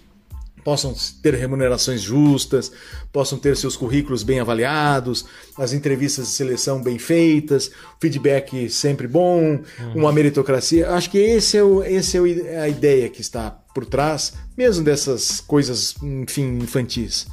possam 0.64 0.96
ter 1.22 1.34
remunerações 1.34 2.02
justas, 2.02 2.72
possam 3.12 3.38
ter 3.38 3.56
seus 3.58 3.76
currículos 3.76 4.24
bem 4.24 4.40
avaliados, 4.40 5.26
as 5.58 5.74
entrevistas 5.74 6.28
de 6.28 6.34
seleção 6.34 6.82
bem 6.82 6.98
feitas, 6.98 7.72
feedback 8.00 8.70
sempre 8.70 9.08
bom, 9.08 9.60
uhum. 9.80 9.94
uma 9.96 10.12
meritocracia. 10.12 10.90
Acho 10.92 11.10
que 11.10 11.18
esse 11.18 11.58
é, 11.58 11.64
o, 11.64 11.84
esse 11.84 12.18
é 12.18 12.60
a 12.60 12.70
ideia 12.70 13.10
que 13.10 13.22
está 13.22 13.52
por 13.74 13.86
trás, 13.86 14.34
mesmo 14.58 14.84
dessas 14.84 15.42
coisas, 15.42 15.96
enfim, 16.02 16.60
infantis. 16.60 17.28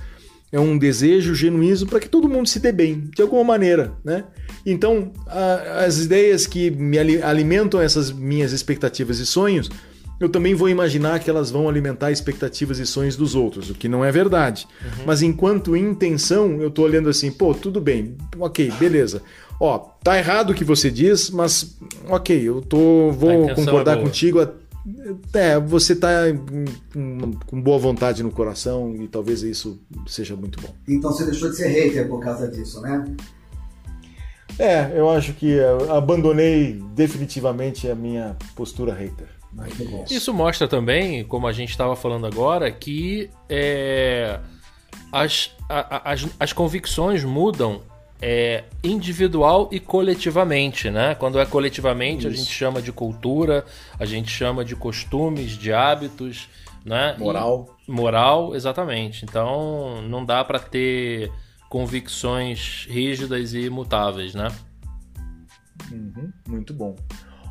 É 0.52 0.58
um 0.58 0.76
desejo 0.76 1.34
genuíno 1.34 1.86
para 1.86 2.00
que 2.00 2.08
todo 2.08 2.28
mundo 2.28 2.48
se 2.48 2.58
dê 2.58 2.72
bem, 2.72 3.08
de 3.14 3.22
alguma 3.22 3.44
maneira, 3.44 3.92
né? 4.04 4.24
Então, 4.66 5.12
a, 5.26 5.84
as 5.84 5.98
ideias 5.98 6.46
que 6.46 6.70
me 6.70 6.98
alimentam 6.98 7.80
essas 7.80 8.10
minhas 8.10 8.52
expectativas 8.52 9.18
e 9.20 9.26
sonhos 9.26 9.70
eu 10.20 10.28
também 10.28 10.54
vou 10.54 10.68
imaginar 10.68 11.18
que 11.18 11.30
elas 11.30 11.50
vão 11.50 11.66
alimentar 11.66 12.12
expectativas 12.12 12.78
e 12.78 12.84
sonhos 12.84 13.16
dos 13.16 13.34
outros, 13.34 13.70
o 13.70 13.74
que 13.74 13.88
não 13.88 14.04
é 14.04 14.12
verdade. 14.12 14.68
Uhum. 14.82 15.04
Mas 15.06 15.22
enquanto 15.22 15.74
intenção, 15.74 16.60
eu 16.60 16.68
estou 16.68 16.84
olhando 16.84 17.08
assim, 17.08 17.32
pô, 17.32 17.54
tudo 17.54 17.80
bem, 17.80 18.16
ok, 18.38 18.70
beleza. 18.78 19.22
Ó, 19.58 19.78
tá 19.78 20.18
errado 20.18 20.50
o 20.50 20.54
que 20.54 20.62
você 20.62 20.90
diz, 20.90 21.30
mas 21.30 21.74
ok, 22.06 22.38
eu 22.38 22.60
tô, 22.60 23.10
vou 23.12 23.54
concordar 23.54 23.98
é 23.98 24.02
contigo. 24.02 24.46
é, 25.32 25.58
você 25.58 25.96
tá 25.96 26.10
com 27.46 27.62
boa 27.62 27.78
vontade 27.78 28.22
no 28.22 28.30
coração 28.30 28.94
e 28.96 29.08
talvez 29.08 29.42
isso 29.42 29.80
seja 30.06 30.36
muito 30.36 30.60
bom. 30.60 30.74
Então 30.86 31.12
você 31.12 31.24
deixou 31.24 31.48
de 31.48 31.56
ser 31.56 31.68
hater 31.68 32.06
por 32.08 32.20
causa 32.20 32.46
disso, 32.46 32.80
né? 32.82 33.04
É, 34.58 34.92
eu 34.94 35.08
acho 35.08 35.32
que 35.32 35.58
abandonei 35.88 36.78
definitivamente 36.94 37.88
a 37.88 37.94
minha 37.94 38.36
postura 38.54 38.92
hater. 38.92 39.39
Isso 40.10 40.32
mostra 40.32 40.68
também, 40.68 41.24
como 41.24 41.46
a 41.46 41.52
gente 41.52 41.70
estava 41.70 41.96
falando 41.96 42.26
agora, 42.26 42.70
que 42.70 43.30
é, 43.48 44.38
as, 45.10 45.50
a, 45.68 46.12
as, 46.12 46.26
as 46.38 46.52
convicções 46.52 47.24
mudam 47.24 47.82
é, 48.22 48.64
individual 48.84 49.68
e 49.72 49.80
coletivamente, 49.80 50.90
né? 50.90 51.14
Quando 51.14 51.38
é 51.38 51.46
coletivamente, 51.46 52.26
Isso. 52.26 52.28
a 52.28 52.30
gente 52.30 52.50
chama 52.50 52.82
de 52.82 52.92
cultura, 52.92 53.64
a 53.98 54.04
gente 54.04 54.30
chama 54.30 54.64
de 54.64 54.76
costumes, 54.76 55.52
de 55.52 55.72
hábitos, 55.72 56.48
né? 56.84 57.16
Moral. 57.18 57.76
E, 57.88 57.90
moral, 57.90 58.54
exatamente. 58.54 59.24
Então, 59.24 60.02
não 60.02 60.24
dá 60.24 60.44
para 60.44 60.58
ter 60.58 61.32
convicções 61.68 62.86
rígidas 62.88 63.54
e 63.54 63.60
imutáveis, 63.60 64.34
né? 64.34 64.48
Uhum, 65.90 66.30
muito 66.46 66.74
bom. 66.74 66.94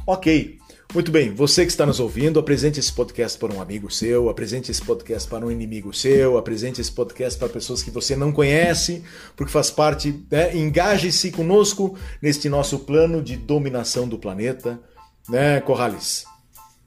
Ok. 0.05 0.58
Muito 0.91 1.11
bem, 1.11 1.31
você 1.31 1.65
que 1.65 1.71
está 1.71 1.85
nos 1.85 1.99
ouvindo, 1.99 2.39
apresente 2.39 2.79
esse 2.79 2.91
podcast 2.91 3.37
para 3.37 3.53
um 3.53 3.61
amigo 3.61 3.91
seu, 3.91 4.27
apresente 4.27 4.71
esse 4.71 4.81
podcast 4.81 5.29
para 5.29 5.45
um 5.45 5.51
inimigo 5.51 5.93
seu, 5.93 6.35
apresente 6.35 6.81
esse 6.81 6.91
podcast 6.91 7.37
para 7.37 7.47
pessoas 7.47 7.83
que 7.83 7.91
você 7.91 8.15
não 8.15 8.31
conhece, 8.31 9.03
porque 9.37 9.51
faz 9.51 9.69
parte, 9.69 10.25
né? 10.31 10.57
engaje-se 10.57 11.31
conosco 11.31 11.95
neste 12.19 12.49
nosso 12.49 12.79
plano 12.79 13.21
de 13.21 13.37
dominação 13.37 14.07
do 14.07 14.17
planeta, 14.17 14.79
né, 15.29 15.61
Corrales? 15.61 16.25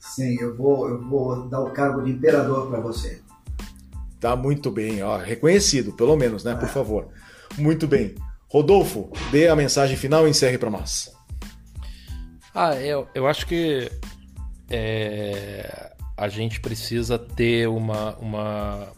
Sim, 0.01 0.37
eu 0.41 0.57
vou, 0.57 0.89
eu 0.89 1.01
vou 1.01 1.49
dar 1.49 1.61
o 1.61 1.71
cargo 1.71 2.03
de 2.03 2.11
imperador 2.11 2.69
para 2.69 2.81
você. 2.81 3.21
Tá 4.19 4.35
muito 4.35 4.69
bem, 4.73 5.01
ó, 5.05 5.17
reconhecido, 5.17 5.93
pelo 5.93 6.17
menos, 6.17 6.43
né, 6.43 6.57
por 6.57 6.69
é. 6.69 6.73
favor. 6.73 7.07
Muito 7.57 7.87
bem. 7.87 8.17
Rodolfo, 8.49 9.13
dê 9.31 9.47
a 9.47 9.55
mensagem 9.55 9.97
final 9.97 10.27
e 10.27 10.31
encerre 10.31 10.59
para 10.59 10.71
nós. 10.71 11.22
Ah, 12.55 12.75
eu, 12.77 13.09
eu 13.15 13.27
acho 13.27 13.47
que 13.47 13.91
é, 14.69 15.93
a 16.17 16.29
gente 16.29 16.61
precisa 16.61 17.19
ter 17.19 17.69
uma, 17.69 18.15
uma, 18.17 18.89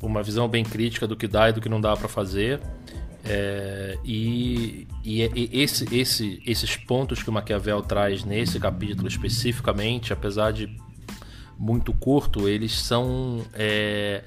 uma 0.00 0.22
visão 0.22 0.48
bem 0.48 0.64
crítica 0.64 1.06
do 1.06 1.16
que 1.16 1.26
dá 1.26 1.48
e 1.48 1.52
do 1.52 1.60
que 1.60 1.68
não 1.68 1.80
dá 1.80 1.96
para 1.96 2.08
fazer. 2.08 2.60
É, 3.24 3.98
e, 4.04 4.86
e, 5.04 5.22
e 5.22 5.60
esse, 5.60 5.94
esse, 5.94 6.42
esses 6.46 6.76
pontos 6.76 7.22
que 7.22 7.30
o 7.30 7.32
Maquiavel 7.32 7.82
traz 7.82 8.24
nesse 8.24 8.58
capítulo 8.58 9.08
especificamente, 9.08 10.12
apesar 10.12 10.52
de 10.52 10.76
muito 11.58 11.92
curto, 11.92 12.48
eles 12.48 12.72
são. 12.72 13.44
É, 13.54 14.24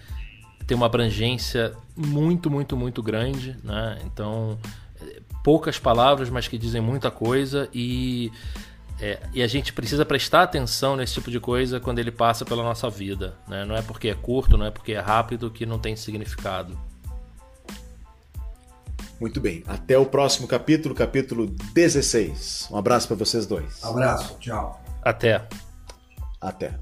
tem 0.66 0.76
uma 0.76 0.86
abrangência 0.86 1.74
muito, 1.96 2.50
muito, 2.50 2.76
muito 2.76 3.04
grande. 3.04 3.56
Né? 3.64 4.00
Então 4.06 4.58
poucas 5.46 5.78
palavras, 5.78 6.28
mas 6.28 6.48
que 6.48 6.58
dizem 6.58 6.82
muita 6.82 7.12
coisa 7.12 7.70
e, 7.72 8.32
é, 9.00 9.20
e 9.32 9.44
a 9.44 9.48
gente 9.48 9.72
precisa 9.72 10.04
prestar 10.04 10.42
atenção 10.42 10.96
nesse 10.96 11.14
tipo 11.14 11.30
de 11.30 11.40
coisa 11.40 11.80
quando 11.80 12.00
ele 12.00 12.12
passa 12.12 12.44
pela 12.44 12.64
nossa 12.64 12.90
vida. 12.90 13.36
Né? 13.48 13.64
Não 13.64 13.76
é 13.76 13.84
porque 13.84 14.08
é 14.08 14.16
curto, 14.16 14.58
não 14.58 14.66
é 14.66 14.72
porque 14.72 14.94
é 14.94 15.00
rápido 15.00 15.52
que 15.52 15.64
não 15.64 15.78
tem 15.78 15.96
significado. 15.96 16.76
Muito 19.22 19.40
bem. 19.40 19.64
Até 19.68 19.96
o 20.00 20.08
próximo 20.08 20.48
capítulo, 20.48 20.96
capítulo 20.96 21.46
16. 21.46 22.70
Um 22.72 22.78
abraço 22.78 23.08
para 23.08 23.16
vocês 23.16 23.46
dois. 23.46 23.84
Abraço. 23.84 24.36
Tchau. 24.40 24.84
Até. 25.04 25.48
Até. 26.42 26.74